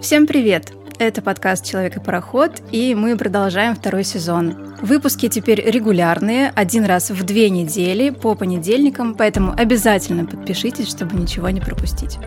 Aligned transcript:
Всем 0.00 0.26
привет! 0.26 0.72
Это 0.98 1.22
подкаст 1.22 1.64
«Человек 1.64 1.96
и 1.96 2.00
пароход», 2.00 2.62
и 2.70 2.94
мы 2.94 3.16
продолжаем 3.16 3.74
второй 3.74 4.04
сезон. 4.04 4.74
Выпуски 4.80 5.28
теперь 5.28 5.60
регулярные, 5.60 6.52
один 6.54 6.84
раз 6.84 7.10
в 7.10 7.24
две 7.24 7.50
недели 7.50 8.10
по 8.10 8.34
понедельникам, 8.34 9.14
поэтому 9.14 9.52
обязательно 9.56 10.24
подпишитесь, 10.26 10.88
чтобы 10.88 11.16
ничего 11.16 11.48
не 11.50 11.60
пропустить. 11.60 12.18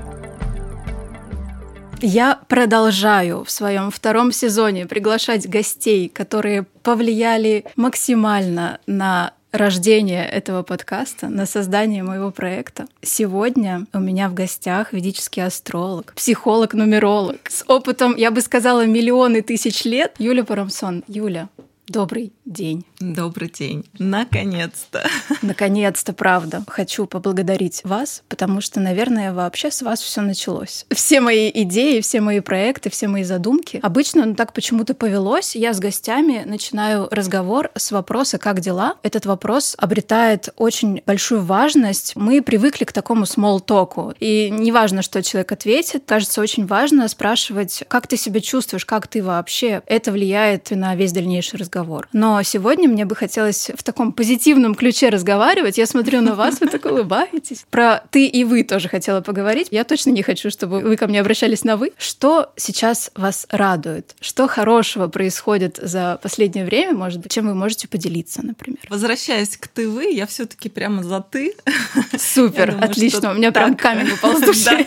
Я 2.02 2.40
продолжаю 2.48 3.44
в 3.44 3.52
своем 3.52 3.90
втором 3.92 4.32
сезоне 4.32 4.86
приглашать 4.86 5.50
гостей, 5.50 6.10
которые 6.10 6.64
повлияли 6.64 7.66
максимально 7.76 8.80
на 8.86 9.32
рождения 9.58 10.26
этого 10.26 10.64
подкаста, 10.64 11.28
на 11.28 11.46
создание 11.46 12.04
моего 12.04 12.32
проекта. 12.32 12.88
Сегодня 13.02 13.86
у 13.94 14.00
меня 14.00 14.30
в 14.30 14.34
гостях 14.34 14.94
ведический 14.94 15.44
астролог, 15.44 16.14
психолог-нумеролог 16.16 17.50
с 17.50 17.64
опытом, 17.68 18.16
я 18.16 18.32
бы 18.32 18.42
сказала, 18.42 18.86
миллионы 18.86 19.42
тысяч 19.42 19.86
лет 19.86 20.16
Юля 20.18 20.44
Парамсон. 20.44 21.04
Юля, 21.08 21.50
добрый 21.88 22.34
день. 22.46 22.86
Добрый 23.00 23.50
день. 23.50 23.86
Наконец-то. 24.00 25.06
Наконец-то, 25.42 26.14
правда. 26.14 26.64
Хочу 26.68 27.06
поблагодарить 27.08 27.82
вас, 27.84 28.24
потому 28.30 28.62
что, 28.62 28.80
наверное, 28.80 29.34
вообще 29.34 29.70
с 29.70 29.82
вас 29.82 30.00
все 30.02 30.22
началось. 30.22 30.86
Все 30.92 31.20
мои 31.20 31.52
идеи, 31.54 32.00
все 32.00 32.22
мои 32.22 32.40
проекты, 32.40 32.90
все 32.90 33.08
мои 33.08 33.24
задумки. 33.24 33.80
Обычно 33.84 34.26
ну, 34.26 34.36
так 34.36 34.54
почему-то 34.54 34.94
повелось. 34.94 35.56
Я 35.56 35.74
с 35.74 35.80
гостями 35.80 36.44
начинаю 36.46 37.10
разговор 37.12 37.70
с 37.76 37.92
вопроса 37.92 38.38
«Как 38.38 38.62
дела?». 38.62 38.96
Этот 39.04 39.26
вопрос 39.26 39.76
обретает 39.78 40.50
очень 40.56 41.02
большую 41.06 41.42
важность. 41.44 42.16
Мы 42.16 42.42
привыкли 42.42 42.86
к 42.86 42.94
такому 42.94 43.26
talk. 43.26 44.16
И 44.20 44.50
неважно, 44.50 45.02
что 45.02 45.22
человек 45.22 45.52
ответит, 45.52 46.04
кажется 46.06 46.40
очень 46.40 46.66
важно 46.66 47.08
спрашивать, 47.10 47.84
как 47.90 48.08
ты 48.08 48.16
себя 48.16 48.40
чувствуешь, 48.40 48.86
как 48.86 49.08
ты 49.08 49.22
вообще. 49.22 49.82
Это 49.86 50.12
влияет 50.14 50.72
на 50.72 50.96
весь 50.96 51.12
дальнейший 51.12 51.60
разговор. 51.60 52.08
Но 52.14 52.42
сегодня 52.44 52.85
мне 52.88 53.06
бы 53.06 53.16
хотелось 53.16 53.70
в 53.76 53.84
таком 53.84 54.14
позитивном 54.14 54.76
ключе 54.76 55.10
разговаривать. 55.10 55.78
Я 55.78 55.86
смотрю 55.86 56.22
на 56.22 56.36
вас, 56.36 56.60
вы 56.60 56.68
так 56.68 56.86
улыбаетесь. 56.92 57.66
Про 57.70 58.04
ты 58.12 58.28
и 58.28 58.44
вы 58.44 58.64
тоже 58.64 58.90
хотела 58.90 59.22
поговорить. 59.22 59.68
Я 59.72 59.84
точно 59.84 60.12
не 60.12 60.24
хочу, 60.24 60.50
чтобы 60.50 60.80
вы 60.80 60.98
ко 60.98 61.08
мне 61.08 61.20
обращались 61.20 61.64
на 61.64 61.78
вы. 61.78 61.92
Что 61.98 62.54
сейчас 62.56 63.12
вас 63.16 63.48
радует? 63.50 64.16
Что 64.20 64.48
хорошего 64.48 65.08
происходит 65.08 65.80
за 65.82 66.20
последнее 66.22 66.66
время, 66.66 66.94
может 66.94 67.22
быть, 67.22 67.32
чем 67.32 67.48
вы 67.48 67.56
можете 67.56 67.88
поделиться, 67.88 68.46
например? 68.46 68.80
Возвращаясь 68.90 69.58
к 69.58 69.68
ты 69.68 69.90
вы, 69.90 70.06
я 70.06 70.26
все-таки 70.26 70.70
прямо 70.70 71.04
за 71.04 71.22
ты. 71.22 71.56
Супер, 72.18 72.72
думаю, 72.72 72.90
отлично. 72.90 73.32
У 73.32 73.34
меня 73.36 73.52
так, 73.52 73.64
прям 73.64 73.76
камень 73.76 74.12
упал 74.12 74.38
с 74.38 74.42
души. 74.46 74.86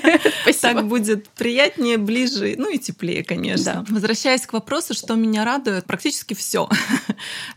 Так 0.61 0.87
будет 0.87 1.29
приятнее, 1.31 1.99
ближе, 1.99 2.55
ну 2.57 2.71
и 2.71 2.79
теплее, 2.79 3.25
конечно. 3.25 3.85
Возвращаясь 3.89 4.47
к 4.47 4.53
вопросу, 4.53 4.95
что 4.95 5.15
меня 5.15 5.45
радует, 5.45 5.85
практически 5.85 6.35
все 6.35 6.69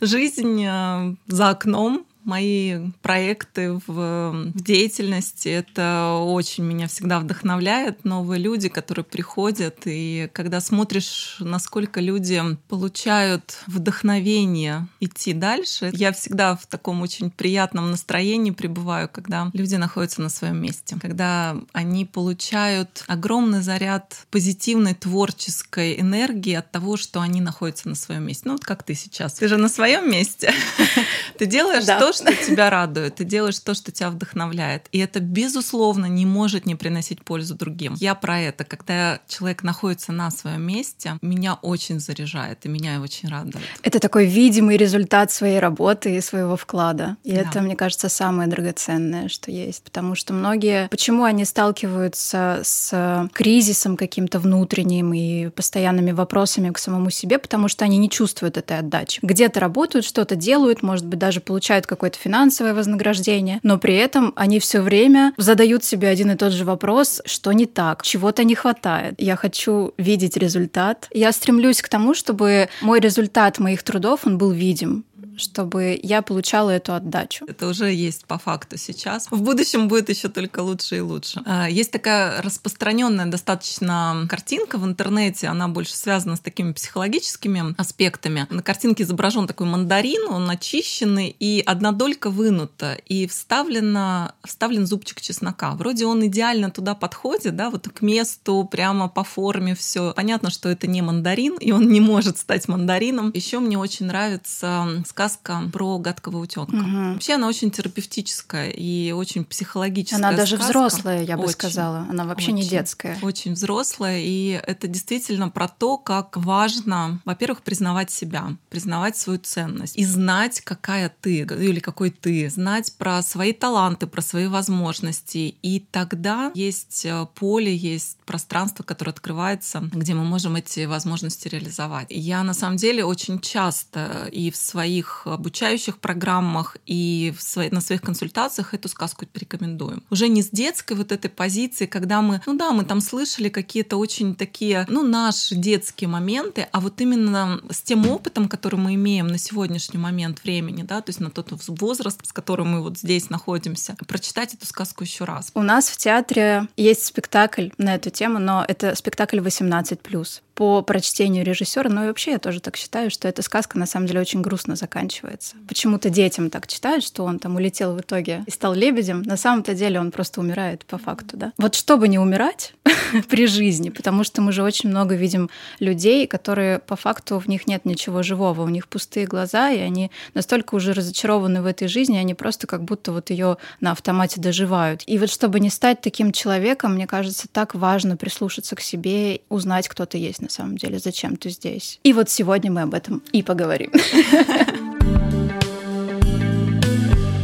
жизнь 0.02 0.31
э, 0.40 1.16
за 1.28 1.50
окном, 1.50 2.06
мои 2.24 2.92
проекты 3.02 3.74
в, 3.74 3.82
в 3.88 4.52
деятельности. 4.54 5.50
Это 5.50 6.20
очень 6.24 6.64
меня 6.64 6.88
всегда 6.88 7.20
вдохновляет. 7.20 8.04
Новые 8.06 8.40
люди, 8.40 8.70
которые 8.70 9.06
приходят. 9.06 9.80
И 9.86 10.30
когда 10.34 10.62
смотришь, 10.62 11.38
насколько 11.40 12.00
люди 12.00 12.42
получают 12.68 13.60
вдохновение 13.68 14.88
идти 15.00 15.34
дальше, 15.34 15.92
я 15.94 16.12
всегда 16.12 16.56
в 16.56 16.66
таком 16.68 17.02
очень 17.02 17.32
приятном 17.32 17.92
настроении 17.92 18.52
пребываю, 18.52 19.10
когда 19.10 19.50
люди 19.54 19.76
находятся 19.76 20.22
на 20.22 20.30
своем 20.30 20.58
месте. 20.58 20.98
Когда 21.02 21.58
они 21.74 22.06
получают 22.06 23.04
огромный 23.08 23.62
заряд 23.62 24.26
позитивной 24.30 24.94
творческой 24.94 26.00
энергии 26.00 26.54
от 26.54 26.72
того, 26.72 26.98
что 26.98 27.22
они 27.22 27.42
находятся 27.42 27.90
на 27.90 27.96
своем 27.96 28.24
месте. 28.28 28.44
Ну 28.46 28.54
вот 28.54 28.64
как 28.64 28.84
ты 28.84 28.96
сейчас. 28.96 29.34
Ты 29.34 29.48
же 29.48 29.58
на 29.58 29.70
своем 29.70 30.10
месте. 30.10 30.54
Ты 31.38 31.46
делаешь 31.46 31.86
то, 31.86 32.11
что 32.12 32.34
тебя 32.34 32.70
радует, 32.70 33.16
ты 33.16 33.24
делаешь 33.24 33.60
то, 33.60 33.74
что 33.74 33.92
тебя 33.92 34.10
вдохновляет. 34.10 34.88
И 34.92 35.00
это, 35.00 35.20
безусловно, 35.20 36.06
не 36.06 36.26
может 36.26 36.66
не 36.66 36.76
приносить 36.76 37.24
пользу 37.24 37.56
другим. 37.56 37.96
Я 37.98 38.16
про 38.16 38.40
это. 38.40 38.64
Когда 38.64 39.20
человек 39.28 39.64
находится 39.64 40.12
на 40.12 40.32
своем 40.32 40.62
месте, 40.62 41.18
меня 41.22 41.56
очень 41.56 42.00
заряжает, 42.00 42.66
и 42.66 42.70
меня 42.70 43.02
очень 43.02 43.30
радует. 43.30 43.64
Это 43.84 44.00
такой 44.00 44.26
видимый 44.26 44.78
результат 44.78 45.32
своей 45.32 45.60
работы 45.60 46.16
и 46.16 46.22
своего 46.22 46.56
вклада. 46.56 47.18
И 47.24 47.32
да. 47.32 47.42
это, 47.42 47.62
мне 47.62 47.76
кажется, 47.76 48.10
самое 48.10 48.50
драгоценное, 48.50 49.28
что 49.30 49.52
есть. 49.52 49.84
Потому 49.84 50.16
что 50.16 50.34
многие... 50.34 50.88
Почему 50.90 51.24
они 51.24 51.46
сталкиваются 51.46 52.62
с 52.64 53.30
кризисом 53.34 53.98
каким-то 53.98 54.40
внутренним 54.40 55.14
и 55.14 55.50
постоянными 55.50 56.12
вопросами 56.12 56.70
к 56.72 56.78
самому 56.78 57.10
себе? 57.10 57.40
Потому 57.40 57.68
что 57.68 57.86
они 57.86 57.98
не 57.98 58.10
чувствуют 58.10 58.58
этой 58.58 58.80
отдачи. 58.80 59.20
Где-то 59.22 59.60
работают, 59.60 60.06
что-то 60.06 60.36
делают, 60.36 60.84
может 60.84 61.06
быть, 61.06 61.20
даже 61.20 61.42
получают 61.42 61.86
какое-то 62.02 62.18
финансовое 62.18 62.74
вознаграждение, 62.74 63.60
но 63.62 63.78
при 63.78 63.94
этом 63.94 64.34
они 64.36 64.60
все 64.60 64.82
время 64.82 65.34
задают 65.38 65.84
себе 65.84 66.08
один 66.08 66.32
и 66.32 66.36
тот 66.36 66.52
же 66.52 66.66
вопрос, 66.66 67.22
что 67.28 67.52
не 67.52 67.68
так, 67.68 68.02
чего-то 68.02 68.44
не 68.44 68.56
хватает. 68.56 69.14
Я 69.20 69.36
хочу 69.36 69.94
видеть 70.00 70.36
результат. 70.36 71.08
Я 71.12 71.32
стремлюсь 71.32 71.84
к 71.84 71.90
тому, 71.90 72.16
чтобы 72.16 72.70
мой 72.82 73.00
результат 73.00 73.60
моих 73.60 73.84
трудов, 73.84 74.22
он 74.26 74.40
был 74.40 74.50
видим 74.50 75.06
чтобы 75.42 76.00
я 76.02 76.22
получала 76.22 76.70
эту 76.70 76.94
отдачу. 76.94 77.46
Это 77.48 77.68
уже 77.68 77.92
есть 77.92 78.26
по 78.26 78.38
факту 78.38 78.78
сейчас. 78.78 79.28
В 79.30 79.42
будущем 79.42 79.88
будет 79.88 80.10
еще 80.10 80.30
только 80.30 80.62
лучше 80.62 80.98
и 80.98 81.02
лучше. 81.02 81.42
А, 81.46 81.70
есть 81.70 81.92
такая 81.92 82.42
распространенная 82.42 83.26
достаточно 83.26 84.26
картинка 84.30 84.78
в 84.78 84.86
интернете, 84.86 85.48
она 85.48 85.68
больше 85.68 85.96
связана 85.96 86.36
с 86.36 86.40
такими 86.40 86.72
психологическими 86.72 87.76
аспектами. 87.78 88.48
На 88.50 88.62
картинке 88.62 89.04
изображен 89.04 89.48
такой 89.48 89.68
мандарин, 89.68 90.30
он 90.30 90.50
очищенный, 90.50 91.36
и 91.40 91.64
одна 91.66 91.92
долька 91.92 92.30
вынута, 92.30 92.94
и 92.94 93.28
вставлена, 93.28 94.36
вставлен 94.44 94.86
зубчик 94.86 95.22
чеснока. 95.22 95.72
Вроде 95.72 96.06
он 96.06 96.26
идеально 96.26 96.70
туда 96.70 96.96
подходит, 96.96 97.56
да, 97.56 97.70
вот 97.70 97.88
к 97.90 98.02
месту, 98.02 98.68
прямо 98.72 99.10
по 99.10 99.24
форме 99.24 99.76
все. 99.76 100.14
Понятно, 100.16 100.50
что 100.50 100.70
это 100.70 100.88
не 100.88 101.02
мандарин, 101.02 101.58
и 101.58 101.72
он 101.72 101.90
не 101.90 102.00
может 102.00 102.38
стать 102.38 102.68
мандарином. 102.68 103.32
Еще 103.34 103.60
мне 103.60 103.78
очень 103.78 104.06
нравится 104.06 105.04
сказка 105.08 105.31
сказка 105.32 105.70
про 105.72 105.98
гадкого 105.98 106.38
утенка. 106.38 106.76
Угу. 106.76 107.14
Вообще 107.14 107.34
она 107.34 107.48
очень 107.48 107.72
терапевтическая 107.72 108.70
и 108.70 109.12
очень 109.12 109.46
психологическая. 109.46 110.20
Она 110.20 110.38
даже 110.38 110.56
сказка. 110.56 110.72
взрослая, 110.72 111.24
я 111.24 111.38
бы 111.38 111.44
очень, 111.44 111.54
сказала. 111.54 112.06
Она 112.10 112.26
вообще 112.26 112.48
очень, 112.48 112.56
не 112.56 112.64
детская. 112.64 113.18
Очень 113.22 113.54
взрослая. 113.54 114.20
И 114.20 114.62
это 114.66 114.88
действительно 114.88 115.50
про 115.50 115.68
то, 115.68 115.98
как 115.98 116.38
важно, 116.38 117.20
во-первых, 117.26 117.62
признавать 117.62 118.12
себя, 118.12 118.56
признавать 118.70 119.18
свою 119.18 119.40
ценность 119.40 119.98
и 119.98 120.06
знать, 120.06 120.62
какая 120.62 121.14
ты 121.22 121.40
или 121.42 121.80
какой 121.80 122.10
ты, 122.10 122.50
знать 122.50 122.94
про 122.98 123.22
свои 123.22 123.54
таланты, 123.54 124.08
про 124.08 124.22
свои 124.22 124.48
возможности. 124.48 125.56
И 125.62 125.86
тогда 125.92 126.52
есть 126.56 127.06
э, 127.06 127.26
поле, 127.36 127.76
есть 127.76 128.18
пространство, 128.26 128.84
которое 128.84 129.12
открывается, 129.12 129.82
где 129.92 130.14
мы 130.14 130.24
можем 130.24 130.56
эти 130.56 130.86
возможности 130.86 131.48
реализовать. 131.48 132.08
Я 132.10 132.44
на 132.44 132.54
самом 132.54 132.78
деле 132.78 133.04
очень 133.04 133.40
часто 133.40 134.30
и 134.32 134.52
в 134.52 134.56
своих 134.56 135.11
обучающих 135.26 135.98
программах 135.98 136.78
и 136.86 137.34
свои, 137.38 137.70
на 137.70 137.82
своих 137.82 138.02
консультациях 138.02 138.74
эту 138.74 138.90
сказку 138.90 139.26
порекомендуем. 139.26 140.04
Уже 140.10 140.28
не 140.28 140.42
с 140.42 140.50
детской 140.50 140.96
вот 140.98 141.12
этой 141.12 141.30
позиции, 141.30 141.86
когда 141.86 142.22
мы, 142.22 142.42
ну 142.46 142.56
да, 142.56 142.72
мы 142.72 142.84
там 142.84 143.02
слышали 143.02 143.50
какие-то 143.50 143.98
очень 143.98 144.36
такие, 144.36 144.86
ну, 144.90 145.04
наши 145.04 145.56
детские 145.56 146.08
моменты, 146.08 146.68
а 146.72 146.80
вот 146.80 147.00
именно 147.02 147.62
с 147.70 147.82
тем 147.82 148.08
опытом, 148.08 148.48
который 148.48 148.80
мы 148.80 148.96
имеем 148.96 149.28
на 149.28 149.38
сегодняшний 149.38 150.00
момент 150.00 150.44
времени, 150.44 150.84
да, 150.84 151.02
то 151.02 151.10
есть 151.10 151.20
на 151.20 151.30
тот 151.30 151.50
возраст, 151.68 152.26
с 152.26 152.34
которым 152.34 152.70
мы 152.70 152.82
вот 152.82 152.98
здесь 152.98 153.30
находимся, 153.30 153.96
прочитать 154.08 154.54
эту 154.54 154.66
сказку 154.66 155.04
еще 155.04 155.26
раз. 155.26 155.52
У 155.54 155.62
нас 155.62 155.90
в 155.90 155.98
театре 155.98 156.68
есть 156.78 157.06
спектакль 157.06 157.70
на 157.78 157.96
эту 157.96 158.10
тему, 158.10 158.40
но 158.40 158.66
это 158.68 158.96
спектакль 158.96 159.40
18+ 159.40 160.42
по 160.56 160.82
прочтению 160.82 161.46
режиссера, 161.46 161.90
ну 161.90 162.04
и 162.04 162.08
вообще 162.08 162.32
я 162.32 162.40
тоже 162.40 162.60
так 162.60 162.76
считаю, 162.76 163.10
что 163.10 163.28
эта 163.28 163.42
сказка 163.42 163.78
на 163.78 163.86
самом 163.86 164.08
деле 164.08 164.20
очень 164.20 164.42
грустно 164.42 164.76
заканчивается. 164.76 165.56
Почему-то 165.68 166.10
детям 166.10 166.50
так 166.50 166.68
читают, 166.68 167.04
что 167.04 167.24
он 167.24 167.40
там 167.40 167.56
улетел 167.56 167.96
в 167.96 168.02
итоге 168.02 168.44
и 168.46 168.52
стал 168.52 168.74
лебедем. 168.74 169.22
На 169.22 169.38
самом-то 169.38 169.74
деле 169.74 170.00
он 170.00 170.12
просто 170.12 170.42
умирает 170.42 170.86
по 170.86 170.98
факту, 170.98 171.38
да. 171.38 171.54
Вот 171.58 171.76
чтобы 171.76 172.08
не 172.08 172.20
умирать 172.20 172.74
при 173.30 173.48
жизни, 173.48 173.90
потому 173.90 174.24
что 174.24 174.42
мы 174.42 174.52
же 174.52 174.64
очень 174.64 174.90
много 174.90 175.16
видим 175.16 175.50
людей, 175.80 176.28
которые 176.28 176.80
по 176.80 176.96
факту 176.96 177.40
в 177.40 177.48
них 177.48 177.68
нет 177.68 177.86
ничего 177.86 178.24
живого, 178.24 178.64
у 178.64 178.70
них 178.70 178.88
пустые 178.88 179.28
глаза, 179.28 179.72
и 179.72 179.80
они 179.80 180.12
настолько 180.34 180.76
уже 180.76 180.94
разочарованы 180.94 181.62
в 181.62 181.66
этой 181.66 181.88
жизни, 181.88 182.18
они 182.18 182.34
просто 182.34 182.68
как 182.68 182.84
будто 182.84 183.12
вот 183.12 183.30
ее 183.30 183.58
на 183.80 183.92
автомате 183.92 184.42
доживают. 184.42 185.04
И 185.06 185.18
вот 185.18 185.30
чтобы 185.30 185.60
не 185.60 185.70
стать 185.70 186.02
таким 186.02 186.32
человеком, 186.32 186.96
мне 186.96 187.08
кажется, 187.08 187.48
так 187.52 187.74
важно 187.74 188.18
прислушаться 188.18 188.76
к 188.76 188.82
себе, 188.82 189.42
узнать, 189.50 189.88
кто 189.88 190.06
ты 190.06 190.18
есть 190.18 190.41
на 190.42 190.50
самом 190.50 190.78
деле, 190.78 191.00
зачем 191.00 191.36
ты 191.38 191.50
здесь. 191.50 192.00
И 192.04 192.14
вот 192.14 192.30
сегодня 192.30 192.72
мы 192.72 192.82
об 192.82 192.94
этом 192.94 193.22
и 193.32 193.44
поговорим. 193.44 193.92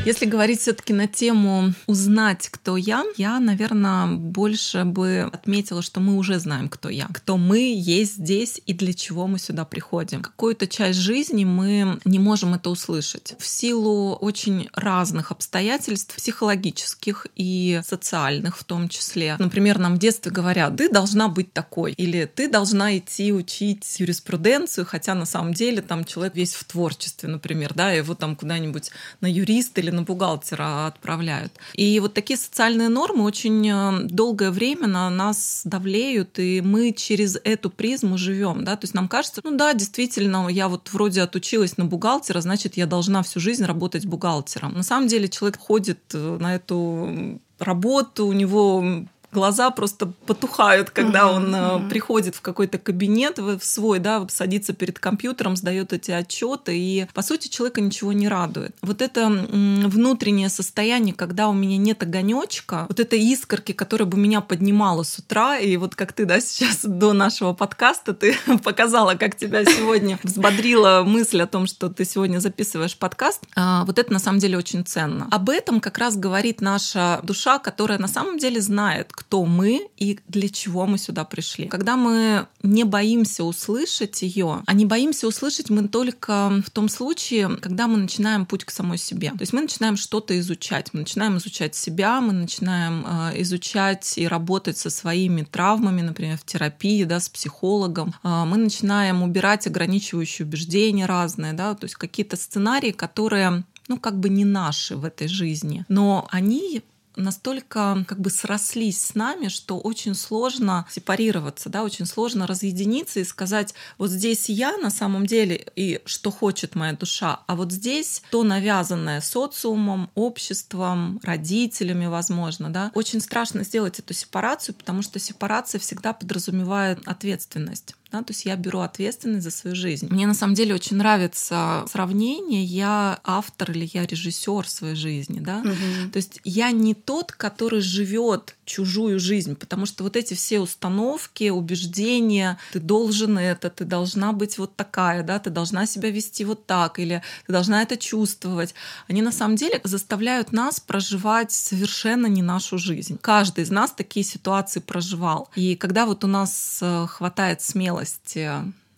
Если 0.07 0.25
говорить 0.25 0.61
все-таки 0.61 0.93
на 0.93 1.05
тему 1.05 1.73
узнать, 1.85 2.47
кто 2.49 2.77
я, 2.77 3.03
я, 3.17 3.41
наверное, 3.41 4.07
больше 4.07 4.85
бы 4.85 5.29
отметила, 5.33 5.81
что 5.81 5.99
мы 5.99 6.15
уже 6.15 6.39
знаем, 6.39 6.69
кто 6.69 6.87
я, 6.87 7.07
кто 7.11 7.35
мы 7.35 7.73
есть 7.75 8.15
здесь 8.15 8.61
и 8.65 8.71
для 8.71 8.93
чего 8.93 9.27
мы 9.27 9.37
сюда 9.37 9.65
приходим. 9.65 10.21
Какую-то 10.21 10.65
часть 10.65 10.97
жизни 10.97 11.43
мы 11.43 11.99
не 12.05 12.19
можем 12.19 12.53
это 12.53 12.69
услышать 12.69 13.35
в 13.37 13.45
силу 13.45 14.13
очень 14.13 14.69
разных 14.71 15.31
обстоятельств, 15.33 16.15
психологических 16.15 17.27
и 17.35 17.81
социальных 17.85 18.57
в 18.57 18.63
том 18.63 18.87
числе. 18.87 19.35
Например, 19.39 19.77
нам 19.77 19.95
в 19.95 19.99
детстве 19.99 20.31
говорят, 20.31 20.77
ты 20.77 20.87
должна 20.89 21.27
быть 21.27 21.51
такой, 21.51 21.91
или 21.91 22.23
ты 22.33 22.49
должна 22.49 22.97
идти 22.97 23.33
учить 23.33 23.99
юриспруденцию, 23.99 24.85
хотя 24.85 25.15
на 25.15 25.25
самом 25.25 25.53
деле 25.53 25.81
там 25.81 26.05
человек 26.05 26.33
весь 26.37 26.53
в 26.53 26.63
творчестве, 26.63 27.27
например, 27.27 27.73
да, 27.73 27.91
его 27.91 28.15
там 28.15 28.37
куда-нибудь 28.37 28.91
на 29.19 29.29
юриста 29.29 29.81
или 29.81 29.96
на 29.97 30.03
бухгалтера 30.03 30.87
отправляют. 30.87 31.51
И 31.73 31.99
вот 31.99 32.13
такие 32.13 32.37
социальные 32.37 32.89
нормы 32.89 33.23
очень 33.23 33.67
э, 33.69 34.07
долгое 34.07 34.51
время 34.51 34.87
на 34.87 35.09
нас 35.09 35.61
давлеют, 35.65 36.39
и 36.39 36.61
мы 36.61 36.93
через 36.93 37.37
эту 37.43 37.69
призму 37.69 38.17
живем, 38.17 38.63
да, 38.63 38.75
то 38.75 38.85
есть 38.85 38.93
нам 38.93 39.07
кажется, 39.07 39.41
ну 39.43 39.57
да, 39.57 39.73
действительно, 39.73 40.47
я 40.47 40.67
вот 40.67 40.89
вроде 40.93 41.21
отучилась 41.21 41.77
на 41.77 41.85
бухгалтера, 41.85 42.41
значит, 42.41 42.77
я 42.77 42.85
должна 42.85 43.23
всю 43.23 43.39
жизнь 43.39 43.65
работать 43.65 44.05
бухгалтером. 44.05 44.73
На 44.73 44.83
самом 44.83 45.07
деле 45.07 45.27
человек 45.27 45.59
ходит 45.59 45.99
э, 46.13 46.37
на 46.39 46.55
эту 46.55 47.39
работу, 47.59 48.27
у 48.27 48.33
него 48.33 49.05
глаза 49.37 49.69
просто 49.69 50.07
потухают, 50.25 50.89
когда 50.89 51.31
он 51.31 51.53
mm-hmm. 51.53 51.89
приходит 51.89 52.35
в 52.35 52.41
какой-то 52.41 52.79
кабинет 52.79 53.37
в 53.37 53.59
свой, 53.61 53.99
да, 53.99 54.25
садится 54.29 54.73
перед 54.73 54.97
компьютером, 54.97 55.55
сдает 55.55 55.93
эти 55.93 56.09
отчеты, 56.09 56.75
и 56.75 57.05
по 57.13 57.21
сути 57.21 57.49
человека 57.49 57.81
ничего 57.81 58.13
не 58.13 58.27
радует. 58.27 58.75
Вот 58.81 59.03
это 59.03 59.27
внутреннее 59.27 60.49
состояние, 60.49 61.13
когда 61.13 61.49
у 61.49 61.53
меня 61.53 61.77
нет 61.77 62.01
огонечка, 62.01 62.87
вот 62.89 62.99
этой 62.99 63.19
искорки, 63.19 63.73
которая 63.73 64.07
бы 64.07 64.17
меня 64.17 64.41
поднимала 64.41 65.03
с 65.03 65.19
утра, 65.19 65.59
и 65.59 65.77
вот 65.77 65.93
как 65.93 66.13
ты, 66.13 66.25
да, 66.25 66.41
сейчас 66.41 66.79
до 66.83 67.13
нашего 67.13 67.53
подкаста 67.53 68.15
ты 68.15 68.35
показала, 68.63 69.13
как 69.13 69.37
тебя 69.37 69.63
сегодня 69.65 70.17
взбодрила 70.23 71.03
мысль 71.05 71.41
о 71.41 71.47
том, 71.47 71.67
что 71.67 71.89
ты 71.89 72.05
сегодня 72.05 72.39
записываешь 72.39 72.97
подкаст, 72.97 73.43
а, 73.55 73.85
вот 73.85 73.99
это 73.99 74.11
на 74.11 74.19
самом 74.19 74.39
деле 74.39 74.57
очень 74.57 74.83
ценно. 74.83 75.27
Об 75.29 75.51
этом 75.51 75.79
как 75.79 75.99
раз 75.99 76.17
говорит 76.17 76.59
наша 76.59 77.19
душа, 77.21 77.59
которая 77.59 77.99
на 77.99 78.07
самом 78.07 78.39
деле 78.39 78.61
знает, 78.61 79.11
кто 79.11 79.26
мы 79.31 79.87
и 79.97 80.19
для 80.27 80.49
чего 80.49 80.85
мы 80.85 80.97
сюда 80.97 81.23
пришли. 81.25 81.67
Когда 81.67 81.97
мы 81.97 82.47
не 82.63 82.83
боимся 82.83 83.43
услышать 83.43 84.21
ее, 84.21 84.63
а 84.65 84.73
не 84.73 84.85
боимся 84.85 85.27
услышать 85.27 85.69
мы 85.69 85.87
только 85.87 86.61
в 86.65 86.69
том 86.69 86.89
случае, 86.89 87.57
когда 87.57 87.87
мы 87.87 87.97
начинаем 87.97 88.45
путь 88.45 88.65
к 88.65 88.71
самой 88.71 88.97
себе. 88.97 89.31
То 89.31 89.41
есть 89.41 89.53
мы 89.53 89.61
начинаем 89.61 89.97
что-то 89.97 90.37
изучать. 90.39 90.93
Мы 90.93 91.01
начинаем 91.01 91.37
изучать 91.37 91.75
себя, 91.75 92.21
мы 92.21 92.33
начинаем 92.33 93.05
э, 93.05 93.41
изучать 93.41 94.17
и 94.17 94.27
работать 94.27 94.77
со 94.77 94.89
своими 94.89 95.43
травмами, 95.43 96.01
например, 96.01 96.37
в 96.37 96.45
терапии, 96.45 97.03
да, 97.03 97.19
с 97.19 97.29
психологом. 97.29 98.13
Э, 98.23 98.45
мы 98.45 98.57
начинаем 98.57 99.23
убирать 99.23 99.67
ограничивающие 99.67 100.45
убеждения 100.45 101.05
разные, 101.05 101.53
да, 101.53 101.75
то 101.75 101.85
есть 101.85 101.95
какие-то 101.95 102.37
сценарии, 102.37 102.91
которые 102.91 103.63
ну, 103.87 103.97
как 103.97 104.19
бы 104.19 104.29
не 104.29 104.45
наши 104.45 104.95
в 104.95 105.05
этой 105.05 105.27
жизни, 105.27 105.85
но 105.87 106.27
они 106.31 106.83
настолько 107.17 108.05
как 108.07 108.19
бы 108.19 108.29
срослись 108.29 109.01
с 109.01 109.15
нами, 109.15 109.49
что 109.49 109.79
очень 109.79 110.15
сложно 110.15 110.85
сепарироваться, 110.89 111.69
да, 111.69 111.83
очень 111.83 112.05
сложно 112.05 112.47
разъединиться 112.47 113.19
и 113.19 113.23
сказать, 113.23 113.73
вот 113.97 114.11
здесь 114.11 114.49
я 114.49 114.77
на 114.77 114.89
самом 114.89 115.25
деле 115.25 115.67
и 115.75 116.01
что 116.05 116.31
хочет 116.31 116.75
моя 116.75 116.93
душа, 116.93 117.41
а 117.47 117.55
вот 117.55 117.71
здесь 117.71 118.21
то 118.31 118.43
навязанное 118.43 119.21
социумом, 119.21 120.09
обществом, 120.15 121.19
родителями, 121.23 122.05
возможно, 122.05 122.69
да. 122.69 122.91
Очень 122.93 123.19
страшно 123.19 123.63
сделать 123.63 123.99
эту 123.99 124.13
сепарацию, 124.13 124.75
потому 124.75 125.01
что 125.01 125.19
сепарация 125.19 125.79
всегда 125.79 126.13
подразумевает 126.13 126.99
ответственность. 127.05 127.95
Да, 128.11 128.23
то 128.23 128.31
есть 128.31 128.45
я 128.45 128.55
беру 128.55 128.79
ответственность 128.79 129.43
за 129.43 129.51
свою 129.51 129.75
жизнь. 129.75 130.07
Мне 130.09 130.27
на 130.27 130.33
самом 130.33 130.53
деле 130.53 130.73
очень 130.73 130.97
нравится 130.97 131.85
сравнение. 131.91 132.63
Я 132.63 133.19
автор 133.23 133.71
или 133.71 133.89
я 133.93 134.05
режиссер 134.05 134.67
своей 134.67 134.95
жизни. 134.95 135.39
Да? 135.39 135.59
Угу. 135.59 136.11
То 136.13 136.17
есть 136.17 136.39
я 136.43 136.71
не 136.71 136.93
тот, 136.93 137.31
который 137.31 137.81
живет 137.81 138.55
чужую 138.65 139.19
жизнь, 139.19 139.55
потому 139.55 139.85
что 139.85 140.03
вот 140.03 140.15
эти 140.15 140.33
все 140.33 140.59
установки, 140.59 141.49
убеждения, 141.49 142.57
ты 142.73 142.79
должен 142.79 143.37
это, 143.37 143.69
ты 143.69 143.85
должна 143.85 144.33
быть 144.33 144.57
вот 144.57 144.75
такая, 144.75 145.23
да, 145.23 145.39
ты 145.39 145.49
должна 145.49 145.85
себя 145.85 146.11
вести 146.11 146.45
вот 146.45 146.65
так, 146.65 146.99
или 146.99 147.23
ты 147.45 147.53
должна 147.53 147.81
это 147.81 147.97
чувствовать, 147.97 148.73
они 149.07 149.21
на 149.21 149.31
самом 149.31 149.55
деле 149.55 149.79
заставляют 149.83 150.51
нас 150.51 150.79
проживать 150.79 151.51
совершенно 151.51 152.27
не 152.27 152.41
нашу 152.41 152.77
жизнь. 152.77 153.17
Каждый 153.21 153.63
из 153.63 153.71
нас 153.71 153.91
такие 153.91 154.25
ситуации 154.25 154.79
проживал. 154.79 155.49
И 155.55 155.75
когда 155.75 156.05
вот 156.05 156.23
у 156.23 156.27
нас 156.27 156.79
э, 156.81 157.07
хватает 157.07 157.61
смелости 157.61 157.96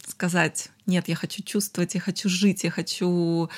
сказать, 0.08 0.70
нет, 0.86 1.08
я 1.08 1.16
хочу 1.16 1.44
чувствовать, 1.44 1.96
я 1.96 2.02
хочу 2.02 2.30
жить, 2.30 2.64
я 2.64 2.72
хочу 2.72 3.50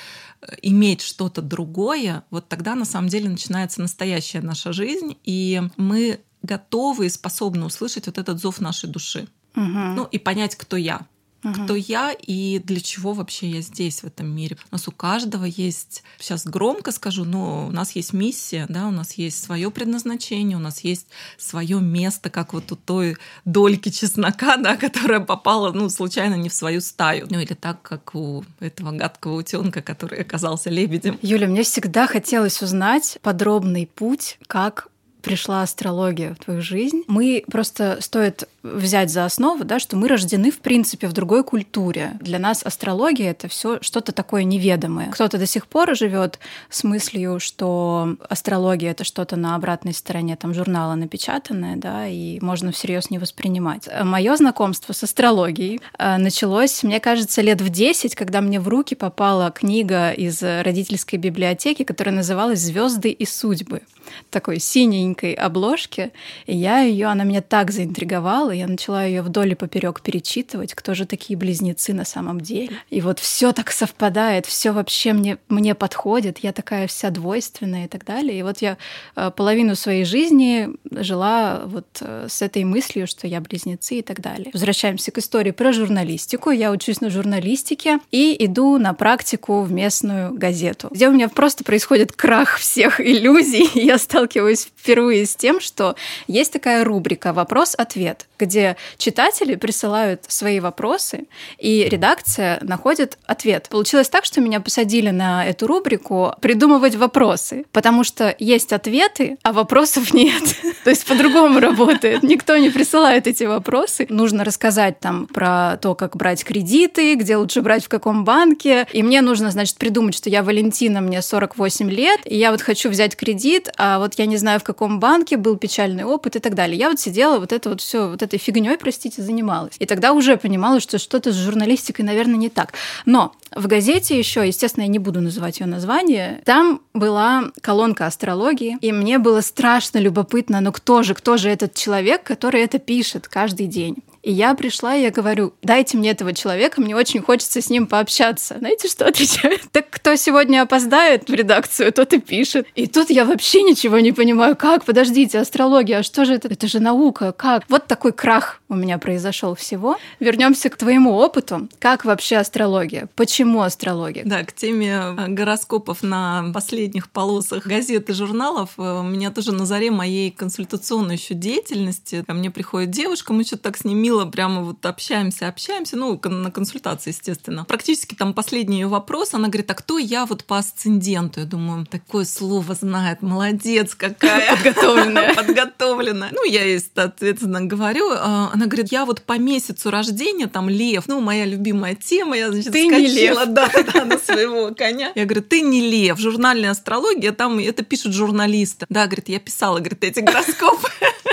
э, 0.42 0.54
иметь 0.62 1.00
что-то 1.00 1.40
другое, 1.40 2.24
вот 2.30 2.48
тогда 2.48 2.74
на 2.74 2.84
самом 2.84 3.08
деле 3.08 3.28
начинается 3.28 3.80
настоящая 3.80 4.42
наша 4.42 4.72
жизнь, 4.72 5.16
и 5.24 5.62
мы 5.76 6.20
готовы 6.42 7.06
и 7.06 7.08
способны 7.08 7.64
услышать 7.64 8.06
вот 8.06 8.18
этот 8.18 8.40
зов 8.40 8.60
нашей 8.60 8.90
души. 8.90 9.28
Угу. 9.56 9.64
Ну 9.64 10.04
и 10.04 10.18
понять, 10.18 10.56
кто 10.56 10.76
я 10.76 11.06
угу. 11.44 11.54
кто 11.54 11.74
я 11.74 12.12
и 12.12 12.58
для 12.58 12.80
чего 12.80 13.12
вообще 13.12 13.48
я 13.48 13.60
здесь, 13.60 14.02
в 14.02 14.06
этом 14.06 14.28
мире. 14.28 14.56
У 14.70 14.74
нас 14.74 14.88
у 14.88 14.92
каждого 14.92 15.44
есть, 15.44 16.02
сейчас 16.18 16.46
громко 16.46 16.92
скажу, 16.92 17.24
но 17.24 17.66
у 17.68 17.70
нас 17.70 17.92
есть 17.92 18.12
миссия, 18.12 18.66
да, 18.68 18.88
у 18.88 18.90
нас 18.90 19.14
есть 19.14 19.42
свое 19.42 19.70
предназначение, 19.70 20.56
у 20.56 20.60
нас 20.60 20.80
есть 20.80 21.06
свое 21.38 21.80
место, 21.80 22.30
как 22.30 22.52
вот 22.52 22.70
у 22.72 22.76
той 22.76 23.16
дольки 23.44 23.90
чеснока, 23.90 24.56
да, 24.58 24.76
которая 24.76 25.20
попала, 25.20 25.72
ну, 25.72 25.88
случайно 25.88 26.34
не 26.34 26.48
в 26.48 26.54
свою 26.54 26.80
стаю. 26.80 27.26
Ну, 27.30 27.40
или 27.40 27.54
так, 27.54 27.82
как 27.82 28.14
у 28.14 28.44
этого 28.60 28.92
гадкого 28.92 29.36
утенка, 29.36 29.82
который 29.82 30.20
оказался 30.20 30.70
лебедем. 30.70 31.18
Юля, 31.22 31.46
мне 31.46 31.62
всегда 31.62 32.06
хотелось 32.06 32.62
узнать 32.62 33.18
подробный 33.22 33.86
путь, 33.86 34.38
как 34.46 34.88
пришла 35.22 35.62
астрология 35.62 36.34
в 36.34 36.44
твою 36.44 36.62
жизнь. 36.62 37.04
Мы 37.06 37.44
просто 37.50 37.98
стоит 38.00 38.48
взять 38.62 39.10
за 39.10 39.24
основу, 39.24 39.64
да, 39.64 39.78
что 39.78 39.96
мы 39.96 40.08
рождены 40.08 40.50
в 40.50 40.58
принципе 40.58 41.08
в 41.08 41.12
другой 41.12 41.44
культуре. 41.44 42.12
Для 42.20 42.38
нас 42.38 42.62
астрология 42.64 43.30
это 43.30 43.48
все 43.48 43.78
что-то 43.80 44.12
такое 44.12 44.44
неведомое. 44.44 45.10
Кто-то 45.10 45.38
до 45.38 45.46
сих 45.46 45.66
пор 45.66 45.96
живет 45.96 46.38
с 46.70 46.84
мыслью, 46.84 47.40
что 47.40 48.16
астрология 48.28 48.90
это 48.90 49.04
что-то 49.04 49.36
на 49.36 49.54
обратной 49.54 49.94
стороне 49.94 50.36
там 50.36 50.54
журнала 50.54 50.94
напечатанное, 50.94 51.76
да, 51.76 52.06
и 52.06 52.38
можно 52.40 52.72
всерьез 52.72 53.10
не 53.10 53.18
воспринимать. 53.18 53.88
Мое 54.02 54.36
знакомство 54.36 54.92
с 54.92 55.02
астрологией 55.02 55.80
э, 55.98 56.16
началось, 56.18 56.82
мне 56.82 57.00
кажется, 57.00 57.42
лет 57.42 57.60
в 57.60 57.68
10, 57.68 58.14
когда 58.14 58.40
мне 58.40 58.60
в 58.60 58.68
руки 58.68 58.94
попала 58.94 59.50
книга 59.50 60.10
из 60.12 60.42
родительской 60.42 61.18
библиотеки, 61.18 61.82
которая 61.84 62.14
называлась 62.14 62.60
Звезды 62.60 63.10
и 63.10 63.24
судьбы 63.24 63.82
такой 64.30 64.58
синенькой 64.58 65.34
обложке. 65.34 66.12
И 66.46 66.56
я 66.56 66.80
ее, 66.80 67.06
она 67.06 67.24
меня 67.24 67.42
так 67.42 67.70
заинтриговала, 67.70 68.50
я 68.50 68.66
начала 68.66 69.04
ее 69.04 69.22
вдоль 69.22 69.52
и 69.52 69.54
поперек 69.54 70.00
перечитывать, 70.00 70.74
кто 70.74 70.94
же 70.94 71.06
такие 71.06 71.36
близнецы 71.36 71.92
на 71.92 72.04
самом 72.04 72.40
деле. 72.40 72.76
И 72.90 73.00
вот 73.00 73.18
все 73.18 73.52
так 73.52 73.70
совпадает, 73.70 74.46
все 74.46 74.72
вообще 74.72 75.12
мне, 75.12 75.38
мне 75.48 75.74
подходит, 75.74 76.38
я 76.38 76.52
такая 76.52 76.86
вся 76.86 77.10
двойственная 77.10 77.86
и 77.86 77.88
так 77.88 78.04
далее. 78.04 78.38
И 78.38 78.42
вот 78.42 78.58
я 78.58 78.76
э, 79.16 79.30
половину 79.34 79.74
своей 79.76 80.04
жизни 80.04 80.68
жила 80.90 81.62
вот 81.66 81.86
э, 82.00 82.26
с 82.28 82.42
этой 82.42 82.64
мыслью, 82.64 83.06
что 83.06 83.26
я 83.26 83.40
близнецы 83.40 83.96
и 83.96 84.02
так 84.02 84.20
далее. 84.20 84.50
Возвращаемся 84.52 85.10
к 85.10 85.18
истории 85.18 85.50
про 85.50 85.72
журналистику. 85.72 86.50
Я 86.50 86.70
учусь 86.70 87.00
на 87.00 87.10
журналистике 87.10 87.98
и 88.10 88.36
иду 88.38 88.78
на 88.78 88.94
практику 88.94 89.62
в 89.62 89.72
местную 89.72 90.34
газету, 90.34 90.88
где 90.90 91.08
у 91.08 91.12
меня 91.12 91.28
просто 91.28 91.64
происходит 91.64 92.12
крах 92.12 92.56
всех 92.56 93.00
иллюзий. 93.00 93.68
Я 93.78 93.98
сталкиваюсь 94.02 94.68
впервые 94.76 95.26
с 95.26 95.34
тем, 95.34 95.60
что 95.60 95.96
есть 96.26 96.52
такая 96.52 96.84
рубрика 96.84 97.32
«Вопрос-ответ», 97.32 98.26
где 98.38 98.76
читатели 98.98 99.54
присылают 99.54 100.24
свои 100.28 100.60
вопросы, 100.60 101.26
и 101.58 101.86
редакция 101.88 102.58
находит 102.62 103.18
ответ. 103.26 103.68
Получилось 103.70 104.08
так, 104.08 104.24
что 104.24 104.40
меня 104.40 104.60
посадили 104.60 105.10
на 105.10 105.46
эту 105.46 105.66
рубрику 105.66 106.34
придумывать 106.40 106.96
вопросы, 106.96 107.64
потому 107.72 108.04
что 108.04 108.34
есть 108.38 108.72
ответы, 108.72 109.38
а 109.42 109.52
вопросов 109.52 110.12
нет. 110.12 110.42
То 110.84 110.90
есть 110.90 111.06
по-другому 111.06 111.60
работает. 111.60 112.22
Никто 112.22 112.56
не 112.56 112.70
присылает 112.70 113.26
эти 113.26 113.44
вопросы. 113.44 114.06
Нужно 114.08 114.44
рассказать 114.44 114.98
там 115.00 115.26
про 115.26 115.76
то, 115.80 115.94
как 115.94 116.16
брать 116.16 116.44
кредиты, 116.44 117.14
где 117.14 117.36
лучше 117.36 117.62
брать 117.62 117.84
в 117.84 117.88
каком 117.88 118.24
банке. 118.24 118.86
И 118.92 119.02
мне 119.02 119.20
нужно, 119.20 119.50
значит, 119.50 119.76
придумать, 119.76 120.16
что 120.16 120.28
я 120.28 120.42
Валентина, 120.42 121.00
мне 121.00 121.22
48 121.22 121.90
лет, 121.90 122.20
и 122.24 122.36
я 122.36 122.50
вот 122.50 122.62
хочу 122.62 122.90
взять 122.90 123.16
кредит, 123.16 123.70
а 123.76 123.91
вот 123.98 124.14
я 124.18 124.26
не 124.26 124.36
знаю, 124.36 124.60
в 124.60 124.64
каком 124.64 125.00
банке, 125.00 125.36
был 125.36 125.56
печальный 125.56 126.04
опыт 126.04 126.36
и 126.36 126.38
так 126.38 126.54
далее. 126.54 126.78
Я 126.78 126.88
вот 126.88 127.00
сидела 127.00 127.38
вот 127.38 127.52
это 127.52 127.70
вот 127.70 127.80
все, 127.80 128.08
вот 128.08 128.22
этой 128.22 128.38
фигней, 128.38 128.76
простите, 128.78 129.22
занималась. 129.22 129.74
И 129.78 129.86
тогда 129.86 130.12
уже 130.12 130.36
понимала, 130.36 130.80
что 130.80 130.98
что-то 130.98 131.32
с 131.32 131.36
журналистикой, 131.36 132.04
наверное, 132.04 132.36
не 132.36 132.48
так. 132.48 132.72
Но 133.06 133.32
в 133.54 133.66
газете 133.66 134.18
еще, 134.18 134.46
естественно, 134.46 134.84
я 134.84 134.88
не 134.88 134.98
буду 134.98 135.20
называть 135.20 135.60
ее 135.60 135.66
название, 135.66 136.40
там 136.44 136.80
была 136.94 137.44
колонка 137.60 138.06
астрологии, 138.06 138.78
и 138.80 138.92
мне 138.92 139.18
было 139.18 139.40
страшно 139.40 139.98
любопытно, 139.98 140.60
но 140.60 140.72
кто 140.72 141.02
же, 141.02 141.14
кто 141.14 141.36
же 141.36 141.50
этот 141.50 141.74
человек, 141.74 142.22
который 142.22 142.62
это 142.62 142.78
пишет 142.78 143.28
каждый 143.28 143.66
день. 143.66 143.96
И 144.22 144.30
я 144.30 144.54
пришла, 144.54 144.94
и 144.94 145.02
я 145.02 145.10
говорю, 145.10 145.52
дайте 145.62 145.96
мне 145.96 146.10
этого 146.10 146.32
человека, 146.32 146.80
мне 146.80 146.94
очень 146.94 147.20
хочется 147.20 147.60
с 147.60 147.68
ним 147.68 147.86
пообщаться. 147.86 148.56
Знаете, 148.58 148.88
что 148.88 149.06
отвечают? 149.06 149.62
Так 149.72 149.90
кто 149.90 150.16
сегодня 150.16 150.62
опоздает 150.62 151.28
в 151.28 151.34
редакцию, 151.34 151.92
тот 151.92 152.12
и 152.12 152.20
пишет. 152.20 152.66
И 152.74 152.86
тут 152.86 153.10
я 153.10 153.24
вообще 153.24 153.62
ничего 153.62 153.98
не 154.00 154.12
понимаю. 154.12 154.54
Как? 154.54 154.84
Подождите, 154.84 155.38
астрология, 155.38 155.98
а 155.98 156.02
что 156.02 156.24
же 156.24 156.34
это? 156.34 156.48
Это 156.48 156.68
же 156.68 156.78
наука, 156.78 157.32
как? 157.32 157.64
Вот 157.68 157.86
такой 157.86 158.12
крах 158.12 158.60
у 158.68 158.74
меня 158.74 158.98
произошел 158.98 159.54
всего. 159.54 159.96
Вернемся 160.20 160.68
к 160.68 160.76
твоему 160.76 161.12
опыту. 161.14 161.68
Как 161.78 162.04
вообще 162.04 162.36
астрология? 162.36 163.08
Почему 163.16 163.62
астрология? 163.62 164.24
Да, 164.24 164.44
к 164.44 164.52
теме 164.52 165.14
э, 165.16 165.28
гороскопов 165.28 166.02
на 166.02 166.50
последних 166.52 167.10
полосах 167.10 167.66
газет 167.66 168.10
и 168.10 168.12
журналов. 168.12 168.70
Э, 168.76 169.00
у 169.00 169.02
меня 169.02 169.30
тоже 169.30 169.52
на 169.52 169.66
заре 169.66 169.90
моей 169.90 170.30
консультационной 170.30 171.16
еще 171.16 171.34
деятельности. 171.34 172.24
Ко 172.26 172.34
мне 172.34 172.50
приходит 172.50 172.90
девушка, 172.90 173.32
мы 173.32 173.44
что-то 173.44 173.64
так 173.64 173.76
с 173.78 173.84
ней 173.84 173.94
мило 173.94 174.11
прямо 174.30 174.62
вот 174.62 174.84
общаемся, 174.86 175.48
общаемся, 175.48 175.96
ну, 175.96 176.20
на 176.24 176.50
консультации, 176.50 177.10
естественно. 177.10 177.64
Практически 177.64 178.14
там 178.14 178.34
последний 178.34 178.80
ее 178.80 178.86
вопрос, 178.86 179.34
она 179.34 179.48
говорит, 179.48 179.70
а 179.70 179.74
кто 179.74 179.98
я 179.98 180.26
вот 180.26 180.44
по 180.44 180.58
асценденту? 180.58 181.40
Я 181.40 181.46
думаю, 181.46 181.86
такое 181.86 182.24
слово 182.24 182.74
знает, 182.74 183.22
молодец 183.22 183.94
какая. 183.94 184.56
Подготовленная. 184.56 185.34
Подготовленная. 185.36 186.30
Ну, 186.32 186.44
я 186.44 186.64
ей, 186.64 186.80
соответственно, 186.80 187.62
говорю, 187.62 188.10
а, 188.12 188.50
она 188.52 188.66
говорит, 188.66 188.92
я 188.92 189.04
вот 189.04 189.22
по 189.22 189.38
месяцу 189.38 189.90
рождения, 189.90 190.46
там, 190.46 190.68
лев, 190.68 191.04
ну, 191.06 191.20
моя 191.20 191.44
любимая 191.44 191.94
тема, 191.94 192.36
я, 192.36 192.50
значит, 192.50 192.72
ты 192.72 192.86
не 192.86 193.06
лев. 193.06 193.38
да, 193.48 193.70
да, 193.94 194.04
на 194.04 194.18
своего 194.18 194.74
коня. 194.74 195.12
Я 195.14 195.24
говорю, 195.24 195.42
ты 195.42 195.60
не 195.60 195.80
лев, 195.80 196.18
журнальная 196.18 196.70
астрология, 196.70 197.32
там 197.32 197.58
это 197.58 197.84
пишут 197.84 198.12
журналисты. 198.12 198.86
Да, 198.88 199.06
говорит, 199.06 199.28
я 199.28 199.38
писала, 199.38 199.78
говорит, 199.78 200.04
эти 200.04 200.20
гороскопы. 200.20 200.88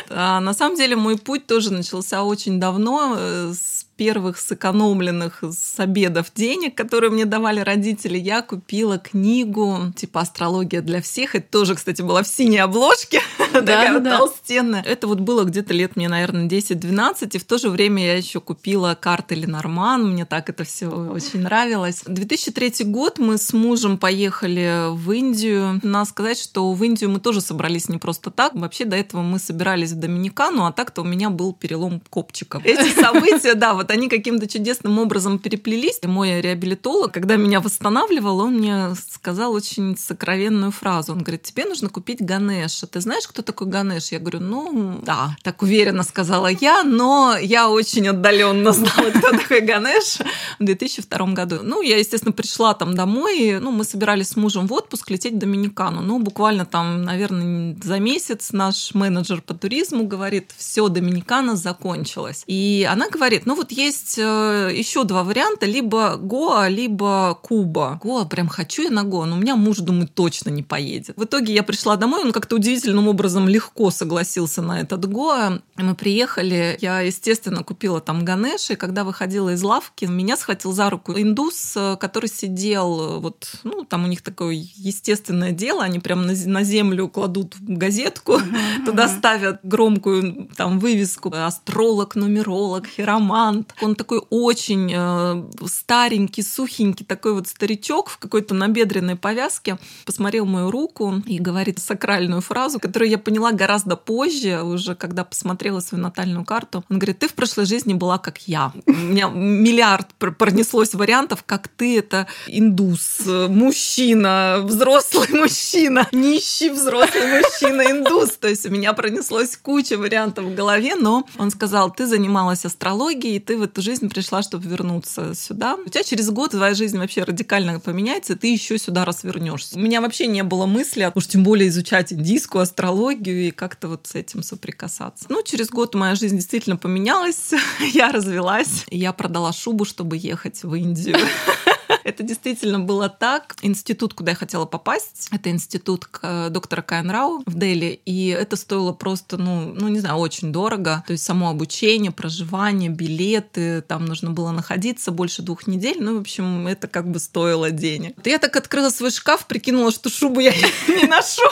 А 0.10 0.40
на 0.40 0.54
самом 0.54 0.76
деле 0.76 0.96
мой 0.96 1.18
путь 1.18 1.46
тоже 1.46 1.72
начался 1.72 2.24
очень 2.24 2.60
давно, 2.60 2.69
э, 3.18 3.54
с 3.54 3.79
первых 4.00 4.38
сэкономленных 4.38 5.44
с 5.44 5.78
обедов 5.78 6.32
денег, 6.34 6.74
которые 6.74 7.10
мне 7.10 7.26
давали 7.26 7.60
родители, 7.60 8.18
я 8.18 8.42
купила 8.42 8.98
книгу 8.98 9.92
типа 9.94 10.22
«Астрология 10.22 10.82
для 10.82 11.02
всех». 11.02 11.36
Это 11.36 11.52
тоже, 11.52 11.76
кстати, 11.76 12.02
была 12.02 12.24
в 12.24 12.28
синей 12.30 12.60
обложке, 12.60 13.20
да, 13.54 13.60
такая 13.60 14.00
да. 14.00 14.18
толстенная. 14.20 14.84
Это 14.84 15.06
вот 15.06 15.20
было 15.20 15.44
где-то 15.44 15.74
лет 15.74 15.98
мне, 15.98 16.08
наверное, 16.08 16.48
10-12, 16.48 17.32
и 17.34 17.38
в 17.38 17.44
то 17.44 17.58
же 17.58 17.70
время 17.70 18.06
я 18.06 18.16
еще 18.16 18.40
купила 18.40 18.98
карты 18.98 19.36
Ленорман, 19.36 20.14
мне 20.14 20.24
так 20.24 20.50
это 20.50 20.64
все 20.64 20.88
очень 20.88 21.42
нравилось. 21.42 22.04
2003 22.06 22.86
год 22.86 23.20
мы 23.20 23.38
с 23.38 23.52
мужем 23.52 23.98
поехали 23.98 24.96
в 24.96 25.12
Индию. 25.12 25.82
Надо 25.84 26.10
сказать, 26.10 26.40
что 26.40 26.72
в 26.72 26.82
Индию 26.86 27.10
мы 27.10 27.20
тоже 27.20 27.42
собрались 27.42 27.90
не 27.90 27.98
просто 27.98 28.32
так. 28.32 28.56
Вообще 28.56 28.86
до 28.86 28.96
этого 28.96 29.24
мы 29.24 29.40
собирались 29.40 29.92
в 29.92 30.00
Доминикану, 30.00 30.66
а 30.66 30.72
так-то 30.72 31.02
у 31.02 31.06
меня 31.06 31.30
был 31.30 31.52
перелом 31.52 32.02
копчиков. 32.10 32.64
Эти 32.64 32.98
события, 33.02 33.56
да, 33.56 33.74
вот 33.74 33.89
они 33.90 34.10
каким-то 34.10 34.48
чудесным 34.48 35.00
образом 35.00 35.40
переплелись. 35.40 36.00
Мой 36.04 36.42
реабилитолог, 36.42 37.12
когда 37.12 37.36
меня 37.36 37.60
восстанавливал, 37.60 38.40
он 38.40 38.56
мне 38.56 38.96
сказал 39.10 39.54
очень 39.54 39.98
сокровенную 39.98 40.72
фразу. 40.72 41.12
Он 41.12 41.20
говорит, 41.20 41.44
тебе 41.44 41.66
нужно 41.66 41.90
купить 41.90 42.22
Ганеша. 42.22 42.88
Ты 42.88 43.02
знаешь, 43.02 43.28
кто 43.28 43.42
такой 43.42 43.68
Ганеш? 43.68 44.12
Я 44.12 44.20
говорю, 44.20 44.40
ну, 44.40 45.00
да, 45.04 45.36
так 45.44 45.62
уверенно 45.62 46.04
сказала 46.04 46.48
я, 46.48 46.84
но 46.84 47.36
я 47.40 47.70
очень 47.70 48.08
отдаленно 48.08 48.72
знала, 48.72 49.10
кто 49.16 49.32
такой 49.32 49.62
Ганеш 49.62 50.18
в 50.60 50.64
2002 50.64 51.26
году. 51.28 51.60
Ну, 51.64 51.82
я, 51.82 51.98
естественно, 51.98 52.32
пришла 52.32 52.74
там 52.74 52.96
домой, 52.96 53.60
ну, 53.60 53.72
мы 53.72 53.84
собирались 53.84 54.30
с 54.30 54.36
мужем 54.36 54.68
в 54.68 54.74
отпуск 54.74 55.10
лететь 55.12 55.34
в 55.34 55.38
Доминикану. 55.38 56.02
Ну, 56.02 56.20
буквально 56.20 56.66
там, 56.66 57.04
наверное, 57.04 57.76
за 57.84 58.00
месяц 58.00 58.52
наш 58.52 58.94
менеджер 58.94 59.42
по 59.42 59.54
туризму 59.54 60.06
говорит, 60.06 60.52
все, 60.58 60.88
Доминикана 60.88 61.56
закончилась. 61.56 62.44
И 62.48 62.88
она 62.90 63.10
говорит, 63.10 63.46
ну 63.46 63.56
вот 63.56 63.72
есть 63.86 64.18
э, 64.18 64.72
еще 64.74 65.04
два 65.04 65.24
варианта, 65.24 65.66
либо 65.66 66.18
Гоа, 66.18 66.68
либо 66.68 67.38
Куба. 67.42 68.00
Гоа 68.04 68.26
прям 68.26 68.48
хочу 68.48 68.84
я 68.84 68.90
на 68.90 69.04
Гоа, 69.04 69.26
но 69.26 69.36
у 69.36 69.40
меня 69.40 69.56
муж, 69.56 69.78
думаю, 69.78 70.08
точно 70.08 70.50
не 70.50 70.64
поедет. 70.64 71.16
В 71.18 71.24
итоге 71.24 71.54
я 71.54 71.64
пришла 71.64 71.96
домой, 71.96 72.22
он 72.24 72.32
как-то 72.32 72.56
удивительным 72.56 73.08
образом 73.08 73.48
легко 73.48 73.92
согласился 73.92 74.62
на 74.62 74.82
этот 74.82 75.06
Гоа. 75.06 75.62
Мы 75.76 75.96
приехали, 75.96 76.78
я, 76.82 77.02
естественно, 77.02 77.64
купила 77.64 78.02
там 78.02 78.26
Ганеш, 78.26 78.72
и 78.72 78.76
когда 78.76 79.04
выходила 79.04 79.50
из 79.50 79.64
лавки, 79.64 80.06
меня 80.06 80.36
схватил 80.38 80.74
за 80.74 80.90
руку 80.90 81.14
индус, 81.14 81.74
э, 81.76 81.96
который 82.00 82.30
сидел, 82.30 83.02
э, 83.02 83.20
вот, 83.20 83.48
ну, 83.64 83.86
там 83.86 84.04
у 84.04 84.08
них 84.08 84.22
такое 84.22 84.54
естественное 84.76 85.52
дело, 85.52 85.84
они 85.84 86.00
прям 86.00 86.26
на, 86.26 86.34
на 86.46 86.64
землю 86.64 87.08
кладут 87.08 87.56
газетку, 87.60 88.40
туда 88.86 89.08
ставят 89.08 89.60
громкую 89.64 90.50
там 90.56 90.80
вывеску 90.80 91.34
«Астролог, 91.34 92.16
нумеролог, 92.16 92.86
хиромант», 92.88 93.69
он 93.82 93.96
такой 93.96 94.22
очень 94.30 94.92
э, 94.94 95.44
старенький, 95.68 96.44
сухенький, 96.44 97.06
такой 97.06 97.34
вот 97.34 97.48
старичок 97.48 98.10
в 98.10 98.18
какой-то 98.18 98.54
набедренной 98.54 99.16
повязке. 99.16 99.78
Посмотрел 100.06 100.46
мою 100.46 100.72
руку 100.72 101.22
и 101.26 101.40
говорит 101.40 101.80
сакральную 101.80 102.42
фразу, 102.42 102.80
которую 102.80 103.10
я 103.10 103.18
поняла 103.18 103.52
гораздо 103.52 103.96
позже, 103.96 104.62
уже 104.64 104.96
когда 104.96 105.24
посмотрела 105.24 105.80
свою 105.80 106.04
натальную 106.04 106.46
карту. 106.46 106.84
Он 106.90 107.00
говорит, 107.00 107.20
ты 107.20 107.28
в 107.28 107.34
прошлой 107.34 107.66
жизни 107.66 107.94
была 107.94 108.18
как 108.18 108.48
я. 108.48 108.72
У 108.86 108.92
меня 108.92 109.28
миллиард 109.28 110.08
пронеслось 110.16 110.94
вариантов, 110.94 111.44
как 111.46 111.68
ты 111.68 112.00
это 112.00 112.28
индус, 112.48 113.22
мужчина, 113.26 114.62
взрослый 114.64 115.28
мужчина, 115.32 116.08
нищий 116.12 116.70
взрослый 116.70 117.42
мужчина, 117.42 117.92
индус. 117.92 118.32
То 118.32 118.48
есть 118.48 118.66
у 118.66 118.70
меня 118.70 118.94
пронеслось 118.94 119.58
куча 119.58 119.98
вариантов 119.98 120.46
в 120.46 120.56
голове, 120.56 120.96
но 120.96 121.26
он 121.38 121.52
сказал, 121.52 121.92
ты 121.92 122.06
занималась 122.06 122.66
астрологией, 122.66 123.40
ты 123.50 123.58
в 123.58 123.64
эту 123.64 123.82
жизнь 123.82 124.08
пришла, 124.12 124.44
чтобы 124.44 124.70
вернуться 124.70 125.34
сюда. 125.34 125.76
У 125.84 125.90
тебя 125.90 126.04
через 126.04 126.30
год 126.30 126.52
твоя 126.52 126.76
жизнь 126.76 127.00
вообще 127.00 127.24
радикально 127.24 127.80
поменяется, 127.80 128.34
и 128.34 128.36
ты 128.36 128.54
еще 128.54 128.78
сюда 128.78 129.06
раз 129.06 129.24
вернешься. 129.24 129.76
У 129.76 129.80
меня 129.80 130.02
вообще 130.02 130.28
не 130.28 130.44
было 130.44 130.68
мысли, 130.68 131.12
уж 131.16 131.26
тем 131.26 131.44
более 131.44 131.70
изучать 131.70 132.14
индийскую 132.14 132.62
астрологию 132.62 133.48
и 133.48 133.50
как-то 133.50 133.88
вот 133.88 134.06
с 134.06 134.14
этим 134.14 134.44
соприкасаться. 134.44 135.26
Ну, 135.30 135.42
через 135.42 135.70
год 135.70 135.96
моя 135.96 136.14
жизнь 136.14 136.36
действительно 136.36 136.78
поменялась, 136.78 137.52
я 137.96 138.12
развелась, 138.12 138.86
я 138.92 139.14
продала 139.14 139.52
шубу, 139.52 139.84
чтобы 139.84 140.18
ехать 140.18 140.62
в 140.62 140.76
Индию. 140.76 141.18
Это 142.10 142.24
действительно 142.24 142.80
было 142.80 143.08
так. 143.08 143.56
Институт, 143.62 144.16
куда 144.16 144.32
я 144.32 144.36
хотела 144.36 144.66
попасть, 144.66 145.28
это 145.32 145.52
институт 145.52 146.10
доктора 146.50 146.82
Кайн 146.82 147.12
Рау 147.12 147.44
в 147.46 147.54
Дели, 147.54 148.02
и 148.04 148.30
это 148.30 148.56
стоило 148.56 148.94
просто, 148.94 149.38
ну, 149.38 149.74
ну, 149.76 149.88
не 149.90 150.00
знаю, 150.00 150.16
очень 150.16 150.52
дорого. 150.52 151.04
То 151.06 151.14
есть 151.14 151.24
само 151.24 151.50
обучение, 151.50 152.12
проживание, 152.12 152.90
билеты, 152.90 153.82
там 153.82 154.06
нужно 154.06 154.32
было 154.32 154.50
находиться 154.50 155.12
больше 155.12 155.44
двух 155.44 155.68
недель. 155.68 155.98
Ну, 156.00 156.18
в 156.18 156.22
общем, 156.22 156.66
это 156.66 156.88
как 156.88 157.10
бы 157.12 157.20
стоило 157.20 157.70
денег. 157.70 158.16
Я 158.26 158.40
так 158.40 158.56
открыла 158.56 158.90
свой 158.90 159.12
шкаф, 159.12 159.46
прикинула, 159.46 159.92
что 159.92 160.10
шубу 160.10 160.40
я 160.40 160.52
не 160.88 161.06
ношу. 161.06 161.44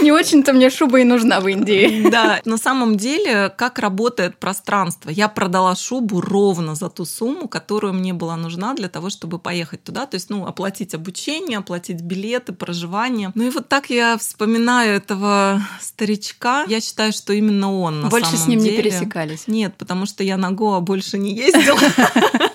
Не 0.00 0.12
очень-то 0.12 0.52
мне 0.52 0.70
шуба 0.70 1.00
и 1.00 1.04
нужна 1.04 1.40
в 1.40 1.48
Индии. 1.48 2.08
Да, 2.10 2.40
на 2.44 2.58
самом 2.58 2.96
деле, 2.96 3.52
как 3.56 3.78
работает 3.78 4.38
пространство? 4.38 5.10
Я 5.10 5.28
продала 5.28 5.74
шубу 5.74 6.20
ровно 6.20 6.74
за 6.74 6.88
ту 6.88 7.04
сумму, 7.04 7.48
которую 7.48 7.92
мне 7.94 8.12
была 8.12 8.36
нужна 8.36 8.74
для 8.74 8.88
того, 8.88 9.10
чтобы 9.10 9.38
поехать 9.38 9.82
туда. 9.82 10.06
То 10.06 10.16
есть, 10.16 10.30
ну, 10.30 10.46
оплатить 10.46 10.94
обучение, 10.94 11.58
оплатить 11.58 12.00
билеты, 12.00 12.52
проживание. 12.52 13.32
Ну 13.34 13.44
и 13.44 13.50
вот 13.50 13.68
так 13.68 13.90
я 13.90 14.16
вспоминаю 14.18 14.96
этого 14.96 15.62
старичка. 15.80 16.64
Я 16.68 16.80
считаю, 16.80 17.12
что 17.12 17.32
именно 17.32 17.76
он 17.76 18.00
на 18.00 18.08
Больше 18.08 18.36
с 18.36 18.46
ним 18.46 18.60
деле. 18.60 18.76
не 18.76 18.82
пересекались? 18.82 19.46
Нет, 19.46 19.74
потому 19.76 20.06
что 20.06 20.22
я 20.22 20.36
на 20.36 20.50
Гоа 20.50 20.80
больше 20.80 21.18
не 21.18 21.34
ездила. 21.34 21.78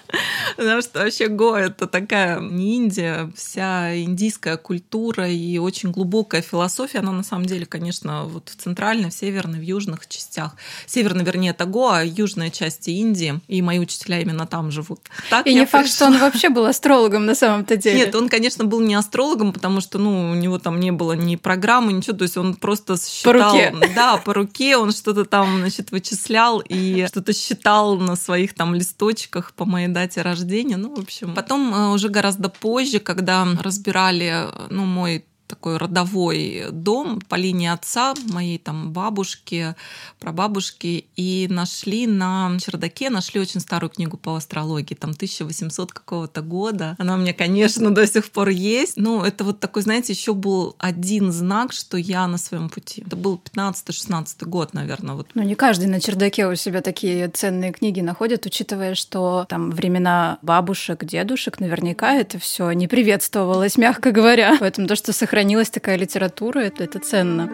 Потому 0.60 0.82
что 0.82 1.00
вообще 1.00 1.30
Го— 1.30 1.56
это 1.58 1.88
такая 1.88 2.38
не 2.42 2.75
Индия, 2.75 3.32
вся 3.34 3.96
индийская 3.96 4.58
культура 4.58 5.30
и 5.30 5.58
очень 5.58 5.89
глубокая 5.89 6.42
философия, 6.42 7.00
она 7.00 7.13
на 7.13 7.24
самом 7.24 7.46
деле, 7.46 7.66
конечно, 7.66 8.25
вот 8.25 8.50
в 8.50 8.62
центральной, 8.62 9.10
в 9.10 9.13
северной, 9.13 9.60
в 9.60 9.62
южных 9.62 10.06
частях. 10.10 10.58
Северной, 10.86 11.24
вернее, 11.24 11.51
это 11.51 11.63
Гоа, 11.63 12.04
южная 12.04 12.50
часть 12.50 12.89
Индии, 12.89 13.39
и 13.48 13.62
мои 13.62 13.80
учителя 13.80 14.20
именно 14.20 14.46
там 14.46 14.70
живут. 14.70 15.00
Так 15.30 15.48
и 15.48 15.54
не 15.54 15.66
факт, 15.66 15.86
пришла. 15.86 15.96
что 15.96 16.06
он 16.08 16.18
вообще 16.20 16.50
был 16.50 16.66
астрологом 16.66 17.25
на 17.25 17.36
самом-то 17.36 17.78
деле. 17.78 17.96
Нет, 17.96 18.16
он, 18.16 18.28
конечно, 18.28 18.66
был 18.66 18.82
не 18.82 18.96
астрологом, 18.96 19.54
потому 19.54 19.80
что, 19.80 19.98
ну, 19.98 20.32
у 20.32 20.36
него 20.36 20.60
там 20.60 20.82
не 20.82 20.92
было 20.92 21.13
ни 21.13 21.38
программы, 21.38 21.94
ничего, 21.94 22.18
то 22.18 22.24
есть 22.24 22.36
он 22.36 22.56
просто 22.56 22.98
считал... 23.01 23.54
По 23.54 23.54
руке. 23.54 23.75
Да, 23.96 24.18
по 24.18 24.34
руке 24.34 24.75
он 24.78 24.92
что-то 24.92 25.24
там, 25.24 25.60
значит, 25.60 25.92
вычислял 25.92 26.62
и 26.68 27.06
что-то 27.10 27.32
считал 27.32 27.96
на 27.96 28.18
своих 28.18 28.54
там 28.54 28.75
листочках 28.75 29.54
по 29.54 29.63
моей 29.63 29.88
дате 29.88 30.22
рождения. 30.22 30.49
Ну, 30.77 30.96
в 30.96 31.00
общем, 31.00 31.34
потом 31.36 31.74
э, 31.74 31.94
уже 31.94 32.10
гораздо 32.10 32.50
позже, 32.50 33.00
когда 33.00 33.48
разбирали, 33.62 34.48
ну, 34.70 34.86
мой 34.86 35.25
такой 35.50 35.77
родовой 35.77 36.68
дом 36.72 37.20
по 37.27 37.36
линии 37.36 37.68
отца, 37.68 38.13
моей 38.29 38.60
там 38.60 38.94
бабушки, 38.94 39.75
прабабушки, 40.20 41.06
и 41.15 41.48
нашли 41.50 42.06
на 42.08 42.56
чердаке, 42.63 43.10
нашли 43.10 43.41
очень 43.41 43.60
старую 43.60 43.89
книгу 43.89 44.15
по 44.15 44.36
астрологии, 44.36 44.94
там 44.94 45.12
1800 45.12 45.91
какого-то 45.91 46.41
года. 46.41 46.96
Она 47.00 47.15
у 47.15 47.18
меня, 47.18 47.34
конечно, 47.34 47.94
до 47.94 48.06
сих 48.06 48.29
пор 48.29 48.50
есть. 48.50 48.94
Ну, 48.96 49.24
это 49.24 49.44
вот 49.44 49.60
такой, 49.60 49.82
знаете, 49.82 50.13
еще 50.13 50.34
был 50.34 50.75
один 50.77 51.32
знак, 51.32 51.74
что 51.74 51.98
я 51.98 52.27
на 52.27 52.38
своем 52.38 52.70
пути. 52.70 53.03
Это 53.06 53.15
был 53.15 53.41
15-16 53.53 54.46
год, 54.46 54.74
наверное. 54.74 55.15
Вот. 55.15 55.27
Ну, 55.34 55.41
не 55.41 55.56
каждый 55.56 55.88
на 55.88 56.00
чердаке 56.00 56.46
у 56.46 56.56
себя 56.56 56.82
такие 56.82 57.27
ценные 57.29 57.72
книги 57.72 58.01
находит, 58.01 58.46
учитывая, 58.46 58.94
что 58.94 59.46
там 59.50 59.72
времена 59.72 60.38
бабушек, 60.44 61.03
дедушек, 61.06 61.60
наверняка 61.60 62.13
это 62.13 62.38
все 62.38 62.72
не 62.72 62.88
приветствовалось, 62.88 63.77
мягко 63.77 64.12
говоря. 64.12 64.58
Поэтому 64.60 64.88
то, 64.88 64.96
что 64.96 65.12
сохранилась 65.39 65.69
такая 65.69 65.96
литература, 65.96 66.60
это, 66.60 66.84
это 66.84 67.00
ценно. 67.00 67.50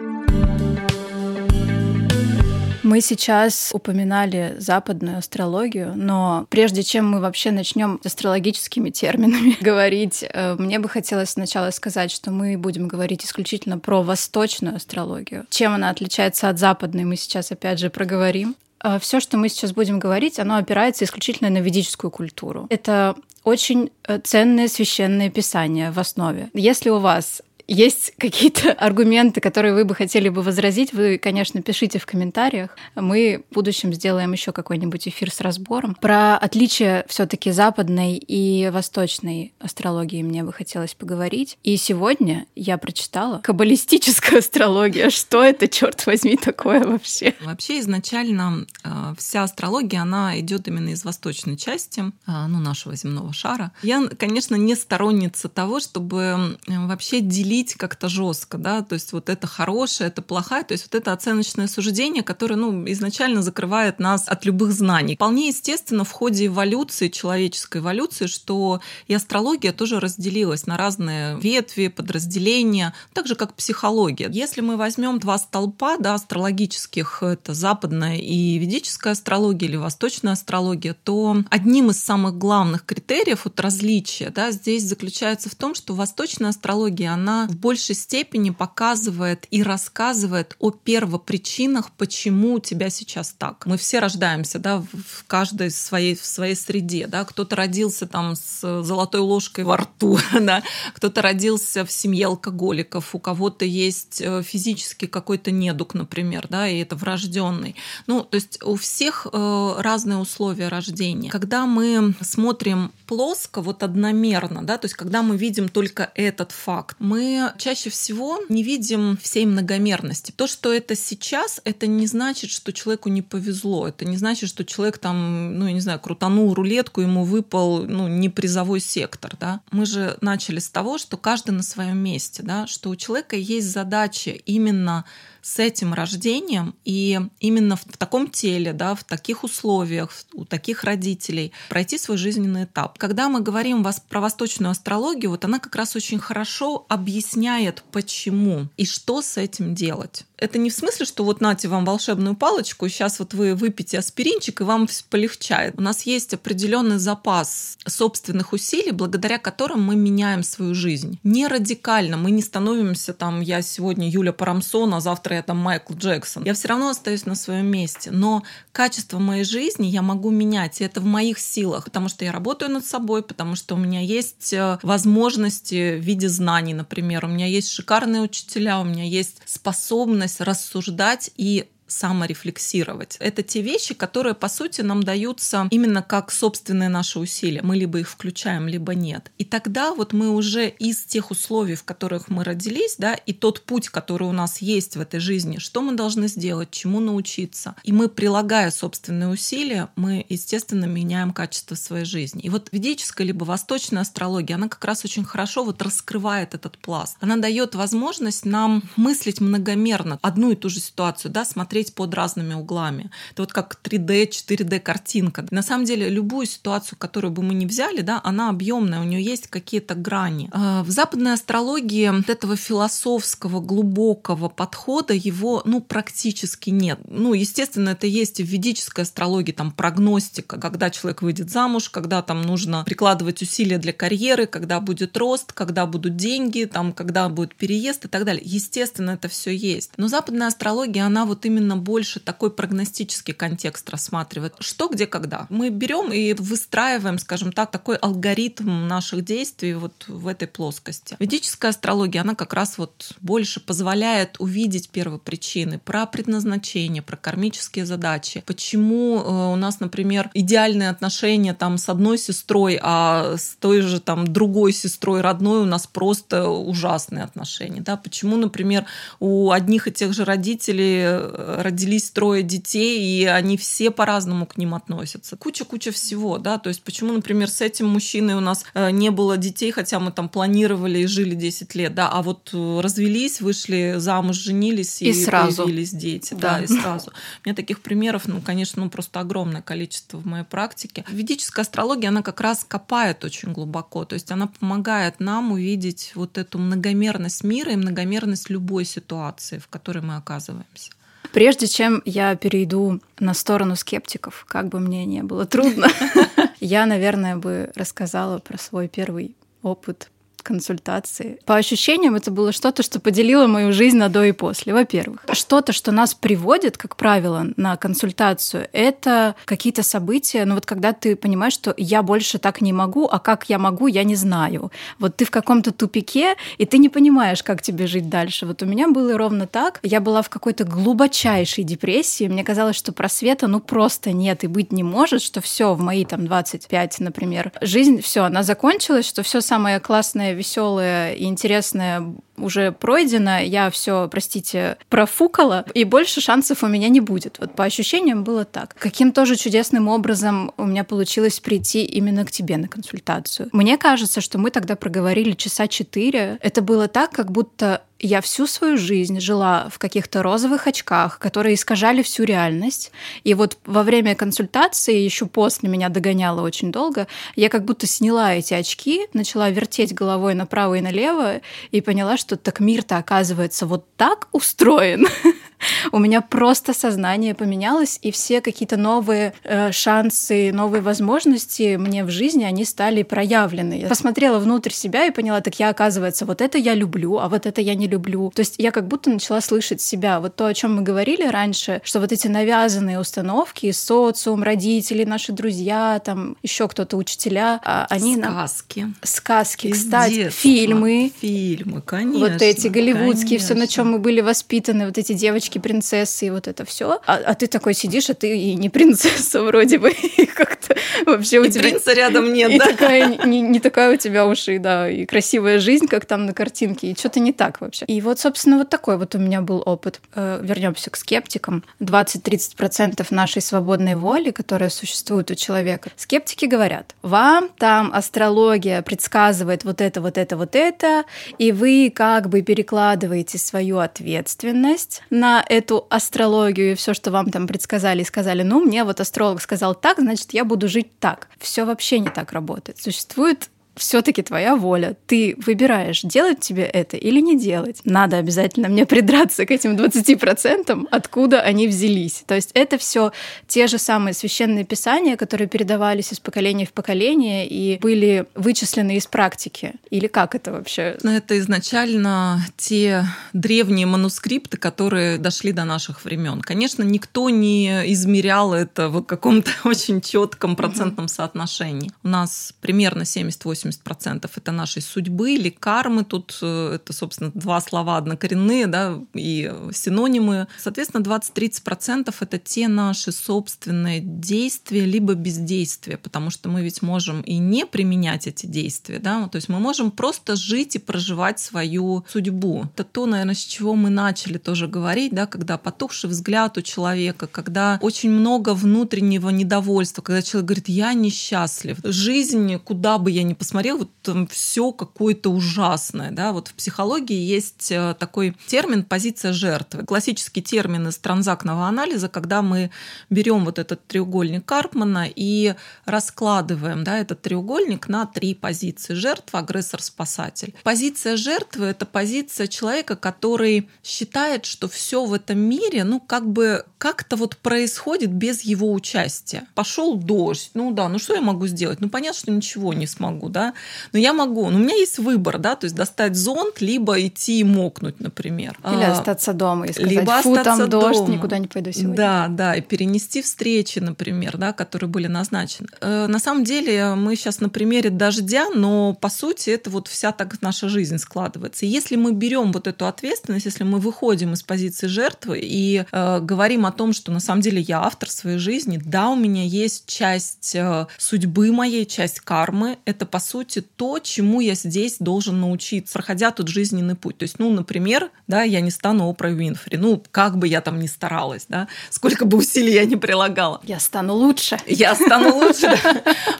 Мы 2.82 3.00
сейчас 3.00 3.70
упоминали 3.72 4.56
западную 4.58 5.18
астрологию, 5.18 5.92
но 5.94 6.46
прежде 6.50 6.82
чем 6.82 7.08
мы 7.08 7.20
вообще 7.20 7.52
начнем 7.52 8.00
астрологическими 8.04 8.90
терминами 8.90 9.56
говорить, 9.60 10.24
э, 10.28 10.56
мне 10.58 10.80
бы 10.80 10.88
хотелось 10.88 11.30
сначала 11.30 11.70
сказать, 11.70 12.10
что 12.10 12.32
мы 12.32 12.58
будем 12.58 12.88
говорить 12.88 13.24
исключительно 13.24 13.78
про 13.78 14.02
восточную 14.02 14.74
астрологию. 14.74 15.46
Чем 15.50 15.72
она 15.72 15.90
отличается 15.90 16.48
от 16.48 16.58
западной, 16.58 17.04
мы 17.04 17.14
сейчас 17.14 17.52
опять 17.52 17.78
же 17.78 17.88
проговорим. 17.88 18.56
Э, 18.82 18.98
Все, 19.00 19.20
что 19.20 19.36
мы 19.36 19.48
сейчас 19.48 19.72
будем 19.72 20.00
говорить, 20.00 20.40
оно 20.40 20.56
опирается 20.56 21.04
исключительно 21.04 21.50
на 21.50 21.58
ведическую 21.58 22.10
культуру. 22.10 22.66
Это 22.68 23.14
очень 23.46 23.90
э, 24.08 24.18
ценное 24.18 24.66
священное 24.66 25.30
писание 25.30 25.92
в 25.92 26.00
основе. 26.00 26.50
Если 26.52 26.90
у 26.90 26.98
вас 26.98 27.42
есть 27.66 28.12
какие-то 28.18 28.72
аргументы, 28.78 29.40
которые 29.40 29.74
вы 29.74 29.84
бы 29.84 29.94
хотели 29.94 30.28
бы 30.28 30.42
возразить, 30.42 30.92
вы, 30.92 31.18
конечно, 31.18 31.62
пишите 31.62 31.98
в 31.98 32.06
комментариях. 32.06 32.76
Мы 32.94 33.44
в 33.50 33.54
будущем 33.54 33.92
сделаем 33.92 34.32
еще 34.32 34.52
какой-нибудь 34.52 35.08
эфир 35.08 35.30
с 35.30 35.40
разбором. 35.40 35.94
Про 36.00 36.36
отличие 36.36 37.04
все-таки 37.08 37.50
западной 37.50 38.16
и 38.16 38.70
восточной 38.70 39.52
астрологии 39.58 40.22
мне 40.22 40.44
бы 40.44 40.52
хотелось 40.52 40.94
поговорить. 40.94 41.58
И 41.62 41.76
сегодня 41.76 42.46
я 42.54 42.78
прочитала 42.78 43.38
каббалистическая 43.38 44.38
астрология. 44.38 45.10
Что 45.10 45.42
это, 45.42 45.68
черт 45.68 46.06
возьми, 46.06 46.36
такое 46.36 46.84
вообще? 46.86 47.34
Вообще 47.40 47.80
изначально 47.80 48.66
э, 48.84 49.14
вся 49.18 49.42
астрология, 49.42 50.02
она 50.02 50.38
идет 50.38 50.68
именно 50.68 50.90
из 50.90 51.04
восточной 51.04 51.56
части, 51.56 52.00
э, 52.00 52.46
ну, 52.48 52.58
нашего 52.58 52.94
земного 52.94 53.32
шара. 53.32 53.72
Я, 53.82 54.06
конечно, 54.08 54.54
не 54.56 54.74
сторонница 54.74 55.48
того, 55.48 55.80
чтобы 55.80 56.58
вообще 56.66 57.20
делить 57.20 57.55
делить 57.56 57.74
как-то 57.74 58.08
жестко, 58.08 58.58
да, 58.58 58.82
то 58.82 58.94
есть 58.94 59.12
вот 59.12 59.28
это 59.28 59.46
хорошее, 59.46 60.08
это 60.08 60.22
плохое, 60.22 60.62
то 60.62 60.72
есть 60.72 60.84
вот 60.84 60.94
это 60.94 61.12
оценочное 61.12 61.68
суждение, 61.68 62.22
которое, 62.22 62.56
ну, 62.56 62.84
изначально 62.90 63.42
закрывает 63.42 63.98
нас 63.98 64.28
от 64.28 64.44
любых 64.44 64.72
знаний. 64.72 65.16
Вполне 65.16 65.48
естественно 65.48 66.04
в 66.04 66.10
ходе 66.10 66.46
эволюции, 66.46 67.08
человеческой 67.08 67.80
эволюции, 67.80 68.26
что 68.26 68.80
и 69.08 69.14
астрология 69.14 69.72
тоже 69.72 70.00
разделилась 70.00 70.66
на 70.66 70.76
разные 70.76 71.38
ветви, 71.40 71.88
подразделения, 71.88 72.92
так 73.12 73.26
же 73.26 73.34
как 73.34 73.54
психология. 73.54 74.28
Если 74.30 74.60
мы 74.60 74.76
возьмем 74.76 75.18
два 75.18 75.38
столпа, 75.38 75.96
да, 75.98 76.14
астрологических, 76.14 77.22
это 77.22 77.54
западная 77.54 78.16
и 78.16 78.58
ведическая 78.58 79.12
астрология 79.12 79.68
или 79.68 79.76
восточная 79.76 80.32
астрология, 80.32 80.94
то 81.04 81.36
одним 81.50 81.90
из 81.90 82.02
самых 82.02 82.36
главных 82.38 82.84
критериев 82.84 83.44
вот 83.44 83.58
различия, 83.60 84.30
да, 84.30 84.50
здесь 84.50 84.84
заключается 84.84 85.48
в 85.48 85.54
том, 85.54 85.74
что 85.74 85.94
восточная 85.94 86.50
астрология, 86.50 87.12
она 87.12 87.45
в 87.48 87.56
большей 87.56 87.94
степени 87.94 88.50
показывает 88.50 89.46
и 89.50 89.62
рассказывает 89.62 90.56
о 90.58 90.70
первопричинах, 90.70 91.90
почему 91.92 92.54
у 92.54 92.60
тебя 92.60 92.90
сейчас 92.90 93.34
так. 93.36 93.66
Мы 93.66 93.76
все 93.76 93.98
рождаемся, 93.98 94.58
да, 94.58 94.78
в 94.80 95.24
каждой 95.26 95.70
своей, 95.70 96.14
в 96.14 96.24
своей 96.24 96.54
среде, 96.54 97.06
да, 97.06 97.24
кто-то 97.24 97.56
родился 97.56 98.06
там 98.06 98.34
с 98.36 98.82
золотой 98.82 99.20
ложкой 99.20 99.64
во 99.64 99.78
рту, 99.78 100.18
да, 100.40 100.62
кто-то 100.94 101.22
родился 101.22 101.84
в 101.84 101.92
семье 101.92 102.26
алкоголиков, 102.26 103.14
у 103.14 103.18
кого-то 103.18 103.64
есть 103.64 104.20
э, 104.20 104.42
физически 104.42 105.06
какой-то 105.06 105.50
недуг, 105.50 105.94
например, 105.94 106.46
да, 106.48 106.68
и 106.68 106.78
это 106.78 106.96
врожденный. 106.96 107.76
Ну, 108.06 108.22
то 108.22 108.36
есть 108.36 108.62
у 108.62 108.76
всех 108.76 109.26
э, 109.32 109.74
разные 109.78 110.18
условия 110.18 110.68
рождения. 110.68 111.30
Когда 111.30 111.66
мы 111.66 112.14
смотрим 112.20 112.92
плоско, 113.06 113.60
вот 113.60 113.82
одномерно, 113.82 114.62
да, 114.64 114.78
то 114.78 114.86
есть 114.86 114.94
когда 114.94 115.22
мы 115.22 115.36
видим 115.36 115.68
только 115.68 116.10
этот 116.14 116.52
факт, 116.52 116.96
мы 116.98 117.35
чаще 117.58 117.90
всего 117.90 118.40
не 118.48 118.62
видим 118.62 119.16
всей 119.16 119.46
многомерности. 119.46 120.32
То, 120.32 120.46
что 120.46 120.72
это 120.72 120.94
сейчас, 120.94 121.60
это 121.64 121.86
не 121.86 122.06
значит, 122.06 122.50
что 122.50 122.72
человеку 122.72 123.08
не 123.08 123.22
повезло. 123.22 123.88
Это 123.88 124.04
не 124.04 124.16
значит, 124.16 124.48
что 124.48 124.64
человек 124.64 124.98
там, 124.98 125.58
ну, 125.58 125.66
я 125.66 125.72
не 125.72 125.80
знаю, 125.80 126.00
крутанул 126.00 126.54
рулетку, 126.54 127.00
ему 127.00 127.24
выпал, 127.24 127.84
ну, 127.84 128.08
не 128.08 128.28
призовой 128.28 128.80
сектор, 128.80 129.36
да. 129.38 129.60
Мы 129.70 129.86
же 129.86 130.16
начали 130.20 130.58
с 130.58 130.68
того, 130.68 130.98
что 130.98 131.16
каждый 131.16 131.50
на 131.50 131.62
своем 131.62 131.98
месте, 131.98 132.42
да, 132.42 132.66
что 132.66 132.90
у 132.90 132.96
человека 132.96 133.36
есть 133.36 133.70
задача 133.70 134.30
именно 134.30 135.04
с 135.46 135.60
этим 135.60 135.94
рождением 135.94 136.74
и 136.84 137.20
именно 137.38 137.76
в, 137.76 137.84
таком 137.96 138.28
теле, 138.28 138.72
да, 138.72 138.96
в 138.96 139.04
таких 139.04 139.44
условиях, 139.44 140.10
у 140.32 140.44
таких 140.44 140.82
родителей 140.82 141.52
пройти 141.68 141.98
свой 141.98 142.16
жизненный 142.16 142.64
этап. 142.64 142.98
Когда 142.98 143.28
мы 143.28 143.40
говорим 143.40 143.84
вас 143.84 144.00
про 144.00 144.20
восточную 144.20 144.72
астрологию, 144.72 145.30
вот 145.30 145.44
она 145.44 145.60
как 145.60 145.76
раз 145.76 145.94
очень 145.94 146.18
хорошо 146.18 146.84
объясняет, 146.88 147.84
почему 147.92 148.66
и 148.76 148.84
что 148.84 149.22
с 149.22 149.36
этим 149.36 149.76
делать. 149.76 150.24
Это 150.38 150.58
не 150.58 150.68
в 150.68 150.74
смысле, 150.74 151.06
что 151.06 151.24
вот 151.24 151.40
нате 151.40 151.68
вам 151.68 151.84
волшебную 151.84 152.36
палочку, 152.36 152.88
сейчас 152.88 153.18
вот 153.18 153.32
вы 153.32 153.54
выпьете 153.54 153.98
аспиринчик, 153.98 154.60
и 154.60 154.64
вам 154.64 154.86
полегчает. 155.08 155.74
У 155.78 155.82
нас 155.82 156.02
есть 156.02 156.34
определенный 156.34 156.98
запас 156.98 157.78
собственных 157.86 158.52
усилий, 158.52 158.90
благодаря 158.90 159.38
которым 159.38 159.82
мы 159.82 159.96
меняем 159.96 160.42
свою 160.42 160.74
жизнь. 160.74 161.18
Не 161.22 161.46
радикально, 161.46 162.16
мы 162.16 162.30
не 162.30 162.42
становимся 162.42 163.14
там, 163.14 163.40
я 163.40 163.62
сегодня 163.62 164.10
Юля 164.10 164.32
Парамсон, 164.32 164.92
а 164.94 165.00
завтра 165.00 165.36
я 165.36 165.42
там 165.42 165.56
Майкл 165.56 165.94
Джексон. 165.94 166.44
Я 166.44 166.52
все 166.52 166.68
равно 166.68 166.90
остаюсь 166.90 167.24
на 167.24 167.34
своем 167.34 167.66
месте. 167.66 168.10
Но 168.10 168.42
качество 168.72 169.18
моей 169.18 169.44
жизни 169.44 169.86
я 169.86 170.02
могу 170.02 170.30
менять, 170.30 170.80
и 170.80 170.84
это 170.84 171.00
в 171.00 171.06
моих 171.06 171.38
силах, 171.38 171.84
потому 171.84 172.08
что 172.08 172.24
я 172.24 172.32
работаю 172.32 172.70
над 172.70 172.84
собой, 172.84 173.22
потому 173.22 173.56
что 173.56 173.74
у 173.74 173.78
меня 173.78 174.00
есть 174.00 174.52
э, 174.52 174.78
возможности 174.82 175.96
в 175.96 176.00
виде 176.00 176.28
знаний, 176.28 176.74
например, 176.74 177.24
у 177.24 177.28
меня 177.28 177.46
есть 177.46 177.70
шикарные 177.70 178.22
учителя, 178.22 178.80
у 178.80 178.84
меня 178.84 179.04
есть 179.04 179.40
способность 179.46 180.25
рассуждать 180.40 181.30
и 181.36 181.68
саморефлексировать. 181.86 183.16
Это 183.20 183.42
те 183.42 183.62
вещи, 183.62 183.94
которые, 183.94 184.34
по 184.34 184.48
сути, 184.48 184.80
нам 184.80 185.02
даются 185.02 185.68
именно 185.70 186.02
как 186.02 186.30
собственные 186.32 186.88
наши 186.88 187.18
усилия. 187.18 187.62
Мы 187.62 187.76
либо 187.76 188.00
их 188.00 188.08
включаем, 188.08 188.68
либо 188.68 188.94
нет. 188.94 189.30
И 189.38 189.44
тогда 189.44 189.94
вот 189.94 190.12
мы 190.12 190.30
уже 190.30 190.68
из 190.68 191.04
тех 191.04 191.30
условий, 191.30 191.74
в 191.74 191.84
которых 191.84 192.28
мы 192.28 192.44
родились, 192.44 192.96
да, 192.98 193.14
и 193.14 193.32
тот 193.32 193.62
путь, 193.62 193.88
который 193.88 194.28
у 194.28 194.32
нас 194.32 194.58
есть 194.58 194.96
в 194.96 195.00
этой 195.00 195.20
жизни, 195.20 195.58
что 195.58 195.82
мы 195.82 195.94
должны 195.94 196.28
сделать, 196.28 196.70
чему 196.70 197.00
научиться. 197.00 197.74
И 197.84 197.92
мы, 197.92 198.08
прилагая 198.08 198.70
собственные 198.70 199.28
усилия, 199.28 199.88
мы, 199.96 200.24
естественно, 200.28 200.86
меняем 200.86 201.32
качество 201.32 201.74
своей 201.74 202.04
жизни. 202.04 202.42
И 202.42 202.50
вот 202.50 202.68
ведическая 202.72 203.24
либо 203.24 203.44
восточная 203.44 204.02
астрология, 204.02 204.56
она 204.56 204.68
как 204.68 204.84
раз 204.84 205.04
очень 205.04 205.24
хорошо 205.24 205.64
вот 205.64 205.82
раскрывает 205.82 206.54
этот 206.54 206.78
пласт. 206.78 207.16
Она 207.20 207.36
дает 207.36 207.74
возможность 207.74 208.44
нам 208.44 208.82
мыслить 208.96 209.40
многомерно 209.40 210.18
одну 210.22 210.50
и 210.50 210.56
ту 210.56 210.68
же 210.68 210.80
ситуацию, 210.80 211.30
да, 211.30 211.44
смотреть 211.44 211.75
смотреть 211.76 211.94
под 211.94 212.14
разными 212.14 212.54
углами. 212.54 213.10
Это 213.32 213.42
вот 213.42 213.52
как 213.52 213.78
3D, 213.82 214.28
4D 214.28 214.80
картинка. 214.80 215.44
На 215.50 215.62
самом 215.62 215.84
деле 215.84 216.08
любую 216.08 216.46
ситуацию, 216.46 216.98
которую 216.98 217.32
бы 217.32 217.42
мы 217.42 217.54
ни 217.54 217.66
взяли, 217.66 218.00
да, 218.00 218.20
она 218.24 218.48
объемная, 218.48 219.00
у 219.00 219.04
нее 219.04 219.22
есть 219.22 219.48
какие-то 219.48 219.94
грани. 219.94 220.48
А, 220.52 220.82
в 220.82 220.90
западной 220.90 221.34
астрологии 221.34 222.30
этого 222.30 222.56
философского, 222.56 223.60
глубокого 223.60 224.48
подхода 224.48 225.12
его 225.14 225.62
ну, 225.64 225.80
практически 225.80 226.70
нет. 226.70 226.98
Ну, 227.08 227.34
естественно, 227.34 227.90
это 227.90 228.06
есть 228.06 228.40
в 228.40 228.44
ведической 228.44 229.04
астрологии, 229.04 229.52
там 229.52 229.70
прогностика, 229.70 230.58
когда 230.58 230.90
человек 230.90 231.22
выйдет 231.22 231.50
замуж, 231.50 231.90
когда 231.90 232.22
там 232.22 232.42
нужно 232.42 232.84
прикладывать 232.84 233.42
усилия 233.42 233.78
для 233.78 233.92
карьеры, 233.92 234.46
когда 234.46 234.80
будет 234.80 235.16
рост, 235.16 235.52
когда 235.52 235.86
будут 235.86 236.16
деньги, 236.16 236.64
там, 236.64 236.92
когда 236.92 237.28
будет 237.28 237.54
переезд 237.54 238.04
и 238.04 238.08
так 238.08 238.24
далее. 238.24 238.42
Естественно, 238.44 239.10
это 239.10 239.28
все 239.28 239.54
есть. 239.54 239.90
Но 239.96 240.08
западная 240.08 240.48
астрология, 240.48 241.04
она 241.04 241.26
вот 241.26 241.44
именно 241.44 241.65
именно 241.66 241.76
больше 241.76 242.20
такой 242.20 242.50
прогностический 242.50 243.34
контекст 243.34 243.90
рассматривает. 243.90 244.54
Что, 244.60 244.88
где, 244.88 245.06
когда. 245.06 245.46
Мы 245.50 245.70
берем 245.70 246.12
и 246.12 246.32
выстраиваем, 246.34 247.18
скажем 247.18 247.52
так, 247.52 247.70
такой 247.70 247.96
алгоритм 247.96 248.86
наших 248.86 249.24
действий 249.24 249.74
вот 249.74 250.04
в 250.06 250.28
этой 250.28 250.46
плоскости. 250.46 251.16
Ведическая 251.18 251.68
астрология, 251.68 252.20
она 252.20 252.34
как 252.34 252.52
раз 252.52 252.78
вот 252.78 253.14
больше 253.20 253.60
позволяет 253.60 254.36
увидеть 254.38 254.90
первопричины, 254.90 255.78
про 255.78 256.06
предназначение, 256.06 257.02
про 257.02 257.16
кармические 257.16 257.84
задачи. 257.84 258.42
Почему 258.46 259.18
э, 259.18 259.52
у 259.52 259.56
нас, 259.56 259.80
например, 259.80 260.30
идеальные 260.34 260.90
отношения 260.90 261.54
там 261.54 261.78
с 261.78 261.88
одной 261.88 262.18
сестрой, 262.18 262.78
а 262.80 263.36
с 263.36 263.56
той 263.58 263.80
же 263.80 264.00
там 264.00 264.26
другой 264.26 264.72
сестрой 264.72 265.20
родной 265.20 265.62
у 265.62 265.64
нас 265.64 265.86
просто 265.86 266.48
ужасные 266.48 267.24
отношения. 267.24 267.80
Да? 267.80 267.96
Почему, 267.96 268.36
например, 268.36 268.84
у 269.18 269.50
одних 269.50 269.88
и 269.88 269.92
тех 269.92 270.12
же 270.12 270.24
родителей 270.24 271.00
э, 271.04 271.55
родились 271.62 272.10
трое 272.10 272.42
детей, 272.42 273.00
и 273.00 273.24
они 273.24 273.56
все 273.56 273.90
по-разному 273.90 274.46
к 274.46 274.56
ним 274.56 274.74
относятся. 274.74 275.36
Куча-куча 275.36 275.92
всего. 275.92 276.38
Да? 276.38 276.58
То 276.58 276.68
есть 276.68 276.82
почему, 276.82 277.12
например, 277.12 277.48
с 277.48 277.60
этим 277.60 277.88
мужчиной 277.88 278.34
у 278.34 278.40
нас 278.40 278.64
э, 278.74 278.90
не 278.90 279.10
было 279.10 279.36
детей, 279.36 279.70
хотя 279.72 279.98
мы 279.98 280.12
там 280.12 280.28
планировали 280.28 281.00
и 281.00 281.06
жили 281.06 281.34
10 281.34 281.74
лет, 281.74 281.94
да, 281.94 282.08
а 282.08 282.22
вот 282.22 282.50
развелись, 282.52 283.40
вышли 283.40 283.94
замуж, 283.98 284.36
женились 284.36 285.02
и, 285.02 285.10
и 285.10 285.12
сразу. 285.12 285.64
появились 285.64 285.90
дети. 285.90 286.34
Да. 286.34 286.58
да, 286.58 286.64
и 286.64 286.66
сразу. 286.66 287.10
У 287.10 287.48
меня 287.48 287.54
таких 287.54 287.80
примеров, 287.80 288.26
ну, 288.26 288.40
конечно, 288.40 288.82
ну, 288.82 288.90
просто 288.90 289.20
огромное 289.20 289.62
количество 289.62 290.18
в 290.18 290.26
моей 290.26 290.44
практике. 290.44 291.04
Ведическая 291.08 291.62
астрология, 291.62 292.08
она 292.08 292.22
как 292.22 292.40
раз 292.40 292.64
копает 292.64 293.24
очень 293.24 293.52
глубоко, 293.52 294.04
то 294.04 294.14
есть 294.14 294.30
она 294.30 294.46
помогает 294.46 295.20
нам 295.20 295.52
увидеть 295.52 296.12
вот 296.14 296.38
эту 296.38 296.58
многомерность 296.58 297.44
мира 297.44 297.72
и 297.72 297.76
многомерность 297.76 298.50
любой 298.50 298.84
ситуации, 298.84 299.58
в 299.58 299.68
которой 299.68 300.02
мы 300.02 300.16
оказываемся. 300.16 300.92
Прежде 301.36 301.66
чем 301.66 302.00
я 302.06 302.34
перейду 302.34 302.98
на 303.18 303.34
сторону 303.34 303.76
скептиков, 303.76 304.46
как 304.48 304.68
бы 304.68 304.80
мне 304.80 305.04
не 305.04 305.22
было 305.22 305.44
трудно, 305.44 305.88
я, 306.60 306.86
наверное, 306.86 307.36
бы 307.36 307.70
рассказала 307.74 308.38
про 308.38 308.56
свой 308.56 308.88
первый 308.88 309.36
опыт 309.60 310.10
консультации. 310.46 311.38
По 311.44 311.56
ощущениям, 311.56 312.14
это 312.14 312.30
было 312.30 312.52
что-то, 312.52 312.82
что 312.82 313.00
поделило 313.00 313.48
мою 313.48 313.72
жизнь 313.72 313.96
на 313.96 314.08
до 314.08 314.22
и 314.24 314.32
после. 314.32 314.72
Во-первых, 314.72 315.24
что-то, 315.32 315.72
что 315.72 315.90
нас 315.90 316.14
приводит, 316.14 316.78
как 316.78 316.94
правило, 316.96 317.46
на 317.56 317.76
консультацию, 317.76 318.68
это 318.72 319.34
какие-то 319.44 319.82
события, 319.82 320.44
ну 320.44 320.54
вот 320.54 320.64
когда 320.64 320.92
ты 320.92 321.16
понимаешь, 321.16 321.54
что 321.54 321.74
я 321.76 322.02
больше 322.02 322.38
так 322.38 322.60
не 322.60 322.72
могу, 322.72 323.06
а 323.06 323.18
как 323.18 323.48
я 323.48 323.58
могу, 323.58 323.88
я 323.88 324.04
не 324.04 324.14
знаю. 324.14 324.70
Вот 325.00 325.16
ты 325.16 325.24
в 325.24 325.30
каком-то 325.30 325.72
тупике, 325.72 326.36
и 326.58 326.64
ты 326.64 326.78
не 326.78 326.88
понимаешь, 326.88 327.42
как 327.42 327.60
тебе 327.60 327.88
жить 327.88 328.08
дальше. 328.08 328.46
Вот 328.46 328.62
у 328.62 328.66
меня 328.66 328.88
было 328.88 329.18
ровно 329.18 329.46
так. 329.48 329.80
Я 329.82 330.00
была 330.00 330.22
в 330.22 330.28
какой-то 330.28 330.64
глубочайшей 330.64 331.64
депрессии. 331.64 332.28
Мне 332.28 332.44
казалось, 332.44 332.76
что 332.76 332.92
просвета 332.92 333.48
ну 333.48 333.58
просто 333.58 334.12
нет 334.12 334.44
и 334.44 334.46
быть 334.46 334.70
не 334.70 334.84
может, 334.84 335.22
что 335.22 335.40
все 335.40 335.74
в 335.74 335.80
мои 335.80 336.04
там 336.04 336.26
25, 336.26 337.00
например, 337.00 337.52
жизнь, 337.60 338.00
все, 338.00 338.22
она 338.22 338.44
закончилась, 338.44 339.08
что 339.08 339.22
все 339.22 339.40
самое 339.40 339.80
классное 339.80 340.35
веселое 340.36 341.14
и 341.14 341.24
интересное 341.24 342.14
уже 342.38 342.72
пройдено, 342.72 343.38
я 343.38 343.70
все, 343.70 344.08
простите, 344.10 344.78
профукала, 344.88 345.64
и 345.74 345.84
больше 345.84 346.20
шансов 346.20 346.62
у 346.62 346.66
меня 346.66 346.88
не 346.88 347.00
будет. 347.00 347.38
Вот 347.38 347.54
по 347.54 347.64
ощущениям 347.64 348.24
было 348.24 348.44
так. 348.44 348.74
Каким 348.78 349.12
тоже 349.12 349.36
чудесным 349.36 349.88
образом 349.88 350.52
у 350.56 350.64
меня 350.64 350.84
получилось 350.84 351.40
прийти 351.40 351.84
именно 351.84 352.24
к 352.24 352.30
тебе 352.30 352.56
на 352.56 352.68
консультацию. 352.68 353.48
Мне 353.52 353.78
кажется, 353.78 354.20
что 354.20 354.38
мы 354.38 354.50
тогда 354.50 354.76
проговорили 354.76 355.32
часа 355.32 355.68
четыре. 355.68 356.38
Это 356.40 356.62
было 356.62 356.88
так, 356.88 357.10
как 357.10 357.30
будто 357.30 357.82
я 357.98 358.20
всю 358.20 358.46
свою 358.46 358.76
жизнь 358.76 359.20
жила 359.20 359.68
в 359.70 359.78
каких-то 359.78 360.22
розовых 360.22 360.66
очках, 360.66 361.18
которые 361.18 361.54
искажали 361.54 362.02
всю 362.02 362.24
реальность. 362.24 362.92
И 363.24 363.32
вот 363.34 363.56
во 363.64 363.82
время 363.82 364.14
консультации, 364.14 364.98
еще 364.98 365.26
после 365.26 365.68
меня 365.68 365.88
догоняло 365.88 366.42
очень 366.42 366.72
долго, 366.72 367.06
я 367.36 367.48
как 367.48 367.64
будто 367.64 367.86
сняла 367.86 368.34
эти 368.34 368.52
очки, 368.54 369.06
начала 369.12 369.48
вертеть 369.50 369.94
головой 369.94 370.34
направо 370.34 370.74
и 370.74 370.80
налево 370.80 371.40
и 371.70 371.80
поняла, 371.80 372.16
что 372.16 372.25
так 372.34 372.58
мир-то 372.58 372.96
оказывается 372.96 373.66
вот 373.66 373.86
так 373.96 374.26
устроен. 374.32 375.06
у 375.92 375.98
меня 375.98 376.20
просто 376.20 376.72
сознание 376.72 377.34
поменялось, 377.34 377.98
и 378.02 378.10
все 378.10 378.40
какие-то 378.40 378.76
новые 378.76 379.34
э, 379.44 379.72
шансы, 379.72 380.52
новые 380.52 380.82
возможности 380.82 381.76
мне 381.76 382.04
в 382.04 382.10
жизни, 382.10 382.44
они 382.44 382.64
стали 382.64 383.02
проявлены. 383.02 383.80
Я 383.80 383.88
посмотрела 383.88 384.38
внутрь 384.38 384.70
себя 384.70 385.06
и 385.06 385.10
поняла, 385.10 385.40
так 385.40 385.58
я, 385.58 385.70
оказывается, 385.70 386.26
вот 386.26 386.40
это 386.40 386.58
я 386.58 386.74
люблю, 386.74 387.18
а 387.18 387.28
вот 387.28 387.46
это 387.46 387.60
я 387.60 387.74
не 387.74 387.88
люблю. 387.88 388.30
То 388.34 388.40
есть 388.40 388.54
я 388.58 388.70
как 388.70 388.86
будто 388.86 389.10
начала 389.10 389.40
слышать 389.40 389.80
себя. 389.80 390.20
Вот 390.20 390.36
то, 390.36 390.46
о 390.46 390.54
чем 390.54 390.76
мы 390.76 390.82
говорили 390.82 391.26
раньше, 391.26 391.80
что 391.84 392.00
вот 392.00 392.12
эти 392.12 392.28
навязанные 392.28 392.98
установки, 392.98 393.70
социум, 393.72 394.42
родители, 394.42 395.04
наши 395.04 395.32
друзья, 395.32 396.00
там 396.04 396.36
еще 396.42 396.68
кто-то, 396.68 396.96
учителя, 396.96 397.60
а, 397.64 397.86
они 397.90 398.16
сказки. 398.16 398.80
Нам... 398.80 398.96
Сказки, 399.02 399.68
Из 399.68 399.84
кстати, 399.84 400.14
детства. 400.14 400.40
фильмы. 400.40 401.12
Фильмы, 401.20 401.80
конечно. 401.82 402.28
Вот 402.28 402.42
эти 402.42 402.68
голливудские, 402.68 403.38
все, 403.38 403.54
на 403.54 403.66
чем 403.66 403.92
мы 403.92 403.98
были 403.98 404.20
воспитаны, 404.20 404.86
вот 404.86 404.98
эти 404.98 405.12
девочки 405.12 405.45
девочки, 405.46 405.58
принцессы 405.58 406.26
и 406.26 406.30
вот 406.30 406.48
это 406.48 406.64
все. 406.64 407.00
А, 407.06 407.16
а 407.24 407.34
ты 407.34 407.46
такой 407.46 407.74
сидишь, 407.74 408.10
а 408.10 408.14
ты 408.14 408.36
и 408.36 408.54
не 408.54 408.68
принцесса 408.68 409.42
вроде 409.44 409.78
бы. 409.78 409.90
И 409.90 410.26
как-то 410.26 410.76
вообще 411.04 411.38
у 411.38 411.44
и 411.44 411.50
тебя... 411.50 411.62
принца 411.62 411.92
рядом 411.92 412.32
нет, 412.32 412.50
и 412.50 412.58
да? 412.58 412.66
Такая, 412.66 413.06
не, 413.26 413.40
не 413.40 413.60
такая 413.60 413.94
у 413.94 413.96
тебя 413.96 414.26
уж 414.26 414.48
и, 414.48 414.58
да, 414.58 414.88
и 414.88 415.06
красивая 415.06 415.58
жизнь, 415.58 415.86
как 415.86 416.04
там 416.06 416.26
на 416.26 416.32
картинке, 416.32 416.88
и 416.88 416.96
что-то 416.96 417.20
не 417.20 417.32
так 417.32 417.60
вообще. 417.60 417.84
И 417.86 418.00
вот, 418.00 418.18
собственно, 418.18 418.58
вот 418.58 418.68
такой 418.68 418.98
вот 418.98 419.14
у 419.14 419.18
меня 419.18 419.40
был 419.40 419.62
опыт. 419.64 420.00
Э, 420.14 420.40
Вернемся 420.42 420.90
к 420.90 420.96
скептикам. 420.96 421.64
20-30% 421.80 423.06
нашей 423.10 423.42
свободной 423.42 423.94
воли, 423.94 424.30
которая 424.30 424.70
существует 424.70 425.30
у 425.30 425.34
человека. 425.34 425.90
Скептики 425.96 426.46
говорят, 426.46 426.94
вам 427.02 427.50
там 427.58 427.90
астрология 427.92 428.82
предсказывает 428.82 429.64
вот 429.64 429.80
это, 429.80 430.00
вот 430.00 430.18
это, 430.18 430.36
вот 430.36 430.56
это, 430.56 431.04
и 431.38 431.52
вы 431.52 431.92
как 431.94 432.28
бы 432.28 432.42
перекладываете 432.42 433.38
свою 433.38 433.78
ответственность 433.78 435.02
на 435.10 435.35
эту 435.48 435.86
астрологию 435.90 436.72
и 436.72 436.74
все, 436.74 436.94
что 436.94 437.10
вам 437.10 437.30
там 437.30 437.46
предсказали 437.46 438.02
и 438.02 438.04
сказали, 438.04 438.42
ну, 438.42 438.60
мне 438.64 438.84
вот 438.84 439.00
астролог 439.00 439.40
сказал 439.40 439.74
так, 439.74 439.98
значит, 439.98 440.32
я 440.32 440.44
буду 440.44 440.68
жить 440.68 440.98
так. 440.98 441.28
Все 441.38 441.64
вообще 441.64 441.98
не 441.98 442.08
так 442.08 442.32
работает. 442.32 442.78
Существует 442.78 443.50
все-таки 443.76 444.22
твоя 444.22 444.56
воля. 444.56 444.96
Ты 445.06 445.36
выбираешь, 445.44 446.02
делать 446.02 446.40
тебе 446.40 446.64
это 446.64 446.96
или 446.96 447.20
не 447.20 447.38
делать. 447.38 447.80
Надо 447.84 448.16
обязательно 448.16 448.68
мне 448.68 448.86
придраться 448.86 449.44
к 449.46 449.50
этим 449.50 449.76
20%, 449.76 450.88
откуда 450.90 451.42
они 451.42 451.68
взялись. 451.68 452.24
То 452.26 452.34
есть 452.34 452.50
это 452.54 452.78
все 452.78 453.12
те 453.46 453.66
же 453.66 453.78
самые 453.78 454.14
священные 454.14 454.64
писания, 454.64 455.16
которые 455.16 455.48
передавались 455.48 456.12
из 456.12 456.20
поколения 456.20 456.66
в 456.66 456.72
поколение 456.72 457.46
и 457.46 457.78
были 457.78 458.26
вычислены 458.34 458.96
из 458.96 459.06
практики. 459.06 459.74
Или 459.90 460.06
как 460.06 460.34
это 460.34 460.52
вообще? 460.52 460.96
Ну, 461.02 461.10
это 461.10 461.38
изначально 461.38 462.40
те 462.56 463.04
древние 463.32 463.86
манускрипты, 463.86 464.56
которые 464.56 465.18
дошли 465.18 465.52
до 465.52 465.64
наших 465.64 466.04
времен. 466.04 466.40
Конечно, 466.40 466.82
никто 466.82 467.28
не 467.30 467.92
измерял 467.92 468.54
это 468.54 468.88
в 468.88 469.02
каком-то 469.02 469.50
очень 469.64 470.00
четком 470.00 470.56
процентном 470.56 471.08
соотношении. 471.08 471.90
У 472.02 472.08
нас 472.08 472.54
примерно 472.60 473.04
78 473.04 473.65
80% 473.68 474.30
это 474.34 474.52
нашей 474.52 474.82
судьбы 474.82 475.34
или 475.34 475.50
кармы. 475.50 476.04
Тут 476.04 476.38
э, 476.42 476.74
это, 476.74 476.92
собственно, 476.92 477.30
два 477.34 477.60
слова 477.60 477.96
однокоренные 477.96 478.66
да, 478.66 478.98
и 479.14 479.52
синонимы. 479.72 480.46
Соответственно, 480.58 481.02
20-30% 481.02 482.14
это 482.20 482.38
те 482.38 482.68
наши 482.68 483.12
собственные 483.12 484.00
действия 484.00 484.84
либо 484.84 485.14
бездействия, 485.14 485.96
потому 485.96 486.30
что 486.30 486.48
мы 486.48 486.62
ведь 486.62 486.82
можем 486.82 487.22
и 487.22 487.38
не 487.38 487.66
применять 487.66 488.26
эти 488.26 488.46
действия. 488.46 488.98
Да? 488.98 489.28
То 489.28 489.36
есть 489.36 489.48
мы 489.48 489.58
можем 489.58 489.90
просто 489.90 490.36
жить 490.36 490.76
и 490.76 490.78
проживать 490.78 491.40
свою 491.40 492.04
судьбу. 492.08 492.68
Это 492.74 492.84
то, 492.84 493.06
наверное, 493.06 493.34
с 493.34 493.44
чего 493.44 493.74
мы 493.74 493.90
начали 493.90 494.38
тоже 494.38 494.68
говорить, 494.68 495.14
да, 495.14 495.26
когда 495.26 495.58
потухший 495.58 496.10
взгляд 496.10 496.58
у 496.58 496.62
человека, 496.62 497.26
когда 497.26 497.78
очень 497.82 498.10
много 498.10 498.54
внутреннего 498.54 499.30
недовольства, 499.30 500.02
когда 500.02 500.22
человек 500.22 500.46
говорит, 500.46 500.68
я 500.68 500.92
несчастлив, 500.94 501.78
жизнь, 501.84 502.58
куда 502.58 502.98
бы 502.98 503.10
я 503.10 503.22
ни 503.22 503.34
посмотрел, 503.56 503.76
смотрел, 503.76 503.78
вот 503.78 503.90
там 504.02 504.26
все 504.26 504.72
какое-то 504.72 505.30
ужасное. 505.30 506.10
Да? 506.10 506.32
Вот 506.32 506.48
в 506.48 506.54
психологии 506.54 507.16
есть 507.16 507.72
э, 507.72 507.94
такой 507.98 508.36
термин 508.46 508.84
«позиция 508.84 509.32
жертвы». 509.32 509.84
Классический 509.84 510.42
термин 510.42 510.88
из 510.88 510.98
транзактного 510.98 511.66
анализа, 511.66 512.08
когда 512.08 512.42
мы 512.42 512.70
берем 513.10 513.44
вот 513.44 513.58
этот 513.58 513.86
треугольник 513.86 514.44
Карпмана 514.44 515.06
и 515.08 515.54
раскладываем 515.84 516.84
да, 516.84 516.98
этот 516.98 517.22
треугольник 517.22 517.88
на 517.88 518.06
три 518.06 518.34
позиции. 518.34 518.94
Жертва, 518.94 519.40
агрессор, 519.40 519.82
спасатель. 519.82 520.54
Позиция 520.62 521.16
жертвы– 521.16 521.66
это 521.66 521.86
позиция 521.86 522.46
человека, 522.46 522.96
который 522.96 523.68
считает, 523.82 524.44
что 524.44 524.68
все 524.68 525.04
в 525.04 525.12
этом 525.12 525.38
мире, 525.38 525.84
ну, 525.84 526.00
как 526.00 526.28
бы 526.28 526.64
как-то 526.78 527.16
вот 527.16 527.36
происходит 527.38 528.12
без 528.12 528.42
его 528.42 528.72
участия. 528.72 529.46
Пошел 529.54 529.96
дождь, 529.96 530.50
ну 530.54 530.72
да, 530.72 530.88
ну 530.88 530.98
что 530.98 531.14
я 531.14 531.20
могу 531.20 531.46
сделать? 531.46 531.80
Ну 531.80 531.88
понятно, 531.88 532.20
что 532.20 532.30
ничего 532.30 532.74
не 532.74 532.86
смогу, 532.86 533.28
да, 533.28 533.45
да, 533.46 533.54
но 533.92 533.98
я 533.98 534.12
могу, 534.12 534.48
но 534.50 534.56
у 534.56 534.60
меня 534.60 534.74
есть 534.74 534.98
выбор, 534.98 535.38
да, 535.38 535.56
то 535.56 535.64
есть 535.64 535.76
достать 535.76 536.16
зонт, 536.16 536.60
либо 536.60 537.00
идти 537.00 537.40
и 537.40 537.44
мокнуть, 537.44 538.00
например. 538.00 538.58
Или 538.64 538.84
а, 538.84 538.92
остаться 538.92 539.32
дома 539.32 539.66
и 539.66 539.72
сказать, 539.72 539.90
либо 539.90 540.22
фу, 540.22 540.36
там 540.42 540.68
дождь, 540.68 540.98
дома. 540.98 541.14
никуда 541.14 541.38
не 541.38 541.46
пойду 541.46 541.72
сегодня. 541.72 541.96
Да, 541.96 542.26
да, 542.28 542.54
и 542.54 542.60
перенести 542.60 543.22
встречи, 543.22 543.78
например, 543.78 544.36
да, 544.36 544.52
которые 544.52 544.88
были 544.88 545.06
назначены. 545.06 545.68
Э, 545.80 546.06
на 546.06 546.18
самом 546.18 546.44
деле 546.44 546.94
мы 546.94 547.16
сейчас 547.16 547.40
на 547.40 547.48
примере 547.48 547.90
дождя, 547.90 548.48
но 548.54 548.94
по 548.94 549.08
сути 549.08 549.50
это 549.50 549.70
вот 549.70 549.88
вся 549.88 550.12
так 550.12 550.40
наша 550.42 550.68
жизнь 550.68 550.98
складывается. 550.98 551.66
И 551.66 551.68
если 551.68 551.96
мы 551.96 552.12
берем 552.12 552.52
вот 552.52 552.66
эту 552.66 552.86
ответственность, 552.86 553.46
если 553.46 553.64
мы 553.64 553.78
выходим 553.78 554.32
из 554.32 554.42
позиции 554.42 554.86
жертвы 554.86 555.40
и 555.42 555.84
э, 555.90 556.20
говорим 556.20 556.66
о 556.66 556.72
том, 556.72 556.92
что 556.92 557.12
на 557.12 557.20
самом 557.20 557.40
деле 557.40 557.60
я 557.60 557.82
автор 557.82 558.10
своей 558.10 558.38
жизни, 558.38 558.80
да, 558.82 559.08
у 559.08 559.16
меня 559.16 559.44
есть 559.44 559.86
часть 559.86 560.54
э, 560.54 560.86
судьбы 560.98 561.52
моей, 561.52 561.86
часть 561.86 562.20
кармы, 562.20 562.78
это 562.84 563.06
по 563.06 563.18
сути 563.26 563.60
то, 563.60 563.98
чему 563.98 564.40
я 564.40 564.54
здесь 564.54 564.96
должен 565.00 565.40
научиться, 565.40 565.92
проходя 565.92 566.30
тут 566.30 566.48
жизненный 566.48 566.94
путь. 566.94 567.18
То 567.18 567.24
есть, 567.24 567.38
ну, 567.38 567.50
например, 567.50 568.10
да, 568.26 568.42
я 568.42 568.60
не 568.60 568.70
стану 568.70 569.08
Опрой 569.08 569.34
Винфри, 569.34 569.76
ну, 569.76 570.02
как 570.10 570.38
бы 570.38 570.48
я 570.48 570.60
там 570.60 570.78
ни 570.78 570.86
старалась, 570.86 571.46
да, 571.48 571.68
сколько 571.90 572.24
бы 572.24 572.38
усилий 572.38 572.72
я 572.72 572.84
не 572.84 572.96
прилагала. 572.96 573.60
Я 573.64 573.80
стану 573.80 574.14
лучше. 574.14 574.58
Я 574.66 574.94
стану 574.94 575.34
лучше, 575.34 575.78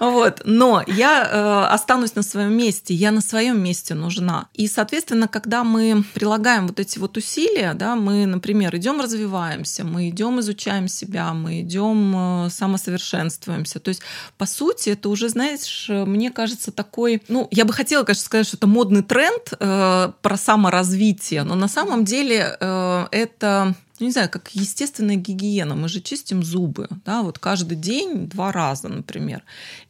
вот. 0.00 0.42
Но 0.44 0.82
я 0.86 1.28
э, 1.30 1.74
останусь 1.74 2.14
на 2.14 2.22
своем 2.22 2.56
месте, 2.56 2.94
я 2.94 3.10
на 3.10 3.20
своем 3.20 3.62
месте 3.62 3.94
нужна. 3.94 4.48
И, 4.54 4.68
соответственно, 4.68 5.28
когда 5.28 5.64
мы 5.64 6.04
прилагаем 6.14 6.66
вот 6.66 6.80
эти 6.80 6.98
вот 6.98 7.16
усилия, 7.16 7.74
да, 7.74 7.96
мы, 7.96 8.26
например, 8.26 8.74
идем 8.76 9.00
развиваемся, 9.00 9.84
мы 9.84 10.08
идем 10.08 10.40
изучаем 10.40 10.88
себя, 10.88 11.32
мы 11.32 11.60
идем 11.60 12.46
э, 12.46 12.50
самосовершенствуемся. 12.50 13.80
То 13.80 13.88
есть, 13.88 14.02
по 14.38 14.46
сути, 14.46 14.90
это 14.90 15.08
уже, 15.08 15.28
знаешь, 15.28 15.86
мне 15.88 16.30
кажется, 16.30 16.72
такой, 16.76 17.22
ну, 17.28 17.48
я 17.50 17.64
бы 17.64 17.72
хотела, 17.72 18.04
конечно, 18.04 18.24
сказать, 18.24 18.46
что 18.46 18.56
это 18.56 18.66
модный 18.66 19.02
тренд 19.02 19.52
э, 19.58 20.12
про 20.22 20.36
саморазвитие, 20.36 21.42
но 21.42 21.54
на 21.54 21.68
самом 21.68 22.04
деле 22.04 22.56
э, 22.60 23.06
это 23.10 23.74
ну, 23.98 24.06
не 24.06 24.12
знаю, 24.12 24.28
как 24.28 24.50
естественная 24.50 25.16
гигиена. 25.16 25.74
Мы 25.74 25.88
же 25.88 26.00
чистим 26.00 26.42
зубы, 26.42 26.88
да, 27.04 27.22
вот 27.22 27.38
каждый 27.38 27.76
день 27.76 28.28
два 28.28 28.52
раза, 28.52 28.88
например. 28.88 29.42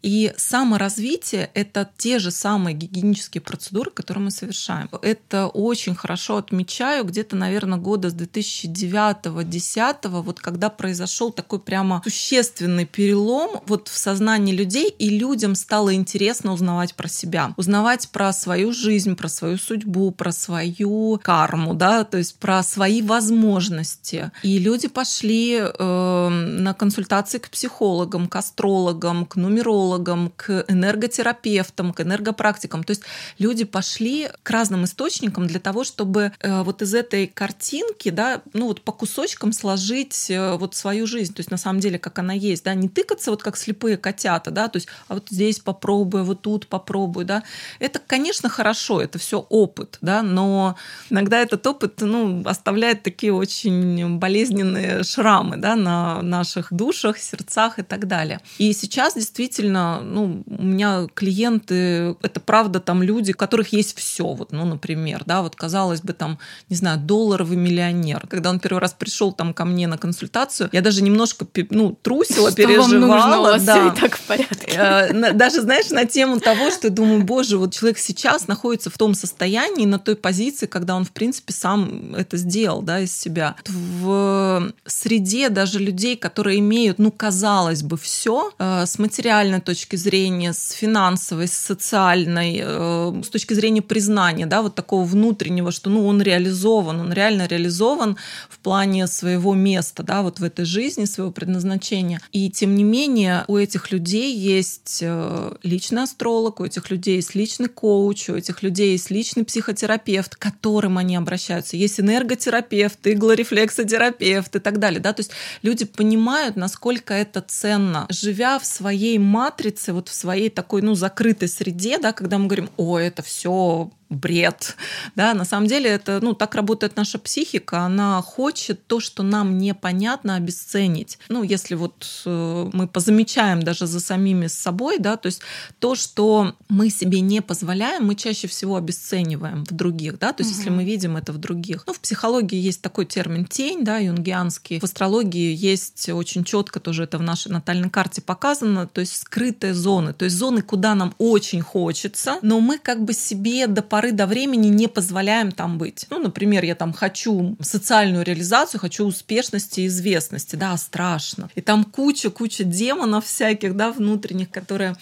И 0.02 0.32
саморазвитие– 0.36 1.50
это 1.54 1.90
те 1.96 2.18
же 2.18 2.30
самые 2.30 2.74
гигиенические 2.74 3.40
процедуры, 3.40 3.90
которые 3.90 4.24
мы 4.24 4.30
совершаем. 4.30 4.88
Это 5.02 5.48
очень 5.48 5.94
хорошо 5.94 6.36
отмечаю 6.36 7.04
где-то, 7.04 7.36
наверное, 7.36 7.78
года 7.78 8.10
с 8.10 8.14
2009-2010, 8.14 10.08
вот 10.22 10.40
когда 10.40 10.70
произошел 10.70 11.32
такой 11.32 11.58
прямо 11.58 12.00
существенный 12.04 12.86
перелом 12.86 13.62
вот 13.66 13.88
в 13.88 13.96
сознании 13.96 14.54
людей, 14.54 14.88
и 14.88 15.08
людям 15.08 15.54
стало 15.54 15.94
интересно 15.94 16.52
узнавать 16.52 16.94
про 16.94 17.08
себя, 17.08 17.54
узнавать 17.56 18.08
про 18.10 18.32
свою 18.32 18.72
жизнь, 18.72 19.16
про 19.16 19.28
свою 19.28 19.58
судьбу, 19.58 20.10
про 20.12 20.30
свою 20.32 21.20
карму, 21.22 21.74
да, 21.74 22.04
то 22.04 22.18
есть 22.18 22.38
про 22.38 22.62
свои 22.62 23.02
возможности 23.02 23.95
возрасте. 23.96 24.32
И 24.42 24.58
люди 24.58 24.88
пошли 24.88 25.60
э, 25.60 26.28
на 26.28 26.74
консультации 26.74 27.38
к 27.38 27.48
психологам, 27.48 28.28
к 28.28 28.36
астрологам, 28.36 29.26
к 29.26 29.36
нумерологам, 29.36 30.32
к 30.36 30.64
энерготерапевтам, 30.68 31.92
к 31.92 32.00
энергопрактикам. 32.00 32.84
То 32.84 32.92
есть 32.92 33.02
люди 33.38 33.64
пошли 33.64 34.28
к 34.42 34.50
разным 34.50 34.84
источникам 34.84 35.46
для 35.46 35.60
того, 35.60 35.84
чтобы 35.84 36.32
э, 36.40 36.62
вот 36.62 36.82
из 36.82 36.94
этой 36.94 37.26
картинки, 37.26 38.10
да, 38.10 38.42
ну 38.52 38.66
вот 38.66 38.80
по 38.82 38.92
кусочкам 38.92 39.52
сложить 39.52 40.30
э, 40.30 40.56
вот 40.56 40.74
свою 40.74 41.06
жизнь. 41.06 41.34
То 41.34 41.40
есть 41.40 41.50
на 41.50 41.58
самом 41.58 41.80
деле, 41.80 41.98
как 41.98 42.18
она 42.18 42.32
есть, 42.32 42.64
да, 42.64 42.74
не 42.74 42.88
тыкаться 42.88 43.30
вот 43.30 43.42
как 43.42 43.56
слепые 43.56 43.96
котята, 43.96 44.50
да, 44.50 44.68
то 44.68 44.76
есть 44.76 44.88
а 45.08 45.14
вот 45.14 45.28
здесь 45.30 45.58
попробую, 45.58 46.24
вот 46.24 46.42
тут 46.42 46.66
попробую, 46.66 47.26
да. 47.26 47.42
Это, 47.78 48.00
конечно, 48.06 48.48
хорошо, 48.48 49.00
это 49.00 49.18
все 49.18 49.38
опыт, 49.38 49.98
да, 50.00 50.22
но 50.22 50.76
иногда 51.10 51.40
этот 51.40 51.66
опыт, 51.66 52.00
ну, 52.00 52.42
оставляет 52.46 53.02
такие 53.02 53.32
очень 53.32 53.85
очень 53.86 54.18
болезненные 54.18 55.02
шрамы 55.02 55.56
да, 55.56 55.76
на 55.76 56.22
наших 56.22 56.72
душах, 56.72 57.18
сердцах 57.18 57.78
и 57.78 57.82
так 57.82 58.06
далее. 58.06 58.40
И 58.58 58.72
сейчас 58.72 59.14
действительно, 59.14 60.00
ну, 60.00 60.42
у 60.46 60.62
меня 60.62 61.06
клиенты, 61.14 62.16
это 62.22 62.40
правда 62.40 62.80
там 62.80 63.02
люди, 63.02 63.32
у 63.32 63.36
которых 63.36 63.72
есть 63.72 63.96
все, 63.96 64.24
вот, 64.24 64.52
ну, 64.52 64.64
например, 64.64 65.22
да, 65.26 65.42
вот 65.42 65.56
казалось 65.56 66.00
бы 66.00 66.12
там, 66.12 66.38
не 66.68 66.76
знаю, 66.76 66.98
долларовый 66.98 67.56
миллионер. 67.56 68.26
Когда 68.28 68.50
он 68.50 68.60
первый 68.60 68.78
раз 68.78 68.92
пришел 68.92 69.32
там 69.32 69.54
ко 69.54 69.64
мне 69.64 69.86
на 69.86 69.98
консультацию, 69.98 70.68
я 70.72 70.80
даже 70.80 71.02
немножко, 71.02 71.46
ну, 71.70 71.96
трусила, 72.02 72.50
что 72.50 72.56
переживала. 72.56 73.06
Вам 73.06 73.52
нужно, 73.52 73.66
да. 73.66 73.88
и 73.88 74.00
так 74.00 74.16
в 74.16 74.22
порядке. 74.22 74.72
Э, 74.76 75.32
даже, 75.32 75.62
знаешь, 75.62 75.90
на 75.90 76.04
тему 76.04 76.40
того, 76.40 76.70
что 76.70 76.88
я 76.88 76.92
думаю, 76.92 77.22
боже, 77.22 77.58
вот 77.58 77.74
человек 77.74 77.98
сейчас 77.98 78.48
находится 78.48 78.90
в 78.90 78.98
том 78.98 79.14
состоянии, 79.14 79.86
на 79.86 79.98
той 79.98 80.16
позиции, 80.16 80.66
когда 80.66 80.96
он, 80.96 81.04
в 81.04 81.12
принципе, 81.12 81.52
сам 81.52 82.14
это 82.14 82.36
сделал, 82.36 82.82
да, 82.82 83.00
из 83.00 83.16
себя 83.16 83.56
в 83.76 84.72
среде 84.86 85.48
даже 85.48 85.78
людей, 85.78 86.16
которые 86.16 86.58
имеют, 86.58 86.98
ну, 86.98 87.10
казалось 87.10 87.82
бы, 87.82 87.96
все 87.96 88.52
э, 88.58 88.86
с 88.86 88.98
материальной 88.98 89.60
точки 89.60 89.96
зрения, 89.96 90.52
с 90.52 90.72
финансовой, 90.72 91.48
с 91.48 91.52
социальной, 91.52 92.60
э, 92.62 93.22
с 93.24 93.28
точки 93.28 93.54
зрения 93.54 93.82
признания, 93.82 94.46
да, 94.46 94.62
вот 94.62 94.74
такого 94.74 95.04
внутреннего, 95.04 95.70
что, 95.70 95.90
ну, 95.90 96.06
он 96.06 96.22
реализован, 96.22 97.00
он 97.00 97.12
реально 97.12 97.46
реализован 97.46 98.16
в 98.48 98.58
плане 98.58 99.06
своего 99.06 99.54
места, 99.54 100.02
да, 100.02 100.22
вот 100.22 100.40
в 100.40 100.44
этой 100.44 100.64
жизни, 100.64 101.04
своего 101.04 101.32
предназначения. 101.32 102.20
И 102.32 102.50
тем 102.50 102.74
не 102.74 102.84
менее 102.84 103.44
у 103.48 103.56
этих 103.56 103.90
людей 103.90 104.34
есть 104.34 105.00
э, 105.02 105.52
личный 105.62 106.02
астролог, 106.02 106.60
у 106.60 106.64
этих 106.64 106.90
людей 106.90 107.16
есть 107.16 107.34
личный 107.34 107.68
коуч, 107.68 108.28
у 108.30 108.34
этих 108.34 108.62
людей 108.62 108.92
есть 108.92 109.10
личный 109.10 109.44
психотерапевт, 109.44 110.36
к 110.36 110.38
которым 110.38 110.98
они 110.98 111.16
обращаются. 111.16 111.76
Есть 111.76 112.00
энерготерапевт, 112.00 113.06
иглорефлекс 113.06 113.65
сексотерапевт 113.70 114.56
и 114.56 114.58
так 114.58 114.78
далее. 114.78 115.00
Да? 115.00 115.12
То 115.12 115.20
есть 115.20 115.32
люди 115.62 115.84
понимают, 115.84 116.56
насколько 116.56 117.14
это 117.14 117.40
ценно. 117.40 118.06
Живя 118.08 118.58
в 118.58 118.66
своей 118.66 119.18
матрице, 119.18 119.92
вот 119.92 120.08
в 120.08 120.14
своей 120.14 120.50
такой 120.50 120.82
ну, 120.82 120.94
закрытой 120.94 121.48
среде, 121.48 121.98
да, 121.98 122.12
когда 122.12 122.38
мы 122.38 122.46
говорим, 122.46 122.70
о, 122.76 122.98
это 122.98 123.22
все 123.22 123.90
бред. 124.08 124.76
Да, 125.16 125.34
на 125.34 125.44
самом 125.44 125.66
деле 125.66 125.90
это, 125.90 126.20
ну, 126.22 126.34
так 126.34 126.54
работает 126.54 126.96
наша 126.96 127.18
психика. 127.18 127.80
Она 127.80 128.22
хочет 128.22 128.86
то, 128.86 129.00
что 129.00 129.22
нам 129.22 129.58
непонятно, 129.58 130.36
обесценить. 130.36 131.18
Ну, 131.28 131.42
если 131.42 131.74
вот 131.74 132.22
э, 132.24 132.70
мы 132.72 132.86
позамечаем 132.86 133.62
даже 133.62 133.86
за 133.86 134.00
самими 134.00 134.46
собой, 134.46 134.98
да, 134.98 135.16
то 135.16 135.26
есть 135.26 135.42
то, 135.78 135.94
что 135.94 136.54
мы 136.68 136.90
себе 136.90 137.20
не 137.20 137.42
позволяем, 137.42 138.06
мы 138.06 138.14
чаще 138.14 138.46
всего 138.46 138.76
обесцениваем 138.76 139.64
в 139.64 139.72
других, 139.72 140.18
да, 140.18 140.32
то 140.32 140.42
есть 140.42 140.52
угу. 140.52 140.58
если 140.60 140.70
мы 140.70 140.84
видим 140.84 141.16
это 141.16 141.32
в 141.32 141.38
других. 141.38 141.84
Ну, 141.86 141.92
в 141.92 142.00
психологии 142.00 142.58
есть 142.58 142.82
такой 142.82 143.06
термин 143.06 143.44
тень, 143.44 143.84
да, 143.84 143.98
юнгианский. 143.98 144.78
В 144.78 144.84
астрологии 144.84 145.54
есть 145.54 146.08
очень 146.08 146.44
четко 146.44 146.78
тоже 146.80 147.04
это 147.04 147.18
в 147.18 147.22
нашей 147.22 147.50
натальной 147.50 147.90
карте 147.90 148.22
показано, 148.22 148.86
то 148.86 149.00
есть 149.00 149.16
скрытые 149.16 149.74
зоны, 149.74 150.12
то 150.12 150.24
есть 150.24 150.36
зоны, 150.36 150.62
куда 150.62 150.94
нам 150.94 151.14
очень 151.18 151.60
хочется, 151.60 152.38
но 152.42 152.60
мы 152.60 152.78
как 152.78 153.04
бы 153.04 153.12
себе 153.12 153.66
дополнительно 153.66 153.95
поры 153.96 154.12
до 154.12 154.26
времени 154.26 154.66
не 154.66 154.88
позволяем 154.88 155.52
там 155.52 155.78
быть. 155.78 156.06
Ну, 156.10 156.18
например, 156.18 156.62
я 156.64 156.74
там 156.74 156.92
хочу 156.92 157.56
социальную 157.62 158.26
реализацию, 158.26 158.78
хочу 158.78 159.06
успешности 159.06 159.80
и 159.80 159.86
известности, 159.86 160.54
да, 160.54 160.76
страшно. 160.76 161.48
И 161.54 161.62
там 161.62 161.82
куча-куча 161.82 162.64
демонов 162.64 163.24
всяких, 163.24 163.74
да, 163.74 163.92
внутренних, 163.92 164.50
которые 164.50 164.96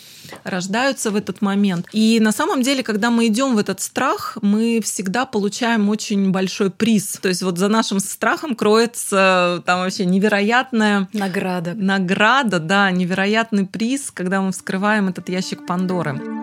рождаются 0.45 1.11
в 1.11 1.17
этот 1.17 1.43
момент. 1.43 1.89
И 1.91 2.21
на 2.21 2.31
самом 2.31 2.63
деле, 2.63 2.85
когда 2.85 3.11
мы 3.11 3.27
идем 3.27 3.57
в 3.57 3.59
этот 3.59 3.81
страх, 3.81 4.39
мы 4.43 4.81
всегда 4.81 5.27
получаем 5.27 5.89
очень 5.89 6.31
большой 6.31 6.71
приз. 6.71 7.19
То 7.21 7.29
есть 7.29 7.43
вот 7.43 7.59
за 7.59 7.67
нашим 7.67 7.99
страхом 7.99 8.55
кроется 8.55 9.61
там 9.67 9.81
вообще 9.81 10.05
невероятная 10.05 11.09
награда. 11.13 11.75
Награда, 11.75 12.61
да, 12.61 12.93
невероятный 12.93 13.67
приз, 13.67 14.13
когда 14.13 14.41
мы 14.41 14.53
вскрываем 14.53 15.09
этот 15.09 15.29
ящик 15.29 15.67
Пандоры 15.67 16.34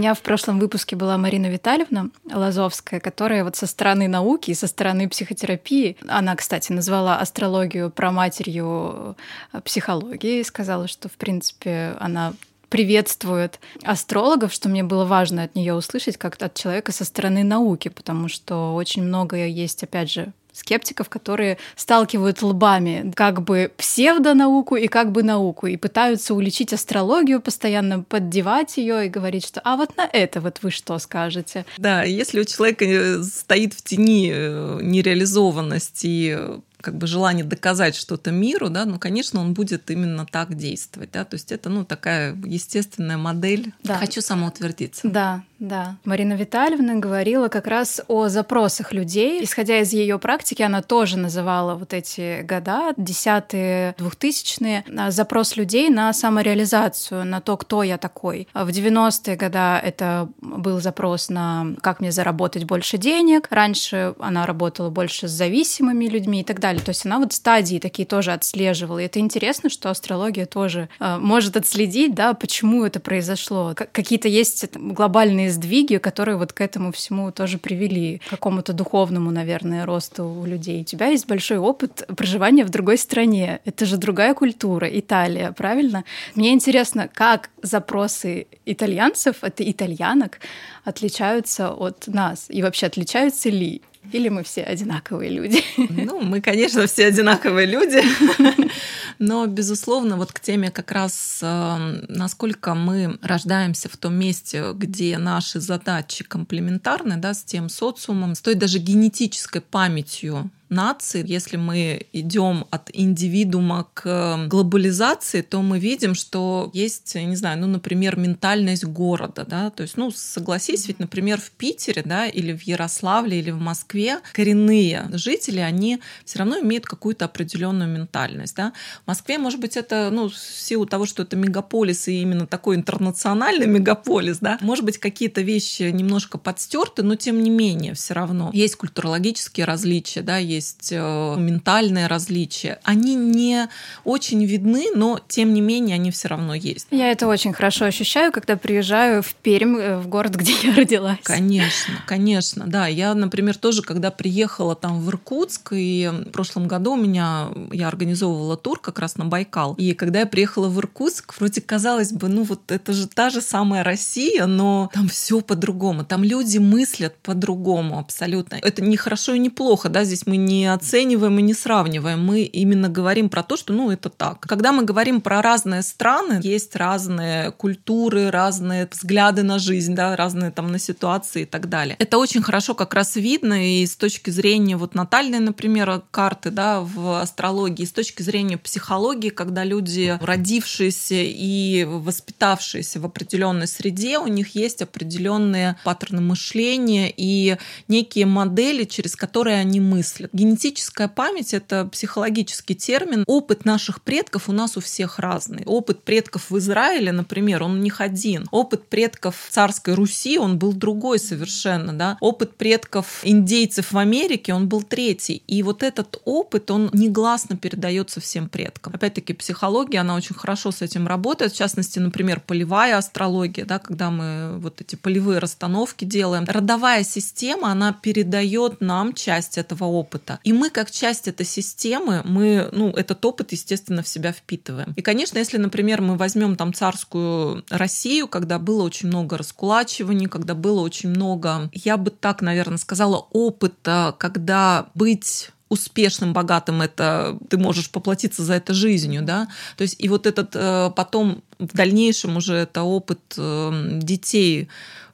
меня 0.00 0.14
в 0.14 0.22
прошлом 0.22 0.58
выпуске 0.58 0.96
была 0.96 1.18
Марина 1.18 1.46
Витальевна 1.46 2.08
Лазовская, 2.32 3.00
которая 3.00 3.44
вот 3.44 3.56
со 3.56 3.66
стороны 3.66 4.08
науки 4.08 4.54
со 4.54 4.66
стороны 4.66 5.10
психотерапии, 5.10 5.98
она, 6.08 6.34
кстати, 6.36 6.72
назвала 6.72 7.18
астрологию 7.18 7.90
про 7.90 8.10
матерью 8.10 9.16
э, 9.52 9.60
психологии 9.60 10.42
сказала, 10.42 10.88
что, 10.88 11.10
в 11.10 11.12
принципе, 11.12 11.96
она 12.00 12.32
приветствует 12.70 13.60
астрологов, 13.84 14.54
что 14.54 14.70
мне 14.70 14.82
было 14.82 15.04
важно 15.04 15.42
от 15.42 15.54
нее 15.54 15.74
услышать, 15.74 16.16
как 16.16 16.40
от 16.40 16.54
человека 16.54 16.92
со 16.92 17.04
стороны 17.04 17.44
науки, 17.44 17.88
потому 17.88 18.28
что 18.28 18.74
очень 18.74 19.02
многое 19.02 19.48
есть, 19.48 19.82
опять 19.82 20.10
же, 20.10 20.32
скептиков, 20.52 21.08
которые 21.08 21.58
сталкивают 21.76 22.42
лбами 22.42 23.12
как 23.14 23.42
бы 23.42 23.72
псевдонауку 23.76 24.76
и 24.76 24.88
как 24.88 25.12
бы 25.12 25.22
науку, 25.22 25.66
и 25.66 25.76
пытаются 25.76 26.34
уличить 26.34 26.72
астрологию, 26.72 27.40
постоянно 27.40 28.02
поддевать 28.02 28.76
ее 28.76 29.06
и 29.06 29.08
говорить, 29.08 29.46
что 29.46 29.60
«а 29.64 29.76
вот 29.76 29.96
на 29.96 30.08
это 30.10 30.40
вот 30.40 30.58
вы 30.62 30.70
что 30.70 30.98
скажете?» 30.98 31.64
Да, 31.78 32.02
если 32.02 32.40
у 32.40 32.44
человека 32.44 32.84
э, 32.84 33.22
стоит 33.22 33.74
в 33.74 33.82
тени 33.82 34.30
э, 34.32 34.78
нереализованность 34.82 36.00
и 36.02 36.38
как 36.80 36.96
бы 36.96 37.06
желание 37.06 37.44
доказать 37.44 37.94
что-то 37.94 38.30
миру, 38.30 38.70
да, 38.70 38.84
ну, 38.84 38.98
конечно, 38.98 39.40
он 39.40 39.52
будет 39.52 39.90
именно 39.90 40.26
так 40.26 40.54
действовать, 40.54 41.10
да, 41.12 41.24
то 41.24 41.34
есть 41.34 41.52
это, 41.52 41.68
ну, 41.68 41.84
такая 41.84 42.34
естественная 42.44 43.18
модель. 43.18 43.72
Да. 43.82 43.98
Хочу 43.98 44.20
самоутвердиться. 44.20 45.08
Да, 45.08 45.42
да. 45.60 45.96
Марина 46.04 46.32
Витальевна 46.32 46.96
говорила 46.96 47.48
как 47.48 47.66
раз 47.66 48.00
о 48.08 48.28
запросах 48.28 48.94
людей. 48.94 49.44
Исходя 49.44 49.78
из 49.80 49.92
ее 49.92 50.18
практики, 50.18 50.62
она 50.62 50.80
тоже 50.80 51.18
называла 51.18 51.74
вот 51.74 51.92
эти 51.92 52.40
года, 52.42 52.94
десятые, 52.96 53.94
двухтысячные, 53.98 54.84
запрос 55.10 55.56
людей 55.56 55.90
на 55.90 56.14
самореализацию, 56.14 57.26
на 57.26 57.42
то, 57.42 57.58
кто 57.58 57.82
я 57.82 57.98
такой. 57.98 58.48
В 58.54 58.68
90-е 58.68 59.36
годы 59.36 59.58
это 59.58 60.30
был 60.40 60.80
запрос 60.80 61.28
на 61.28 61.66
как 61.82 62.00
мне 62.00 62.10
заработать 62.10 62.64
больше 62.64 62.96
денег. 62.96 63.48
Раньше 63.50 64.14
она 64.18 64.46
работала 64.46 64.88
больше 64.88 65.28
с 65.28 65.32
зависимыми 65.32 66.06
людьми 66.06 66.40
и 66.40 66.44
так 66.44 66.58
далее. 66.58 66.82
То 66.82 66.90
есть 66.90 67.04
она 67.04 67.18
вот 67.18 67.34
стадии 67.34 67.78
такие 67.78 68.06
тоже 68.06 68.32
отслеживала. 68.32 69.00
И 69.00 69.04
это 69.04 69.20
интересно, 69.20 69.68
что 69.68 69.90
астрология 69.90 70.46
тоже 70.46 70.88
э, 70.98 71.18
может 71.18 71.58
отследить, 71.58 72.14
да, 72.14 72.32
почему 72.32 72.86
это 72.86 72.98
произошло. 72.98 73.74
Какие-то 73.74 74.28
есть 74.28 74.74
глобальные 74.74 75.49
сдвиги, 75.50 75.96
которые 75.96 76.36
вот 76.36 76.52
к 76.52 76.60
этому 76.60 76.92
всему 76.92 77.30
тоже 77.32 77.58
привели, 77.58 78.18
к 78.26 78.30
какому-то 78.30 78.72
духовному, 78.72 79.30
наверное, 79.30 79.86
росту 79.86 80.24
у 80.24 80.46
людей. 80.46 80.82
У 80.82 80.84
тебя 80.84 81.08
есть 81.08 81.26
большой 81.26 81.58
опыт 81.58 82.04
проживания 82.16 82.64
в 82.64 82.70
другой 82.70 82.98
стране. 82.98 83.60
Это 83.64 83.86
же 83.86 83.96
другая 83.96 84.34
культура, 84.34 84.88
Италия, 84.88 85.52
правильно? 85.52 86.04
Мне 86.34 86.52
интересно, 86.52 87.08
как 87.12 87.50
запросы 87.62 88.46
итальянцев, 88.66 89.36
это 89.42 89.68
итальянок, 89.70 90.40
отличаются 90.84 91.70
от 91.70 92.06
нас? 92.06 92.46
И 92.48 92.62
вообще 92.62 92.86
отличаются 92.86 93.48
ли? 93.50 93.82
Или 94.12 94.28
мы 94.28 94.42
все 94.42 94.62
одинаковые 94.62 95.30
люди? 95.30 95.62
Ну, 95.90 96.20
мы, 96.20 96.40
конечно, 96.40 96.86
все 96.86 97.06
одинаковые 97.06 97.66
люди. 97.66 98.02
Но, 99.18 99.46
безусловно, 99.46 100.16
вот 100.16 100.32
к 100.32 100.40
теме 100.40 100.70
как 100.70 100.90
раз, 100.92 101.40
эм, 101.42 102.04
насколько 102.08 102.74
мы 102.74 103.18
рождаемся 103.20 103.88
в 103.88 103.96
том 103.96 104.14
месте, 104.14 104.72
где 104.74 105.18
наши 105.18 105.60
задачи 105.60 106.24
комплементарны 106.24 107.16
да, 107.18 107.34
с 107.34 107.44
тем 107.44 107.68
социумом, 107.68 108.34
с 108.34 108.40
той 108.40 108.54
даже 108.54 108.78
генетической 108.78 109.60
памятью 109.60 110.50
нации, 110.70 111.24
если 111.26 111.56
мы 111.56 112.06
идем 112.12 112.66
от 112.70 112.90
индивидуума 112.92 113.88
к 113.92 114.46
глобализации, 114.46 115.42
то 115.42 115.60
мы 115.62 115.78
видим, 115.78 116.14
что 116.14 116.70
есть, 116.72 117.14
не 117.16 117.36
знаю, 117.36 117.58
ну, 117.60 117.66
например, 117.66 118.16
ментальность 118.16 118.84
города, 118.84 119.44
да, 119.48 119.70
то 119.70 119.82
есть, 119.82 119.96
ну, 119.96 120.10
согласись, 120.10 120.86
ведь, 120.86 120.98
например, 120.98 121.40
в 121.40 121.50
Питере, 121.50 122.02
да, 122.04 122.26
или 122.26 122.56
в 122.56 122.62
Ярославле, 122.62 123.40
или 123.40 123.50
в 123.50 123.60
Москве 123.60 124.20
коренные 124.32 125.08
жители, 125.12 125.60
они 125.60 126.00
все 126.24 126.38
равно 126.38 126.60
имеют 126.60 126.86
какую-то 126.86 127.24
определенную 127.24 127.90
ментальность, 127.90 128.56
да. 128.56 128.72
В 129.04 129.08
Москве, 129.08 129.38
может 129.38 129.60
быть, 129.60 129.76
это, 129.76 130.10
ну, 130.12 130.28
в 130.28 130.36
силу 130.36 130.86
того, 130.86 131.06
что 131.06 131.24
это 131.24 131.36
мегаполис 131.36 132.08
и 132.08 132.22
именно 132.22 132.46
такой 132.46 132.76
интернациональный 132.76 133.66
мегаполис, 133.68 134.38
да, 134.38 134.58
может 134.60 134.84
быть, 134.84 134.98
какие-то 134.98 135.40
вещи 135.40 135.82
немножко 135.84 136.38
подстерты, 136.38 137.02
но 137.02 137.16
тем 137.16 137.42
не 137.42 137.50
менее 137.50 137.94
все 137.94 138.14
равно 138.14 138.50
есть 138.52 138.76
культурологические 138.76 139.66
различия, 139.66 140.22
да, 140.22 140.38
есть 140.38 140.59
есть 140.60 140.92
э, 140.92 141.36
ментальные 141.38 142.06
различия. 142.06 142.78
Они 142.84 143.14
не 143.14 143.68
очень 144.04 144.44
видны, 144.44 144.88
но 144.94 145.20
тем 145.26 145.54
не 145.54 145.60
менее 145.60 145.94
они 145.94 146.10
все 146.10 146.28
равно 146.28 146.54
есть. 146.54 146.86
Я 146.90 147.10
это 147.10 147.26
очень 147.26 147.52
хорошо 147.52 147.86
ощущаю, 147.86 148.30
когда 148.32 148.56
приезжаю 148.56 149.22
в 149.22 149.34
Пермь, 149.34 149.76
э, 149.76 149.98
в 149.98 150.08
город, 150.08 150.34
где 150.36 150.52
я 150.62 150.74
родилась. 150.74 151.18
Конечно, 151.22 151.94
конечно, 152.06 152.66
да. 152.66 152.86
Я, 152.86 153.14
например, 153.14 153.56
тоже, 153.56 153.82
когда 153.82 154.10
приехала 154.10 154.76
там 154.76 155.00
в 155.00 155.08
Иркутск, 155.08 155.72
и 155.72 156.10
в 156.26 156.30
прошлом 156.30 156.68
году 156.68 156.92
у 156.92 156.96
меня, 156.96 157.48
я 157.72 157.88
организовывала 157.88 158.56
тур 158.56 158.78
как 158.78 158.98
раз 158.98 159.16
на 159.16 159.24
Байкал, 159.24 159.74
и 159.74 159.94
когда 159.94 160.20
я 160.20 160.26
приехала 160.26 160.68
в 160.68 160.78
Иркутск, 160.78 161.34
вроде 161.38 161.60
казалось 161.60 162.12
бы, 162.12 162.28
ну 162.28 162.42
вот 162.42 162.70
это 162.70 162.92
же 162.92 163.08
та 163.08 163.30
же 163.30 163.40
самая 163.40 163.82
Россия, 163.82 164.46
но 164.46 164.90
там 164.92 165.08
все 165.08 165.40
по-другому, 165.40 166.04
там 166.04 166.22
люди 166.22 166.58
мыслят 166.58 167.16
по-другому 167.22 167.98
абсолютно. 167.98 168.56
Это 168.56 168.82
не 168.82 168.96
хорошо 168.96 169.34
и 169.34 169.38
не 169.38 169.50
плохо, 169.50 169.88
да, 169.88 170.04
здесь 170.04 170.26
мы 170.26 170.36
не 170.36 170.49
не 170.50 170.66
оцениваем 170.66 171.38
и 171.38 171.42
не 171.42 171.54
сравниваем. 171.54 172.24
Мы 172.24 172.42
именно 172.42 172.88
говорим 172.88 173.28
про 173.28 173.42
то, 173.42 173.56
что 173.56 173.72
ну 173.72 173.90
это 173.90 174.10
так. 174.10 174.40
Когда 174.40 174.72
мы 174.72 174.82
говорим 174.82 175.20
про 175.20 175.42
разные 175.42 175.82
страны, 175.82 176.40
есть 176.42 176.74
разные 176.74 177.52
культуры, 177.52 178.30
разные 178.30 178.88
взгляды 178.90 179.44
на 179.44 179.58
жизнь, 179.60 179.94
да, 179.94 180.16
разные 180.16 180.50
там 180.50 180.72
на 180.72 180.78
ситуации 180.78 181.42
и 181.42 181.44
так 181.44 181.68
далее. 181.68 181.94
Это 182.00 182.18
очень 182.18 182.42
хорошо 182.42 182.74
как 182.74 182.94
раз 182.94 183.14
видно 183.14 183.80
и 183.80 183.86
с 183.86 183.94
точки 183.94 184.30
зрения 184.30 184.76
вот 184.76 184.94
натальной, 184.94 185.38
например, 185.38 186.02
карты, 186.10 186.50
да, 186.50 186.80
в 186.80 187.20
астрологии, 187.20 187.84
и 187.84 187.86
с 187.86 187.92
точки 187.92 188.22
зрения 188.22 188.58
психологии, 188.58 189.30
когда 189.30 189.62
люди, 189.64 190.18
родившиеся 190.20 191.14
и 191.22 191.84
воспитавшиеся 191.84 192.98
в 193.00 193.06
определенной 193.06 193.68
среде, 193.68 194.18
у 194.18 194.26
них 194.26 194.56
есть 194.56 194.82
определенные 194.82 195.76
паттерны 195.84 196.20
мышления 196.20 197.12
и 197.16 197.56
некие 197.86 198.26
модели, 198.26 198.84
через 198.84 199.14
которые 199.14 199.58
они 199.58 199.78
мыслят. 199.80 200.30
Генетическая 200.40 201.08
память— 201.08 201.52
это 201.54 201.84
психологический 201.84 202.74
термин. 202.74 203.24
Опыт 203.26 203.66
наших 203.66 204.00
предков 204.00 204.48
у 204.48 204.52
нас 204.52 204.78
у 204.78 204.80
всех 204.80 205.18
разный. 205.18 205.64
Опыт 205.66 206.02
предков 206.02 206.50
в 206.50 206.56
Израиле, 206.56 207.12
например, 207.12 207.62
он 207.62 207.72
у 207.72 207.76
них 207.82 208.00
один. 208.00 208.48
Опыт 208.50 208.88
предков 208.88 209.36
царской 209.50 209.92
Руси, 209.92 210.38
он 210.38 210.58
был 210.58 210.72
другой 210.72 211.18
совершенно. 211.18 211.92
Да? 211.92 212.16
Опыт 212.20 212.56
предков 212.56 213.20
индейцев 213.22 213.92
в 213.92 213.98
Америке, 213.98 214.54
он 214.54 214.66
был 214.66 214.82
третий. 214.82 215.42
И 215.46 215.62
вот 215.62 215.82
этот 215.82 216.22
опыт, 216.24 216.70
он 216.70 216.88
негласно 216.94 217.58
передается 217.58 218.22
всем 218.22 218.48
предкам. 218.48 218.94
Опять-таки, 218.94 219.34
психология, 219.34 219.98
она 219.98 220.14
очень 220.14 220.34
хорошо 220.34 220.70
с 220.70 220.80
этим 220.80 221.06
работает. 221.06 221.52
В 221.52 221.56
частности, 221.56 221.98
например, 221.98 222.40
полевая 222.46 222.96
астрология, 222.96 223.66
да, 223.66 223.78
когда 223.78 224.10
мы 224.10 224.58
вот 224.58 224.80
эти 224.80 224.96
полевые 224.96 225.38
расстановки 225.38 226.06
делаем. 226.06 226.46
Родовая 226.48 227.04
система, 227.04 227.72
она 227.72 227.92
передает 227.92 228.80
нам 228.80 229.12
часть 229.12 229.58
этого 229.58 229.84
опыта 229.84 230.19
опыта. 230.20 230.40
И 230.44 230.52
мы, 230.52 230.70
как 230.70 230.90
часть 230.90 231.28
этой 231.28 231.46
системы, 231.46 232.22
мы, 232.24 232.68
ну, 232.72 232.90
этот 232.90 233.24
опыт, 233.24 233.52
естественно, 233.52 234.02
в 234.02 234.08
себя 234.08 234.32
впитываем. 234.32 234.92
И, 234.96 235.02
конечно, 235.02 235.38
если, 235.38 235.58
например, 235.58 236.00
мы 236.00 236.16
возьмем 236.16 236.56
там 236.56 236.72
царскую 236.72 237.64
Россию, 237.70 238.28
когда 238.28 238.58
было 238.58 238.82
очень 238.82 239.08
много 239.08 239.38
раскулачиваний, 239.38 240.26
когда 240.26 240.54
было 240.54 240.80
очень 240.80 241.10
много, 241.10 241.70
я 241.72 241.96
бы 241.96 242.10
так, 242.10 242.42
наверное, 242.42 242.78
сказала, 242.78 243.26
опыта, 243.30 244.14
когда 244.18 244.86
быть 244.94 245.50
успешным, 245.68 246.32
богатым, 246.32 246.82
это 246.82 247.38
ты 247.48 247.56
можешь 247.56 247.90
поплатиться 247.90 248.42
за 248.42 248.54
это 248.54 248.74
жизнью, 248.74 249.22
да. 249.22 249.46
То 249.76 249.82
есть 249.82 249.94
и 250.00 250.08
вот 250.08 250.26
этот 250.26 250.50
э, 250.54 250.90
потом 250.96 251.44
в 251.60 251.76
дальнейшем 251.76 252.36
уже 252.36 252.54
это 252.54 252.82
опыт 252.82 253.20
э, 253.36 253.98
детей 254.02 254.68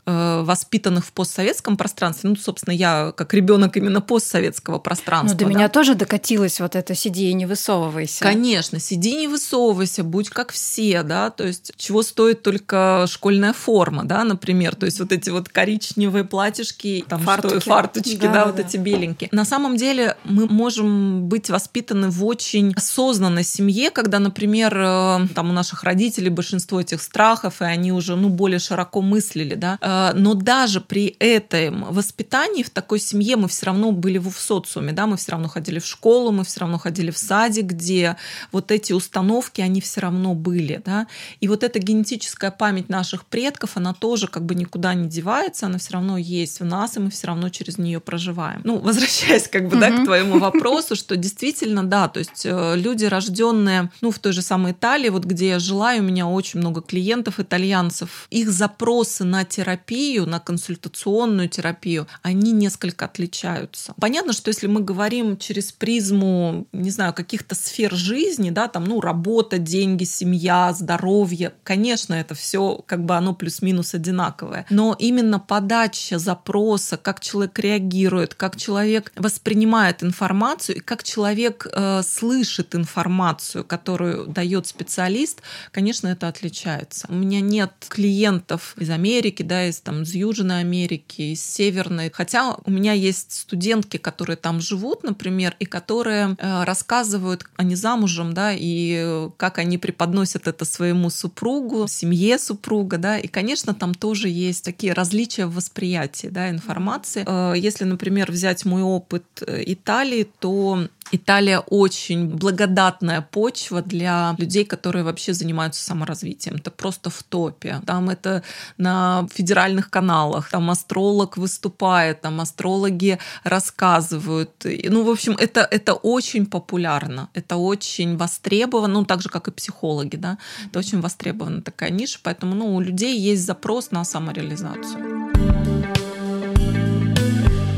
воспитанных 0.07 1.05
в 1.05 1.12
постсоветском 1.12 1.77
пространстве, 1.77 2.31
ну, 2.31 2.37
собственно, 2.37 2.73
я 2.73 3.12
как 3.16 3.35
ребенок 3.35 3.77
именно 3.77 4.01
постсоветского 4.01 4.79
пространства. 4.79 5.35
Ну, 5.35 5.38
до 5.38 5.45
да. 5.45 5.51
меня 5.51 5.69
тоже 5.69 5.95
докатилось 5.95 6.61
вот 6.61 6.77
это 6.77 6.95
«сиди 6.95 7.31
и 7.31 7.33
не 7.35 7.45
высовывайся». 7.45 8.23
Конечно, 8.23 8.79
«сиди 8.79 9.11
и 9.11 9.16
не 9.16 9.29
высовывайся», 9.29 10.05
будь 10.05 10.31
как 10.31 10.53
все, 10.53 11.03
да, 11.03 11.31
то 11.31 11.45
есть 11.45 11.73
чего 11.77 12.03
стоит 12.03 12.42
только 12.42 13.07
школьная 13.09 13.53
форма, 13.53 14.05
да, 14.05 14.23
например, 14.23 14.77
то 14.77 14.87
есть 14.87 15.01
вот 15.01 15.11
эти 15.11 15.31
вот 15.31 15.49
коричневые 15.49 16.25
платьишки, 16.25 17.05
там 17.09 17.23
фартуки, 17.23 17.61
что, 17.61 17.71
фарточки, 17.71 18.16
да, 18.16 18.29
да, 18.29 18.33
да 18.33 18.47
вот 18.47 18.61
эти 18.61 18.77
беленькие. 18.77 19.29
На 19.33 19.45
самом 19.45 19.77
деле 19.77 20.16
мы 20.23 20.47
можем 20.47 21.25
быть 21.29 21.51
воспитаны 21.51 22.11
в 22.11 22.25
очень 22.25 22.73
осознанной 22.77 23.45
семье, 23.45 23.90
когда, 23.90 24.21
например, 24.21 24.77
э, 24.77 25.27
там 25.35 25.51
у 25.51 25.53
наших 25.53 25.83
родителей 25.83 26.31
большинство 26.31 26.81
этих 26.81 27.03
страхов, 27.03 27.61
и 27.61 27.64
они 27.64 27.92
уже, 27.92 28.14
ну, 28.14 28.29
более 28.29 28.61
широко 28.61 29.03
мыслили, 29.03 29.55
да, 29.55 29.79
э, 29.81 29.95
но 30.14 30.35
даже 30.35 30.80
при 30.80 31.16
этом 31.18 31.92
воспитании 31.92 32.62
в 32.62 32.70
такой 32.70 32.98
семье 32.98 33.37
мы 33.37 33.48
все 33.48 33.66
равно 33.66 33.92
были 33.92 34.18
в 34.18 34.32
социуме, 34.32 34.92
да, 34.92 35.06
мы 35.06 35.16
все 35.16 35.32
равно 35.32 35.48
ходили 35.48 35.78
в 35.78 35.87
школу, 35.87 36.32
мы 36.32 36.44
все 36.44 36.61
равно 36.61 36.78
ходили 36.78 37.11
в 37.11 37.18
садик, 37.18 37.66
где 37.66 38.16
вот 38.52 38.70
эти 38.70 38.92
установки, 38.92 39.61
они 39.61 39.80
все 39.80 40.00
равно 40.00 40.35
были, 40.35 40.80
да, 40.85 41.06
и 41.40 41.48
вот 41.48 41.62
эта 41.62 41.78
генетическая 41.78 42.50
память 42.50 42.88
наших 42.88 43.24
предков, 43.26 43.76
она 43.76 43.94
тоже 43.94 44.28
как 44.28 44.44
бы 44.44 44.54
никуда 44.54 44.94
не 44.94 45.09
девается, 45.09 45.66
она 45.66 45.78
все 45.78 45.94
равно 45.94 46.18
есть 46.18 46.61
в 46.61 46.64
нас, 46.64 46.96
и 46.96 47.00
мы 47.00 47.11
все 47.11 47.26
равно 47.28 47.48
через 47.48 47.78
нее 47.78 48.00
проживаем. 48.00 48.61
Ну, 48.64 48.78
возвращаясь 48.82 49.48
как 49.48 49.68
бы, 49.68 49.76
да, 49.76 49.90
к 49.90 50.04
твоему 50.04 50.38
вопросу, 50.38 50.96
что 50.96 51.16
действительно, 51.16 51.85
да, 51.85 52.09
то 52.09 52.18
есть 52.18 52.44
э, 52.44 52.74
люди, 52.76 53.04
рожденные, 53.04 53.90
ну, 54.00 54.11
в 54.11 54.18
той 54.18 54.32
же 54.32 54.42
самой 54.42 54.72
Италии, 54.72 55.09
вот 55.09 55.24
где 55.24 55.48
я 55.48 55.59
жила, 55.59 55.94
и 55.94 56.00
у 56.00 56.02
меня 56.02 56.26
очень 56.26 56.61
много 56.61 56.82
клиентов 56.82 57.40
итальянцев, 57.40 58.26
их 58.30 58.50
запросы 58.50 59.24
на 59.24 59.44
терапию 59.44 59.86
терапию, 59.87 60.27
на 60.27 60.40
консультационную 60.40 61.49
терапию, 61.49 62.07
они 62.22 62.53
несколько 62.53 63.05
отличаются. 63.05 63.94
Понятно, 64.01 64.33
что 64.33 64.49
если 64.49 64.66
мы 64.66 64.81
говорим 64.81 65.37
через 65.37 65.72
призму, 65.72 66.66
не 66.72 66.90
знаю, 66.90 67.14
каких-то 67.14 67.55
сфер 67.55 67.94
жизни, 67.94 68.51
да, 68.51 68.68
там, 68.68 68.85
ну, 68.85 69.01
работа, 69.01 69.59
деньги, 69.59 70.05
семья, 70.05 70.72
здоровье, 70.72 71.53
конечно, 71.62 72.14
это 72.14 72.35
все 72.35 72.83
как 72.87 73.05
бы 73.05 73.14
оно 73.14 73.35
плюс-минус 73.35 73.94
одинаковое. 73.94 74.66
Но 74.70 74.96
именно 74.99 75.38
подача 75.38 76.18
запроса, 76.18 76.96
как 76.96 77.20
человек 77.20 77.59
реагирует, 77.59 78.35
как 78.35 78.57
человек 78.57 79.12
воспринимает 79.16 80.03
информацию 80.03 80.77
и 80.77 80.81
как 80.81 81.05
человек 81.05 81.66
э, 81.72 82.03
слышит 82.03 82.75
информацию, 82.75 83.64
которую 83.64 84.27
дает 84.27 84.66
специалист, 84.66 85.42
конечно, 85.70 86.09
это 86.09 86.29
отличается. 86.29 87.07
У 87.09 87.14
меня 87.14 87.40
нет 87.40 87.72
клиентов 87.88 88.75
из 88.79 88.90
Америки, 88.90 89.42
да, 89.42 89.66
из, 89.68 89.75
там, 89.80 90.02
из 90.02 90.14
Южной 90.14 90.60
Америки, 90.60 91.22
из 91.32 91.42
Северной. 91.42 92.10
Хотя 92.12 92.56
у 92.64 92.70
меня 92.70 92.92
есть 92.92 93.33
студентки, 93.33 93.96
которые 93.96 94.37
там 94.37 94.60
живут, 94.60 95.02
например, 95.02 95.56
и 95.58 95.64
которые 95.64 96.37
э, 96.38 96.64
рассказывают, 96.64 97.44
они 97.56 97.74
замужем, 97.74 98.35
да, 98.35 98.52
и 98.54 99.29
как 99.37 99.58
они 99.58 99.79
преподносят 99.79 100.48
это 100.48 100.64
своему 100.64 101.10
супругу, 101.10 101.87
семье 101.88 102.38
супруга, 102.38 102.98
да, 102.98 103.18
и, 103.18 103.27
конечно, 103.29 103.74
там 103.74 103.94
тоже 103.94 104.29
есть 104.29 104.64
такие 104.64 104.92
различия 104.92 105.46
в 105.46 105.54
восприятии, 105.54 106.29
да, 106.29 106.50
информации. 106.50 107.24
Э, 107.27 107.54
если, 107.56 107.85
например, 107.85 108.31
взять 108.31 108.64
мой 108.64 108.83
опыт 108.83 109.24
э, 109.46 109.62
Италии, 109.66 110.29
то 110.38 110.88
Италия 111.13 111.61
очень 111.61 112.29
благодатная 112.29 113.21
почва 113.21 113.83
для 113.83 114.35
людей, 114.38 114.65
которые 114.65 115.04
вообще 115.04 115.33
занимаются 115.33 115.85
саморазвитием. 115.85 116.57
Это 116.57 116.71
просто 116.71 117.11
в 117.11 117.23
топе. 117.23 117.81
Там 117.87 118.11
это 118.11 118.42
на 118.79 119.27
федеральных 119.33 119.90
каналах. 119.90 120.50
Там 120.50 120.71
астролог 120.71 121.37
выступает, 121.37 122.21
там 122.21 122.40
астрологи 122.40 123.19
рассказывают. 123.44 124.50
Ну, 124.65 125.04
в 125.04 125.11
общем, 125.11 125.37
это, 125.38 125.61
это 125.61 125.94
очень 125.94 126.46
популярно. 126.46 127.29
Это 127.35 127.57
очень 127.57 128.17
востребовано, 128.17 128.94
ну, 128.94 129.04
так 129.04 129.23
же, 129.23 129.29
как 129.29 129.48
и 129.48 129.52
психологи, 129.52 130.17
да. 130.17 130.38
Это 130.67 130.79
очень 130.79 131.00
востребована 131.00 131.63
такая 131.63 131.90
ниша, 131.90 132.19
поэтому, 132.23 132.54
ну, 132.54 132.75
у 132.75 132.81
людей 132.81 133.19
есть 133.19 133.44
запрос 133.44 133.90
на 133.90 134.04
самореализацию. 134.04 135.35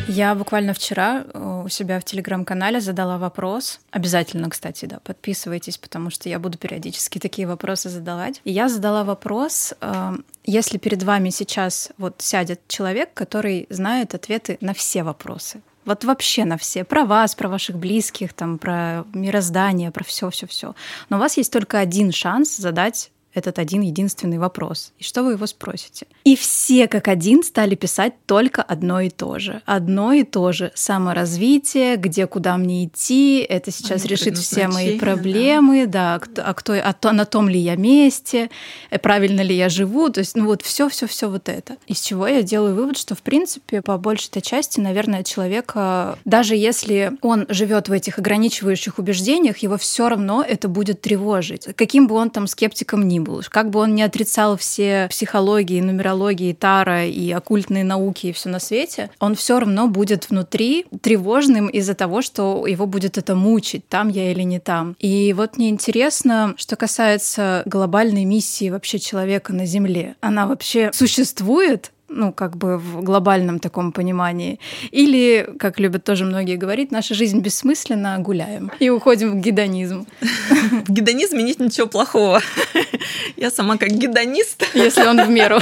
Я 0.09 0.35
буквально 0.35 0.73
вчера 0.73 1.25
э, 1.35 1.63
у 1.67 1.69
себя 1.69 2.01
в 2.01 2.05
телеграм-канале 2.05 2.81
задала 2.81 3.19
вопрос. 3.19 3.79
Обязательно, 3.91 4.49
кстати, 4.49 4.87
да, 4.87 5.01
подписывайтесь, 5.05 5.77
потому 5.77 6.09
что 6.09 6.31
я 6.31 6.39
буду 6.39 6.57
периодически 6.57 7.19
такие 7.19 7.47
вопросы 7.47 7.91
задавать. 7.91 8.41
И 8.45 8.51
я 8.51 8.69
задала 8.69 9.05
вопрос, 9.05 9.75
э, 9.81 10.17
если 10.45 10.79
перед 10.79 11.03
вами 11.03 11.29
сейчас 11.29 11.91
вот 11.99 12.17
сядет 12.19 12.61
человек, 12.69 13.13
который 13.13 13.67
знает 13.69 14.15
ответы 14.15 14.57
на 14.63 14.73
все 14.73 15.03
вопросы, 15.03 15.61
вот 15.85 16.05
вообще 16.05 16.45
на 16.45 16.57
все, 16.57 16.85
про 16.85 17.05
вас, 17.05 17.35
про 17.35 17.49
ваших 17.49 17.77
близких, 17.77 18.33
там, 18.33 18.59
про 18.59 19.05
мироздание, 19.13 19.91
про 19.91 20.05
все, 20.05 20.31
все, 20.31 20.47
все. 20.47 20.75
Но 21.11 21.19
у 21.19 21.21
вас 21.21 21.37
есть 21.37 21.53
только 21.53 21.79
один 21.79 22.13
шанс 22.13 22.57
задать 22.57 23.11
этот 23.35 23.59
один 23.59 23.83
единственный 23.83 24.39
вопрос. 24.39 24.93
И 24.99 25.05
что 25.05 25.23
вы 25.23 25.33
его 25.33 25.47
спросите? 25.47 26.07
И 26.25 26.37
все 26.37 26.89
как 26.89 27.09
один 27.09 27.43
стали 27.43 27.75
писать 27.75 28.15
только 28.27 28.63
одно 28.63 29.01
и 29.01 29.11
то 29.11 29.39
же. 29.39 29.63
Одно 29.67 30.13
и 30.13 30.25
то 30.25 30.53
же. 30.53 30.73
Саморазвитие, 30.75 31.97
где, 31.97 32.27
куда 32.27 32.57
мне 32.57 32.87
идти, 32.87 33.39
это 33.49 33.71
сейчас 33.71 34.03
Они 34.03 34.11
решит 34.11 34.39
все 34.39 34.69
мои 34.69 34.99
проблемы, 34.99 35.87
да, 35.87 36.21
да 36.29 36.45
а 36.45 36.55
кто, 36.55 36.73
а 36.73 36.93
то, 36.93 37.13
на 37.13 37.25
том 37.25 37.49
ли 37.49 37.59
я 37.59 37.77
месте, 37.77 38.51
э, 38.91 38.99
правильно 38.99 39.41
ли 39.43 39.55
я 39.55 39.69
живу, 39.69 40.09
то 40.09 40.21
есть, 40.21 40.37
ну 40.37 40.47
вот 40.47 40.63
все, 40.63 40.89
все, 40.89 41.07
все 41.07 41.29
вот 41.29 41.49
это. 41.49 41.77
Из 41.87 42.01
чего 42.01 42.27
я 42.27 42.43
делаю 42.43 42.75
вывод, 42.75 42.97
что, 42.97 43.15
в 43.15 43.23
принципе, 43.23 43.83
по 43.83 43.99
большей 43.99 44.41
части, 44.41 44.81
наверное, 44.81 45.23
человека, 45.23 46.19
даже 46.25 46.57
если 46.57 47.13
он 47.23 47.47
живет 47.49 47.89
в 47.89 47.93
этих 47.93 48.19
ограничивающих 48.19 48.99
убеждениях, 48.99 49.59
его 49.59 49.77
все 49.77 50.09
равно 50.09 50.45
это 50.47 50.69
будет 50.69 51.01
тревожить. 51.01 51.69
Каким 51.77 52.07
бы 52.07 52.15
он 52.15 52.31
там 52.31 52.47
скептиком 52.47 53.07
ни 53.07 53.19
был, 53.19 53.28
как 53.49 53.71
бы 53.71 53.81
он 53.81 53.95
не 53.95 54.03
отрицал 54.03 54.57
все 54.57 55.07
психологии, 55.11 55.81
нумерологии, 55.81 56.53
тара 56.53 57.07
и 57.07 57.31
оккультные 57.31 57.85
науки 57.85 58.29
и 58.29 58.33
все 58.33 58.49
на 58.49 58.59
свете, 58.61 59.11
он 59.21 59.35
все 59.35 59.59
равно 59.61 59.89
будет 59.89 60.31
внутри 60.31 60.87
тревожным 61.01 61.69
из-за 61.69 61.95
того, 61.95 62.23
что 62.23 62.67
его 62.67 62.87
будет 62.87 63.19
это 63.19 63.35
мучить, 63.35 63.89
там 63.89 64.09
я 64.09 64.31
или 64.33 64.43
не 64.43 64.59
там. 64.59 64.97
И 64.99 65.33
вот 65.33 65.57
мне 65.57 65.69
интересно, 65.69 66.55
что 66.57 66.77
касается 66.77 67.63
глобальной 67.67 68.25
миссии 68.25 68.71
вообще 68.71 68.99
человека 68.99 69.53
на 69.53 69.67
Земле. 69.67 70.17
Она 70.21 70.47
вообще 70.47 70.91
существует? 70.93 71.93
Ну, 72.09 72.33
как 72.33 72.57
бы 72.57 72.79
в 72.79 73.03
глобальном 73.03 73.59
таком 73.59 73.93
понимании. 73.93 74.59
Или, 74.91 75.49
как 75.59 75.79
любят 75.79 76.05
тоже 76.05 76.25
многие 76.25 76.57
говорить, 76.57 76.91
наша 76.91 77.15
жизнь 77.15 77.41
бессмысленна, 77.41 78.19
гуляем 78.19 78.71
и 78.79 78.89
уходим 78.89 79.33
в 79.33 79.41
гедонизм. 79.41 80.07
В 80.87 80.93
гедонизме 80.93 81.43
нет 81.43 81.61
ничего 81.61 81.87
плохого. 81.87 82.41
Я 83.37 83.51
сама 83.51 83.77
как 83.77 83.91
гедонист. 83.91 84.65
Если 84.75 85.07
он 85.07 85.23
в 85.23 85.29
меру. 85.29 85.59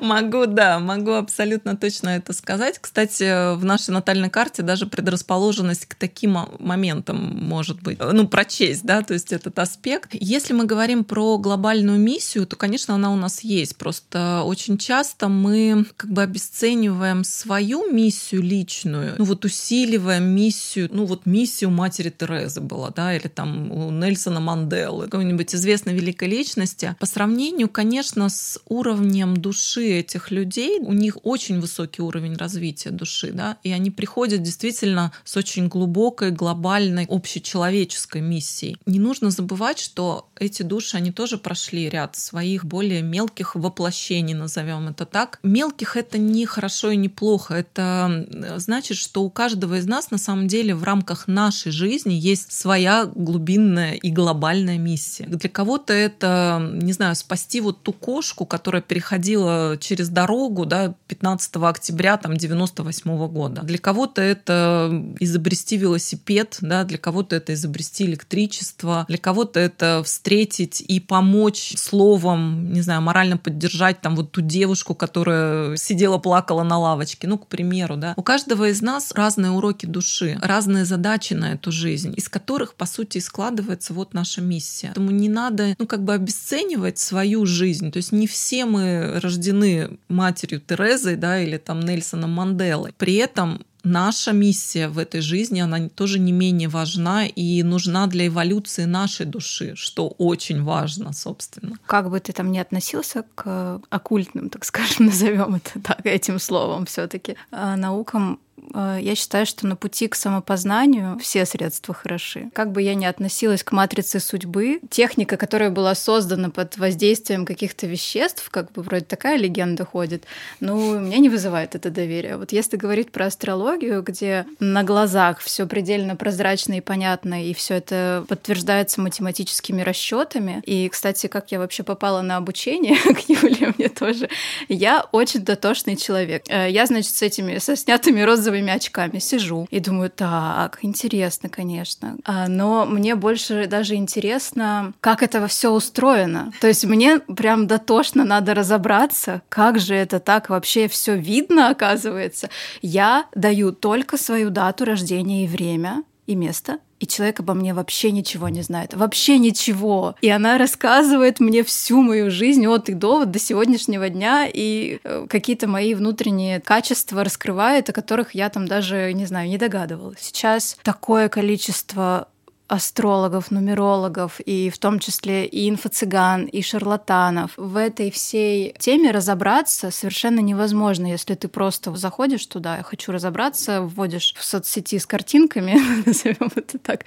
Могу, 0.00 0.46
да, 0.46 0.78
могу 0.78 1.12
абсолютно 1.12 1.76
точно 1.76 2.10
это 2.10 2.32
сказать. 2.32 2.78
Кстати, 2.78 3.56
в 3.56 3.64
нашей 3.64 3.90
натальной 3.90 4.30
карте 4.30 4.62
даже 4.62 4.86
предрасположенность 4.86 5.86
к 5.86 5.94
таким 5.94 6.38
моментам 6.58 7.16
может 7.16 7.82
быть, 7.82 7.98
ну, 7.98 8.28
прочесть, 8.28 8.84
да, 8.84 9.02
то 9.02 9.14
есть 9.14 9.32
этот 9.32 9.58
аспект. 9.58 10.10
Если 10.12 10.52
мы 10.52 10.64
говорим 10.64 11.04
про 11.04 11.38
глобальную 11.38 11.98
миссию, 11.98 12.46
то, 12.46 12.56
конечно, 12.56 12.94
она 12.94 13.12
у 13.12 13.16
нас 13.16 13.40
есть. 13.40 13.76
Просто 13.76 14.42
очень 14.44 14.78
часто 14.78 15.28
мы 15.28 15.77
как 15.96 16.10
бы 16.10 16.22
обесцениваем 16.22 17.24
свою 17.24 17.90
миссию 17.90 18.42
личную, 18.42 19.14
ну 19.18 19.24
вот 19.24 19.44
усиливаем 19.44 20.24
миссию, 20.24 20.88
ну 20.92 21.04
вот 21.04 21.26
миссию 21.26 21.70
матери 21.70 22.10
Терезы 22.10 22.60
была, 22.60 22.90
да, 22.90 23.14
или 23.14 23.28
там 23.28 23.70
у 23.70 23.90
Нельсона 23.90 24.40
Манделы, 24.40 25.04
какой-нибудь 25.04 25.54
известной 25.54 25.94
великой 25.94 26.28
личности. 26.28 26.96
По 26.98 27.06
сравнению, 27.06 27.68
конечно, 27.68 28.28
с 28.28 28.60
уровнем 28.66 29.36
души 29.36 29.98
этих 29.98 30.30
людей, 30.30 30.80
у 30.80 30.92
них 30.92 31.18
очень 31.22 31.60
высокий 31.60 32.02
уровень 32.02 32.36
развития 32.36 32.90
души, 32.90 33.32
да, 33.32 33.58
и 33.62 33.72
они 33.72 33.90
приходят 33.90 34.42
действительно 34.42 35.12
с 35.24 35.36
очень 35.36 35.68
глубокой, 35.68 36.30
глобальной, 36.30 37.06
общечеловеческой 37.08 38.20
миссией. 38.20 38.76
Не 38.86 38.98
нужно 38.98 39.30
забывать, 39.30 39.78
что 39.78 40.28
эти 40.36 40.62
души, 40.62 40.96
они 40.96 41.12
тоже 41.12 41.38
прошли 41.38 41.88
ряд 41.88 42.16
своих 42.16 42.64
более 42.64 43.02
мелких 43.02 43.54
воплощений, 43.54 44.34
назовем 44.34 44.88
это 44.88 45.06
так. 45.06 45.38
Мел 45.42 45.67
мелких 45.68 45.96
это 45.96 46.16
не 46.16 46.46
хорошо 46.46 46.90
и 46.90 46.96
не 46.96 47.08
плохо. 47.08 47.54
Это 47.54 48.26
значит, 48.56 48.96
что 48.96 49.22
у 49.22 49.30
каждого 49.30 49.74
из 49.74 49.86
нас 49.86 50.10
на 50.10 50.18
самом 50.18 50.48
деле 50.48 50.74
в 50.74 50.82
рамках 50.82 51.28
нашей 51.28 51.72
жизни 51.72 52.14
есть 52.14 52.52
своя 52.52 53.04
глубинная 53.04 53.92
и 53.92 54.10
глобальная 54.10 54.78
миссия. 54.78 55.26
Для 55.26 55.50
кого-то 55.50 55.92
это, 55.92 56.70
не 56.72 56.92
знаю, 56.92 57.14
спасти 57.16 57.60
вот 57.60 57.82
ту 57.82 57.92
кошку, 57.92 58.46
которая 58.46 58.80
переходила 58.80 59.76
через 59.78 60.08
дорогу 60.08 60.64
да, 60.64 60.94
15 61.08 61.56
октября 61.56 62.16
там, 62.16 62.36
98 62.36 63.10
-го 63.10 63.28
года. 63.28 63.62
Для 63.62 63.78
кого-то 63.78 64.22
это 64.22 64.90
изобрести 65.20 65.76
велосипед, 65.76 66.58
да, 66.62 66.84
для 66.84 66.98
кого-то 66.98 67.36
это 67.36 67.52
изобрести 67.52 68.04
электричество, 68.04 69.04
для 69.08 69.18
кого-то 69.18 69.60
это 69.60 70.02
встретить 70.02 70.82
и 70.88 70.98
помочь 71.00 71.74
словом, 71.76 72.72
не 72.72 72.80
знаю, 72.80 73.02
морально 73.02 73.36
поддержать 73.36 74.00
там 74.00 74.16
вот 74.16 74.32
ту 74.32 74.40
девушку, 74.40 74.94
которая 74.94 75.57
сидела, 75.76 76.18
плакала 76.18 76.62
на 76.62 76.78
лавочке, 76.78 77.26
ну, 77.28 77.38
к 77.38 77.46
примеру, 77.46 77.96
да. 77.96 78.14
У 78.16 78.22
каждого 78.22 78.68
из 78.68 78.82
нас 78.82 79.12
разные 79.12 79.50
уроки 79.50 79.86
души, 79.86 80.38
разные 80.42 80.84
задачи 80.84 81.34
на 81.34 81.52
эту 81.52 81.72
жизнь, 81.72 82.14
из 82.16 82.28
которых, 82.28 82.74
по 82.74 82.86
сути, 82.86 83.18
складывается 83.18 83.94
вот 83.94 84.14
наша 84.14 84.40
миссия. 84.40 84.88
Поэтому 84.88 85.10
не 85.10 85.28
надо, 85.28 85.74
ну, 85.78 85.86
как 85.86 86.02
бы 86.02 86.14
обесценивать 86.14 86.98
свою 86.98 87.46
жизнь. 87.46 87.90
То 87.90 87.98
есть 87.98 88.12
не 88.12 88.26
все 88.26 88.64
мы 88.64 89.20
рождены 89.20 89.98
матерью 90.08 90.60
Терезой, 90.60 91.16
да, 91.16 91.40
или 91.40 91.56
там 91.56 91.80
Нельсоном 91.80 92.32
Манделой. 92.32 92.94
При 92.96 93.14
этом 93.14 93.64
наша 93.88 94.32
миссия 94.32 94.88
в 94.88 94.98
этой 94.98 95.20
жизни, 95.20 95.60
она 95.60 95.88
тоже 95.88 96.18
не 96.18 96.32
менее 96.32 96.68
важна 96.68 97.26
и 97.26 97.62
нужна 97.62 98.06
для 98.06 98.26
эволюции 98.26 98.84
нашей 98.84 99.26
души, 99.26 99.74
что 99.76 100.08
очень 100.18 100.62
важно, 100.62 101.12
собственно. 101.12 101.76
Как 101.86 102.10
бы 102.10 102.20
ты 102.20 102.32
там 102.32 102.52
ни 102.52 102.58
относился 102.58 103.24
к 103.34 103.80
оккультным, 103.90 104.50
так 104.50 104.64
скажем, 104.64 105.06
назовем 105.06 105.56
это 105.56 105.80
так, 105.80 106.04
этим 106.04 106.38
словом 106.38 106.84
все-таки, 106.86 107.36
а, 107.50 107.76
наукам 107.76 108.34
э, 108.34 108.47
я 108.74 109.14
считаю, 109.14 109.46
что 109.46 109.66
на 109.66 109.76
пути 109.76 110.08
к 110.08 110.14
самопознанию 110.14 111.18
все 111.18 111.44
средства 111.46 111.94
хороши. 111.94 112.50
Как 112.52 112.72
бы 112.72 112.82
я 112.82 112.94
ни 112.94 113.04
относилась 113.04 113.62
к 113.62 113.72
матрице 113.72 114.20
судьбы, 114.20 114.80
техника, 114.90 115.36
которая 115.36 115.70
была 115.70 115.94
создана 115.94 116.50
под 116.50 116.76
воздействием 116.78 117.44
каких-то 117.44 117.86
веществ, 117.86 118.48
как 118.50 118.72
бы 118.72 118.82
вроде 118.82 119.04
такая 119.04 119.36
легенда 119.38 119.84
ходит, 119.84 120.24
ну, 120.60 120.98
меня 120.98 121.18
не 121.18 121.28
вызывает 121.28 121.74
это 121.74 121.90
доверие. 121.90 122.36
Вот 122.36 122.52
если 122.52 122.76
говорить 122.76 123.12
про 123.12 123.26
астрологию, 123.26 124.02
где 124.02 124.46
на 124.60 124.82
глазах 124.82 125.40
все 125.40 125.66
предельно 125.66 126.16
прозрачно 126.16 126.74
и 126.74 126.80
понятно, 126.80 127.44
и 127.44 127.54
все 127.54 127.74
это 127.74 128.24
подтверждается 128.28 129.00
математическими 129.00 129.82
расчетами. 129.82 130.62
И, 130.64 130.88
кстати, 130.88 131.26
как 131.26 131.52
я 131.52 131.58
вообще 131.58 131.82
попала 131.82 132.22
на 132.22 132.36
обучение 132.36 132.96
к 133.14 133.28
Юле, 133.28 133.74
мне 133.76 133.88
тоже. 133.88 134.28
Я 134.68 135.06
очень 135.12 135.40
дотошный 135.40 135.96
человек. 135.96 136.44
Э, 136.48 136.70
я, 136.70 136.86
значит, 136.86 137.14
с 137.14 137.22
этими, 137.22 137.58
со 137.58 137.76
снятыми 137.76 138.20
розовыми 138.20 138.57
очками 138.66 139.18
сижу 139.18 139.66
и 139.70 139.80
думаю, 139.80 140.10
так, 140.10 140.78
интересно, 140.82 141.48
конечно. 141.48 142.16
А, 142.24 142.48
но 142.48 142.84
мне 142.86 143.14
больше 143.14 143.66
даже 143.66 143.94
интересно, 143.94 144.92
как 145.00 145.22
это 145.22 145.46
все 145.46 145.70
устроено. 145.70 146.52
То 146.60 146.66
есть 146.66 146.84
мне 146.84 147.20
прям 147.20 147.66
дотошно 147.66 148.24
надо 148.24 148.54
разобраться, 148.54 149.42
как 149.48 149.78
же 149.78 149.94
это 149.94 150.20
так 150.20 150.50
вообще 150.50 150.88
все 150.88 151.16
видно, 151.16 151.68
оказывается. 151.70 152.50
Я 152.82 153.26
даю 153.34 153.72
только 153.72 154.16
свою 154.16 154.50
дату 154.50 154.84
рождения 154.84 155.44
и 155.44 155.48
время, 155.48 156.02
и 156.26 156.34
место, 156.34 156.78
и 157.00 157.06
человек 157.06 157.40
обо 157.40 157.54
мне 157.54 157.74
вообще 157.74 158.10
ничего 158.10 158.48
не 158.48 158.62
знает. 158.62 158.94
Вообще 158.94 159.38
ничего. 159.38 160.16
И 160.20 160.28
она 160.28 160.58
рассказывает 160.58 161.40
мне 161.40 161.62
всю 161.62 162.02
мою 162.02 162.30
жизнь 162.30 162.66
от 162.66 162.88
и 162.88 162.94
до, 162.94 163.18
вот 163.18 163.30
до 163.30 163.38
сегодняшнего 163.38 164.08
дня, 164.08 164.48
и 164.52 165.00
э, 165.04 165.26
какие-то 165.28 165.68
мои 165.68 165.94
внутренние 165.94 166.60
качества 166.60 167.24
раскрывает, 167.24 167.88
о 167.88 167.92
которых 167.92 168.34
я 168.34 168.48
там 168.48 168.66
даже, 168.66 169.12
не 169.12 169.26
знаю, 169.26 169.48
не 169.48 169.58
догадывалась. 169.58 170.18
Сейчас 170.20 170.76
такое 170.82 171.28
количество 171.28 172.28
астрологов, 172.68 173.50
нумерологов, 173.50 174.40
и 174.40 174.70
в 174.70 174.78
том 174.78 174.98
числе 174.98 175.46
и 175.46 175.68
инфо-цыган, 175.70 176.44
и 176.44 176.62
шарлатанов. 176.62 177.52
В 177.56 177.76
этой 177.76 178.10
всей 178.10 178.74
теме 178.78 179.10
разобраться 179.10 179.90
совершенно 179.90 180.40
невозможно, 180.40 181.06
если 181.06 181.34
ты 181.34 181.48
просто 181.48 181.94
заходишь 181.96 182.46
туда, 182.46 182.76
я 182.76 182.82
хочу 182.82 183.10
разобраться, 183.10 183.82
вводишь 183.82 184.34
в 184.38 184.44
соцсети 184.44 184.98
с 184.98 185.06
картинками, 185.06 185.76
назовем 186.06 186.50
это 186.54 186.78
так, 186.78 187.04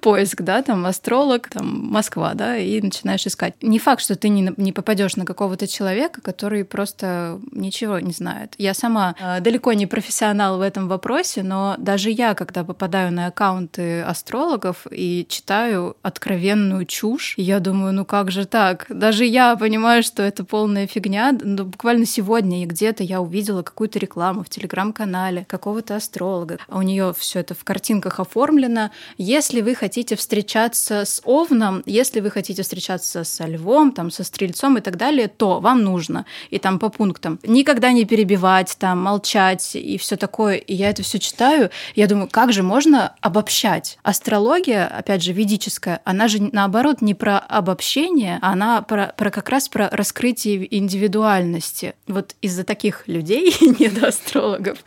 поиск, 0.00 0.42
да, 0.42 0.62
там 0.62 0.84
астролог, 0.84 1.48
там 1.48 1.66
Москва, 1.66 2.34
да, 2.34 2.56
и 2.56 2.80
начинаешь 2.80 3.26
искать. 3.26 3.54
Не 3.62 3.78
факт, 3.78 4.02
что 4.02 4.16
ты 4.16 4.28
не, 4.28 4.52
не 4.56 4.72
попадешь 4.72 5.16
на 5.16 5.24
какого-то 5.24 5.68
человека, 5.68 6.20
который 6.20 6.64
просто 6.64 7.40
ничего 7.52 8.00
не 8.00 8.12
знает. 8.12 8.54
Я 8.58 8.74
сама 8.74 9.14
э, 9.20 9.40
далеко 9.40 9.72
не 9.74 9.86
профессионал 9.86 10.58
в 10.58 10.60
этом 10.60 10.88
вопросе, 10.88 11.44
но 11.44 11.76
даже 11.78 12.10
я, 12.10 12.34
когда 12.34 12.64
попадаю 12.64 13.12
на 13.12 13.26
аккаунты 13.26 14.02
астрологов 14.02 14.86
читаю 15.28 15.96
откровенную 16.02 16.84
чушь. 16.86 17.34
И 17.36 17.42
я 17.42 17.60
думаю, 17.60 17.92
ну 17.92 18.04
как 18.04 18.30
же 18.30 18.44
так? 18.44 18.86
Даже 18.88 19.24
я 19.24 19.56
понимаю, 19.56 20.02
что 20.02 20.22
это 20.22 20.44
полная 20.44 20.86
фигня. 20.86 21.36
Но 21.42 21.64
буквально 21.64 22.06
сегодня 22.06 22.62
и 22.62 22.66
где-то 22.66 23.02
я 23.02 23.20
увидела 23.20 23.62
какую-то 23.62 23.98
рекламу 23.98 24.42
в 24.42 24.48
телеграм-канале 24.48 25.44
какого-то 25.48 25.96
астролога. 25.96 26.58
А 26.68 26.78
у 26.78 26.82
нее 26.82 27.14
все 27.16 27.40
это 27.40 27.54
в 27.54 27.64
картинках 27.64 28.20
оформлено. 28.20 28.90
Если 29.18 29.60
вы 29.60 29.74
хотите 29.74 30.16
встречаться 30.16 31.04
с 31.04 31.20
Овном, 31.24 31.82
если 31.86 32.20
вы 32.20 32.30
хотите 32.30 32.62
встречаться 32.62 33.24
со 33.24 33.46
Львом, 33.46 33.92
там, 33.92 34.10
со 34.10 34.24
Стрельцом 34.24 34.78
и 34.78 34.80
так 34.80 34.96
далее, 34.96 35.28
то 35.28 35.60
вам 35.60 35.82
нужно. 35.82 36.26
И 36.50 36.58
там 36.58 36.78
по 36.78 36.88
пунктам. 36.88 37.38
Никогда 37.42 37.92
не 37.92 38.04
перебивать, 38.04 38.76
там, 38.78 39.02
молчать 39.02 39.76
и 39.76 39.98
все 39.98 40.16
такое. 40.16 40.56
И 40.56 40.74
я 40.74 40.90
это 40.90 41.02
все 41.02 41.18
читаю. 41.18 41.70
Я 41.94 42.06
думаю, 42.06 42.28
как 42.30 42.52
же 42.52 42.62
можно 42.62 43.14
обобщать? 43.20 43.98
Астрология 44.02 44.86
опять 44.96 45.22
же, 45.22 45.32
ведическая, 45.32 46.00
она 46.04 46.28
же 46.28 46.38
наоборот 46.52 47.02
не 47.02 47.14
про 47.14 47.38
обобщение, 47.38 48.38
она 48.42 48.82
про, 48.82 49.14
про 49.16 49.30
как 49.30 49.48
раз 49.48 49.68
про 49.68 49.88
раскрытие 49.90 50.74
индивидуальности. 50.76 51.94
Вот 52.06 52.34
из-за 52.40 52.64
таких 52.64 53.06
людей, 53.08 53.54
недоастрологов, 53.60 54.78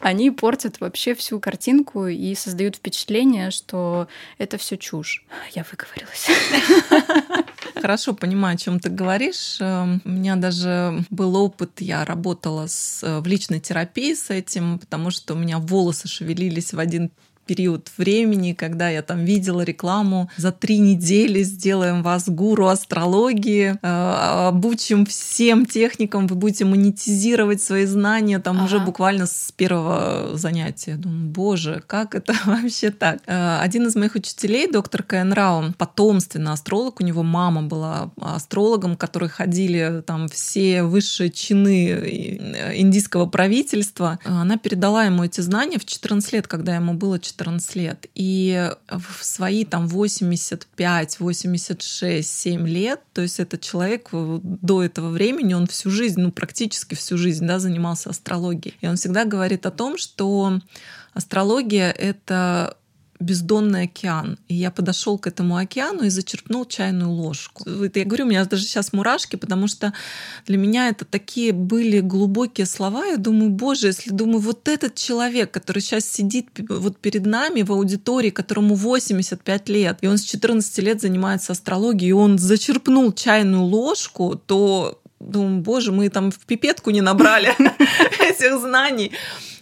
они 0.00 0.30
портят 0.30 0.80
вообще 0.80 1.14
всю 1.14 1.40
картинку 1.40 2.06
и 2.06 2.34
создают 2.34 2.76
впечатление, 2.76 3.50
что 3.50 4.08
это 4.38 4.58
все 4.58 4.76
чушь. 4.76 5.24
Я 5.52 5.64
выговорилась. 5.70 6.28
Хорошо 7.74 8.14
понимаю, 8.14 8.54
о 8.54 8.58
чем 8.58 8.78
ты 8.78 8.90
говоришь. 8.90 9.56
Эм, 9.60 10.00
у 10.04 10.08
меня 10.08 10.36
даже 10.36 11.04
был 11.10 11.36
опыт, 11.36 11.80
я 11.80 12.04
работала 12.04 12.66
с, 12.66 13.02
э, 13.02 13.20
в 13.20 13.26
личной 13.26 13.60
терапии 13.60 14.14
с 14.14 14.30
этим, 14.30 14.78
потому 14.78 15.10
что 15.10 15.34
у 15.34 15.36
меня 15.36 15.58
волосы 15.58 16.08
шевелились 16.08 16.72
в 16.72 16.78
один 16.78 17.10
период 17.52 17.90
времени, 17.98 18.54
когда 18.54 18.88
я 18.88 19.02
там 19.02 19.26
видела 19.26 19.60
рекламу 19.60 20.30
за 20.38 20.52
три 20.52 20.78
недели 20.78 21.42
сделаем 21.42 22.02
вас 22.02 22.26
гуру 22.26 22.68
астрологии, 22.68 23.78
э, 23.82 24.46
обучим 24.48 25.04
всем 25.04 25.66
техникам, 25.66 26.28
вы 26.28 26.36
будете 26.36 26.64
монетизировать 26.64 27.62
свои 27.62 27.84
знания 27.84 28.38
там 28.38 28.56
ага. 28.56 28.64
уже 28.64 28.80
буквально 28.80 29.26
с 29.26 29.52
первого 29.54 30.30
занятия. 30.38 30.94
Думаю, 30.94 31.26
боже, 31.26 31.82
как 31.86 32.14
это 32.14 32.32
вообще 32.46 32.90
так? 32.90 33.18
Э, 33.26 33.58
один 33.60 33.86
из 33.86 33.96
моих 33.96 34.14
учителей, 34.14 34.66
доктор 34.72 35.02
Каэн 35.02 35.34
Раун, 35.34 35.74
потомственный 35.74 36.52
астролог, 36.52 37.00
у 37.00 37.04
него 37.04 37.22
мама 37.22 37.60
была 37.60 38.12
астрологом, 38.18 38.96
которые 38.96 39.28
ходили 39.28 40.02
там 40.06 40.26
все 40.28 40.84
высшие 40.84 41.28
чины 41.28 41.88
э, 41.90 42.80
индийского 42.80 43.26
правительства. 43.26 44.18
Она 44.24 44.56
передала 44.56 45.04
ему 45.04 45.22
эти 45.24 45.42
знания 45.42 45.78
в 45.78 45.84
14 45.84 46.32
лет, 46.32 46.48
когда 46.48 46.76
ему 46.76 46.94
было 46.94 47.18
14 47.18 47.41
14 47.42 47.76
лет. 47.76 48.06
И 48.14 48.70
в 48.88 49.24
свои 49.24 49.64
там 49.64 49.88
85, 49.88 51.20
86, 51.20 52.28
7 52.28 52.68
лет, 52.68 53.00
то 53.12 53.22
есть 53.22 53.40
этот 53.40 53.60
человек 53.60 54.08
до 54.12 54.82
этого 54.82 55.10
времени, 55.10 55.54
он 55.54 55.66
всю 55.66 55.90
жизнь, 55.90 56.20
ну 56.20 56.30
практически 56.30 56.94
всю 56.94 57.18
жизнь, 57.18 57.46
да, 57.46 57.58
занимался 57.58 58.10
астрологией. 58.10 58.76
И 58.80 58.86
он 58.86 58.96
всегда 58.96 59.24
говорит 59.24 59.66
о 59.66 59.70
том, 59.70 59.98
что 59.98 60.60
астрология— 61.14 61.90
это 61.98 62.76
бездонный 63.22 63.84
океан. 63.84 64.38
И 64.48 64.54
я 64.54 64.70
подошел 64.70 65.18
к 65.18 65.26
этому 65.26 65.56
океану 65.56 66.04
и 66.04 66.10
зачерпнул 66.10 66.64
чайную 66.66 67.10
ложку. 67.10 67.68
Это 67.68 68.00
я 68.00 68.04
говорю, 68.04 68.26
у 68.26 68.28
меня 68.28 68.44
даже 68.44 68.64
сейчас 68.64 68.92
мурашки, 68.92 69.36
потому 69.36 69.68
что 69.68 69.92
для 70.46 70.58
меня 70.58 70.88
это 70.88 71.04
такие 71.04 71.52
были 71.52 72.00
глубокие 72.00 72.66
слова. 72.66 73.06
Я 73.06 73.16
думаю, 73.16 73.50
боже, 73.50 73.88
если 73.88 74.10
думаю, 74.10 74.40
вот 74.40 74.68
этот 74.68 74.94
человек, 74.94 75.50
который 75.50 75.80
сейчас 75.80 76.04
сидит 76.04 76.48
вот 76.68 76.98
перед 76.98 77.26
нами 77.26 77.62
в 77.62 77.72
аудитории, 77.72 78.30
которому 78.30 78.74
85 78.74 79.68
лет, 79.68 79.98
и 80.00 80.06
он 80.06 80.18
с 80.18 80.22
14 80.22 80.78
лет 80.78 81.00
занимается 81.00 81.52
астрологией, 81.52 82.10
и 82.10 82.12
он 82.12 82.38
зачерпнул 82.38 83.12
чайную 83.12 83.62
ложку, 83.62 84.40
то 84.46 84.98
думаю, 85.20 85.60
боже, 85.60 85.92
мы 85.92 86.08
там 86.08 86.30
в 86.30 86.40
пипетку 86.46 86.90
не 86.90 87.00
набрали 87.00 87.54
этих 88.20 88.60
знаний. 88.60 89.12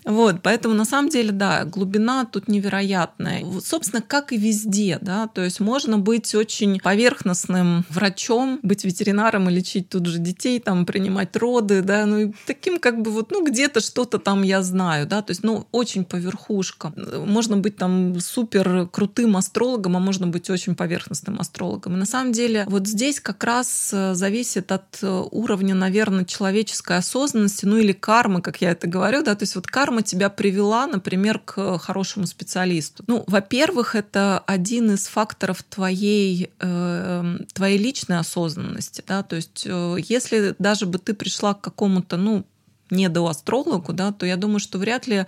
Вот, 0.05 0.37
поэтому 0.43 0.75
на 0.75 0.85
самом 0.85 1.11
деле, 1.11 1.33
да, 1.33 1.65
глубина 1.65 2.25
тут 2.25 2.49
невероятная. 2.49 3.45
Собственно, 3.61 4.03
как 4.03 4.33
и 4.33 4.37
везде, 4.37 4.99
да, 5.01 5.29
то 5.29 5.43
есть 5.43 5.61
можно 5.61 5.99
быть 5.99 6.35
очень 6.35 6.81
поверхностным 6.81 7.85
врачом, 7.91 8.61
быть 8.63 8.85
ветеринаром 8.85 9.49
и 9.49 9.53
лечить 9.53 9.89
тут 9.89 10.07
же 10.07 10.19
детей, 10.19 10.59
там, 10.61 10.87
принимать 10.87 11.37
роды, 11.37 11.83
да, 11.83 12.07
ну, 12.07 12.19
и 12.19 12.33
таким 12.47 12.79
как 12.79 13.03
бы 13.03 13.11
вот, 13.11 13.31
ну, 13.31 13.45
где-то 13.45 13.81
что-то 13.81 14.19
там 14.19 14.43
я 14.43 14.63
знаю, 14.63 15.07
да, 15.07 15.23
то 15.23 15.31
есть, 15.33 15.43
ну, 15.43 15.67
очень 15.73 16.05
по 16.05 16.17
верхушкам. 16.17 16.95
Можно 17.27 17.57
быть 17.57 17.77
там 17.77 18.19
супер 18.21 18.89
крутым 18.91 19.37
астрологом, 19.37 19.97
а 19.97 20.01
можно 20.01 20.27
быть 20.27 20.51
очень 20.51 20.75
поверхностным 20.75 21.41
астрологом. 21.41 21.95
И 21.95 21.97
на 21.97 22.07
самом 22.07 22.33
деле 22.33 22.65
вот 22.69 22.87
здесь 22.87 23.21
как 23.21 23.45
раз 23.45 23.91
э, 23.93 24.15
зависит 24.15 24.73
от 24.73 24.99
э, 25.03 25.25
уровня, 25.31 25.75
наверное, 25.75 26.25
человеческой 26.25 26.99
осознанности, 26.99 27.67
ну, 27.67 27.77
или 27.77 27.93
кармы, 27.93 28.43
как 28.43 28.61
я 28.61 28.71
это 28.71 28.87
говорю, 28.87 29.23
да, 29.23 29.35
то 29.35 29.43
есть 29.43 29.55
вот 29.55 29.67
карма 29.67 29.90
карма 29.91 30.03
тебя 30.03 30.31
привела, 30.31 30.87
например, 30.87 31.41
к 31.41 31.79
хорошему 31.79 32.27
специалисту? 32.27 33.03
Ну, 33.09 33.25
во-первых, 33.27 33.97
это 33.97 34.39
один 34.47 34.93
из 34.93 35.07
факторов 35.09 35.65
твоей, 35.65 36.51
э, 36.61 37.37
твоей 37.53 37.79
личной 37.79 38.19
осознанности. 38.19 39.03
Да? 39.07 39.23
То 39.23 39.37
есть 39.37 39.65
э, 39.67 39.97
если 40.09 40.55
даже 40.59 40.87
бы 40.87 40.99
ты 40.99 41.13
пришла 41.13 41.55
к 41.55 41.61
какому-то, 41.61 42.17
ну, 42.17 42.45
недоастрологу, 42.91 43.93
да, 43.93 44.13
то 44.13 44.27
я 44.27 44.37
думаю, 44.37 44.61
что 44.61 44.79
вряд 44.79 45.07
ли, 45.07 45.27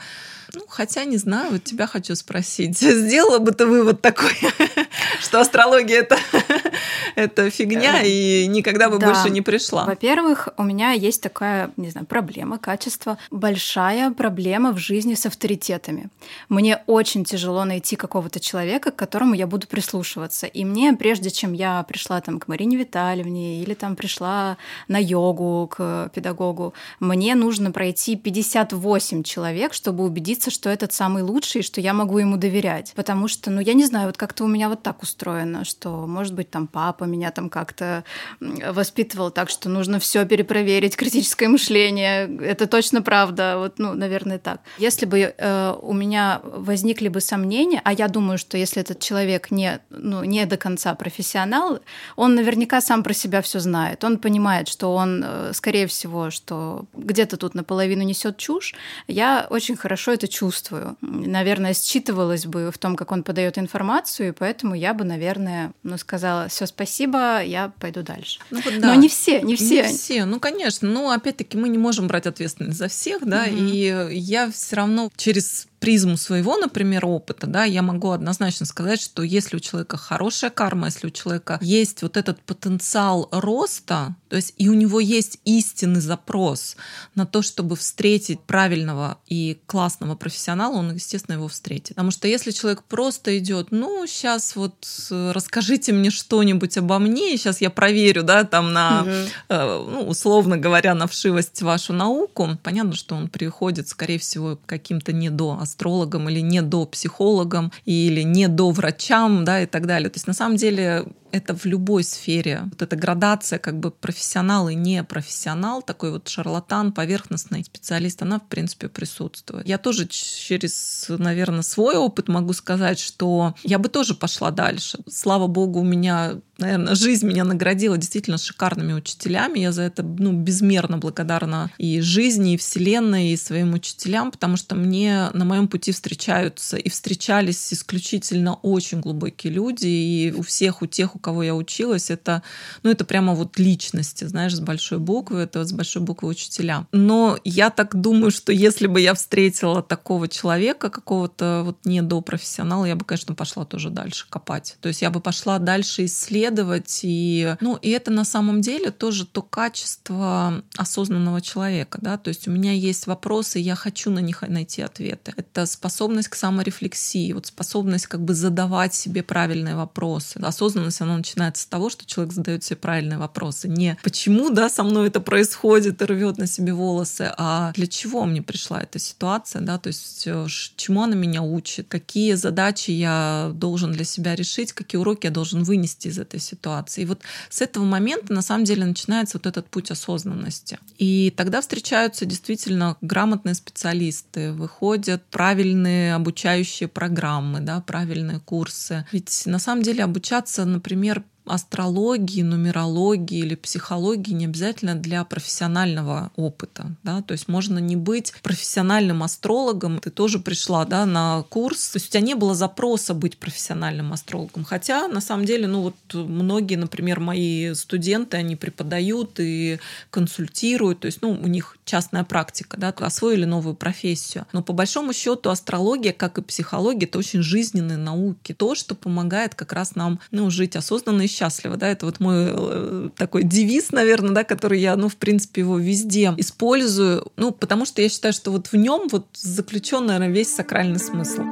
ну, 0.54 0.62
хотя 0.68 1.04
не 1.04 1.16
знаю, 1.16 1.52
вот 1.52 1.64
тебя 1.64 1.86
хочу 1.86 2.14
спросить, 2.14 2.78
сделала 2.80 3.38
бы 3.38 3.52
ты 3.52 3.66
вывод 3.66 4.00
такой, 4.00 4.34
что 5.20 5.40
астрология 5.40 6.00
это 6.00 6.18
это 7.14 7.50
фигня, 7.50 8.02
э, 8.02 8.08
и 8.08 8.46
никогда 8.46 8.90
бы 8.90 8.98
да. 8.98 9.06
больше 9.06 9.30
не 9.30 9.40
пришла. 9.40 9.84
Во-первых, 9.84 10.48
у 10.56 10.62
меня 10.62 10.92
есть 10.92 11.22
такая, 11.22 11.70
не 11.76 11.90
знаю, 11.90 12.06
проблема, 12.06 12.58
качество, 12.58 13.18
большая 13.30 14.10
проблема 14.10 14.72
в 14.72 14.78
жизни 14.78 15.14
с 15.14 15.26
авторитетами. 15.26 16.10
Мне 16.48 16.82
очень 16.86 17.24
тяжело 17.24 17.64
найти 17.64 17.96
какого-то 17.96 18.40
человека, 18.40 18.90
к 18.90 18.96
которому 18.96 19.34
я 19.34 19.46
буду 19.46 19.66
прислушиваться. 19.66 20.46
И 20.46 20.64
мне, 20.64 20.92
прежде 20.94 21.30
чем 21.30 21.52
я 21.52 21.82
пришла 21.84 22.20
там 22.20 22.38
к 22.38 22.48
Марине 22.48 22.76
Витальевне 22.76 23.62
или 23.62 23.74
там 23.74 23.96
пришла 23.96 24.56
на 24.88 24.98
йогу 24.98 25.68
к 25.70 26.10
педагогу, 26.14 26.74
мне 27.00 27.34
нужно 27.34 27.51
нужно 27.52 27.70
пройти 27.70 28.16
58 28.16 29.22
человек, 29.24 29.74
чтобы 29.74 30.04
убедиться, 30.04 30.50
что 30.50 30.70
этот 30.70 30.94
самый 30.94 31.22
лучший, 31.22 31.60
что 31.60 31.82
я 31.82 31.92
могу 31.92 32.16
ему 32.16 32.38
доверять. 32.38 32.94
Потому 32.96 33.28
что, 33.28 33.50
ну, 33.50 33.60
я 33.60 33.74
не 33.74 33.84
знаю, 33.84 34.06
вот 34.06 34.16
как-то 34.16 34.44
у 34.44 34.46
меня 34.46 34.70
вот 34.70 34.82
так 34.82 35.02
устроено, 35.02 35.66
что, 35.66 36.06
может 36.06 36.32
быть, 36.32 36.50
там 36.50 36.66
папа 36.66 37.04
меня 37.04 37.30
там 37.30 37.50
как-то 37.50 38.04
воспитывал 38.40 39.30
так, 39.30 39.50
что 39.50 39.68
нужно 39.68 39.98
все 39.98 40.24
перепроверить, 40.24 40.96
критическое 40.96 41.48
мышление. 41.48 42.38
Это 42.38 42.66
точно 42.66 43.02
правда. 43.02 43.56
Вот, 43.58 43.78
ну, 43.78 43.92
наверное, 43.92 44.38
так. 44.38 44.62
Если 44.78 45.04
бы 45.04 45.34
э, 45.36 45.74
у 45.82 45.92
меня 45.92 46.40
возникли 46.42 47.08
бы 47.08 47.20
сомнения, 47.20 47.82
а 47.84 47.92
я 47.92 48.08
думаю, 48.08 48.38
что 48.38 48.56
если 48.56 48.80
этот 48.80 49.00
человек 49.00 49.50
не, 49.50 49.80
ну, 49.90 50.24
не 50.24 50.46
до 50.46 50.56
конца 50.56 50.94
профессионал, 50.94 51.80
он 52.16 52.34
наверняка 52.34 52.80
сам 52.80 53.02
про 53.02 53.12
себя 53.12 53.42
все 53.42 53.60
знает. 53.60 54.04
Он 54.04 54.16
понимает, 54.16 54.68
что 54.68 54.94
он, 54.94 55.22
э, 55.22 55.50
скорее 55.52 55.86
всего, 55.86 56.30
что 56.30 56.86
где-то 56.94 57.41
тут 57.42 57.56
наполовину 57.56 58.04
несет 58.04 58.36
чушь. 58.36 58.72
Я 59.08 59.48
очень 59.50 59.76
хорошо 59.76 60.12
это 60.12 60.28
чувствую. 60.28 60.96
Наверное, 61.00 61.74
считывалось 61.74 62.46
бы 62.46 62.70
в 62.70 62.78
том, 62.78 62.94
как 62.94 63.10
он 63.10 63.24
подает 63.24 63.58
информацию, 63.58 64.28
и 64.28 64.32
поэтому 64.32 64.76
я 64.76 64.94
бы, 64.94 65.04
наверное, 65.04 65.72
ну, 65.82 65.98
сказала, 65.98 66.46
все, 66.46 66.66
спасибо, 66.66 67.42
я 67.42 67.72
пойду 67.80 68.02
дальше. 68.02 68.38
Ну, 68.50 68.60
вот, 68.64 68.78
да. 68.78 68.86
Но 68.86 68.94
не 68.94 69.08
все, 69.08 69.40
не 69.42 69.56
все. 69.56 69.82
Не 69.82 69.88
все, 69.88 70.24
ну, 70.24 70.38
конечно. 70.38 70.88
Но, 70.88 71.10
опять-таки, 71.10 71.58
мы 71.58 71.68
не 71.68 71.78
можем 71.78 72.06
брать 72.06 72.28
ответственность 72.28 72.78
за 72.78 72.86
всех, 72.86 73.26
да, 73.26 73.46
угу. 73.48 73.56
и 73.56 74.08
я 74.12 74.48
все 74.48 74.76
равно 74.76 75.10
через 75.16 75.66
призму 75.82 76.16
своего, 76.16 76.56
например, 76.56 77.04
опыта, 77.04 77.48
да, 77.48 77.64
я 77.64 77.82
могу 77.82 78.12
однозначно 78.12 78.66
сказать, 78.66 79.00
что 79.00 79.24
если 79.24 79.56
у 79.56 79.58
человека 79.58 79.96
хорошая 79.96 80.50
карма, 80.50 80.86
если 80.86 81.08
у 81.08 81.10
человека 81.10 81.58
есть 81.60 82.02
вот 82.02 82.16
этот 82.16 82.40
потенциал 82.42 83.28
роста, 83.32 84.14
то 84.28 84.36
есть 84.36 84.54
и 84.58 84.68
у 84.68 84.74
него 84.74 85.00
есть 85.00 85.40
истинный 85.44 86.00
запрос 86.00 86.76
на 87.16 87.26
то, 87.26 87.42
чтобы 87.42 87.74
встретить 87.74 88.38
правильного 88.40 89.18
и 89.26 89.58
классного 89.66 90.14
профессионала, 90.14 90.76
он, 90.76 90.94
естественно, 90.94 91.34
его 91.34 91.48
встретит. 91.48 91.96
Потому 91.96 92.12
что 92.12 92.28
если 92.28 92.52
человек 92.52 92.84
просто 92.84 93.36
идет, 93.38 93.72
ну, 93.72 94.06
сейчас 94.06 94.54
вот 94.54 94.86
э, 95.10 95.32
расскажите 95.32 95.92
мне 95.92 96.10
что-нибудь 96.10 96.78
обо 96.78 97.00
мне, 97.00 97.36
сейчас 97.36 97.60
я 97.60 97.70
проверю, 97.70 98.22
да, 98.22 98.44
там 98.44 98.72
на, 98.72 99.02
угу. 99.02 99.10
э, 99.48 99.84
ну, 99.90 100.06
условно 100.06 100.56
говоря, 100.56 100.94
на 100.94 101.08
вшивость 101.08 101.60
вашу 101.60 101.92
науку, 101.92 102.56
понятно, 102.62 102.94
что 102.94 103.16
он 103.16 103.26
приходит, 103.26 103.88
скорее 103.88 104.20
всего, 104.20 104.60
каким-то 104.64 105.12
не 105.12 105.28
до 105.72 105.82
астрологом 105.82 106.28
или 106.28 106.40
не 106.40 106.62
до 106.62 106.86
психологом 106.86 107.72
или 107.86 108.22
не 108.22 108.48
до 108.48 108.70
врачам, 108.70 109.44
да, 109.44 109.62
и 109.62 109.66
так 109.66 109.86
далее. 109.86 110.10
То 110.10 110.16
есть 110.16 110.26
на 110.26 110.34
самом 110.34 110.56
деле 110.56 111.04
это 111.32 111.56
в 111.56 111.64
любой 111.64 112.04
сфере. 112.04 112.62
Вот 112.70 112.82
эта 112.82 112.96
градация 112.96 113.58
как 113.58 113.78
бы 113.78 113.90
профессионал 113.90 114.68
и 114.68 114.74
не 114.74 115.02
профессионал, 115.02 115.82
такой 115.82 116.12
вот 116.12 116.28
шарлатан, 116.28 116.92
поверхностный 116.92 117.64
специалист, 117.64 118.22
она 118.22 118.38
в 118.38 118.46
принципе 118.46 118.88
присутствует. 118.88 119.66
Я 119.66 119.78
тоже 119.78 120.06
через, 120.06 121.06
наверное, 121.08 121.62
свой 121.62 121.96
опыт 121.96 122.28
могу 122.28 122.52
сказать, 122.52 122.98
что 122.98 123.54
я 123.62 123.78
бы 123.78 123.88
тоже 123.88 124.14
пошла 124.14 124.50
дальше. 124.50 124.98
Слава 125.08 125.46
богу, 125.46 125.80
у 125.80 125.84
меня 125.84 126.40
наверное, 126.62 126.94
жизнь 126.94 127.26
меня 127.26 127.44
наградила 127.44 127.98
действительно 127.98 128.38
шикарными 128.38 128.92
учителями. 128.92 129.58
Я 129.58 129.72
за 129.72 129.82
это 129.82 130.02
ну, 130.02 130.32
безмерно 130.32 130.98
благодарна 130.98 131.70
и 131.78 132.00
жизни, 132.00 132.54
и 132.54 132.56
Вселенной, 132.56 133.30
и 133.30 133.36
своим 133.36 133.74
учителям, 133.74 134.30
потому 134.30 134.56
что 134.56 134.74
мне 134.74 135.28
на 135.32 135.44
моем 135.44 135.68
пути 135.68 135.92
встречаются 135.92 136.76
и 136.76 136.88
встречались 136.88 137.72
исключительно 137.72 138.54
очень 138.54 139.00
глубокие 139.00 139.52
люди, 139.52 139.86
и 139.86 140.32
у 140.32 140.42
всех, 140.42 140.82
у 140.82 140.86
тех, 140.86 141.16
у 141.16 141.18
кого 141.22 141.42
я 141.42 141.54
училась, 141.54 142.10
это, 142.10 142.42
ну, 142.82 142.90
это 142.90 143.04
прямо 143.04 143.34
вот 143.34 143.58
личности, 143.58 144.24
знаешь, 144.24 144.54
с 144.54 144.60
большой 144.60 144.98
буквы, 144.98 145.40
это 145.40 145.64
с 145.64 145.72
большой 145.72 146.02
буквы 146.02 146.28
учителя. 146.28 146.86
Но 146.92 147.38
я 147.44 147.70
так 147.70 147.94
думаю, 147.98 148.30
что 148.30 148.52
если 148.52 148.86
бы 148.86 149.00
я 149.00 149.14
встретила 149.14 149.82
такого 149.82 150.28
человека, 150.28 150.90
какого-то 150.90 151.62
вот 151.64 151.78
не 151.84 152.02
до 152.02 152.20
профессионала, 152.20 152.84
я 152.84 152.96
бы, 152.96 153.04
конечно, 153.04 153.34
пошла 153.34 153.64
тоже 153.64 153.90
дальше 153.90 154.26
копать. 154.28 154.76
То 154.80 154.88
есть 154.88 155.02
я 155.02 155.10
бы 155.10 155.20
пошла 155.20 155.58
дальше 155.58 156.04
исследовать, 156.04 157.00
и, 157.02 157.56
ну, 157.60 157.76
и 157.76 157.90
это 157.90 158.10
на 158.10 158.24
самом 158.24 158.60
деле 158.60 158.90
тоже 158.90 159.26
то 159.26 159.42
качество 159.42 160.62
осознанного 160.76 161.40
человека, 161.40 161.98
да, 162.02 162.18
то 162.18 162.28
есть 162.28 162.48
у 162.48 162.50
меня 162.50 162.72
есть 162.72 163.06
вопросы, 163.06 163.58
я 163.58 163.74
хочу 163.74 164.10
на 164.10 164.18
них 164.18 164.42
найти 164.42 164.82
ответы. 164.82 165.32
Это 165.36 165.66
способность 165.66 166.28
к 166.28 166.34
саморефлексии, 166.34 167.32
вот 167.32 167.46
способность 167.46 168.06
как 168.06 168.22
бы 168.22 168.34
задавать 168.34 168.94
себе 168.94 169.22
правильные 169.22 169.76
вопросы. 169.76 170.38
Осознанность, 170.38 171.00
она 171.00 171.11
оно 171.12 171.18
начинается 171.18 171.62
с 171.62 171.66
того, 171.66 171.90
что 171.90 172.06
человек 172.06 172.32
задает 172.32 172.64
себе 172.64 172.76
правильные 172.76 173.18
вопросы. 173.18 173.68
Не 173.68 173.96
почему, 174.02 174.50
да, 174.50 174.68
со 174.68 174.82
мной 174.82 175.08
это 175.08 175.20
происходит 175.20 176.02
и 176.02 176.04
рвет 176.04 176.38
на 176.38 176.46
себе 176.46 176.72
волосы, 176.72 177.32
а 177.36 177.72
для 177.74 177.86
чего 177.86 178.24
мне 178.24 178.42
пришла 178.42 178.82
эта 178.82 178.98
ситуация, 178.98 179.62
да, 179.62 179.78
то 179.78 179.88
есть 179.88 180.24
э, 180.26 180.46
чему 180.76 181.02
она 181.02 181.14
меня 181.14 181.42
учит, 181.42 181.86
какие 181.88 182.34
задачи 182.34 182.90
я 182.90 183.50
должен 183.54 183.92
для 183.92 184.04
себя 184.04 184.34
решить, 184.34 184.72
какие 184.72 184.98
уроки 184.98 185.26
я 185.26 185.30
должен 185.30 185.62
вынести 185.62 186.08
из 186.08 186.18
этой 186.18 186.40
ситуации. 186.40 187.02
И 187.02 187.06
вот 187.06 187.20
с 187.50 187.60
этого 187.60 187.84
момента 187.84 188.32
на 188.32 188.42
самом 188.42 188.64
деле 188.64 188.84
начинается 188.84 189.38
вот 189.38 189.46
этот 189.46 189.68
путь 189.68 189.90
осознанности. 189.90 190.78
И 190.98 191.32
тогда 191.36 191.60
встречаются 191.60 192.24
действительно 192.24 192.96
грамотные 193.00 193.54
специалисты, 193.54 194.52
выходят 194.52 195.22
правильные 195.30 196.14
обучающие 196.14 196.88
программы, 196.88 197.60
да, 197.60 197.80
правильные 197.80 198.40
курсы. 198.40 199.06
Ведь 199.12 199.42
на 199.46 199.58
самом 199.58 199.82
деле 199.82 200.04
обучаться, 200.04 200.64
например, 200.64 201.01
например, 201.02 201.24
астрологии, 201.44 202.42
нумерологии 202.42 203.40
или 203.40 203.56
психологии 203.56 204.32
не 204.32 204.44
обязательно 204.44 204.94
для 204.94 205.24
профессионального 205.24 206.30
опыта. 206.36 206.94
Да? 207.02 207.20
То 207.22 207.32
есть 207.32 207.48
можно 207.48 207.80
не 207.80 207.96
быть 207.96 208.32
профессиональным 208.42 209.24
астрологом. 209.24 209.98
Ты 209.98 210.10
тоже 210.10 210.38
пришла 210.38 210.84
да, 210.84 211.04
на 211.04 211.42
курс. 211.48 211.90
То 211.90 211.96
есть 211.96 212.08
у 212.08 212.10
тебя 212.12 212.20
не 212.20 212.34
было 212.34 212.54
запроса 212.54 213.12
быть 213.12 213.38
профессиональным 213.38 214.12
астрологом. 214.12 214.62
Хотя, 214.62 215.08
на 215.08 215.20
самом 215.20 215.44
деле, 215.44 215.66
ну 215.66 215.82
вот 215.82 215.96
многие, 216.14 216.76
например, 216.76 217.18
мои 217.18 217.74
студенты, 217.74 218.36
они 218.36 218.54
преподают 218.54 219.40
и 219.40 219.80
консультируют. 220.10 221.00
То 221.00 221.06
есть 221.06 221.22
ну, 221.22 221.30
у 221.32 221.48
них 221.48 221.76
частная 221.84 222.24
практика, 222.24 222.76
да, 222.76 222.90
освоили 222.90 223.44
новую 223.44 223.74
профессию. 223.74 224.46
Но 224.52 224.62
по 224.62 224.72
большому 224.72 225.12
счету 225.12 225.50
астрология, 225.50 226.12
как 226.12 226.38
и 226.38 226.42
психология, 226.42 227.06
это 227.06 227.18
очень 227.18 227.42
жизненные 227.42 227.98
науки. 227.98 228.52
То, 228.52 228.74
что 228.74 228.94
помогает 228.94 229.54
как 229.54 229.72
раз 229.72 229.94
нам 229.94 230.20
ну, 230.30 230.50
жить 230.50 230.76
осознанно 230.76 231.22
и 231.22 231.26
счастлива, 231.26 231.76
да, 231.76 231.88
это 231.88 232.06
вот 232.06 232.20
мой 232.20 232.46
э, 232.48 233.08
такой 233.16 233.42
девиз, 233.42 233.90
наверное, 233.90 234.32
да, 234.32 234.44
который 234.44 234.80
я, 234.80 234.96
ну, 234.96 235.08
в 235.08 235.16
принципе, 235.16 235.62
его 235.62 235.78
везде 235.78 236.34
использую, 236.36 237.30
ну, 237.36 237.50
потому 237.50 237.84
что 237.84 238.02
я 238.02 238.08
считаю, 238.08 238.32
что 238.32 238.50
вот 238.52 238.68
в 238.68 238.74
нем 238.74 239.08
вот 239.10 239.26
заключен, 239.34 240.06
наверное, 240.06 240.34
весь 240.34 240.54
сакральный 240.54 241.00
смысл. 241.00 241.42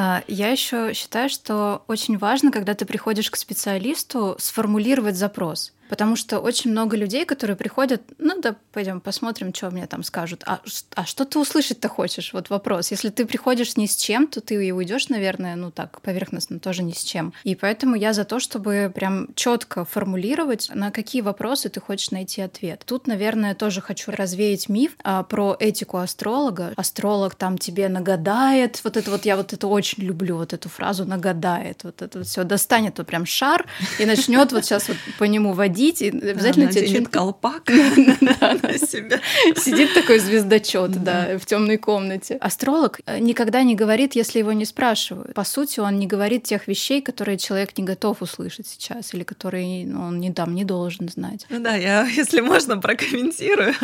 А, 0.00 0.22
я 0.28 0.50
еще 0.50 0.92
считаю, 0.94 1.28
что 1.28 1.82
очень 1.88 2.18
важно, 2.18 2.52
когда 2.52 2.74
ты 2.74 2.84
приходишь 2.84 3.32
к 3.32 3.36
специалисту, 3.36 4.36
сформулировать 4.38 5.16
запрос. 5.16 5.72
Потому 5.88 6.16
что 6.16 6.38
очень 6.40 6.70
много 6.70 6.96
людей, 6.96 7.24
которые 7.24 7.56
приходят, 7.56 8.02
ну 8.18 8.40
да, 8.40 8.56
пойдем 8.72 9.00
посмотрим, 9.00 9.54
что 9.54 9.70
мне 9.70 9.86
там 9.86 10.02
скажут. 10.02 10.42
А, 10.46 10.60
а 10.94 11.04
что 11.04 11.24
ты 11.24 11.38
услышать-то 11.38 11.88
хочешь? 11.88 12.32
Вот 12.32 12.50
вопрос. 12.50 12.90
Если 12.90 13.08
ты 13.08 13.26
приходишь 13.26 13.76
ни 13.76 13.86
с 13.86 13.96
чем, 13.96 14.26
то 14.26 14.40
ты 14.40 14.66
и 14.66 14.72
уйдешь, 14.72 15.08
наверное, 15.08 15.56
ну 15.56 15.70
так, 15.70 16.00
поверхностно, 16.02 16.58
тоже 16.58 16.82
ни 16.82 16.92
с 16.92 17.02
чем. 17.02 17.32
И 17.44 17.54
поэтому 17.54 17.96
я 17.96 18.12
за 18.12 18.24
то, 18.24 18.38
чтобы 18.40 18.92
прям 18.94 19.28
четко 19.34 19.84
формулировать, 19.84 20.70
на 20.74 20.90
какие 20.90 21.22
вопросы 21.22 21.68
ты 21.68 21.80
хочешь 21.80 22.10
найти 22.10 22.42
ответ. 22.42 22.82
Тут, 22.86 23.06
наверное, 23.06 23.54
тоже 23.54 23.80
хочу 23.80 24.10
развеять 24.10 24.68
миф 24.68 24.92
а, 25.02 25.22
про 25.22 25.56
этику 25.58 25.98
астролога. 25.98 26.72
Астролог 26.76 27.34
там 27.34 27.58
тебе 27.58 27.88
нагадает. 27.88 28.80
Вот 28.84 28.96
это 28.96 29.10
вот 29.10 29.24
я 29.24 29.36
вот 29.36 29.52
это 29.52 29.66
очень 29.66 30.02
люблю, 30.02 30.36
вот 30.36 30.52
эту 30.52 30.68
фразу 30.68 31.04
нагадает. 31.04 31.84
Вот 31.84 32.02
это 32.02 32.18
вот 32.18 32.26
все 32.26 32.44
достанет 32.44 32.98
вот 32.98 33.06
прям 33.06 33.26
шар 33.26 33.66
и 33.98 34.04
начнет 34.04 34.52
вот 34.52 34.64
сейчас 34.64 34.88
вот 34.88 34.96
по 35.18 35.24
нему 35.24 35.52
водить 35.52 35.77
ходить, 35.78 36.02
и 36.02 36.08
обязательно 36.08 36.66
да, 36.72 36.72
тебе 36.72 37.06
колпак 37.06 37.68
на 37.68 38.78
себя. 38.78 39.20
Сидит 39.56 39.94
такой 39.94 40.18
звездочет, 40.18 41.02
да, 41.02 41.38
в 41.38 41.46
темной 41.46 41.78
комнате. 41.78 42.36
Астролог 42.40 43.00
э, 43.06 43.18
никогда 43.18 43.62
не 43.62 43.74
говорит, 43.74 44.14
если 44.14 44.40
его 44.40 44.52
не 44.52 44.64
спрашивают. 44.64 45.34
По 45.34 45.44
сути, 45.44 45.80
он 45.80 45.98
не 45.98 46.06
говорит 46.06 46.44
тех 46.44 46.66
вещей, 46.68 47.00
которые 47.00 47.38
человек 47.38 47.76
не 47.78 47.84
готов 47.84 48.22
услышать 48.22 48.66
сейчас, 48.66 49.14
или 49.14 49.22
которые 49.22 49.86
ну, 49.86 50.02
он 50.02 50.20
не 50.20 50.32
там 50.32 50.54
не 50.54 50.64
должен 50.64 51.08
знать. 51.08 51.46
Ну 51.50 51.60
да, 51.60 51.76
я, 51.76 52.06
если 52.16 52.40
можно, 52.40 52.78
прокомментирую. 52.78 53.74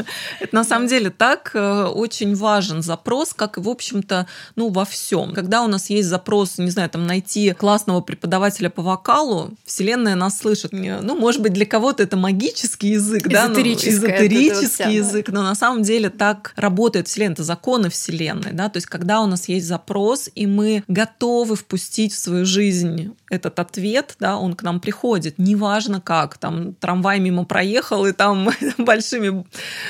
Это 0.41 0.55
на 0.55 0.65
самом 0.65 0.89
деле 0.89 1.11
так 1.11 1.53
э, 1.55 1.85
очень 1.85 2.35
важен 2.35 2.83
запрос, 2.83 3.35
как 3.35 3.59
и, 3.59 3.61
в 3.61 3.69
общем-то, 3.69 4.27
ну, 4.57 4.71
во 4.71 4.85
всем. 4.85 5.33
Когда 5.33 5.63
у 5.63 5.69
нас 5.69 5.91
есть 5.91 6.09
запрос, 6.09 6.59
не 6.59 6.71
знаю, 6.71 6.91
там, 6.91 7.07
найти 7.07 7.53
классного 7.53 8.01
преподавателя 8.01 8.71
по 8.71 8.83
вокалу, 8.83 9.51
Вселенная 9.65 10.15
нас 10.15 10.39
слышит. 10.39 10.73
Ну, 10.73 11.17
может 11.17 11.41
быть, 11.41 11.53
для 11.53 11.67
кого 11.67 11.84
кого-то 11.85 12.03
это 12.03 12.17
магический 12.17 12.89
язык, 12.93 13.29
да, 13.29 13.47
ну, 13.49 13.61
эзотерический 13.61 14.85
вот 14.87 14.95
язык, 14.95 15.29
но 15.29 15.43
на 15.43 15.55
самом 15.55 15.83
деле 15.83 16.09
так 16.09 16.55
работает 16.57 17.09
Вселенная, 17.09 17.35
это 17.35 17.45
законы 17.45 17.91
Вселенной, 17.91 18.53
да, 18.53 18.71
то 18.71 18.79
есть 18.79 18.87
когда 18.87 19.21
у 19.21 19.27
нас 19.27 19.49
есть 19.49 19.67
запрос, 19.67 20.31
и 20.35 20.47
мы 20.47 20.83
готовы 20.89 21.57
впустить 21.57 22.15
в 22.15 22.19
свою 22.19 22.47
жизнь 22.47 23.15
этот 23.35 23.59
ответ, 23.59 24.17
да, 24.21 24.37
он 24.37 24.55
к 24.55 24.63
нам 24.63 24.81
приходит, 24.81 25.39
неважно 25.39 26.01
как, 26.01 26.39
там 26.39 26.75
трамвай 26.75 27.21
мимо 27.21 27.45
проехал, 27.45 28.07
и 28.07 28.13
там 28.13 28.49
большими 28.79 29.45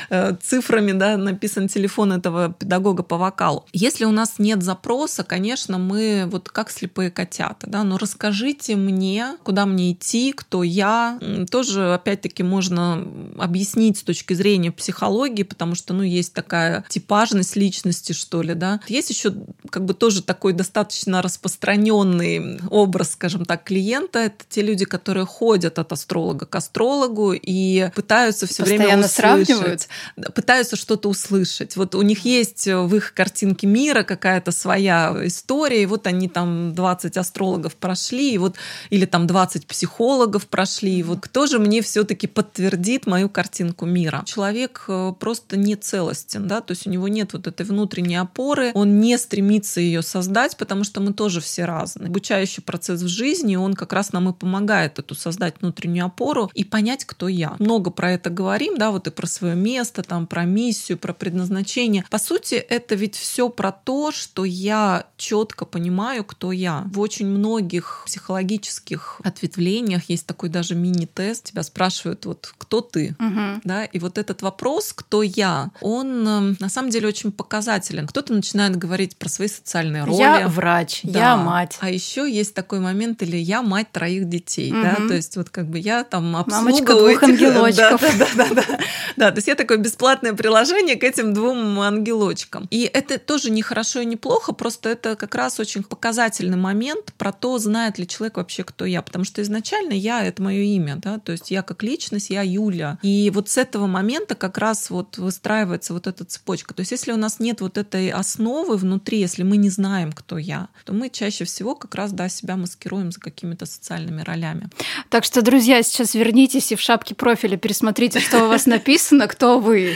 э, 0.09 0.35
цифрами, 0.41 0.91
да, 0.91 1.17
написан 1.17 1.67
телефон 1.67 2.13
этого 2.13 2.53
педагога 2.53 3.03
по 3.03 3.17
вокалу. 3.17 3.65
Если 3.73 4.05
у 4.05 4.11
нас 4.11 4.35
нет 4.39 4.63
запроса, 4.63 5.23
конечно, 5.23 5.77
мы 5.77 6.27
вот 6.31 6.49
как 6.49 6.69
слепые 6.69 7.11
котята, 7.11 7.67
да, 7.67 7.83
но 7.83 7.97
расскажите 7.97 8.75
мне, 8.75 9.37
куда 9.43 9.65
мне 9.65 9.91
идти, 9.91 10.33
кто 10.33 10.63
я, 10.63 11.19
тоже, 11.51 11.93
опять-таки, 11.93 12.43
можно 12.43 13.05
объяснить 13.37 13.97
с 13.97 14.03
точки 14.03 14.33
зрения 14.33 14.71
психологии, 14.71 15.43
потому 15.43 15.75
что, 15.75 15.93
ну, 15.93 16.03
есть 16.03 16.33
такая 16.33 16.85
типажность 16.89 17.55
личности, 17.55 18.13
что 18.13 18.41
ли, 18.41 18.53
да. 18.53 18.79
Есть 18.87 19.09
еще 19.09 19.33
как 19.69 19.85
бы 19.85 19.93
тоже 19.93 20.21
такой 20.21 20.53
достаточно 20.53 21.21
распространенный 21.21 22.59
образ, 22.69 23.11
скажем 23.11 23.34
так, 23.43 23.65
клиента. 23.65 24.19
Это 24.19 24.45
те 24.47 24.61
люди, 24.61 24.85
которые 24.85 25.25
ходят 25.25 25.79
от 25.79 25.91
астролога 25.91 26.45
к 26.45 26.55
астрологу 26.55 27.33
и 27.33 27.89
пытаются 27.93 28.47
все 28.47 28.63
время 28.63 28.97
услышать. 28.99 29.11
сравнивают. 29.11 29.87
Пытаются 30.33 30.75
что-то 30.77 31.09
услышать. 31.09 31.75
Вот 31.75 31.95
у 31.95 32.01
них 32.01 32.23
есть 32.23 32.67
в 32.67 32.95
их 32.95 33.13
картинке 33.13 33.67
мира 33.67 34.03
какая-то 34.03 34.51
своя 34.51 35.15
история, 35.23 35.83
и 35.83 35.85
вот 35.85 36.07
они 36.07 36.29
там 36.29 36.73
20 36.73 37.17
астрологов 37.17 37.75
прошли, 37.75 38.33
и 38.33 38.37
вот, 38.37 38.55
или 38.89 39.05
там 39.05 39.27
20 39.27 39.67
психологов 39.67 40.47
прошли, 40.47 40.99
и 40.99 41.03
вот 41.03 41.19
кто 41.21 41.47
же 41.47 41.59
мне 41.59 41.81
все-таки 41.81 42.27
подтвердит 42.27 43.07
мою 43.07 43.29
картинку 43.29 43.85
мира? 43.85 44.23
Человек 44.25 44.85
э, 44.87 45.13
просто 45.19 45.57
не 45.57 45.75
целостен, 45.75 46.47
да, 46.47 46.61
то 46.61 46.71
есть 46.71 46.87
у 46.87 46.89
него 46.89 47.07
нет 47.07 47.33
вот 47.33 47.47
этой 47.47 47.65
внутренней 47.65 48.17
опоры, 48.17 48.71
он 48.73 48.99
не 48.99 49.17
стремится 49.17 49.81
ее 49.81 50.01
создать, 50.01 50.57
потому 50.57 50.83
что 50.83 51.01
мы 51.01 51.13
тоже 51.13 51.41
все 51.41 51.65
разные. 51.65 52.07
Обучающий 52.07 52.61
процесс 52.63 53.01
в 53.01 53.07
жизни, 53.07 53.24
он 53.57 53.73
как 53.73 53.93
раз 53.93 54.13
нам 54.13 54.29
и 54.29 54.33
помогает 54.33 54.99
эту 54.99 55.15
создать 55.15 55.55
внутреннюю 55.61 56.05
опору 56.05 56.51
и 56.53 56.63
понять, 56.63 57.05
кто 57.05 57.27
я. 57.27 57.55
Много 57.59 57.91
про 57.91 58.11
это 58.11 58.29
говорим, 58.29 58.77
да, 58.77 58.91
вот 58.91 59.07
и 59.07 59.11
про 59.11 59.27
свое 59.27 59.55
место, 59.55 60.03
там, 60.03 60.27
про 60.27 60.43
миссию, 60.43 60.97
про 60.97 61.13
предназначение. 61.13 62.05
По 62.09 62.17
сути, 62.17 62.55
это 62.55 62.95
ведь 62.95 63.15
все 63.15 63.49
про 63.49 63.71
то, 63.71 64.11
что 64.11 64.45
я 64.45 65.05
четко 65.17 65.65
понимаю, 65.65 66.23
кто 66.23 66.51
я. 66.51 66.83
В 66.91 66.99
очень 66.99 67.27
многих 67.27 68.03
психологических 68.05 69.21
ответвлениях 69.23 70.09
есть 70.09 70.25
такой 70.25 70.49
даже 70.49 70.75
мини-тест. 70.75 71.45
Тебя 71.45 71.63
спрашивают, 71.63 72.25
вот, 72.25 72.53
кто 72.57 72.81
ты? 72.81 73.15
Угу. 73.19 73.61
Да, 73.63 73.85
и 73.85 73.99
вот 73.99 74.17
этот 74.17 74.41
вопрос, 74.41 74.93
кто 74.93 75.23
я, 75.23 75.71
он 75.81 76.27
эм, 76.27 76.57
на 76.59 76.69
самом 76.69 76.89
деле 76.89 77.07
очень 77.07 77.31
показателен. 77.31 78.07
Кто-то 78.07 78.33
начинает 78.33 78.75
говорить 78.75 79.17
про 79.17 79.29
свои 79.29 79.47
социальные 79.47 80.03
роли. 80.03 80.21
Я 80.21 80.47
врач, 80.47 81.01
да. 81.03 81.19
я 81.19 81.37
мать. 81.37 81.77
А 81.79 81.89
еще 81.89 82.29
есть 82.31 82.53
такой 82.53 82.79
момент, 82.79 83.04
или 83.13 83.37
я 83.37 83.61
мать 83.61 83.91
троих 83.91 84.27
детей, 84.29 84.71
угу. 84.71 84.81
да, 84.81 84.95
то 84.95 85.13
есть 85.13 85.35
вот 85.37 85.49
как 85.49 85.67
бы 85.67 85.79
я 85.79 86.03
там 86.03 86.35
обслугиваю... 86.35 86.65
Мамочка 86.65 86.93
двух 86.95 87.23
ангелочков. 87.23 88.01
Да, 88.01 88.11
да, 88.17 88.27
да, 88.35 88.53
да, 88.53 88.79
да. 89.15 89.31
то 89.31 89.37
есть 89.37 89.47
я 89.47 89.55
такое 89.55 89.77
бесплатное 89.77 90.33
приложение 90.33 90.95
к 90.95 91.03
этим 91.03 91.33
двум 91.33 91.79
ангелочкам. 91.79 92.67
И 92.71 92.89
это 92.91 93.17
тоже 93.19 93.51
не 93.51 93.61
хорошо 93.61 94.01
и 94.01 94.05
не 94.05 94.15
плохо, 94.15 94.53
просто 94.53 94.89
это 94.89 95.15
как 95.15 95.35
раз 95.35 95.59
очень 95.59 95.83
показательный 95.83 96.57
момент 96.57 97.13
про 97.17 97.31
то, 97.31 97.57
знает 97.57 97.99
ли 97.99 98.07
человек 98.07 98.37
вообще, 98.37 98.63
кто 98.63 98.85
я. 98.85 99.01
Потому 99.01 99.25
что 99.25 99.41
изначально 99.41 99.93
я— 99.93 100.25
это 100.25 100.41
мое 100.41 100.61
имя, 100.61 100.95
да, 100.97 101.19
то 101.19 101.31
есть 101.31 101.51
я 101.51 101.61
как 101.61 101.83
личность, 101.83 102.29
я 102.29 102.41
Юля. 102.41 102.97
И 103.01 103.31
вот 103.33 103.49
с 103.49 103.57
этого 103.57 103.87
момента 103.87 104.35
как 104.35 104.57
раз 104.57 104.89
вот 104.89 105.17
выстраивается 105.17 105.93
вот 105.93 106.07
эта 106.07 106.25
цепочка. 106.25 106.73
То 106.73 106.81
есть 106.81 106.91
если 106.91 107.11
у 107.11 107.17
нас 107.17 107.39
нет 107.39 107.61
вот 107.61 107.77
этой 107.77 108.09
основы 108.09 108.77
внутри, 108.77 109.19
если 109.19 109.43
мы 109.43 109.57
не 109.57 109.69
знаем, 109.69 110.11
кто 110.11 110.37
я, 110.37 110.69
то 110.85 110.93
мы 110.93 111.09
чаще 111.09 111.43
всего 111.45 111.75
как 111.75 111.95
раз, 111.95 112.11
да, 112.11 112.29
себя 112.29 112.55
маскируем 112.55 112.94
за 113.11 113.19
какими-то 113.19 113.65
социальными 113.65 114.21
ролями. 114.21 114.69
Так 115.09 115.23
что, 115.23 115.41
друзья, 115.41 115.81
сейчас 115.83 116.15
вернитесь 116.15 116.71
и 116.71 116.75
в 116.75 116.81
шапке 116.81 117.15
профиля 117.15 117.57
пересмотрите, 117.57 118.19
что 118.19 118.45
у 118.45 118.47
вас 118.47 118.65
написано, 118.65 119.27
кто 119.27 119.59
вы. 119.59 119.95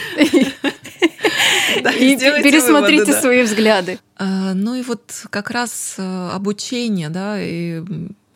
И 1.75 2.17
пересмотрите 2.17 3.13
свои 3.13 3.43
взгляды. 3.43 3.99
А, 4.17 4.53
ну 4.53 4.75
и 4.75 4.81
вот 4.81 5.25
как 5.29 5.49
раз 5.49 5.95
э, 5.97 6.29
обучение, 6.33 7.09
да, 7.09 7.41
и 7.41 7.81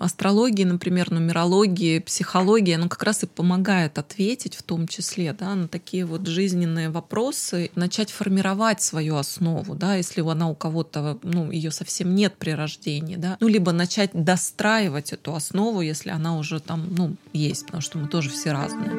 астрологии, 0.03 0.63
например, 0.63 1.11
нумерологии, 1.11 1.99
психологии, 1.99 2.73
оно 2.73 2.89
как 2.89 3.03
раз 3.03 3.23
и 3.23 3.27
помогает 3.27 3.97
ответить 3.97 4.55
в 4.55 4.63
том 4.63 4.87
числе 4.87 5.33
да, 5.33 5.55
на 5.55 5.67
такие 5.67 6.05
вот 6.05 6.27
жизненные 6.27 6.89
вопросы, 6.89 7.71
начать 7.75 8.11
формировать 8.11 8.81
свою 8.81 9.15
основу, 9.15 9.75
да, 9.75 9.95
если 9.95 10.21
она 10.21 10.49
у 10.49 10.55
кого-то, 10.55 11.17
ну, 11.23 11.51
ее 11.51 11.71
совсем 11.71 12.15
нет 12.15 12.35
при 12.37 12.51
рождении, 12.51 13.15
да, 13.15 13.37
ну, 13.39 13.47
либо 13.47 13.71
начать 13.71 14.11
достраивать 14.13 15.13
эту 15.13 15.35
основу, 15.35 15.81
если 15.81 16.09
она 16.09 16.37
уже 16.37 16.59
там, 16.59 16.87
ну, 16.91 17.15
есть, 17.33 17.65
потому 17.65 17.81
что 17.81 17.97
мы 17.97 18.07
тоже 18.07 18.29
все 18.29 18.51
разные. 18.51 18.91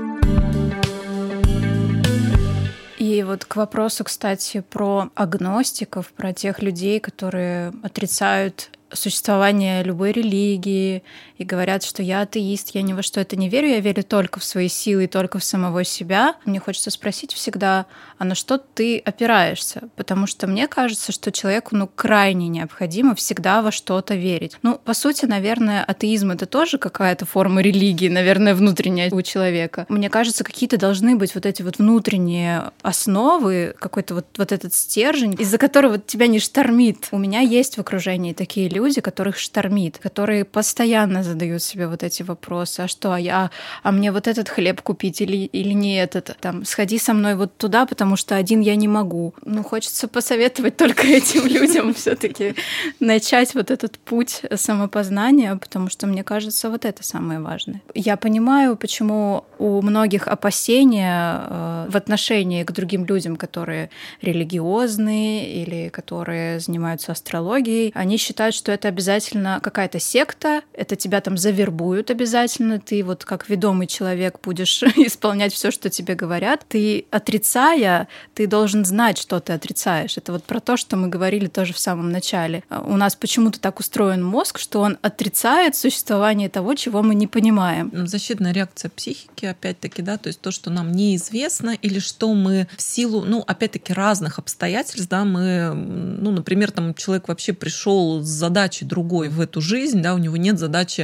И 3.04 3.22
вот 3.22 3.44
к 3.44 3.56
вопросу, 3.56 4.02
кстати, 4.02 4.64
про 4.70 5.10
агностиков, 5.14 6.08
про 6.12 6.32
тех 6.32 6.62
людей, 6.62 7.00
которые 7.00 7.72
отрицают 7.82 8.70
существование 8.92 9.82
любой 9.82 10.12
религии 10.12 11.02
и 11.38 11.44
говорят, 11.44 11.82
что 11.82 12.02
я 12.02 12.20
атеист, 12.22 12.74
я 12.74 12.82
ни 12.82 12.92
во 12.92 13.02
что 13.02 13.20
это 13.20 13.36
не 13.36 13.48
верю, 13.48 13.68
я 13.68 13.80
верю 13.80 14.04
только 14.04 14.40
в 14.40 14.44
свои 14.44 14.68
силы 14.68 15.04
и 15.04 15.08
только 15.08 15.38
в 15.38 15.44
самого 15.44 15.84
себя. 15.84 16.36
Мне 16.44 16.60
хочется 16.60 16.90
спросить 16.90 17.32
всегда, 17.32 17.86
а 18.18 18.24
на 18.24 18.34
что 18.34 18.58
ты 18.58 18.98
опираешься? 18.98 19.82
Потому 19.96 20.26
что 20.26 20.46
мне 20.46 20.68
кажется, 20.68 21.10
что 21.12 21.32
человеку 21.32 21.74
ну, 21.74 21.88
крайне 21.92 22.48
необходимо 22.48 23.14
всегда 23.14 23.62
во 23.62 23.72
что-то 23.72 24.14
верить. 24.14 24.56
Ну, 24.62 24.78
по 24.82 24.94
сути, 24.94 25.24
наверное, 25.24 25.82
атеизм— 25.82 26.30
это 26.32 26.46
тоже 26.46 26.78
какая-то 26.78 27.26
форма 27.26 27.60
религии, 27.60 28.08
наверное, 28.08 28.54
внутренняя 28.54 29.10
у 29.10 29.22
человека. 29.22 29.86
Мне 29.88 30.10
кажется, 30.10 30.44
какие-то 30.44 30.78
должны 30.78 31.16
быть 31.16 31.34
вот 31.34 31.46
эти 31.46 31.62
вот 31.62 31.78
внутренние 31.78 32.70
основы, 32.82 33.74
какой-то 33.78 34.14
вот, 34.14 34.26
вот 34.36 34.52
этот 34.52 34.72
стержень, 34.72 35.34
из-за 35.38 35.58
которого 35.58 35.98
тебя 35.98 36.28
не 36.28 36.38
штормит. 36.38 37.08
У 37.10 37.18
меня 37.18 37.40
есть 37.40 37.76
в 37.76 37.80
окружении 37.80 38.32
такие 38.32 38.68
люди, 38.68 39.00
которых 39.00 39.38
штормит, 39.38 39.98
которые 39.98 40.44
постоянно 40.44 41.23
задают 41.24 41.62
себе 41.62 41.88
вот 41.88 42.02
эти 42.02 42.22
вопросы. 42.22 42.80
А 42.80 42.88
что, 42.88 43.12
а 43.12 43.18
я, 43.18 43.50
а 43.82 43.92
мне 43.92 44.12
вот 44.12 44.28
этот 44.28 44.48
хлеб 44.48 44.80
купить 44.82 45.20
или, 45.20 45.36
или 45.36 45.72
не 45.72 45.96
этот? 45.96 46.36
Там, 46.40 46.64
сходи 46.64 46.98
со 46.98 47.14
мной 47.14 47.34
вот 47.34 47.56
туда, 47.56 47.86
потому 47.86 48.16
что 48.16 48.36
один 48.36 48.60
я 48.60 48.76
не 48.76 48.88
могу. 48.88 49.34
Ну, 49.44 49.62
хочется 49.62 50.08
посоветовать 50.08 50.76
только 50.84 51.06
этим 51.06 51.46
людям 51.46 51.94
все 51.94 52.14
таки 52.14 52.54
начать 53.00 53.54
вот 53.54 53.70
этот 53.70 53.98
путь 53.98 54.42
самопознания, 54.54 55.56
потому 55.56 55.88
что, 55.88 56.06
мне 56.06 56.24
кажется, 56.24 56.70
вот 56.70 56.84
это 56.84 57.02
самое 57.02 57.40
важное. 57.40 57.82
Я 57.94 58.16
понимаю, 58.16 58.76
почему 58.76 59.44
у 59.58 59.82
многих 59.82 60.28
опасения 60.28 61.40
э, 61.46 61.86
в 61.88 61.96
отношении 61.96 62.64
к 62.64 62.72
другим 62.72 63.04
людям, 63.04 63.36
которые 63.36 63.90
религиозные 64.20 65.62
или 65.62 65.88
которые 65.88 66.60
занимаются 66.60 67.12
астрологией, 67.12 67.92
они 67.94 68.16
считают, 68.16 68.54
что 68.54 68.72
это 68.72 68.88
обязательно 68.88 69.60
какая-то 69.62 69.98
секта, 70.00 70.62
это 70.72 70.96
тебя 70.96 71.13
там 71.20 71.36
завербуют 71.36 72.10
обязательно, 72.10 72.80
ты 72.80 73.02
вот 73.02 73.24
как 73.24 73.48
ведомый 73.48 73.86
человек 73.86 74.38
будешь 74.42 74.82
исполнять 74.96 75.52
все, 75.52 75.70
что 75.70 75.90
тебе 75.90 76.14
говорят. 76.14 76.64
Ты 76.68 77.06
отрицая, 77.10 78.08
ты 78.34 78.46
должен 78.46 78.84
знать, 78.84 79.18
что 79.18 79.40
ты 79.40 79.52
отрицаешь. 79.52 80.16
Это 80.16 80.32
вот 80.32 80.44
про 80.44 80.60
то, 80.60 80.76
что 80.76 80.96
мы 80.96 81.08
говорили 81.08 81.46
тоже 81.46 81.72
в 81.72 81.78
самом 81.78 82.10
начале. 82.10 82.62
А 82.68 82.80
у 82.80 82.96
нас 82.96 83.16
почему-то 83.16 83.60
так 83.60 83.80
устроен 83.80 84.24
мозг, 84.24 84.58
что 84.58 84.80
он 84.80 84.98
отрицает 85.02 85.76
существование 85.76 86.48
того, 86.48 86.74
чего 86.74 87.02
мы 87.02 87.14
не 87.14 87.26
понимаем. 87.26 87.90
Защитная 88.06 88.52
реакция 88.52 88.90
психики, 88.90 89.46
опять-таки, 89.46 90.02
да, 90.02 90.16
то 90.16 90.28
есть 90.28 90.40
то, 90.40 90.50
что 90.50 90.70
нам 90.70 90.92
неизвестно 90.92 91.70
или 91.70 91.98
что 91.98 92.32
мы 92.34 92.68
в 92.76 92.82
силу, 92.82 93.24
ну, 93.24 93.44
опять-таки, 93.46 93.92
разных 93.92 94.38
обстоятельств, 94.38 95.08
да, 95.08 95.24
мы, 95.24 95.72
ну, 95.74 96.30
например, 96.30 96.70
там 96.70 96.94
человек 96.94 97.28
вообще 97.28 97.52
пришел 97.52 98.22
с 98.22 98.26
задачей 98.26 98.84
другой 98.84 99.28
в 99.28 99.40
эту 99.40 99.60
жизнь, 99.60 100.02
да, 100.02 100.14
у 100.14 100.18
него 100.18 100.36
нет 100.36 100.58
задачи 100.58 101.03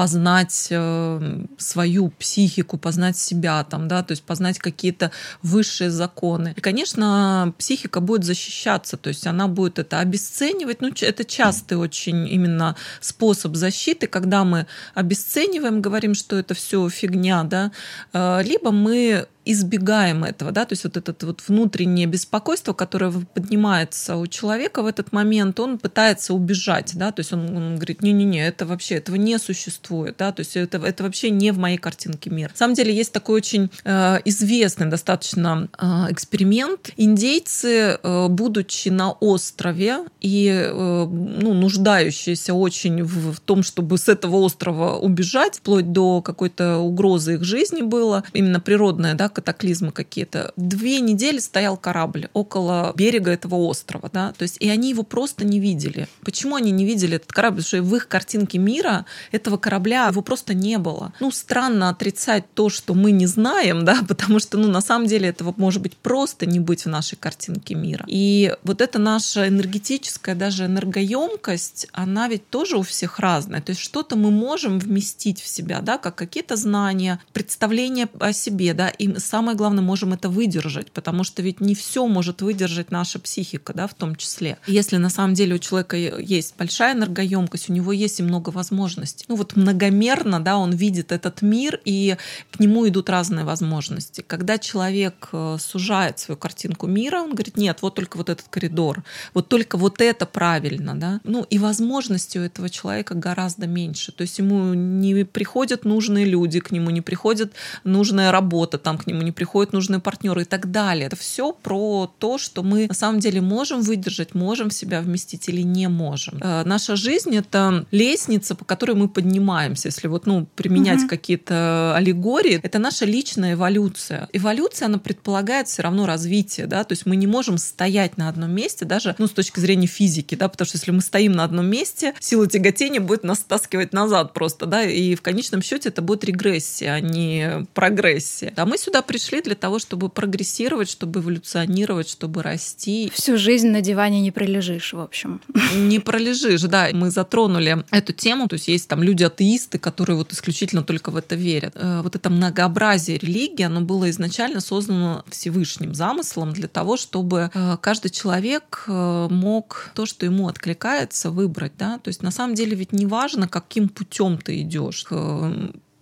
познать 0.00 0.68
э, 0.70 1.44
свою 1.58 2.08
психику, 2.08 2.78
познать 2.78 3.18
себя, 3.18 3.62
там, 3.64 3.86
да, 3.86 4.02
то 4.02 4.12
есть 4.12 4.22
познать 4.22 4.58
какие-то 4.58 5.10
высшие 5.42 5.90
законы. 5.90 6.54
И, 6.56 6.60
конечно, 6.62 7.52
психика 7.58 8.00
будет 8.00 8.24
защищаться, 8.24 8.96
то 8.96 9.08
есть 9.08 9.26
она 9.26 9.46
будет 9.46 9.78
это 9.78 9.98
обесценивать. 9.98 10.80
Ну, 10.80 10.88
это 10.88 11.24
частый 11.26 11.76
очень 11.76 12.26
именно 12.26 12.76
способ 13.02 13.56
защиты, 13.56 14.06
когда 14.06 14.44
мы 14.44 14.66
обесцениваем, 14.94 15.82
говорим, 15.82 16.14
что 16.14 16.36
это 16.36 16.54
все 16.54 16.88
фигня, 16.88 17.44
да, 17.44 17.70
э, 18.14 18.42
либо 18.42 18.70
мы 18.70 19.26
избегаем 19.44 20.24
этого, 20.24 20.52
да, 20.52 20.64
то 20.64 20.74
есть 20.74 20.84
вот 20.84 20.96
это 20.96 21.26
вот 21.26 21.42
внутреннее 21.48 22.06
беспокойство, 22.06 22.72
которое 22.72 23.10
поднимается 23.10 24.16
у 24.16 24.26
человека 24.26 24.82
в 24.82 24.86
этот 24.86 25.12
момент, 25.12 25.58
он 25.60 25.78
пытается 25.78 26.34
убежать, 26.34 26.92
да, 26.94 27.10
то 27.10 27.20
есть 27.20 27.32
он, 27.32 27.56
он 27.56 27.76
говорит, 27.76 28.02
не-не-не, 28.02 28.46
это 28.46 28.66
вообще, 28.66 28.96
этого 28.96 29.16
не 29.16 29.38
существует, 29.38 29.89
существует, 29.90 30.16
да, 30.18 30.32
то 30.32 30.40
есть 30.40 30.56
это, 30.56 30.78
это 30.78 31.02
вообще 31.02 31.30
не 31.30 31.52
в 31.52 31.58
моей 31.58 31.78
картинке 31.78 32.30
мира. 32.30 32.50
На 32.50 32.56
самом 32.56 32.74
деле 32.74 32.94
есть 32.94 33.12
такой 33.12 33.36
очень 33.36 33.70
э, 33.84 34.18
известный 34.24 34.86
достаточно 34.86 35.68
э, 35.78 36.12
эксперимент. 36.12 36.90
Индейцы, 36.96 37.98
э, 38.02 38.28
будучи 38.28 38.88
на 38.88 39.12
острове 39.12 40.04
и 40.20 40.48
э, 40.48 40.72
ну, 40.72 41.54
нуждающиеся 41.54 42.54
очень 42.54 43.02
в, 43.02 43.32
в 43.32 43.40
том, 43.40 43.62
чтобы 43.62 43.98
с 43.98 44.08
этого 44.08 44.36
острова 44.36 44.96
убежать, 44.98 45.56
вплоть 45.56 45.92
до 45.92 46.22
какой-то 46.22 46.78
угрозы 46.78 47.34
их 47.34 47.44
жизни 47.44 47.82
было, 47.82 48.22
именно 48.32 48.60
природные 48.60 49.14
да, 49.14 49.28
катаклизмы 49.28 49.92
какие-то, 49.92 50.52
две 50.56 51.00
недели 51.00 51.38
стоял 51.38 51.76
корабль 51.76 52.28
около 52.32 52.92
берега 52.96 53.30
этого 53.30 53.56
острова, 53.56 54.08
да, 54.12 54.32
то 54.36 54.42
есть 54.42 54.56
и 54.60 54.68
они 54.68 54.90
его 54.90 55.02
просто 55.02 55.44
не 55.44 55.58
видели. 55.58 56.06
Почему 56.24 56.54
они 56.56 56.70
не 56.70 56.84
видели 56.84 57.16
этот 57.16 57.32
корабль? 57.32 57.50
Потому 57.60 57.82
что 57.82 57.82
в 57.82 57.96
их 57.96 58.08
картинке 58.08 58.58
мира 58.58 59.04
этого 59.32 59.56
корабля 59.56 59.69
его 59.76 60.22
просто 60.22 60.54
не 60.54 60.78
было. 60.78 61.12
Ну, 61.20 61.30
странно 61.30 61.88
отрицать 61.88 62.44
то, 62.54 62.68
что 62.68 62.94
мы 62.94 63.10
не 63.12 63.26
знаем, 63.26 63.84
да, 63.84 64.00
потому 64.08 64.38
что, 64.38 64.58
ну, 64.58 64.68
на 64.68 64.80
самом 64.80 65.06
деле 65.06 65.28
этого 65.28 65.54
может 65.56 65.82
быть 65.82 65.96
просто 65.96 66.46
не 66.46 66.60
быть 66.60 66.84
в 66.84 66.88
нашей 66.88 67.16
картинке 67.16 67.74
мира. 67.74 68.04
И 68.08 68.54
вот 68.62 68.80
эта 68.80 68.98
наша 68.98 69.48
энергетическая 69.48 70.34
даже 70.34 70.66
энергоемкость, 70.66 71.88
она 71.92 72.28
ведь 72.28 72.48
тоже 72.48 72.76
у 72.76 72.82
всех 72.82 73.18
разная. 73.18 73.60
То 73.60 73.70
есть 73.70 73.80
что-то 73.80 74.16
мы 74.16 74.30
можем 74.30 74.78
вместить 74.78 75.40
в 75.40 75.46
себя, 75.46 75.80
да, 75.80 75.98
как 75.98 76.14
какие-то 76.14 76.56
знания, 76.56 77.20
представления 77.32 78.08
о 78.18 78.32
себе, 78.32 78.74
да, 78.74 78.88
и 78.88 79.18
самое 79.18 79.56
главное, 79.56 79.82
можем 79.82 80.12
это 80.12 80.28
выдержать, 80.28 80.90
потому 80.92 81.24
что 81.24 81.42
ведь 81.42 81.60
не 81.60 81.74
все 81.74 82.06
может 82.06 82.42
выдержать 82.42 82.90
наша 82.90 83.18
психика, 83.18 83.72
да, 83.74 83.86
в 83.86 83.94
том 83.94 84.16
числе. 84.16 84.58
Если 84.66 84.96
на 84.96 85.10
самом 85.10 85.34
деле 85.34 85.54
у 85.54 85.58
человека 85.58 85.96
есть 85.96 86.54
большая 86.56 86.94
энергоемкость, 86.94 87.70
у 87.70 87.72
него 87.72 87.92
есть 87.92 88.20
и 88.20 88.22
много 88.22 88.50
возможностей. 88.50 89.24
Ну 89.28 89.36
вот 89.36 89.56
многомерно, 89.60 90.40
да, 90.40 90.58
он 90.58 90.72
видит 90.72 91.12
этот 91.12 91.42
мир, 91.42 91.80
и 91.84 92.16
к 92.50 92.60
нему 92.60 92.88
идут 92.88 93.10
разные 93.10 93.44
возможности. 93.44 94.24
Когда 94.26 94.58
человек 94.58 95.28
э, 95.32 95.56
сужает 95.60 96.18
свою 96.18 96.38
картинку 96.38 96.86
мира, 96.86 97.20
он 97.20 97.30
говорит, 97.30 97.56
нет, 97.56 97.78
вот 97.82 97.94
только 97.94 98.16
вот 98.16 98.28
этот 98.28 98.46
коридор, 98.48 99.04
вот 99.34 99.48
только 99.48 99.76
вот 99.76 100.00
это 100.00 100.26
правильно, 100.26 100.94
да. 100.94 101.20
Ну 101.24 101.46
и 101.50 101.58
возможности 101.58 102.38
у 102.38 102.42
этого 102.42 102.68
человека 102.68 103.14
гораздо 103.14 103.66
меньше. 103.66 104.12
То 104.12 104.22
есть 104.22 104.38
ему 104.38 104.74
не 104.74 105.24
приходят 105.24 105.84
нужные 105.84 106.24
люди, 106.24 106.60
к 106.60 106.70
нему 106.70 106.90
не 106.90 107.00
приходит 107.00 107.52
нужная 107.84 108.32
работа, 108.32 108.78
там 108.78 108.98
к 108.98 109.06
нему 109.06 109.22
не 109.22 109.32
приходят 109.32 109.72
нужные 109.72 110.00
партнеры 110.00 110.42
и 110.42 110.44
так 110.44 110.70
далее. 110.70 111.06
Это 111.06 111.16
все 111.16 111.52
про 111.52 112.12
то, 112.18 112.38
что 112.38 112.62
мы 112.62 112.86
на 112.86 112.94
самом 112.94 113.20
деле 113.20 113.40
можем 113.40 113.82
выдержать, 113.82 114.34
можем 114.34 114.70
в 114.70 114.74
себя 114.74 115.00
вместить 115.00 115.48
или 115.48 115.62
не 115.62 115.88
можем. 115.88 116.38
Э, 116.40 116.62
наша 116.64 116.96
жизнь— 116.96 117.36
это 117.36 117.86
лестница, 117.90 118.54
по 118.54 118.64
которой 118.64 118.92
мы 118.92 119.08
поднимаемся. 119.08 119.49
Если 119.88 120.08
вот, 120.08 120.26
ну, 120.26 120.46
применять 120.54 121.00
угу. 121.00 121.08
какие-то 121.08 121.94
аллегории, 121.96 122.60
это 122.62 122.78
наша 122.78 123.04
личная 123.04 123.54
эволюция. 123.54 124.28
Эволюция, 124.32 124.86
она 124.86 124.98
предполагает 124.98 125.68
все 125.68 125.82
равно 125.82 126.06
развитие, 126.06 126.66
да, 126.66 126.84
то 126.84 126.92
есть 126.92 127.06
мы 127.06 127.16
не 127.16 127.26
можем 127.26 127.58
стоять 127.58 128.16
на 128.16 128.28
одном 128.28 128.50
месте, 128.52 128.84
даже, 128.84 129.14
ну, 129.18 129.26
с 129.26 129.30
точки 129.30 129.60
зрения 129.60 129.86
физики, 129.86 130.34
да, 130.34 130.48
потому 130.48 130.66
что 130.66 130.78
если 130.78 130.90
мы 130.90 131.00
стоим 131.00 131.32
на 131.32 131.44
одном 131.44 131.66
месте, 131.66 132.14
сила 132.20 132.46
тяготения 132.46 133.00
будет 133.00 133.24
нас 133.24 133.38
стаскивать 133.38 133.92
назад 133.92 134.32
просто, 134.32 134.66
да, 134.66 134.82
и 134.82 135.14
в 135.14 135.22
конечном 135.22 135.62
счете 135.62 135.88
это 135.88 136.02
будет 136.02 136.24
регрессия, 136.24 136.92
а 136.92 137.00
не 137.00 137.66
прогрессия. 137.74 138.52
А 138.56 138.66
мы 138.66 138.78
сюда 138.78 139.02
пришли 139.02 139.42
для 139.42 139.54
того, 139.54 139.78
чтобы 139.78 140.08
прогрессировать, 140.08 140.90
чтобы 140.90 141.20
эволюционировать, 141.20 142.08
чтобы 142.08 142.42
расти. 142.42 143.10
Всю 143.14 143.36
жизнь 143.36 143.68
на 143.68 143.80
диване 143.80 144.20
не 144.20 144.30
пролежишь, 144.30 144.92
в 144.92 145.00
общем. 145.00 145.40
Не 145.74 145.98
пролежишь, 145.98 146.62
да. 146.62 146.88
Мы 146.92 147.10
затронули 147.10 147.84
эту 147.90 148.12
тему, 148.12 148.48
то 148.48 148.54
есть 148.54 148.68
есть 148.68 148.88
там 148.88 149.02
люди-атеисты, 149.40 149.78
которые 149.78 150.16
вот 150.16 150.32
исключительно 150.32 150.82
только 150.82 151.10
в 151.10 151.16
это 151.16 151.34
верят. 151.34 151.72
Э, 151.76 152.02
вот 152.02 152.16
это 152.16 152.30
многообразие 152.30 153.18
религии, 153.18 153.62
оно 153.62 153.80
было 153.80 154.10
изначально 154.10 154.60
создано 154.60 155.24
Всевышним 155.28 155.94
замыслом 155.94 156.52
для 156.52 156.68
того, 156.68 156.96
чтобы 156.96 157.50
э, 157.52 157.76
каждый 157.80 158.10
человек 158.10 158.84
э, 158.86 159.28
мог 159.30 159.90
то, 159.94 160.06
что 160.06 160.26
ему 160.26 160.48
откликается, 160.48 161.30
выбрать, 161.30 161.72
да. 161.78 161.98
То 161.98 162.08
есть 162.08 162.22
на 162.22 162.30
самом 162.30 162.54
деле 162.54 162.76
ведь 162.76 162.92
не 162.92 163.06
важно, 163.06 163.48
каким 163.48 163.88
путем 163.88 164.38
ты 164.38 164.60
идешь 164.60 165.06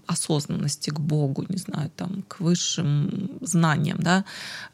осознанности 0.06 0.90
к 0.90 1.00
Богу, 1.00 1.44
не 1.48 1.58
знаю, 1.58 1.90
там, 1.94 2.24
к 2.28 2.40
высшим 2.40 3.30
знаниям, 3.42 3.98
да. 4.00 4.24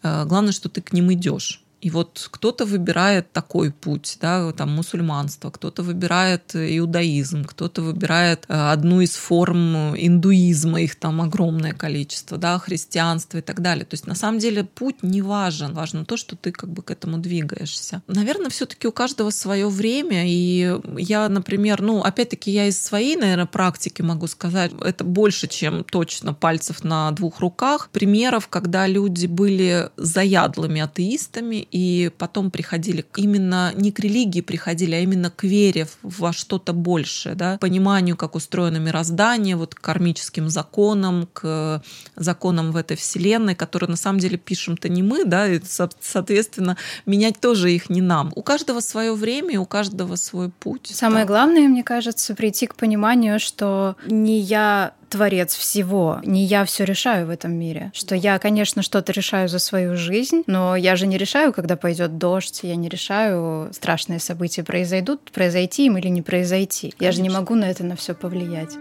Главное, 0.03 0.53
что 0.53 0.69
ты 0.69 0.81
к 0.81 0.93
ним 0.93 1.13
идешь. 1.13 1.64
И 1.85 1.91
вот 1.91 2.29
кто-то 2.31 2.65
выбирает 2.65 3.31
такой 3.33 3.71
путь, 3.71 4.17
да, 4.19 4.51
там 4.53 4.71
мусульманство, 4.71 5.51
кто-то 5.51 5.83
выбирает 5.83 6.57
иудаизм, 6.57 7.45
кто-то 7.45 7.83
выбирает 7.83 8.47
э, 8.49 8.55
одну 8.55 9.03
из 9.03 9.15
форм 9.17 9.95
индуизма, 9.95 10.81
их 10.81 10.97
там 10.97 11.21
огромное 11.21 11.75
количество, 11.75 12.39
да, 12.39 12.59
христианство 12.59 13.37
и 13.37 13.43
так 13.43 13.61
далее. 13.61 13.85
То 13.85 13.95
есть 13.95 14.07
на 14.07 14.15
самом 14.15 14.39
деле 14.39 14.65
путь 14.65 15.03
не 15.03 15.21
важен, 15.21 15.75
важно 15.75 16.07
то, 16.07 16.17
что 16.17 16.37
ты 16.37 16.53
как 16.53 16.71
бы 16.71 16.83
к 16.83 16.91
этому 16.91 17.19
двигаешься. 17.19 18.03
Наверное, 18.07 18.49
все-таки 18.49 18.89
у 18.89 18.93
каждого 18.93 19.29
свое 19.29 19.69
время, 19.69 20.25
и 20.27 20.81
я, 20.97 21.29
например, 21.29 21.83
ну, 21.83 22.01
опять-таки 22.01 22.51
я 22.51 22.67
из 22.67 22.81
своей, 22.81 23.17
наверное, 23.17 23.45
практики 23.45 24.01
могу 24.01 24.27
сказать, 24.27 24.73
это 24.81 25.05
больше, 25.05 25.49
чем 25.49 25.85
точно 25.85 26.33
пальцев 26.33 26.83
на 26.83 27.11
двух 27.11 27.41
руках, 27.41 27.91
примеров, 27.93 28.49
когда 28.49 28.87
люди 28.87 29.27
были 29.27 29.91
заядлыми 29.99 30.81
атеистами 30.81 31.69
и 31.75 32.13
потом 32.19 32.53
приходили 32.53 33.05
именно 33.17 33.73
не 33.75 33.91
к 33.91 33.99
религии 33.99 34.43
приходили, 34.43 34.95
а 34.95 35.01
именно 35.01 35.29
к 35.29 35.43
вере 35.43 35.89
во 36.03 36.33
что-то 36.33 36.73
большее, 36.73 37.35
да, 37.35 37.59
пониманию, 37.59 38.17
как 38.17 38.37
устроено 38.37 38.77
мироздание, 38.77 39.57
вот 39.57 39.75
к 39.75 39.81
кармическим 39.81 40.49
законам, 40.49 41.29
к 41.33 41.83
законам 42.15 42.71
в 42.71 42.77
этой 42.77 42.97
вселенной, 42.97 43.57
которые 43.57 43.91
на 43.91 43.97
самом 43.97 44.21
деле 44.21 44.39
пишем-то 44.39 44.89
не 44.89 45.03
мы, 45.03 45.25
да, 45.25 45.49
и, 45.49 45.61
соответственно, 46.01 46.77
менять 47.07 47.41
тоже 47.41 47.73
их 47.73 47.91
не 47.91 48.01
нам. 48.01 48.33
У 48.37 48.43
каждого 48.43 48.79
свое 48.79 49.13
время, 49.13 49.61
у 49.61 49.67
каждого 49.67 50.15
свой 50.15 50.51
путь. 50.51 50.93
Самое 50.95 51.25
да. 51.25 51.33
главное, 51.33 51.67
мне 51.67 51.83
кажется, 51.83 52.37
прийти 52.37 52.69
к 52.69 52.77
пониманию, 52.77 53.41
что 53.41 53.97
не 54.07 54.39
я 54.39 54.95
творец 55.15 55.55
всего. 55.55 56.21
Не 56.25 56.45
я 56.45 56.65
все 56.65 56.85
решаю 56.85 57.29
в 57.29 57.31
этом 57.31 57.53
мире. 57.53 57.93
Что 57.95 58.17
я, 58.17 58.41
конечно, 58.41 58.83
что-то 58.83 59.13
решаю 59.13 59.49
за 59.49 59.61
свою 59.61 59.97
жизнь, 59.97 60.43
но 60.49 60.75
я 60.75 60.97
же 60.97 61.07
не 61.07 61.17
решаю, 61.17 61.53
когда 61.53 61.77
пойдет 61.77 62.19
дождь, 62.19 62.61
я 62.65 62.75
не 62.75 62.89
решаю, 62.89 63.73
страшные 63.73 64.19
события 64.19 64.65
произойдут, 64.65 65.31
произойти 65.31 65.87
им 65.87 65.99
или 65.99 66.09
не 66.09 66.23
произойти. 66.23 66.91
Конечно. 66.91 67.05
Я 67.05 67.13
же 67.13 67.23
не 67.23 67.31
могу 67.31 67.55
на 67.55 67.71
это 67.71 67.85
на 67.85 67.95
все 67.95 68.13
повлиять. 68.13 68.73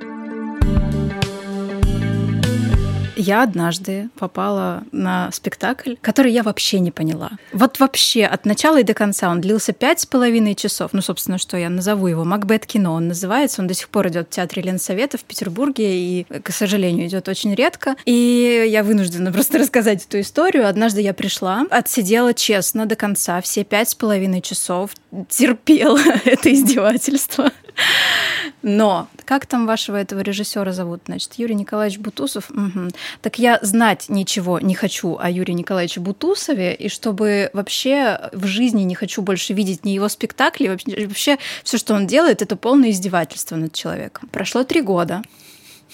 Я 3.15 3.43
однажды 3.43 4.09
попала 4.17 4.83
на 4.91 5.31
спектакль, 5.31 5.95
который 6.01 6.31
я 6.31 6.43
вообще 6.43 6.79
не 6.79 6.91
поняла. 6.91 7.31
Вот 7.51 7.79
вообще 7.79 8.25
от 8.25 8.45
начала 8.45 8.79
и 8.79 8.83
до 8.83 8.93
конца 8.93 9.29
он 9.29 9.41
длился 9.41 9.71
пять 9.73 9.99
с 9.99 10.05
половиной 10.05 10.55
часов. 10.55 10.91
Ну, 10.93 11.01
собственно, 11.01 11.37
что 11.37 11.57
я 11.57 11.69
назову 11.69 12.07
его 12.07 12.23
Макбет 12.23 12.65
кино. 12.65 12.93
Он 12.93 13.07
называется, 13.07 13.61
он 13.61 13.67
до 13.67 13.73
сих 13.73 13.89
пор 13.89 14.07
идет 14.07 14.27
в 14.27 14.29
театре 14.31 14.63
Ленсовета 14.63 15.17
в 15.17 15.23
Петербурге 15.23 15.95
и, 15.95 16.23
к 16.23 16.51
сожалению, 16.51 17.07
идет 17.07 17.27
очень 17.27 17.53
редко. 17.53 17.95
И 18.05 18.65
я 18.67 18.83
вынуждена 18.83 19.31
просто 19.33 19.59
рассказать 19.59 20.05
эту 20.05 20.19
историю. 20.19 20.67
Однажды 20.67 21.01
я 21.01 21.13
пришла, 21.13 21.65
отсидела 21.69 22.33
честно 22.33 22.85
до 22.85 22.95
конца 22.95 23.41
все 23.41 23.63
пять 23.63 23.89
с 23.89 23.95
половиной 23.95 24.41
часов, 24.41 24.91
терпела 25.29 25.99
это 26.25 26.51
издевательство. 26.51 27.51
Но 28.61 29.07
как 29.25 29.45
там 29.45 29.65
вашего 29.65 29.97
этого 29.97 30.21
режиссера 30.21 30.71
зовут? 30.71 31.01
Значит, 31.05 31.33
Юрий 31.35 31.55
Николаевич 31.55 31.99
Бутусов. 31.99 32.49
Угу. 32.49 32.89
Так 33.21 33.39
я 33.39 33.59
знать 33.61 34.05
ничего 34.09 34.59
не 34.59 34.73
хочу 34.73 35.17
о 35.19 35.29
Юрии 35.29 35.53
Николаевиче 35.53 35.99
Бутусове, 35.99 36.73
и 36.73 36.89
чтобы 36.89 37.49
вообще 37.53 38.29
в 38.31 38.45
жизни 38.45 38.83
не 38.83 38.95
хочу 38.95 39.21
больше 39.21 39.53
видеть 39.53 39.85
ни 39.85 39.91
его 39.91 40.07
спектакли, 40.09 40.69
вообще, 40.69 41.07
вообще 41.07 41.37
все, 41.63 41.77
что 41.77 41.93
он 41.93 42.07
делает, 42.07 42.41
это 42.41 42.55
полное 42.55 42.91
издевательство 42.91 43.55
над 43.55 43.73
человеком. 43.73 44.29
Прошло 44.31 44.63
три 44.63 44.81
года. 44.81 45.21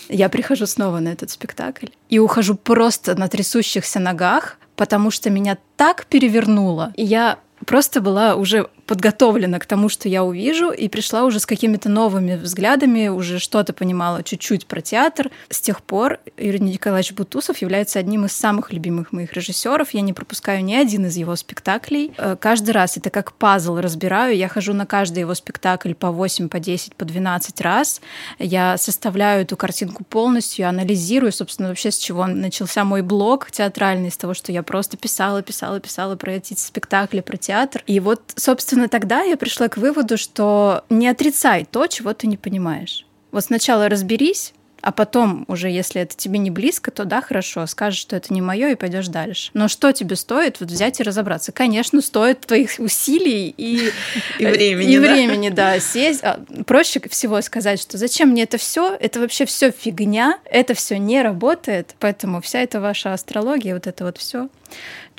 Я 0.07 0.29
прихожу 0.29 0.65
снова 0.65 0.99
на 0.99 1.09
этот 1.09 1.29
спектакль 1.31 1.87
и 2.09 2.19
ухожу 2.19 2.55
просто 2.55 3.15
на 3.15 3.27
трясущихся 3.27 3.99
ногах, 3.99 4.57
потому 4.75 5.11
что 5.11 5.29
меня 5.29 5.57
так 5.75 6.05
перевернуло. 6.05 6.93
И 6.95 7.03
я 7.03 7.39
просто 7.65 7.99
была 8.01 8.35
уже 8.35 8.69
подготовлена 8.89 9.59
к 9.59 9.67
тому, 9.67 9.87
что 9.87 10.09
я 10.09 10.23
увижу, 10.23 10.71
и 10.71 10.87
пришла 10.89 11.23
уже 11.23 11.39
с 11.39 11.45
какими-то 11.45 11.89
новыми 11.89 12.35
взглядами, 12.35 13.07
уже 13.07 13.37
что-то 13.37 13.71
понимала 13.71 14.23
чуть-чуть 14.23 14.65
про 14.65 14.81
театр. 14.81 15.29
С 15.47 15.61
тех 15.61 15.83
пор 15.83 16.17
Юрий 16.37 16.59
Николаевич 16.59 17.11
Бутусов 17.11 17.59
является 17.59 17.99
одним 17.99 18.25
из 18.25 18.31
самых 18.31 18.73
любимых 18.73 19.11
моих 19.11 19.33
режиссеров. 19.33 19.91
Я 19.91 20.01
не 20.01 20.11
пропускаю 20.11 20.65
ни 20.65 20.73
один 20.73 21.05
из 21.05 21.17
его 21.17 21.35
спектаклей. 21.35 22.13
Э, 22.17 22.35
каждый 22.39 22.71
раз 22.71 22.97
это 22.97 23.11
как 23.11 23.33
пазл 23.33 23.77
разбираю. 23.77 24.35
Я 24.35 24.47
хожу 24.47 24.73
на 24.73 24.87
каждый 24.87 25.19
его 25.19 25.35
спектакль 25.35 25.93
по 25.93 26.09
8, 26.09 26.49
по 26.49 26.59
10, 26.59 26.95
по 26.95 27.05
12 27.05 27.61
раз. 27.61 28.01
Я 28.39 28.75
составляю 28.79 29.43
эту 29.43 29.55
картинку 29.55 30.03
полностью, 30.03 30.67
анализирую, 30.67 31.31
собственно, 31.31 31.69
вообще 31.69 31.91
с 31.91 31.97
чего 31.99 32.25
начался 32.25 32.83
мой 32.85 33.03
блог 33.03 33.51
театральный, 33.51 34.09
с 34.09 34.17
того, 34.17 34.33
что 34.33 34.51
я 34.51 34.63
просто 34.63 34.97
писала, 34.97 35.43
писала, 35.43 35.79
писала 35.79 36.15
про 36.15 36.31
эти 36.31 36.55
спектакли, 36.55 37.19
про 37.19 37.37
театр. 37.37 37.83
И 37.85 37.99
вот, 37.99 38.21
собственно, 38.35 38.78
тогда 38.87 39.21
я 39.21 39.37
пришла 39.37 39.67
к 39.67 39.77
выводу, 39.77 40.17
что 40.17 40.83
не 40.89 41.07
отрицай 41.07 41.67
то, 41.69 41.87
чего 41.87 42.13
ты 42.13 42.27
не 42.27 42.37
понимаешь. 42.37 43.05
Вот 43.31 43.43
сначала 43.43 43.89
разберись, 43.89 44.53
а 44.81 44.91
потом 44.91 45.45
уже, 45.47 45.69
если 45.69 46.01
это 46.01 46.15
тебе 46.15 46.39
не 46.39 46.51
близко, 46.51 46.91
то 46.91 47.03
да, 47.05 47.21
хорошо, 47.21 47.65
скажешь, 47.67 47.99
что 47.99 48.15
это 48.15 48.33
не 48.33 48.41
мое, 48.41 48.69
и 48.69 48.75
пойдешь 48.75 49.07
дальше. 49.07 49.51
Но 49.53 49.67
что 49.67 49.91
тебе 49.91 50.15
стоит 50.15 50.59
вот 50.59 50.69
взять 50.69 50.99
и 50.99 51.03
разобраться? 51.03 51.51
Конечно, 51.51 52.01
стоит 52.01 52.41
твоих 52.41 52.71
усилий 52.79 53.53
и, 53.55 53.91
и 54.39 54.45
времени. 54.45 54.93
И 54.93 54.99
да? 54.99 55.13
времени, 55.13 55.49
да, 55.49 55.79
сесть. 55.79 56.23
А, 56.23 56.39
проще 56.65 57.01
всего 57.09 57.41
сказать, 57.41 57.81
что 57.81 57.97
зачем 57.97 58.29
мне 58.29 58.43
это 58.43 58.57
все? 58.57 58.95
Это 58.99 59.19
вообще 59.19 59.45
все 59.45 59.71
фигня, 59.71 60.39
это 60.45 60.73
все 60.73 60.97
не 60.97 61.21
работает, 61.21 61.95
поэтому 61.99 62.41
вся 62.41 62.61
эта 62.61 62.79
ваша 62.79 63.13
астрология, 63.13 63.73
вот 63.73 63.87
это 63.87 64.05
вот 64.05 64.17
все 64.17 64.49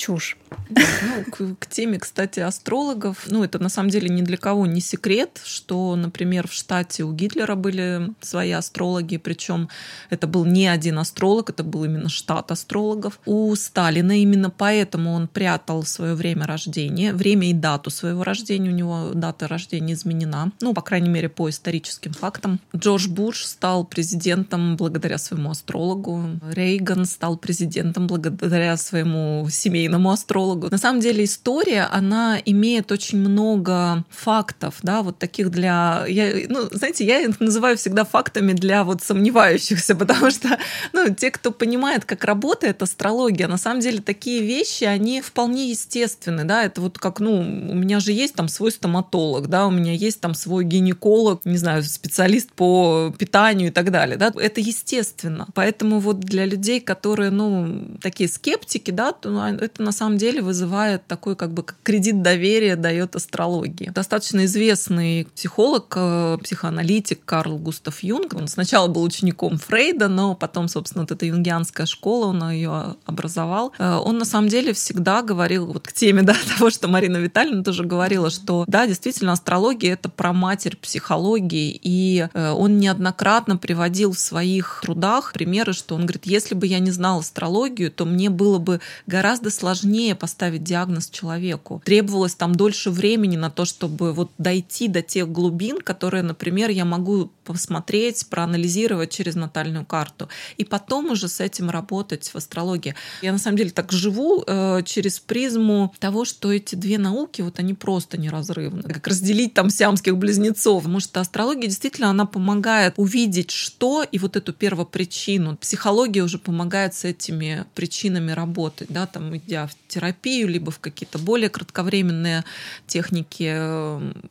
чушь. 0.01 0.36
Ну, 0.70 1.24
к, 1.30 1.57
к 1.61 1.66
теме, 1.66 1.98
кстати, 1.98 2.40
астрологов, 2.40 3.24
ну, 3.26 3.44
это 3.44 3.59
на 3.59 3.68
самом 3.68 3.90
деле 3.90 4.09
ни 4.09 4.22
для 4.22 4.36
кого 4.36 4.66
не 4.66 4.80
секрет, 4.80 5.40
что, 5.44 5.94
например, 5.94 6.48
в 6.48 6.53
штате 6.53 7.05
у 7.05 7.12
Гитлера 7.12 7.55
были 7.55 8.11
свои 8.20 8.51
астрологи, 8.53 9.18
причем 9.18 9.68
это 10.09 10.26
был 10.26 10.44
не 10.44 10.66
один 10.66 10.98
астролог, 10.98 11.51
это 11.51 11.62
был 11.62 11.84
именно 11.84 12.09
штат 12.09 12.51
астрологов. 12.51 13.20
У 13.26 13.55
Сталина 13.57 14.12
именно 14.20 14.51
поэтому 14.51 15.12
он 15.12 15.28
прятал 15.28 15.84
свое 15.84 16.14
время 16.14 16.46
рождения, 16.46 17.12
время 17.12 17.51
и 17.51 17.53
дату 17.53 17.90
своего 17.90 18.24
рождения, 18.24 18.70
у 18.70 18.74
него 18.74 19.11
дата 19.14 19.48
рождения 19.48 19.92
изменена, 19.92 20.51
ну, 20.61 20.72
по 20.72 20.82
крайней 20.82 21.11
мере, 21.11 21.28
по 21.28 21.48
историческим 21.51 22.12
фактам. 22.12 22.59
Джордж 22.74 23.09
Буш 23.09 23.44
стал 23.44 23.84
президентом 23.84 24.76
благодаря 24.76 25.18
своему 25.18 25.51
астрологу, 25.51 26.40
Рейган 26.51 27.05
стал 27.05 27.36
президентом 27.36 28.07
благодаря 28.07 28.76
своему 28.76 29.46
семейному 29.51 29.89
астрологу. 30.11 30.68
На 30.70 30.78
самом 30.78 31.01
деле 31.01 31.24
история, 31.24 31.82
она 31.91 32.38
имеет 32.45 32.93
очень 32.93 33.18
много 33.18 34.05
фактов, 34.11 34.76
да, 34.82 35.03
вот 35.03 35.18
таких 35.18 35.51
для... 35.51 36.05
Я, 36.09 36.32
ну, 36.49 36.68
знаете, 36.70 37.05
я 37.05 37.20
их 37.20 37.41
называю 37.41 37.76
всегда 37.76 38.05
фактами 38.05 38.53
для 38.53 38.84
вот 38.84 39.03
сомневающихся, 39.03 39.95
потому 39.97 40.30
что, 40.30 40.59
ну, 40.93 41.14
те, 41.14 41.30
кто 41.30 41.51
понимает, 41.51 42.05
как 42.05 42.24
работает 42.24 42.82
астрология, 42.82 43.49
на 43.49 43.59
самом 43.59 43.80
деле 43.80 44.01
такие 44.01 44.43
вещи, 44.43 44.84
они 44.84 45.20
вполне 45.20 45.70
естественны, 45.70 46.45
да, 46.45 46.64
это 46.64 46.80
вот 46.80 46.99
как, 46.99 47.20
ну, 47.20 47.38
у 47.38 47.74
меня 47.74 48.01
же 48.01 48.12
есть 48.12 48.34
там 48.34 48.49
свой 48.49 48.72
стоматолог, 48.72 49.49
да, 49.49 49.66
у 49.66 49.70
меня 49.70 49.93
есть 49.93 50.20
там 50.20 50.34
свой 50.34 50.64
гинеколог, 50.64 51.45
не 51.45 51.57
знаю, 51.57 51.82
специалист 51.82 52.53
по 52.53 53.12
питанию 53.18 53.68
и 53.68 53.72
так 53.72 53.91
далее, 53.91 54.16
да, 54.16 54.32
это 54.34 54.61
естественно. 54.61 55.47
Поэтому 55.55 56.01
вот 56.01 56.20
для 56.20 56.45
людей, 56.45 56.80
которые, 56.80 57.30
ну, 57.30 57.97
такие 58.01 58.28
скептики, 58.28 58.91
да, 58.91 59.12
то 59.12 59.30
ну, 59.30 59.41
это 59.45 59.80
на 59.81 59.93
самом 59.93 60.18
деле 60.18 60.43
вызывает 60.43 61.07
такой 61.07 61.37
как 61.37 61.53
бы 61.53 61.64
кредит 61.83 62.22
доверия 62.22 62.76
дает 62.76 63.16
астрологии. 63.16 63.91
Достаточно 63.95 64.45
известный 64.45 65.26
психолог, 65.35 65.93
э, 65.97 66.39
психоаналитик 66.43 67.24
Карл 67.24 67.59
Густав 67.59 68.03
Юнг. 68.03 68.35
Он 68.35 68.49
сначала 68.49 68.89
был 68.89 69.03
учеником 69.03 69.59
Фрейда, 69.59 70.09
но 70.09 70.35
потом, 70.35 70.68
собственно, 70.68 71.03
вот 71.03 71.11
эта 71.11 71.26
юнгианская 71.26 71.87
школа, 71.87 72.26
он 72.26 72.51
ее 72.51 72.97
образовал. 73.07 73.72
Э, 73.78 73.97
он 73.97 74.18
на 74.18 74.24
самом 74.24 74.49
деле 74.49 74.72
всегда 74.72 75.22
говорил 75.22 75.66
вот 75.66 75.89
к 75.89 75.93
теме 75.93 76.22
да, 76.31 76.37
того, 76.57 76.70
что 76.70 76.89
Марина 76.89 77.16
Витальевна 77.16 77.64
тоже 77.64 77.85
говорила, 77.85 78.31
что 78.31 78.64
да, 78.66 78.87
действительно, 78.87 79.33
астрология— 79.33 79.93
это 79.95 80.09
про 80.09 80.33
матерь 80.33 80.76
психологии, 80.76 81.78
и 81.83 82.28
э, 82.33 82.51
он 82.51 82.78
неоднократно 82.78 83.57
приводил 83.57 84.12
в 84.12 84.18
своих 84.18 84.81
трудах 84.83 85.33
примеры, 85.33 85.72
что 85.72 85.95
он 85.95 86.03
говорит, 86.03 86.26
если 86.26 86.55
бы 86.55 86.66
я 86.66 86.78
не 86.78 86.91
знал 86.91 87.20
астрологию, 87.20 87.91
то 87.91 88.05
мне 88.05 88.31
было 88.31 88.59
бы 88.59 88.81
гораздо 89.07 89.41
гораздо 89.41 89.51
сложнее 89.71 90.14
поставить 90.14 90.64
диагноз 90.64 91.09
человеку. 91.09 91.83
Требовалось 91.85 92.35
там 92.35 92.55
дольше 92.55 92.91
времени 92.91 93.37
на 93.37 93.51
то, 93.51 93.64
чтобы 93.64 94.12
вот 94.12 94.31
дойти 94.39 94.89
до 94.89 95.03
тех 95.03 95.31
глубин, 95.31 95.79
которые, 95.79 96.23
например, 96.23 96.71
я 96.71 96.85
могу 96.85 97.31
посмотреть, 97.45 98.27
проанализировать 98.29 99.11
через 99.11 99.35
натальную 99.35 99.85
карту. 99.85 100.29
И 100.57 100.64
потом 100.64 101.11
уже 101.11 101.29
с 101.29 101.41
этим 101.41 101.71
работать 101.71 102.29
в 102.29 102.37
астрологии. 102.37 102.95
Я 103.23 103.33
на 103.33 103.39
самом 103.39 103.57
деле 103.57 103.71
так 103.71 103.93
живу 103.93 104.45
э, 104.47 104.83
через 104.85 105.18
призму 105.18 105.93
того, 105.99 106.25
что 106.25 106.53
эти 106.53 106.75
две 106.75 106.99
науки, 106.99 107.43
вот 107.43 107.59
они 107.59 107.75
просто 107.75 108.18
неразрывны. 108.18 108.83
Как 108.83 109.07
разделить 109.07 109.55
там 109.55 109.71
сиамских 109.71 110.16
близнецов. 110.16 110.83
Потому 110.83 111.01
что 111.01 111.21
астрология 111.21 111.68
действительно, 111.68 112.11
она 112.11 112.27
помогает 112.27 112.95
увидеть 112.97 113.51
что 113.51 114.03
и 114.03 114.18
вот 114.18 114.37
эту 114.37 114.53
первопричину. 114.53 115.57
Психология 115.57 116.23
уже 116.23 116.39
помогает 116.39 116.95
с 116.95 117.05
этими 117.05 117.64
причинами 117.75 118.33
работать. 118.33 118.89
Да, 118.91 119.07
там 119.07 119.31
там, 119.51 119.51
идя 119.51 119.66
в 119.66 119.72
терапию, 119.88 120.48
либо 120.48 120.70
в 120.70 120.78
какие-то 120.78 121.18
более 121.18 121.48
кратковременные 121.48 122.44
техники. 122.86 123.55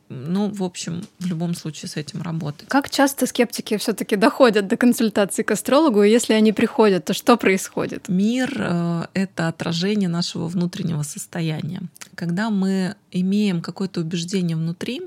Ну, 0.08 0.50
в 0.50 0.62
общем, 0.62 1.02
в 1.18 1.26
любом 1.26 1.54
случае 1.54 1.88
с 1.88 1.96
этим 1.96 2.22
работать. 2.22 2.68
Как 2.68 2.90
часто 2.90 3.26
скептики 3.26 3.76
все-таки 3.76 4.16
доходят 4.16 4.66
до 4.66 4.76
консультации 4.76 5.42
к 5.42 5.50
астрологу, 5.50 6.02
и 6.02 6.10
если 6.10 6.34
они 6.34 6.52
приходят, 6.52 7.04
то 7.04 7.14
что 7.14 7.36
происходит? 7.36 8.08
Мир 8.08 8.50
э,— 8.56 9.06
это 9.14 9.48
отражение 9.48 10.08
нашего 10.08 10.48
внутреннего 10.48 11.02
состояния. 11.02 11.82
Когда 12.14 12.50
мы 12.50 12.94
имеем 13.12 13.60
какое-то 13.60 14.00
убеждение 14.00 14.56
внутри, 14.56 15.02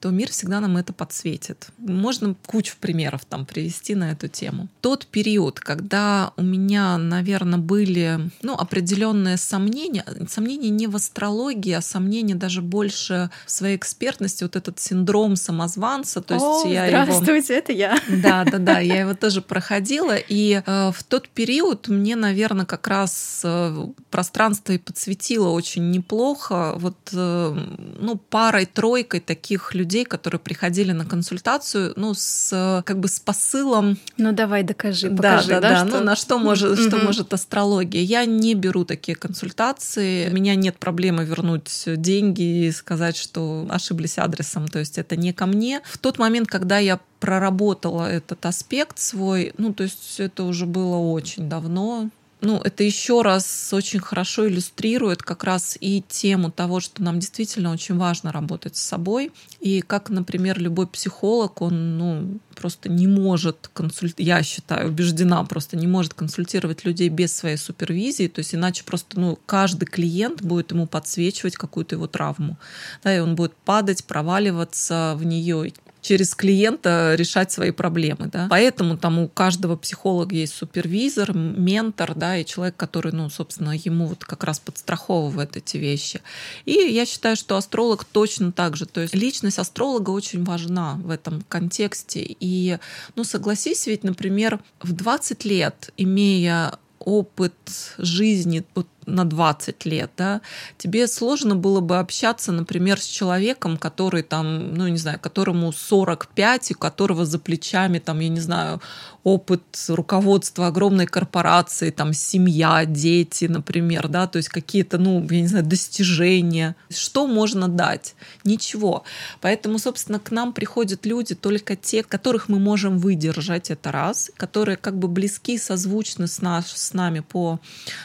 то 0.00 0.10
мир 0.10 0.30
всегда 0.30 0.60
нам 0.60 0.76
это 0.76 0.92
подсветит. 0.92 1.68
Можно 1.78 2.34
кучу 2.46 2.74
примеров 2.80 3.24
там 3.24 3.46
привести 3.46 3.94
на 3.94 4.12
эту 4.12 4.28
тему. 4.28 4.68
Тот 4.80 5.06
период, 5.06 5.60
когда 5.60 6.32
у 6.36 6.42
меня, 6.42 6.98
наверное, 6.98 7.58
были 7.58 8.30
ну, 8.42 8.54
определенные 8.54 9.36
сомнения, 9.36 10.04
сомнения 10.28 10.70
не 10.70 10.86
в 10.86 10.96
астрологии, 10.96 11.72
а 11.72 11.80
сомнения 11.80 12.34
даже 12.34 12.62
больше 12.62 13.30
в 13.46 13.50
своей 13.50 13.76
экспертности, 13.76 14.44
вот 14.44 14.56
этот 14.56 14.78
синдром 14.78 15.36
самозванца. 15.36 16.20
То 16.20 16.34
есть 16.34 16.46
О, 16.46 16.68
я 16.68 16.88
здравствуйте, 16.88 17.54
его... 17.54 17.58
это 17.58 17.72
я. 17.72 17.98
Да, 18.08 18.44
да, 18.44 18.58
да, 18.58 18.78
я 18.80 19.00
его 19.00 19.14
тоже 19.14 19.42
проходила. 19.42 20.16
И 20.16 20.62
э, 20.64 20.92
в 20.94 21.02
тот 21.04 21.28
период 21.28 21.88
мне, 21.88 22.16
наверное, 22.16 22.66
как 22.66 22.86
раз 22.86 23.40
э, 23.44 23.86
пространство 24.10 24.72
и 24.72 24.78
подсветило 24.78 25.48
очень 25.48 25.90
неплохо. 25.90 26.74
Вот 26.76 26.96
э, 27.12 27.58
ну, 28.00 28.16
парой-тройкой 28.16 29.20
таких 29.20 29.74
людей, 29.74 29.87
людей, 29.88 30.04
которые 30.04 30.38
приходили 30.38 30.92
на 30.92 31.06
консультацию, 31.06 31.94
ну, 31.96 32.12
с 32.12 32.82
как 32.84 33.00
бы 33.00 33.08
с 33.08 33.18
посылом. 33.20 33.96
Ну, 34.18 34.32
давай 34.32 34.62
докажи, 34.62 35.08
покажи, 35.08 35.48
да, 35.48 35.60
да, 35.60 35.68
да, 35.70 35.70
да. 35.70 35.88
Что... 35.88 35.98
ну, 35.98 36.04
на 36.04 36.16
что 36.16 36.38
может, 36.38 36.78
mm-hmm. 36.78 36.88
что 36.88 36.96
может 36.98 37.32
астрология. 37.32 38.02
Я 38.02 38.26
не 38.26 38.54
беру 38.54 38.84
такие 38.84 39.16
консультации, 39.16 40.28
у 40.28 40.34
меня 40.34 40.54
нет 40.56 40.78
проблемы 40.78 41.24
вернуть 41.24 41.84
деньги 41.86 42.66
и 42.66 42.70
сказать, 42.70 43.16
что 43.16 43.66
ошиблись 43.70 44.18
адресом, 44.18 44.68
то 44.68 44.78
есть 44.78 44.98
это 44.98 45.16
не 45.16 45.32
ко 45.32 45.46
мне. 45.46 45.80
В 45.86 45.96
тот 45.96 46.18
момент, 46.18 46.48
когда 46.48 46.76
я 46.78 47.00
проработала 47.18 48.06
этот 48.10 48.44
аспект 48.44 48.98
свой, 48.98 49.54
ну, 49.56 49.72
то 49.72 49.84
есть 49.84 50.20
это 50.20 50.44
уже 50.44 50.66
было 50.66 50.96
очень 50.96 51.48
давно, 51.48 52.10
ну, 52.40 52.60
это 52.62 52.84
еще 52.84 53.22
раз 53.22 53.70
очень 53.72 53.98
хорошо 53.98 54.48
иллюстрирует 54.48 55.22
как 55.22 55.42
раз 55.42 55.76
и 55.80 56.04
тему 56.08 56.52
того, 56.52 56.78
что 56.78 57.02
нам 57.02 57.18
действительно 57.18 57.72
очень 57.72 57.96
важно 57.96 58.30
работать 58.30 58.76
с 58.76 58.82
собой. 58.82 59.32
И 59.60 59.80
как, 59.80 60.08
например, 60.08 60.60
любой 60.60 60.86
психолог, 60.86 61.60
он 61.62 61.98
ну, 61.98 62.38
просто 62.54 62.88
не 62.88 63.08
может 63.08 63.68
консультировать, 63.72 64.28
я 64.28 64.42
считаю, 64.42 64.88
убеждена, 64.88 65.42
просто 65.44 65.76
не 65.76 65.88
может 65.88 66.14
консультировать 66.14 66.84
людей 66.84 67.08
без 67.08 67.34
своей 67.34 67.56
супервизии, 67.56 68.28
то 68.28 68.40
есть 68.40 68.54
иначе 68.54 68.84
просто 68.84 69.18
ну, 69.18 69.38
каждый 69.46 69.86
клиент 69.86 70.42
будет 70.42 70.70
ему 70.70 70.86
подсвечивать 70.86 71.56
какую-то 71.56 71.96
его 71.96 72.06
травму. 72.06 72.56
Да, 73.02 73.16
и 73.16 73.18
он 73.18 73.34
будет 73.34 73.54
падать, 73.64 74.04
проваливаться 74.04 75.14
в 75.16 75.24
нее, 75.24 75.72
через 76.08 76.34
клиента 76.34 77.14
решать 77.16 77.52
свои 77.52 77.70
проблемы. 77.70 78.28
Да? 78.32 78.46
Поэтому 78.48 78.96
там 78.96 79.18
у 79.18 79.28
каждого 79.28 79.76
психолога 79.76 80.34
есть 80.34 80.54
супервизор, 80.54 81.36
ментор, 81.36 82.14
да, 82.14 82.38
и 82.38 82.46
человек, 82.46 82.76
который, 82.76 83.12
ну, 83.12 83.28
собственно, 83.28 83.76
ему 83.76 84.06
вот 84.06 84.24
как 84.24 84.42
раз 84.44 84.58
подстраховывает 84.58 85.58
эти 85.58 85.76
вещи. 85.76 86.22
И 86.64 86.72
я 86.72 87.04
считаю, 87.04 87.36
что 87.36 87.58
астролог 87.58 88.04
точно 88.04 88.52
так 88.52 88.74
же. 88.74 88.86
То 88.86 89.02
есть 89.02 89.14
личность 89.14 89.58
астролога 89.58 90.08
очень 90.08 90.44
важна 90.44 90.94
в 90.94 91.10
этом 91.10 91.44
контексте. 91.46 92.24
И, 92.40 92.78
ну, 93.14 93.22
согласись, 93.22 93.86
ведь, 93.86 94.02
например, 94.02 94.60
в 94.80 94.92
20 94.92 95.44
лет, 95.44 95.92
имея 95.98 96.78
опыт 97.00 97.52
жизни, 97.98 98.64
вот 98.74 98.86
на 99.08 99.24
20 99.24 99.84
лет, 99.86 100.10
да, 100.16 100.40
тебе 100.76 101.06
сложно 101.06 101.56
было 101.56 101.80
бы 101.80 101.98
общаться, 101.98 102.52
например, 102.52 103.00
с 103.00 103.04
человеком, 103.04 103.76
который 103.76 104.22
там, 104.22 104.74
ну, 104.74 104.88
не 104.88 104.98
знаю, 104.98 105.18
которому 105.20 105.72
45, 105.72 106.70
и 106.70 106.74
у 106.74 106.78
которого 106.78 107.24
за 107.24 107.38
плечами, 107.38 107.98
там, 107.98 108.20
я 108.20 108.28
не 108.28 108.40
знаю, 108.40 108.80
опыт 109.24 109.62
руководства 109.88 110.68
огромной 110.68 111.06
корпорации, 111.06 111.90
там, 111.90 112.12
семья, 112.12 112.84
дети, 112.86 113.44
например, 113.44 114.08
да, 114.08 114.26
то 114.26 114.38
есть 114.38 114.48
какие-то, 114.48 114.98
ну, 114.98 115.26
я 115.30 115.40
не 115.40 115.48
знаю, 115.48 115.64
достижения. 115.64 116.76
Что 116.90 117.26
можно 117.26 117.68
дать? 117.68 118.14
Ничего. 118.44 119.04
Поэтому, 119.40 119.78
собственно, 119.78 120.18
к 120.18 120.30
нам 120.30 120.52
приходят 120.52 121.04
люди 121.06 121.34
только 121.34 121.76
те, 121.76 122.02
которых 122.02 122.48
мы 122.48 122.58
можем 122.58 122.98
выдержать, 122.98 123.70
это 123.70 123.92
раз, 123.92 124.30
которые 124.36 124.76
как 124.76 124.98
бы 124.98 125.08
близки, 125.08 125.58
созвучны 125.58 126.26
с, 126.26 126.40
наш, 126.40 126.66
с 126.66 126.94
нами 126.94 127.20
по 127.20 127.60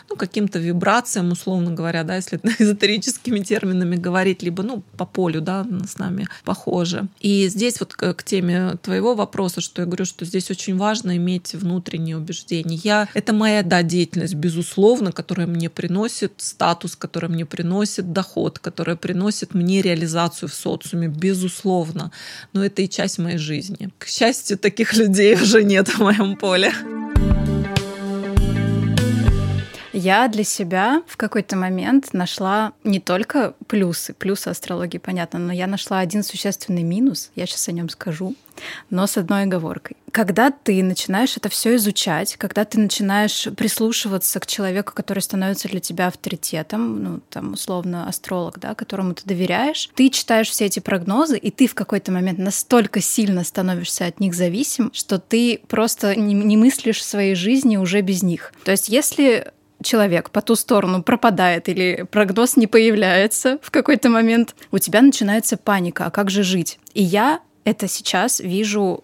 ну, 0.10 0.16
каким-то 0.16 0.60
вибрациям, 0.60 0.93
вибрациям, 0.94 1.32
условно 1.32 1.72
говоря, 1.72 2.04
да, 2.04 2.16
если 2.16 2.40
эзотерическими 2.60 3.40
терминами 3.40 3.96
говорить, 3.96 4.44
либо, 4.44 4.64
ну, 4.64 4.84
по 4.98 5.06
полю, 5.06 5.42
да, 5.42 5.66
с 5.88 5.98
нами 5.98 6.28
похоже. 6.46 7.08
И 7.20 7.48
здесь 7.48 7.80
вот 7.80 7.94
к, 7.94 8.24
теме 8.24 8.76
твоего 8.82 9.16
вопроса, 9.16 9.62
что 9.62 9.82
я 9.82 9.86
говорю, 9.86 10.06
что 10.06 10.26
здесь 10.26 10.52
очень 10.52 10.78
важно 10.78 11.18
иметь 11.18 11.54
внутренние 11.54 12.18
убеждения. 12.18 12.80
Я, 12.84 13.08
это 13.14 13.34
моя, 13.34 13.64
да, 13.64 13.84
деятельность, 13.84 14.36
безусловно, 14.36 15.12
которая 15.12 15.48
мне 15.48 15.70
приносит 15.70 16.34
статус, 16.38 16.96
которая 16.96 17.32
мне 17.32 17.46
приносит 17.46 18.14
доход, 18.14 18.60
которая 18.60 18.96
приносит 18.96 19.54
мне 19.54 19.82
реализацию 19.82 20.50
в 20.50 20.54
социуме, 20.54 21.08
безусловно. 21.08 22.12
Но 22.54 22.64
это 22.64 22.82
и 22.82 22.90
часть 22.90 23.20
моей 23.20 23.38
жизни. 23.38 23.90
К 23.98 24.08
счастью, 24.08 24.58
таких 24.58 24.94
людей 24.98 25.36
уже 25.36 25.64
нет 25.64 25.88
в 25.90 26.00
моем 26.00 26.36
поле. 26.36 26.72
Я 29.94 30.28
для 30.28 30.44
себя 30.44 31.04
в 31.06 31.18
какой-то 31.18 31.56
момент 31.56 32.14
нашла 32.14 32.74
не 32.84 33.00
только 33.00 33.54
плюсы, 33.68 34.14
плюсы 34.14 34.48
астрологии, 34.48 34.98
понятно, 34.98 35.38
но 35.38 35.54
я 35.54 35.68
нашла 35.68 36.00
один 36.00 36.24
существенный 36.24 36.82
минус, 36.82 37.30
я 37.36 37.46
сейчас 37.46 37.68
о 37.68 37.74
нем 37.74 37.90
скажу, 37.90 38.36
но 38.90 39.06
с 39.06 39.18
одной 39.18 39.44
оговоркой. 39.44 39.96
Когда 40.12 40.50
ты 40.52 40.82
начинаешь 40.84 41.38
это 41.38 41.50
все 41.50 41.76
изучать, 41.76 42.38
когда 42.38 42.66
ты 42.66 42.80
начинаешь 42.80 43.48
прислушиваться 43.56 44.40
к 44.40 44.48
человеку, 44.48 44.94
который 44.94 45.20
становится 45.20 45.68
для 45.68 45.80
тебя 45.80 46.08
авторитетом, 46.08 47.04
ну, 47.04 47.20
там, 47.30 47.54
условно, 47.54 48.08
астролог, 48.08 48.60
да, 48.60 48.74
которому 48.74 49.14
ты 49.14 49.24
доверяешь, 49.26 49.90
ты 49.96 50.10
читаешь 50.10 50.50
все 50.50 50.66
эти 50.66 50.80
прогнозы, 50.80 51.38
и 51.38 51.52
ты 51.52 51.68
в 51.68 51.76
какой-то 51.76 52.12
момент 52.12 52.40
настолько 52.40 53.00
сильно 53.00 53.44
становишься 53.44 54.06
от 54.06 54.20
них 54.20 54.34
зависим, 54.34 54.92
что 54.94 55.20
ты 55.20 55.62
просто 55.68 56.16
не, 56.16 56.34
не 56.34 56.58
мыслишь 56.58 57.04
своей 57.04 57.36
жизни 57.36 57.78
уже 57.78 58.02
без 58.02 58.24
них. 58.24 58.54
То 58.64 58.72
есть 58.72 58.90
если 58.90 59.52
человек 59.84 60.30
по 60.30 60.42
ту 60.42 60.56
сторону 60.56 61.04
пропадает 61.04 61.70
или 61.70 62.06
прогноз 62.10 62.58
не 62.58 62.68
появляется 62.68 63.60
в 63.62 63.72
какой-то 63.72 64.10
момент, 64.10 64.56
у 64.72 64.80
тебя 64.80 65.02
начинается 65.02 65.58
паника, 65.58 66.06
а 66.06 66.12
как 66.12 66.30
же 66.30 66.44
жить? 66.44 66.80
И 66.94 67.04
я 67.04 67.42
это 67.66 67.88
сейчас 67.88 68.40
вижу 68.40 69.04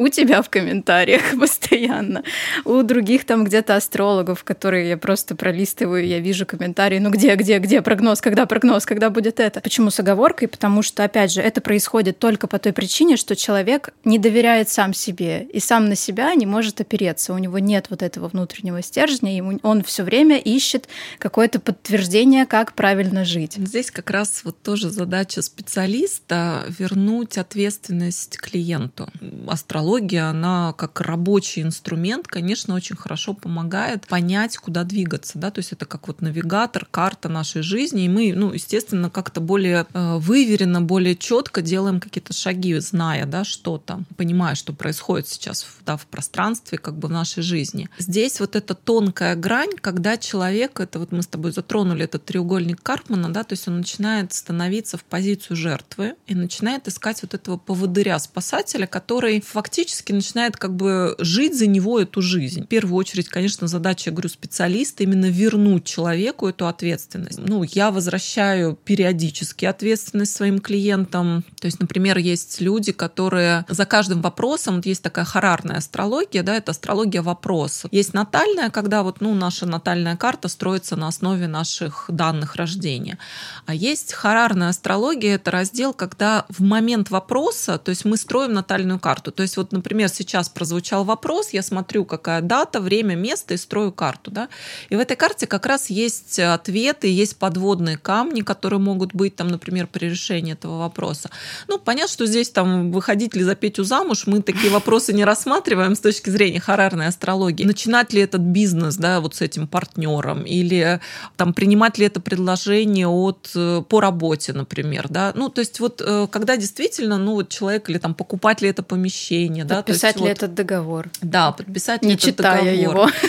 у 0.00 0.08
тебя 0.08 0.40
в 0.40 0.48
комментариях 0.48 1.20
постоянно, 1.38 2.22
у 2.64 2.82
других 2.82 3.26
там 3.26 3.44
где-то 3.44 3.76
астрологов, 3.76 4.44
которые 4.44 4.88
я 4.88 4.96
просто 4.96 5.36
пролистываю, 5.36 6.06
я 6.06 6.20
вижу 6.20 6.46
комментарии, 6.46 6.98
ну 6.98 7.10
где, 7.10 7.34
где, 7.34 7.58
где 7.58 7.82
прогноз, 7.82 8.22
когда 8.22 8.46
прогноз, 8.46 8.86
когда 8.86 9.10
будет 9.10 9.40
это. 9.40 9.60
Почему 9.60 9.90
с 9.90 10.00
оговоркой? 10.00 10.48
Потому 10.48 10.80
что, 10.80 11.04
опять 11.04 11.32
же, 11.32 11.42
это 11.42 11.60
происходит 11.60 12.18
только 12.18 12.46
по 12.46 12.58
той 12.58 12.72
причине, 12.72 13.18
что 13.18 13.36
человек 13.36 13.90
не 14.04 14.18
доверяет 14.18 14.70
сам 14.70 14.94
себе 14.94 15.46
и 15.52 15.60
сам 15.60 15.90
на 15.90 15.96
себя 15.96 16.34
не 16.34 16.46
может 16.46 16.80
опереться. 16.80 17.34
У 17.34 17.38
него 17.38 17.58
нет 17.58 17.88
вот 17.90 18.02
этого 18.02 18.28
внутреннего 18.28 18.80
стержня, 18.82 19.36
и 19.36 19.42
он 19.62 19.82
все 19.82 20.02
время 20.02 20.38
ищет 20.38 20.88
какое-то 21.18 21.60
подтверждение, 21.60 22.46
как 22.46 22.72
правильно 22.72 23.26
жить. 23.26 23.56
Здесь 23.56 23.90
как 23.90 24.08
раз 24.08 24.44
вот 24.44 24.62
тоже 24.62 24.88
задача 24.88 25.42
специалиста 25.42 26.64
вернуть 26.78 27.36
ответственность 27.36 28.38
клиенту. 28.38 29.06
Астролог 29.46 29.89
астрология, 29.90 30.30
она 30.30 30.72
как 30.74 31.00
рабочий 31.00 31.62
инструмент, 31.62 32.28
конечно, 32.28 32.74
очень 32.74 32.96
хорошо 32.96 33.34
помогает 33.34 34.06
понять, 34.06 34.56
куда 34.56 34.84
двигаться. 34.84 35.38
Да? 35.38 35.50
То 35.50 35.58
есть 35.58 35.72
это 35.72 35.84
как 35.84 36.06
вот 36.06 36.20
навигатор, 36.20 36.86
карта 36.90 37.28
нашей 37.28 37.62
жизни. 37.62 38.04
И 38.04 38.08
мы, 38.08 38.32
ну, 38.34 38.52
естественно, 38.52 39.10
как-то 39.10 39.40
более 39.40 39.86
э, 39.92 40.18
выверенно, 40.18 40.80
более 40.80 41.16
четко 41.16 41.60
делаем 41.62 42.00
какие-то 42.00 42.32
шаги, 42.32 42.78
зная 42.78 43.26
да, 43.26 43.44
что-то, 43.44 44.00
понимая, 44.16 44.54
что 44.54 44.72
происходит 44.72 45.28
сейчас 45.28 45.66
да, 45.84 45.96
в 45.96 46.06
пространстве, 46.06 46.78
как 46.78 46.96
бы 46.96 47.08
в 47.08 47.10
нашей 47.10 47.42
жизни. 47.42 47.88
Здесь 47.98 48.40
вот 48.40 48.56
эта 48.56 48.74
тонкая 48.74 49.34
грань, 49.34 49.72
когда 49.80 50.16
человек, 50.16 50.80
это 50.80 50.98
вот 50.98 51.12
мы 51.12 51.22
с 51.22 51.26
тобой 51.26 51.52
затронули 51.52 52.04
этот 52.04 52.24
треугольник 52.24 52.80
Карпмана, 52.82 53.32
да, 53.32 53.42
то 53.42 53.54
есть 53.54 53.66
он 53.66 53.78
начинает 53.78 54.32
становиться 54.32 54.96
в 54.96 55.04
позицию 55.04 55.56
жертвы 55.56 56.14
и 56.26 56.34
начинает 56.34 56.86
искать 56.86 57.22
вот 57.22 57.34
этого 57.34 57.56
поводыря, 57.56 58.18
спасателя, 58.18 58.86
который 58.86 59.40
фактически 59.40 59.69
фактически 59.70 60.10
начинает 60.10 60.56
как 60.56 60.74
бы 60.74 61.14
жить 61.20 61.56
за 61.56 61.68
него 61.68 62.00
эту 62.00 62.20
жизнь. 62.20 62.64
В 62.64 62.66
первую 62.66 62.96
очередь, 62.96 63.28
конечно, 63.28 63.68
задача, 63.68 64.10
я 64.10 64.12
говорю, 64.12 64.28
специалиста 64.28 65.04
именно 65.04 65.26
вернуть 65.26 65.84
человеку 65.84 66.48
эту 66.48 66.66
ответственность. 66.66 67.38
Ну, 67.38 67.62
я 67.62 67.92
возвращаю 67.92 68.76
периодически 68.84 69.66
ответственность 69.66 70.34
своим 70.34 70.58
клиентам. 70.58 71.44
То 71.60 71.66
есть, 71.66 71.78
например, 71.78 72.18
есть 72.18 72.60
люди, 72.60 72.90
которые 72.90 73.64
за 73.68 73.86
каждым 73.86 74.22
вопросом, 74.22 74.76
вот 74.76 74.86
есть 74.86 75.02
такая 75.04 75.24
харарная 75.24 75.76
астрология, 75.76 76.42
да, 76.42 76.56
это 76.56 76.72
астрология 76.72 77.22
вопросов. 77.22 77.92
Есть 77.92 78.12
натальная, 78.12 78.70
когда 78.70 79.04
вот, 79.04 79.20
ну, 79.20 79.34
наша 79.34 79.66
натальная 79.66 80.16
карта 80.16 80.48
строится 80.48 80.96
на 80.96 81.06
основе 81.06 81.46
наших 81.46 82.06
данных 82.08 82.56
рождения. 82.56 83.18
А 83.66 83.74
есть 83.74 84.14
харарная 84.14 84.70
астрология, 84.70 85.36
это 85.36 85.52
раздел, 85.52 85.94
когда 85.94 86.44
в 86.48 86.60
момент 86.60 87.10
вопроса, 87.10 87.78
то 87.78 87.90
есть 87.90 88.04
мы 88.04 88.16
строим 88.16 88.52
натальную 88.52 88.98
карту. 88.98 89.30
То 89.30 89.42
есть 89.44 89.59
вот 89.60 89.72
например, 89.72 90.08
сейчас 90.08 90.48
прозвучал 90.48 91.04
вопрос, 91.04 91.50
я 91.50 91.62
смотрю, 91.62 92.04
какая 92.04 92.40
дата, 92.40 92.80
время, 92.80 93.14
место 93.14 93.54
и 93.54 93.56
строю 93.56 93.92
карту. 93.92 94.30
Да? 94.30 94.48
И 94.88 94.96
в 94.96 94.98
этой 94.98 95.16
карте 95.16 95.46
как 95.46 95.66
раз 95.66 95.90
есть 95.90 96.38
ответы, 96.38 97.08
есть 97.08 97.36
подводные 97.36 97.98
камни, 97.98 98.40
которые 98.40 98.80
могут 98.80 99.14
быть, 99.14 99.36
там, 99.36 99.48
например, 99.48 99.86
при 99.86 100.06
решении 100.06 100.52
этого 100.52 100.78
вопроса. 100.78 101.30
Ну, 101.68 101.78
понятно, 101.78 102.12
что 102.12 102.26
здесь 102.26 102.50
там 102.50 102.90
выходить 102.92 103.36
ли 103.36 103.42
за 103.42 103.54
Петю 103.54 103.84
замуж, 103.84 104.26
мы 104.26 104.42
такие 104.42 104.70
вопросы 104.72 105.12
не 105.12 105.24
рассматриваем 105.24 105.94
с 105.94 106.00
точки 106.00 106.30
зрения 106.30 106.60
харарной 106.60 107.06
астрологии. 107.06 107.64
Начинать 107.64 108.12
ли 108.12 108.22
этот 108.22 108.40
бизнес, 108.40 108.96
да, 108.96 109.20
вот 109.20 109.34
с 109.34 109.40
этим 109.40 109.66
партнером, 109.66 110.42
или 110.42 111.00
там 111.36 111.52
принимать 111.52 111.98
ли 111.98 112.06
это 112.06 112.20
предложение 112.20 113.06
от, 113.06 113.50
э, 113.54 113.82
по 113.88 114.00
работе, 114.00 114.52
например, 114.52 115.08
да. 115.08 115.32
Ну, 115.34 115.48
то 115.48 115.60
есть 115.60 115.80
вот 115.80 116.00
э, 116.04 116.26
когда 116.30 116.56
действительно, 116.56 117.18
ну, 117.18 117.34
вот 117.34 117.48
человек 117.48 117.90
или 117.90 117.98
там 117.98 118.14
покупать 118.14 118.62
ли 118.62 118.68
это 118.68 118.82
помещение, 118.82 119.49
решение. 119.50 119.64
Подписать 119.64 120.16
да? 120.16 120.20
ли 120.20 120.28
вот, 120.28 120.36
этот 120.36 120.54
договор? 120.54 121.10
Да, 121.20 121.52
подписать 121.52 122.02
Не 122.02 122.10
ли 122.10 122.14
этот 122.14 122.36
договор. 122.36 122.72
его. 122.72 123.10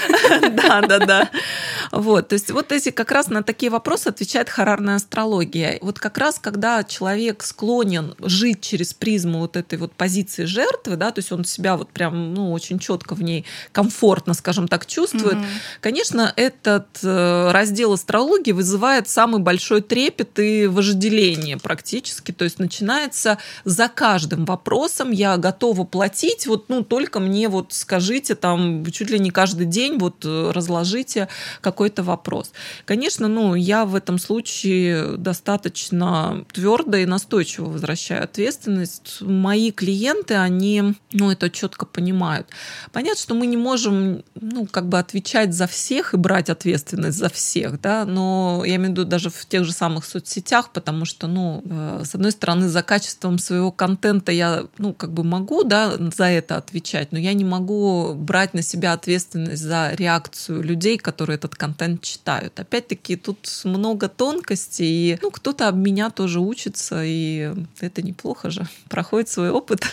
Да, 0.41 0.82
да, 0.82 0.99
да. 0.99 1.30
Вот, 1.91 2.30
то 2.30 2.34
есть 2.34 2.51
вот 2.51 2.72
эти 2.72 2.91
как 2.91 3.11
раз 3.11 3.28
на 3.28 3.43
такие 3.43 3.69
вопросы 3.69 4.07
отвечает 4.07 4.49
харарная 4.49 4.95
астрология. 4.95 5.78
Вот 5.82 5.99
как 5.99 6.17
раз 6.17 6.39
когда 6.39 6.84
человек 6.84 7.43
склонен 7.43 8.15
жить 8.19 8.61
через 8.61 8.93
призму 8.93 9.39
вот 9.39 9.57
этой 9.57 9.78
вот 9.78 9.91
позиции 9.91 10.45
жертвы, 10.45 10.95
да, 10.95 11.11
то 11.11 11.19
есть 11.19 11.32
он 11.32 11.43
себя 11.43 11.76
вот 11.76 11.89
прям, 11.89 12.34
ну, 12.34 12.51
очень 12.53 12.80
четко 12.80 13.15
в 13.15 13.22
ней 13.22 13.45
комфортно, 13.72 14.34
скажем 14.34 14.67
так, 14.67 14.86
чувствует, 14.86 15.38
конечно, 15.82 16.32
этот 16.36 16.88
э, 17.03 17.51
раздел 17.51 17.93
астрологии 17.93 18.51
вызывает 18.51 19.09
самый 19.09 19.41
большой 19.41 19.82
трепет 19.82 20.39
и 20.39 20.67
вожделение 20.67 21.57
практически. 21.57 22.32
То 22.32 22.45
есть 22.45 22.59
начинается 22.59 23.38
за 23.65 23.89
каждым 23.89 24.45
вопросом 24.45 25.11
я 25.11 25.36
готова 25.38 25.84
платить 25.84 26.11
платить, 26.12 26.47
вот, 26.47 26.70
ну, 26.70 26.84
только 26.84 27.20
мне 27.20 27.47
вот 27.47 27.74
скажите 27.74 28.36
там 28.36 28.86
чуть 28.91 29.09
ли 29.09 29.20
не 29.20 29.32
каждый 29.32 29.66
день 29.66 29.97
вот 29.97 30.26
э, 30.26 30.51
разложите 30.53 31.30
какой-то 31.62 32.03
вопрос. 32.03 32.51
Конечно, 32.86 33.28
ну, 33.28 33.55
я 33.55 33.86
в 33.86 33.95
этом 33.95 34.20
случае 34.20 35.18
достаточно 35.18 36.43
твердо 36.51 36.97
и 36.97 37.05
настойчиво 37.05 37.70
возвращаю 37.70 38.24
ответственность. 38.24 39.22
Мои 39.22 39.72
клиенты, 39.72 40.36
они, 40.36 40.95
ну, 41.14 41.32
это 41.32 41.49
четко 41.49 41.86
понимают. 41.86 42.47
Понятно, 42.91 43.22
что 43.22 43.34
мы 43.34 43.47
не 43.47 43.57
можем, 43.57 44.24
ну, 44.36 44.66
как 44.66 44.89
бы 44.89 44.99
отвечать 44.99 45.53
за 45.53 45.68
всех 45.68 46.14
и 46.14 46.18
брать 46.18 46.49
ответственность 46.49 47.18
за 47.18 47.30
всех, 47.30 47.80
да, 47.80 48.05
но 48.05 48.64
я 48.66 48.76
имею 48.76 48.89
в 48.89 48.91
виду 48.91 49.05
даже 49.05 49.30
в 49.30 49.45
тех 49.45 49.64
же 49.64 49.72
самых 49.72 50.05
соцсетях, 50.05 50.72
потому 50.74 51.05
что, 51.05 51.28
ну, 51.28 51.64
э, 51.64 52.03
с 52.03 52.16
одной 52.16 52.32
стороны, 52.32 52.68
за 52.68 52.84
качеством 52.84 53.39
своего 53.39 53.72
контента 53.72 54.32
я, 54.32 54.66
ну, 54.78 54.93
как 54.93 55.14
бы 55.14 55.24
могу, 55.24 55.64
да, 55.64 56.01
за 56.16 56.26
это 56.26 56.58
отвечать, 56.58 57.12
но 57.12 57.20
я 57.20 57.34
не 57.34 57.45
могу 57.45 58.14
брать 58.14 58.54
на 58.54 58.62
себя 58.62 58.93
ответственность 58.93 59.62
за 59.62 59.91
реакцию 59.93 60.64
людей, 60.64 60.97
которые 60.97 61.36
этот 61.36 61.56
контент 61.56 62.02
читают. 62.02 62.60
Опять-таки, 62.60 63.16
тут 63.16 63.47
много 63.64 64.08
тонкостей, 64.10 65.14
и 65.14 65.20
ну, 65.22 65.32
кто-то 65.32 65.68
об 65.68 65.76
меня 65.76 66.10
тоже 66.10 66.39
учится, 66.39 67.02
и 67.04 67.54
это 67.80 68.02
неплохо 68.02 68.49
же, 68.49 68.68
проходит 68.89 69.30
свой 69.30 69.49
опыт. 69.49 69.84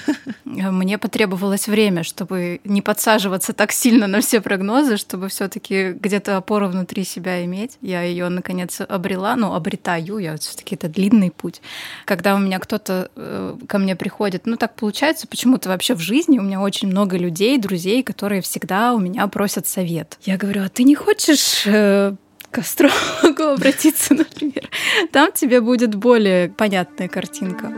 Мне 0.44 0.98
потребовалось 0.98 1.68
время, 1.68 2.04
чтобы 2.04 2.60
не 2.64 2.82
подсаживаться 2.82 3.52
так 3.52 3.72
сильно 3.72 4.06
на 4.06 4.20
все 4.20 4.40
прогнозы, 4.40 4.96
чтобы 4.96 5.28
все-таки 5.28 5.92
где-то 5.92 6.36
опору 6.36 6.68
внутри 6.68 7.04
себя 7.04 7.44
иметь. 7.44 7.78
Я 7.80 8.02
ее 8.02 8.28
наконец 8.28 8.80
обрела, 8.80 9.36
ну, 9.36 9.54
обретаю, 9.54 10.18
я 10.18 10.36
все-таки 10.36 10.74
это 10.74 10.88
длинный 10.88 11.30
путь. 11.30 11.60
Когда 12.04 12.34
у 12.34 12.38
меня 12.38 12.58
кто-то 12.58 13.10
э, 13.16 13.56
ко 13.66 13.78
мне 13.78 13.96
приходит, 13.96 14.46
ну, 14.46 14.56
так 14.56 14.74
получается, 14.74 15.26
почему-то 15.26 15.68
вообще 15.68 15.94
в 15.98 16.00
жизни 16.00 16.38
у 16.38 16.42
меня 16.42 16.60
очень 16.60 16.88
много 16.88 17.18
людей, 17.18 17.58
друзей, 17.58 18.02
которые 18.02 18.40
всегда 18.40 18.94
у 18.94 18.98
меня 18.98 19.26
просят 19.26 19.66
совет. 19.66 20.18
Я 20.22 20.36
говорю, 20.36 20.62
а 20.62 20.68
ты 20.68 20.84
не 20.84 20.94
хочешь 20.94 21.66
э, 21.66 22.14
к 22.50 22.58
астрологу 22.58 23.42
обратиться, 23.54 24.14
например? 24.14 24.70
Там 25.12 25.32
тебе 25.32 25.60
будет 25.60 25.94
более 25.94 26.48
понятная 26.48 27.08
картинка. 27.08 27.72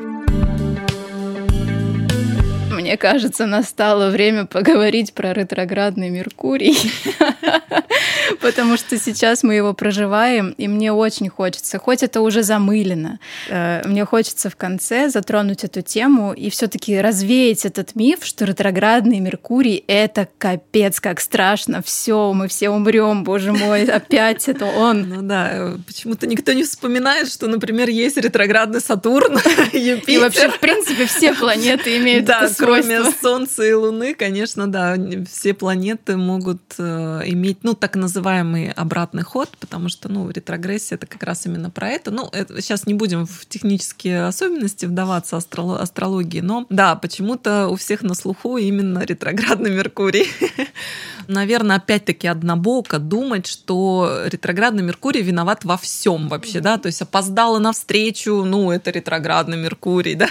Мне 2.91 2.97
кажется, 2.97 3.47
настало 3.47 4.11
время 4.11 4.47
поговорить 4.47 5.13
про 5.13 5.33
ретроградный 5.33 6.11
Меркурий, 6.11 6.77
потому 8.41 8.77
что 8.77 8.99
сейчас 8.99 9.45
мы 9.45 9.55
его 9.55 9.75
проживаем, 9.75 10.57
и 10.59 10.67
мне 10.67 10.93
очень 10.93 11.29
хочется, 11.29 11.79
хоть 11.79 12.03
это 12.03 12.21
уже 12.21 12.43
замылено, 12.43 13.21
э, 13.49 13.83
мне 13.87 14.05
хочется 14.05 14.51
в 14.51 14.57
конце 14.57 15.09
затронуть 15.09 15.63
эту 15.63 15.83
тему 15.83 16.33
и 16.33 16.51
все-таки 16.51 17.01
развеять 17.01 17.65
этот 17.65 17.95
миф, 17.95 18.25
что 18.25 18.45
ретроградный 18.45 19.21
Меркурий— 19.21 19.85
это 19.87 20.27
капец, 20.39 20.99
как 20.99 21.21
страшно, 21.21 21.83
все, 21.83 22.33
мы 22.33 22.49
все 22.49 22.71
умрем, 22.71 23.23
боже 23.23 23.53
мой, 23.53 23.85
опять 23.85 24.49
это 24.49 24.65
он. 24.65 25.09
Ну 25.09 25.23
да, 25.23 25.75
почему-то 25.87 26.27
никто 26.27 26.53
не 26.55 26.65
вспоминает, 26.65 27.31
что, 27.31 27.47
например, 27.47 27.89
есть 27.89 28.17
ретроградный 28.17 28.81
Сатурн, 28.81 29.35
Юпитер. 29.73 30.13
И 30.13 30.19
вообще, 30.19 30.49
в 30.49 30.59
принципе, 30.59 31.07
все 31.07 31.35
планеты 31.35 31.97
имеют 31.97 32.25
да, 32.25 32.49
свойство. 32.49 32.80
Кроме 32.81 33.13
Солнца 33.21 33.63
и 33.63 33.73
Луны, 33.73 34.15
конечно, 34.15 34.71
да, 34.71 34.97
все 35.31 35.55
планеты 35.55 36.17
могут 36.17 36.61
э, 36.79 37.23
иметь, 37.27 37.59
ну, 37.63 37.75
так 37.75 37.97
называемый 37.97 38.71
обратный 38.71 39.23
ход, 39.23 39.49
потому 39.61 39.89
что, 39.89 40.09
ну, 40.09 40.31
ретрогрессия 40.31 40.97
это 40.97 41.07
как 41.07 41.23
раз 41.23 41.47
именно 41.47 41.71
про 41.71 41.89
это. 41.89 42.11
Ну, 42.11 42.29
это, 42.33 42.61
сейчас 42.61 42.87
не 42.87 42.95
будем 42.95 43.27
в 43.27 43.47
технические 43.47 44.25
особенности 44.27 44.87
вдаваться 44.87 45.37
астроло- 45.37 45.79
астрологии, 45.79 46.41
но 46.41 46.67
да, 46.71 46.97
почему-то 46.97 47.69
у 47.69 47.77
всех 47.77 48.03
на 48.03 48.15
слуху 48.15 48.57
именно 48.57 49.01
ретроградный 49.01 49.71
Меркурий. 49.71 50.27
Наверное, 51.29 51.77
опять-таки 51.77 52.27
однобоко 52.27 52.99
думать, 52.99 53.47
что 53.47 54.23
ретроградный 54.27 54.83
Меркурий 54.83 55.23
виноват 55.23 55.65
во 55.65 55.77
всем 55.77 56.29
вообще, 56.29 56.61
да, 56.61 56.79
то 56.79 56.87
есть 56.87 57.03
опоздала 57.03 57.59
на 57.59 57.73
встречу, 57.73 58.45
ну, 58.45 58.71
это 58.71 58.91
ретроградный 58.91 59.57
Меркурий, 59.57 60.15
да, 60.17 60.29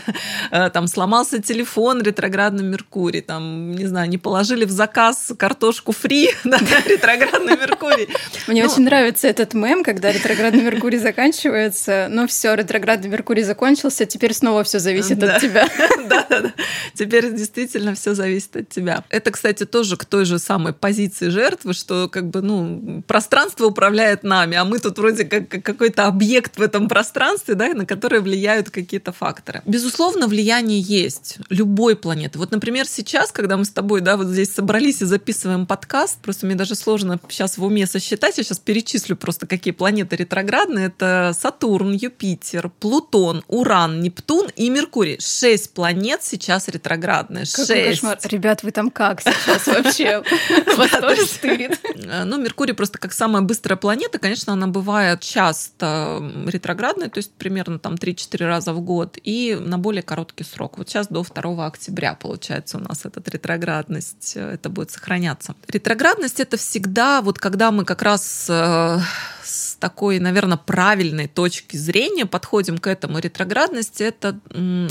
э, 0.51 0.69
там 0.69 0.88
сломался 0.88 1.41
телефон, 1.41 2.01
ретроградный 2.01 2.38
Меркурий, 2.47 3.21
там, 3.21 3.71
не 3.71 3.85
знаю, 3.85 4.09
не 4.09 4.17
положили 4.17 4.65
в 4.65 4.71
заказ 4.71 5.31
картошку 5.37 5.91
фри, 5.91 6.29
да, 6.43 6.59
ретроградный 6.85 7.57
Меркурий. 7.57 8.07
Мне 8.47 8.63
ну, 8.63 8.71
очень 8.71 8.83
нравится 8.83 9.27
этот 9.27 9.53
мем, 9.53 9.83
когда 9.83 10.11
ретроградный 10.11 10.63
Меркурий 10.63 10.97
заканчивается, 10.97 12.07
ну 12.09 12.27
все, 12.27 12.53
ретроградный 12.53 13.09
Меркурий 13.09 13.43
закончился, 13.43 14.05
теперь 14.05 14.33
снова 14.33 14.63
все 14.63 14.79
зависит 14.79 15.21
от 15.23 15.41
тебя. 15.41 15.67
Да, 16.09 16.25
да, 16.27 16.41
да. 16.41 16.53
Теперь 16.95 17.31
действительно 17.31 17.93
все 17.93 18.15
зависит 18.15 18.55
от 18.55 18.69
тебя. 18.69 19.03
Это, 19.09 19.31
кстати, 19.31 19.65
тоже 19.65 19.95
к 19.95 20.05
той 20.05 20.25
же 20.25 20.39
самой 20.39 20.73
позиции 20.73 21.29
жертвы, 21.29 21.73
что 21.73 22.09
как 22.09 22.29
бы, 22.29 22.41
ну, 22.41 23.03
пространство 23.05 23.65
управляет 23.65 24.23
нами, 24.23 24.57
а 24.57 24.65
мы 24.65 24.79
тут 24.79 24.97
вроде 24.97 25.25
как 25.25 25.49
какой-то 25.49 26.05
объект 26.05 26.57
в 26.57 26.61
этом 26.61 26.87
пространстве, 26.87 27.55
да, 27.55 27.73
на 27.73 27.85
который 27.85 28.21
влияют 28.21 28.69
какие-то 28.69 29.11
факторы. 29.11 29.61
Безусловно, 29.65 30.27
влияние 30.27 30.79
есть 30.79 31.37
любой 31.49 31.95
планеты. 31.95 32.28
Вот, 32.35 32.51
например, 32.51 32.85
сейчас, 32.88 33.31
когда 33.31 33.57
мы 33.57 33.65
с 33.65 33.69
тобой, 33.69 34.01
да, 34.01 34.18
вот 34.18 34.27
здесь 34.27 34.53
собрались 34.53 35.01
и 35.01 35.06
записываем 35.06 35.65
подкаст, 35.65 36.19
просто 36.22 36.45
мне 36.45 36.56
даже 36.56 36.76
сложно 36.76 37.19
сейчас 37.30 37.57
в 37.57 37.64
уме 37.64 37.88
сосчитать, 37.88 38.38
я 38.38 38.43
сейчас 38.43 38.60
перечислю 38.60 39.15
просто, 39.15 39.47
какие 39.47 39.73
планеты 39.73 40.15
ретроградные. 40.15 40.88
Это 40.88 41.35
Сатурн, 41.39 41.93
Юпитер, 41.93 42.69
Плутон, 42.80 43.43
Уран, 43.47 44.01
Нептун 44.01 44.49
и 44.56 44.69
Меркурий. 44.69 45.19
Шесть 45.19 45.73
планет 45.73 46.23
сейчас 46.23 46.68
ретроградные. 46.68 47.45
Какой 47.45 47.65
Шесть. 47.65 48.01
кошмар. 48.01 48.19
Ребят, 48.23 48.64
вы 48.64 48.72
там 48.72 48.91
как 48.91 49.22
сейчас 49.22 49.68
вообще? 49.68 50.23
Вас 50.77 50.91
тоже 50.91 51.26
стырит? 51.26 51.80
Э, 51.84 52.23
ну, 52.23 52.38
Меркурий 52.38 52.73
просто 52.73 52.97
как 52.97 53.14
самая 53.14 53.41
быстрая 53.41 53.77
планета, 53.77 54.19
конечно, 54.19 54.53
она 54.53 54.68
бывает 54.68 55.22
часто 55.22 56.22
ретроградной, 56.47 57.10
то 57.10 57.18
есть 57.18 57.31
примерно 57.34 57.80
там 57.80 57.95
3-4 57.95 58.45
раза 58.45 58.73
в 58.73 58.81
год, 58.81 59.18
и 59.23 59.57
на 59.60 59.77
более 59.77 60.03
короткий 60.03 60.43
срок. 60.43 60.77
Вот 60.77 60.89
сейчас 60.89 61.07
до 61.07 61.23
2 61.23 61.65
октября, 61.65 62.15
получается, 62.19 62.77
у 62.77 62.81
нас 62.81 63.05
эта 63.05 63.21
ретроградность, 63.31 64.33
э, 64.35 64.53
это 64.53 64.69
будет 64.69 64.91
сохраняться. 64.91 65.55
Ретроградность— 65.67 66.39
это 66.41 66.57
всегда 66.57 67.21
вот 67.21 67.39
когда 67.39 67.71
мы 67.71 67.85
как 67.85 68.01
раз 68.01 68.47
э, 68.49 68.99
с 69.43 69.68
такой, 69.80 70.19
наверное, 70.19 70.57
правильной 70.57 71.27
точки 71.27 71.77
зрения 71.77 72.26
подходим 72.26 72.77
к 72.77 72.88
этому. 72.88 73.19
Ретроградность 73.19 74.01
это, 74.01 74.39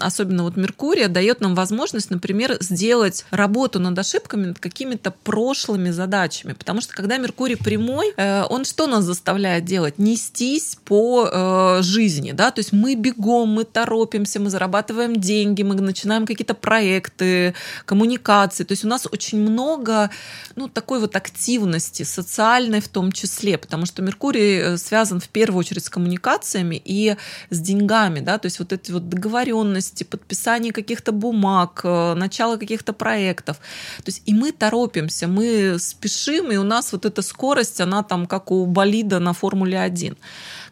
особенно 0.00 0.44
вот 0.44 0.56
Меркурия, 0.56 1.08
дает 1.08 1.40
нам 1.40 1.54
возможность, 1.54 2.10
например, 2.10 2.56
сделать 2.60 3.24
работу 3.30 3.78
над 3.78 3.98
ошибками, 3.98 4.46
над 4.46 4.58
какими-то 4.58 5.10
прошлыми 5.10 5.90
задачами. 5.90 6.54
Потому 6.54 6.80
что 6.80 6.94
когда 6.94 7.18
Меркурий 7.18 7.56
прямой, 7.56 8.12
э, 8.16 8.44
он 8.48 8.64
что 8.64 8.86
нас 8.86 9.04
заставляет 9.04 9.64
делать? 9.64 9.98
Нестись 9.98 10.78
по 10.84 11.28
э, 11.30 11.82
жизни, 11.82 12.32
да, 12.32 12.50
то 12.50 12.60
есть 12.60 12.72
мы 12.72 12.94
бегом, 12.94 13.50
мы 13.50 13.64
торопимся, 13.64 14.40
мы 14.40 14.50
зарабатываем 14.50 15.16
деньги, 15.16 15.62
мы 15.62 15.74
начинаем 15.74 16.26
какие-то 16.26 16.54
проекты, 16.54 17.54
коммуникации. 17.84 18.64
То 18.64 18.72
есть 18.72 18.84
у 18.84 18.88
нас 18.88 19.06
очень 19.10 19.40
много, 19.40 20.10
ну, 20.56 20.68
такой 20.68 21.00
вот 21.00 21.16
активности, 21.16 22.02
социальной 22.02 22.80
в 22.80 22.88
том 22.88 23.12
числе, 23.12 23.58
потому 23.58 23.86
что 23.86 24.02
Меркурий 24.02 24.58
э, 24.58 24.77
связан 24.78 25.20
в 25.20 25.28
первую 25.28 25.60
очередь 25.60 25.84
с 25.84 25.90
коммуникациями 25.90 26.80
и 26.84 27.16
с 27.50 27.60
деньгами, 27.60 28.20
да, 28.20 28.38
то 28.38 28.46
есть 28.46 28.58
вот 28.58 28.72
эти 28.72 28.92
вот 28.92 29.08
договоренности, 29.08 30.04
подписание 30.04 30.72
каких-то 30.72 31.12
бумаг, 31.12 31.80
э, 31.84 32.14
начало 32.14 32.56
каких-то 32.56 32.92
проектов. 32.92 33.58
То 33.98 34.04
есть 34.06 34.22
и 34.26 34.34
мы 34.34 34.52
торопимся, 34.52 35.28
мы 35.28 35.78
спешим, 35.78 36.52
и 36.52 36.56
у 36.56 36.64
нас 36.64 36.92
вот 36.92 37.04
эта 37.04 37.22
скорость, 37.22 37.80
она 37.80 38.02
там 38.02 38.26
как 38.26 38.50
у 38.50 38.66
болида 38.66 39.18
на 39.18 39.32
Формуле 39.32 39.80
1. 39.80 40.16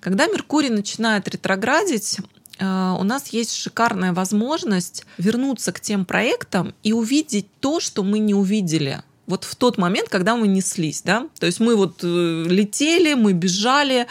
Когда 0.00 0.26
Меркурий 0.26 0.70
начинает 0.70 1.28
ретроградить, 1.28 2.18
э, 2.58 2.96
у 2.98 3.02
нас 3.02 3.28
есть 3.28 3.54
шикарная 3.54 4.12
возможность 4.12 5.04
вернуться 5.18 5.72
к 5.72 5.80
тем 5.80 6.04
проектам 6.04 6.74
и 6.82 6.92
увидеть 6.92 7.46
то, 7.60 7.80
что 7.80 8.02
мы 8.02 8.18
не 8.18 8.34
увидели 8.34 9.02
вот 9.26 9.44
в 9.44 9.56
тот 9.56 9.78
момент, 9.78 10.08
когда 10.08 10.36
мы 10.36 10.46
неслись, 10.48 11.02
да, 11.02 11.28
то 11.38 11.46
есть 11.46 11.60
мы 11.60 11.76
вот 11.76 12.00
э, 12.02 12.44
летели, 12.46 13.14
мы 13.14 13.32
бежали, 13.32 14.06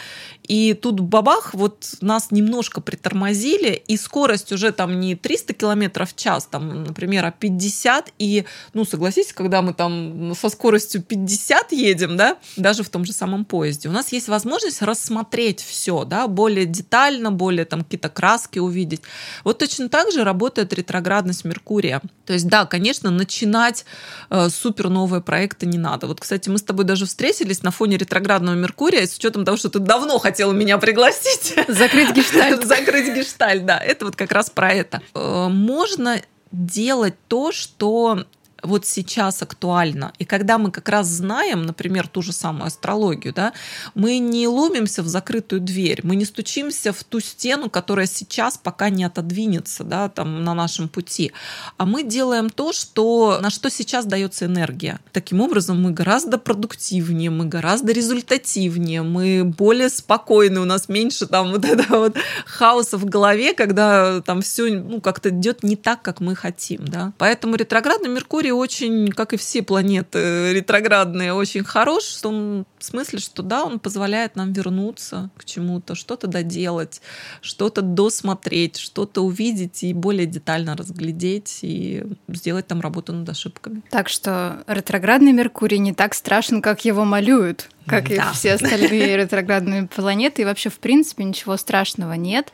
и 0.48 0.74
тут 0.74 1.00
бабах, 1.00 1.54
вот 1.54 1.94
нас 2.00 2.30
немножко 2.30 2.80
притормозили, 2.80 3.82
и 3.86 3.96
скорость 3.96 4.52
уже 4.52 4.72
там 4.72 5.00
не 5.00 5.14
300 5.14 5.54
километров 5.54 6.12
в 6.12 6.16
час, 6.16 6.46
там, 6.46 6.84
например, 6.84 7.24
а 7.24 7.30
50, 7.30 8.12
и, 8.18 8.44
ну, 8.72 8.84
согласитесь, 8.84 9.32
когда 9.32 9.62
мы 9.62 9.74
там 9.74 10.34
со 10.34 10.48
скоростью 10.48 11.02
50 11.02 11.72
едем, 11.72 12.16
да, 12.16 12.38
даже 12.56 12.82
в 12.82 12.88
том 12.88 13.04
же 13.04 13.12
самом 13.12 13.44
поезде, 13.44 13.88
у 13.88 13.92
нас 13.92 14.12
есть 14.12 14.28
возможность 14.28 14.82
рассмотреть 14.82 15.60
все, 15.60 16.04
да, 16.04 16.28
более 16.28 16.66
детально, 16.66 17.32
более 17.32 17.64
там 17.64 17.82
какие-то 17.84 18.08
краски 18.08 18.58
увидеть. 18.58 19.02
Вот 19.44 19.58
точно 19.58 19.88
так 19.88 20.12
же 20.12 20.24
работает 20.24 20.72
ретроградность 20.72 21.44
Меркурия. 21.44 22.00
То 22.24 22.32
есть, 22.32 22.48
да, 22.48 22.66
конечно, 22.66 23.10
начинать 23.10 23.84
э, 24.30 24.48
супер 24.48 24.88
новые 24.88 25.22
проекты 25.22 25.66
не 25.66 25.78
надо. 25.78 26.06
Вот, 26.06 26.20
кстати, 26.20 26.48
мы 26.48 26.58
с 26.58 26.62
тобой 26.62 26.84
даже 26.84 27.06
встретились 27.06 27.62
на 27.62 27.70
фоне 27.70 27.96
ретроградного 27.96 28.54
Меркурия, 28.54 29.06
с 29.06 29.16
учетом 29.16 29.44
того, 29.44 29.56
что 29.56 29.68
ты 29.70 29.78
давно 29.78 30.18
хотел 30.18 30.35
хотела 30.36 30.52
меня 30.52 30.76
пригласить. 30.76 31.54
Закрыть 31.66 32.12
гештальт. 32.12 32.62
Закрыть 32.66 33.14
гештальт, 33.14 33.64
да. 33.64 33.78
Это 33.78 34.04
вот 34.04 34.16
как 34.16 34.32
раз 34.32 34.50
про 34.50 34.70
это. 34.70 35.00
Э, 35.14 35.48
можно 35.48 36.20
делать 36.52 37.14
то, 37.26 37.52
что 37.52 38.26
вот 38.66 38.86
сейчас 38.86 39.42
актуально. 39.42 40.12
И 40.18 40.24
когда 40.24 40.58
мы 40.58 40.70
как 40.70 40.88
раз 40.88 41.06
знаем, 41.06 41.62
например, 41.62 42.08
ту 42.08 42.22
же 42.22 42.32
самую 42.32 42.66
астрологию, 42.66 43.32
да, 43.32 43.52
мы 43.94 44.18
не 44.18 44.48
ломимся 44.48 45.02
в 45.02 45.06
закрытую 45.06 45.60
дверь, 45.60 46.00
мы 46.02 46.16
не 46.16 46.24
стучимся 46.24 46.92
в 46.92 47.04
ту 47.04 47.20
стену, 47.20 47.70
которая 47.70 48.06
сейчас 48.06 48.58
пока 48.58 48.90
не 48.90 49.04
отодвинется 49.04 49.84
да, 49.84 50.08
там, 50.08 50.44
на 50.44 50.54
нашем 50.54 50.88
пути, 50.88 51.32
а 51.76 51.86
мы 51.86 52.02
делаем 52.02 52.50
то, 52.50 52.72
что, 52.72 53.38
на 53.40 53.50
что 53.50 53.70
сейчас 53.70 54.06
дается 54.06 54.46
энергия. 54.46 55.00
Таким 55.12 55.40
образом, 55.40 55.80
мы 55.80 55.92
гораздо 55.92 56.38
продуктивнее, 56.38 57.30
мы 57.30 57.46
гораздо 57.46 57.92
результативнее, 57.92 59.02
мы 59.02 59.44
более 59.44 59.88
спокойны, 59.88 60.60
у 60.60 60.64
нас 60.64 60.88
меньше 60.88 61.26
там 61.26 61.52
вот 61.52 61.64
этого 61.64 61.98
вот 61.98 62.16
хаоса 62.46 62.98
в 62.98 63.04
голове, 63.04 63.54
когда 63.54 64.20
там 64.22 64.42
все 64.42 64.72
ну, 64.72 65.00
как-то 65.00 65.30
идет 65.30 65.62
не 65.62 65.76
так, 65.76 66.02
как 66.02 66.20
мы 66.20 66.34
хотим. 66.34 66.84
Да? 66.84 67.12
Поэтому 67.18 67.56
ретроградный 67.56 68.08
Меркурий 68.08 68.52
очень, 68.56 69.08
как 69.08 69.32
и 69.32 69.36
все 69.36 69.62
планеты 69.62 70.52
ретроградные, 70.52 71.32
очень 71.32 71.64
хорош 71.64 72.04
в 72.04 72.22
том 72.22 72.66
смысле, 72.78 73.18
что 73.18 73.42
да, 73.42 73.64
он 73.64 73.78
позволяет 73.78 74.36
нам 74.36 74.52
вернуться 74.52 75.30
к 75.36 75.44
чему-то, 75.44 75.94
что-то 75.94 76.26
доделать, 76.26 77.00
что-то 77.40 77.82
досмотреть, 77.82 78.76
что-то 78.76 79.22
увидеть 79.22 79.82
и 79.82 79.92
более 79.92 80.26
детально 80.26 80.76
разглядеть 80.76 81.60
и 81.62 82.04
сделать 82.28 82.66
там 82.66 82.80
работу 82.80 83.12
над 83.12 83.28
ошибками. 83.28 83.82
Так 83.90 84.08
что 84.08 84.64
ретроградный 84.66 85.32
Меркурий 85.32 85.78
не 85.78 85.94
так 85.94 86.14
страшен, 86.14 86.62
как 86.62 86.84
его 86.84 87.04
малюют. 87.04 87.68
Как 87.86 88.08
да. 88.08 88.14
и 88.14 88.34
все 88.34 88.54
остальные 88.54 89.16
ретроградные 89.16 89.86
планеты. 89.86 90.42
И 90.42 90.44
вообще, 90.44 90.70
в 90.70 90.78
принципе, 90.78 91.24
ничего 91.24 91.56
страшного 91.56 92.14
нет. 92.14 92.52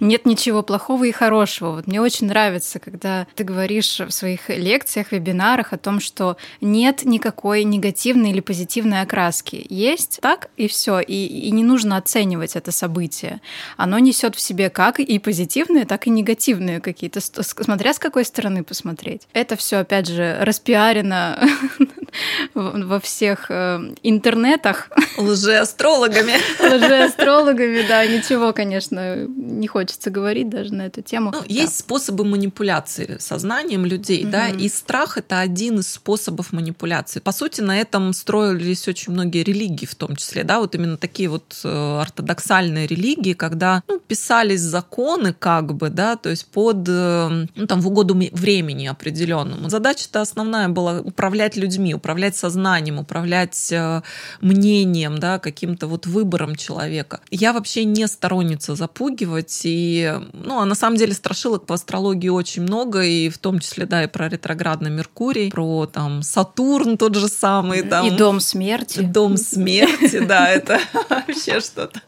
Нет 0.00 0.26
ничего 0.26 0.62
плохого 0.62 1.04
и 1.04 1.12
хорошего. 1.12 1.72
Вот 1.72 1.86
мне 1.86 2.00
очень 2.00 2.26
нравится, 2.26 2.78
когда 2.78 3.26
ты 3.34 3.44
говоришь 3.44 4.00
в 4.00 4.10
своих 4.10 4.48
лекциях, 4.48 5.12
вебинарах 5.12 5.72
о 5.72 5.78
том, 5.78 6.00
что 6.00 6.36
нет 6.60 7.04
никакой 7.04 7.64
негативной 7.64 8.30
или 8.30 8.40
позитивной 8.40 9.02
окраски. 9.02 9.64
Есть 9.68 10.18
так 10.20 10.50
и 10.56 10.68
все. 10.68 11.00
И, 11.00 11.26
и 11.26 11.50
не 11.50 11.62
нужно 11.62 11.96
оценивать 11.96 12.56
это 12.56 12.72
событие. 12.72 13.40
Оно 13.76 13.98
несет 13.98 14.34
в 14.34 14.40
себе 14.40 14.70
как 14.70 14.98
и 14.98 15.18
позитивные, 15.18 15.84
так 15.84 16.06
и 16.06 16.10
негативные 16.10 16.80
какие-то, 16.80 17.20
смотря 17.20 17.94
с 17.94 17.98
какой 17.98 18.24
стороны 18.24 18.64
посмотреть. 18.64 19.22
Это 19.32 19.56
все, 19.56 19.78
опять 19.78 20.08
же, 20.08 20.38
распиарено 20.40 21.38
во 22.54 23.00
всех 23.00 23.46
э, 23.50 23.80
интернетах. 24.02 24.90
Лжеастрологами. 25.18 26.34
Лжеастрологами, 26.60 27.86
да, 27.86 28.06
ничего, 28.06 28.52
конечно, 28.52 29.26
не 29.26 29.66
хочется 29.66 30.10
говорить 30.10 30.48
даже 30.48 30.74
на 30.74 30.82
эту 30.82 31.02
тему. 31.02 31.30
Ну, 31.32 31.40
да. 31.40 31.46
Есть 31.48 31.78
способы 31.78 32.24
манипуляции 32.24 33.16
сознанием 33.18 33.84
людей, 33.84 34.24
mm-hmm. 34.24 34.30
да, 34.30 34.48
и 34.48 34.68
страх 34.68 35.18
это 35.18 35.40
один 35.40 35.80
из 35.80 35.92
способов 35.92 36.52
манипуляции. 36.52 37.20
По 37.20 37.32
сути, 37.32 37.60
на 37.60 37.80
этом 37.80 38.12
строились 38.12 38.88
очень 38.88 39.12
многие 39.12 39.42
религии, 39.42 39.86
в 39.86 39.94
том 39.94 40.16
числе, 40.16 40.44
да, 40.44 40.60
вот 40.60 40.74
именно 40.74 40.96
такие 40.96 41.28
вот 41.28 41.60
э, 41.64 41.98
ортодоксальные 42.00 42.86
религии, 42.86 43.32
когда 43.32 43.82
ну, 43.88 43.98
писались 43.98 44.60
законы, 44.60 45.32
как 45.32 45.74
бы, 45.74 45.90
да, 45.90 46.16
то 46.16 46.30
есть 46.30 46.46
под, 46.46 46.88
э, 46.88 47.46
ну, 47.54 47.66
там, 47.66 47.80
в 47.80 47.88
угоду 47.88 48.14
времени 48.14 48.86
определенному. 48.86 49.68
Задача-то 49.68 50.20
основная 50.20 50.68
была 50.68 51.00
управлять 51.00 51.56
людьми, 51.56 51.94
управлять 52.02 52.36
сознанием, 52.36 52.98
управлять 52.98 53.70
э, 53.70 54.02
мнением, 54.40 55.18
да, 55.18 55.38
каким-то 55.38 55.86
вот 55.86 56.06
выбором 56.06 56.56
человека. 56.56 57.20
Я 57.30 57.52
вообще 57.52 57.84
не 57.84 58.08
сторонница 58.08 58.74
запугивать, 58.74 59.60
и, 59.62 60.12
ну, 60.32 60.58
а 60.58 60.64
на 60.64 60.74
самом 60.74 60.96
деле 60.96 61.14
страшилок 61.14 61.64
по 61.64 61.76
астрологии 61.76 62.28
очень 62.28 62.62
много, 62.62 63.04
и 63.04 63.28
в 63.28 63.38
том 63.38 63.60
числе, 63.60 63.86
да, 63.86 64.02
и 64.02 64.08
про 64.08 64.28
ретроградный 64.28 64.90
Меркурий, 64.90 65.50
про 65.50 65.86
там 65.86 66.22
Сатурн 66.22 66.98
тот 66.98 67.14
же 67.14 67.28
самый. 67.28 67.82
Там, 67.82 68.04
и 68.04 68.10
дом 68.10 68.40
смерти. 68.40 69.00
Дом 69.00 69.36
смерти, 69.36 70.18
да, 70.18 70.48
это 70.48 70.80
вообще 71.08 71.60
что-то 71.60 72.02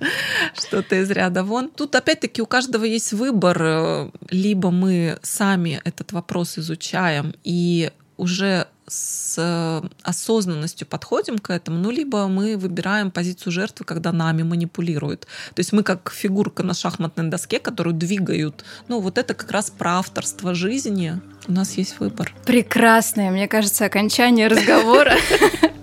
что-то 0.54 0.96
из 0.96 1.10
ряда 1.10 1.44
вон. 1.44 1.70
Тут 1.70 1.94
опять-таки 1.94 2.42
у 2.42 2.46
каждого 2.46 2.84
есть 2.84 3.12
выбор. 3.12 4.10
Либо 4.30 4.70
мы 4.70 5.18
сами 5.22 5.80
этот 5.84 6.12
вопрос 6.12 6.58
изучаем 6.58 7.34
и 7.44 7.90
уже 8.16 8.68
с 8.86 9.36
э, 9.38 9.88
осознанностью 10.02 10.86
подходим 10.86 11.38
к 11.38 11.50
этому, 11.50 11.78
ну, 11.78 11.90
либо 11.90 12.26
мы 12.28 12.56
выбираем 12.56 13.10
позицию 13.10 13.52
жертвы, 13.52 13.84
когда 13.84 14.12
нами 14.12 14.42
манипулируют. 14.42 15.26
То 15.54 15.60
есть 15.60 15.72
мы 15.72 15.82
как 15.82 16.10
фигурка 16.10 16.62
на 16.62 16.74
шахматной 16.74 17.28
доске, 17.28 17.58
которую 17.58 17.94
двигают. 17.94 18.64
Ну, 18.88 19.00
вот 19.00 19.18
это 19.18 19.34
как 19.34 19.50
раз 19.50 19.70
про 19.70 19.98
авторство 19.98 20.54
жизни. 20.54 21.20
У 21.46 21.52
нас 21.52 21.72
есть 21.72 21.98
выбор. 22.00 22.34
Прекрасное, 22.44 23.30
мне 23.30 23.48
кажется, 23.48 23.84
окончание 23.84 24.48
разговора. 24.48 25.14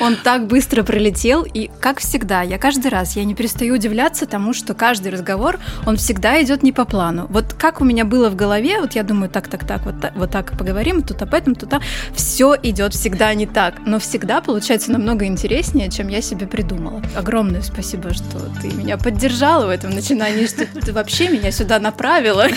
Он 0.00 0.16
так 0.16 0.46
быстро 0.46 0.82
пролетел, 0.82 1.42
и 1.42 1.70
как 1.80 2.00
всегда, 2.00 2.42
я 2.42 2.58
каждый 2.58 2.88
раз, 2.88 3.16
я 3.16 3.24
не 3.24 3.34
перестаю 3.34 3.74
удивляться 3.74 4.26
тому, 4.26 4.52
что 4.52 4.74
каждый 4.74 5.12
разговор, 5.12 5.58
он 5.86 5.96
всегда 5.96 6.42
идет 6.42 6.62
не 6.62 6.72
по 6.72 6.84
плану. 6.84 7.26
Вот 7.30 7.54
как 7.54 7.80
у 7.80 7.84
меня 7.84 8.04
было 8.04 8.28
в 8.28 8.36
голове, 8.36 8.80
вот 8.80 8.92
я 8.92 9.02
думаю, 9.02 9.30
так, 9.30 9.48
так, 9.48 9.66
так, 9.66 9.84
вот 9.86 10.00
так, 10.00 10.14
вот 10.16 10.30
так 10.30 10.56
поговорим, 10.58 11.02
тут 11.02 11.22
об 11.22 11.34
этом, 11.34 11.54
тут 11.54 11.70
там, 11.70 11.82
все 12.14 12.56
идет 12.62 12.94
всегда 12.94 13.32
не 13.34 13.46
так, 13.46 13.74
но 13.86 13.98
всегда 13.98 14.40
получается 14.40 14.92
намного 14.92 15.24
интереснее, 15.26 15.90
чем 15.90 16.08
я 16.08 16.20
себе 16.20 16.46
придумала. 16.46 17.02
Огромное 17.14 17.62
спасибо, 17.62 18.12
что 18.12 18.38
ты 18.60 18.68
меня 18.68 18.98
поддержала 18.98 19.66
в 19.66 19.70
этом 19.70 19.90
начинании, 19.90 20.46
что 20.46 20.66
ты 20.66 20.92
вообще 20.92 21.28
меня 21.28 21.50
сюда 21.50 21.78
направила. 21.78 22.46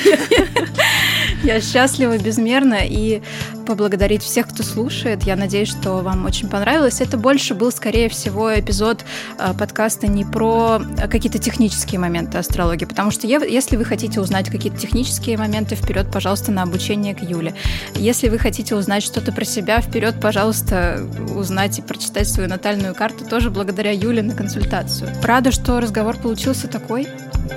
Я 1.44 1.61
счастлива 1.61 2.18
безмерно 2.18 2.80
и 2.84 3.22
поблагодарить 3.66 4.24
всех, 4.24 4.49
кто 4.49 4.64
слушает. 4.64 5.24
Я 5.24 5.36
надеюсь, 5.36 5.70
что 5.70 5.98
вам 5.98 6.26
очень 6.26 6.49
понравилось. 6.49 7.02
Это 7.02 7.18
больше 7.30 7.54
был, 7.54 7.72
скорее 7.72 8.10
всего, 8.10 8.60
эпизод 8.60 9.06
э, 9.38 9.54
подкаста 9.54 10.08
не 10.08 10.26
про 10.26 10.82
какие-то 11.12 11.38
технические 11.38 12.00
моменты 12.00 12.40
астрологии, 12.40 12.86
потому 12.86 13.12
что 13.12 13.28
если 13.28 13.76
вы 13.76 13.86
хотите 13.86 14.20
узнать 14.20 14.50
какие-то 14.50 14.80
технические 14.80 15.38
моменты, 15.38 15.76
вперед, 15.76 16.08
пожалуйста, 16.12 16.52
на 16.52 16.64
обучение 16.64 17.14
к 17.14 17.22
Юле. 17.22 17.54
Если 17.94 18.30
вы 18.30 18.40
хотите 18.40 18.74
узнать 18.74 19.04
что-то 19.04 19.32
про 19.32 19.46
себя, 19.46 19.80
вперед, 19.80 20.16
пожалуйста, 20.20 21.08
узнать 21.36 21.78
и 21.78 21.84
прочитать 21.84 22.28
свою 22.28 22.50
натальную 22.50 22.96
карту 22.96 23.26
тоже 23.26 23.52
благодаря 23.52 23.92
Юле 23.92 24.24
на 24.24 24.34
консультацию. 24.34 25.12
Рада, 25.22 25.52
что 25.52 25.80
разговор 25.80 26.18
получился 26.18 26.68
такой 26.68 27.08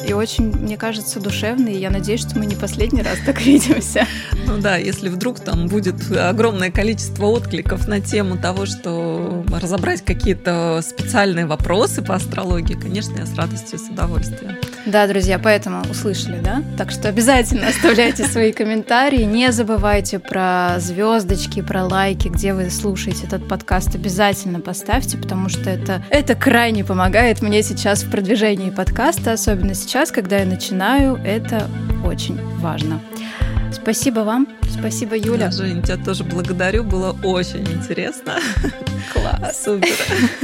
и 0.07 0.13
очень, 0.13 0.51
мне 0.53 0.77
кажется, 0.77 1.21
душевный. 1.21 1.79
Я 1.79 1.91
надеюсь, 1.91 2.21
что 2.21 2.39
мы 2.39 2.47
не 2.47 2.57
последний 2.57 3.03
раз 3.03 3.19
так 3.25 3.41
видимся. 3.47 4.07
Ну 4.47 4.59
да, 4.59 4.77
если 4.77 5.09
вдруг 5.09 5.41
там 5.41 5.69
будет 5.69 5.95
огромное 6.17 6.71
количество 6.71 7.27
откликов 7.27 7.89
на 7.89 8.01
тему 8.01 8.37
того, 8.37 8.67
что 8.67 9.45
разобрать 9.63 10.05
какие-то 10.05 10.81
специальные 10.83 11.47
вопросы 11.47 12.03
по 12.03 12.15
астрологии, 12.15 12.75
конечно, 12.75 13.19
я 13.19 13.27
с 13.27 13.35
радостью, 13.35 13.79
с 13.79 13.89
удовольствием. 13.89 14.57
Да, 14.85 15.07
друзья, 15.07 15.39
поэтому 15.39 15.83
услышали, 15.89 16.41
да? 16.41 16.63
Так 16.77 16.91
что 16.91 17.09
обязательно 17.09 17.69
оставляйте 17.69 18.25
свои 18.25 18.53
комментарии. 18.53 19.23
Не 19.23 19.53
забывайте 19.53 20.19
про 20.19 20.75
звездочки, 20.79 21.63
про 21.63 21.85
лайки, 21.85 22.29
где 22.29 22.53
вы 22.53 22.69
слушаете 22.69 23.27
этот 23.27 23.47
подкаст. 23.47 23.95
Обязательно 23.95 24.61
поставьте, 24.61 25.17
потому 25.17 25.49
что 25.49 25.71
это, 25.71 26.05
это 26.11 26.35
крайне 26.35 26.85
помогает 26.85 27.43
мне 27.43 27.63
сейчас 27.63 28.03
в 28.03 28.11
продвижении 28.11 28.71
подкаста, 28.71 29.33
особенно 29.33 29.75
сейчас, 29.75 30.11
когда 30.11 30.39
я 30.39 30.47
начинаю. 30.47 31.21
Это 31.25 31.69
очень 32.05 32.41
важно. 32.59 33.01
Спасибо 33.73 34.21
вам. 34.21 34.49
Спасибо, 34.69 35.17
Юля. 35.17 35.47
Да, 35.47 35.51
Жень, 35.51 35.83
тебя 35.83 35.97
тоже 35.97 36.25
благодарю. 36.25 36.85
Было 36.85 37.17
очень 37.23 37.67
интересно. 37.67 38.39
Класс. 39.13 39.65
Супер. 39.65 39.89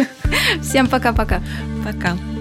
Всем 0.63 0.87
пока-пока. 0.87 1.41
Пока. 1.85 2.09
-пока. 2.09 2.17
пока. 2.17 2.38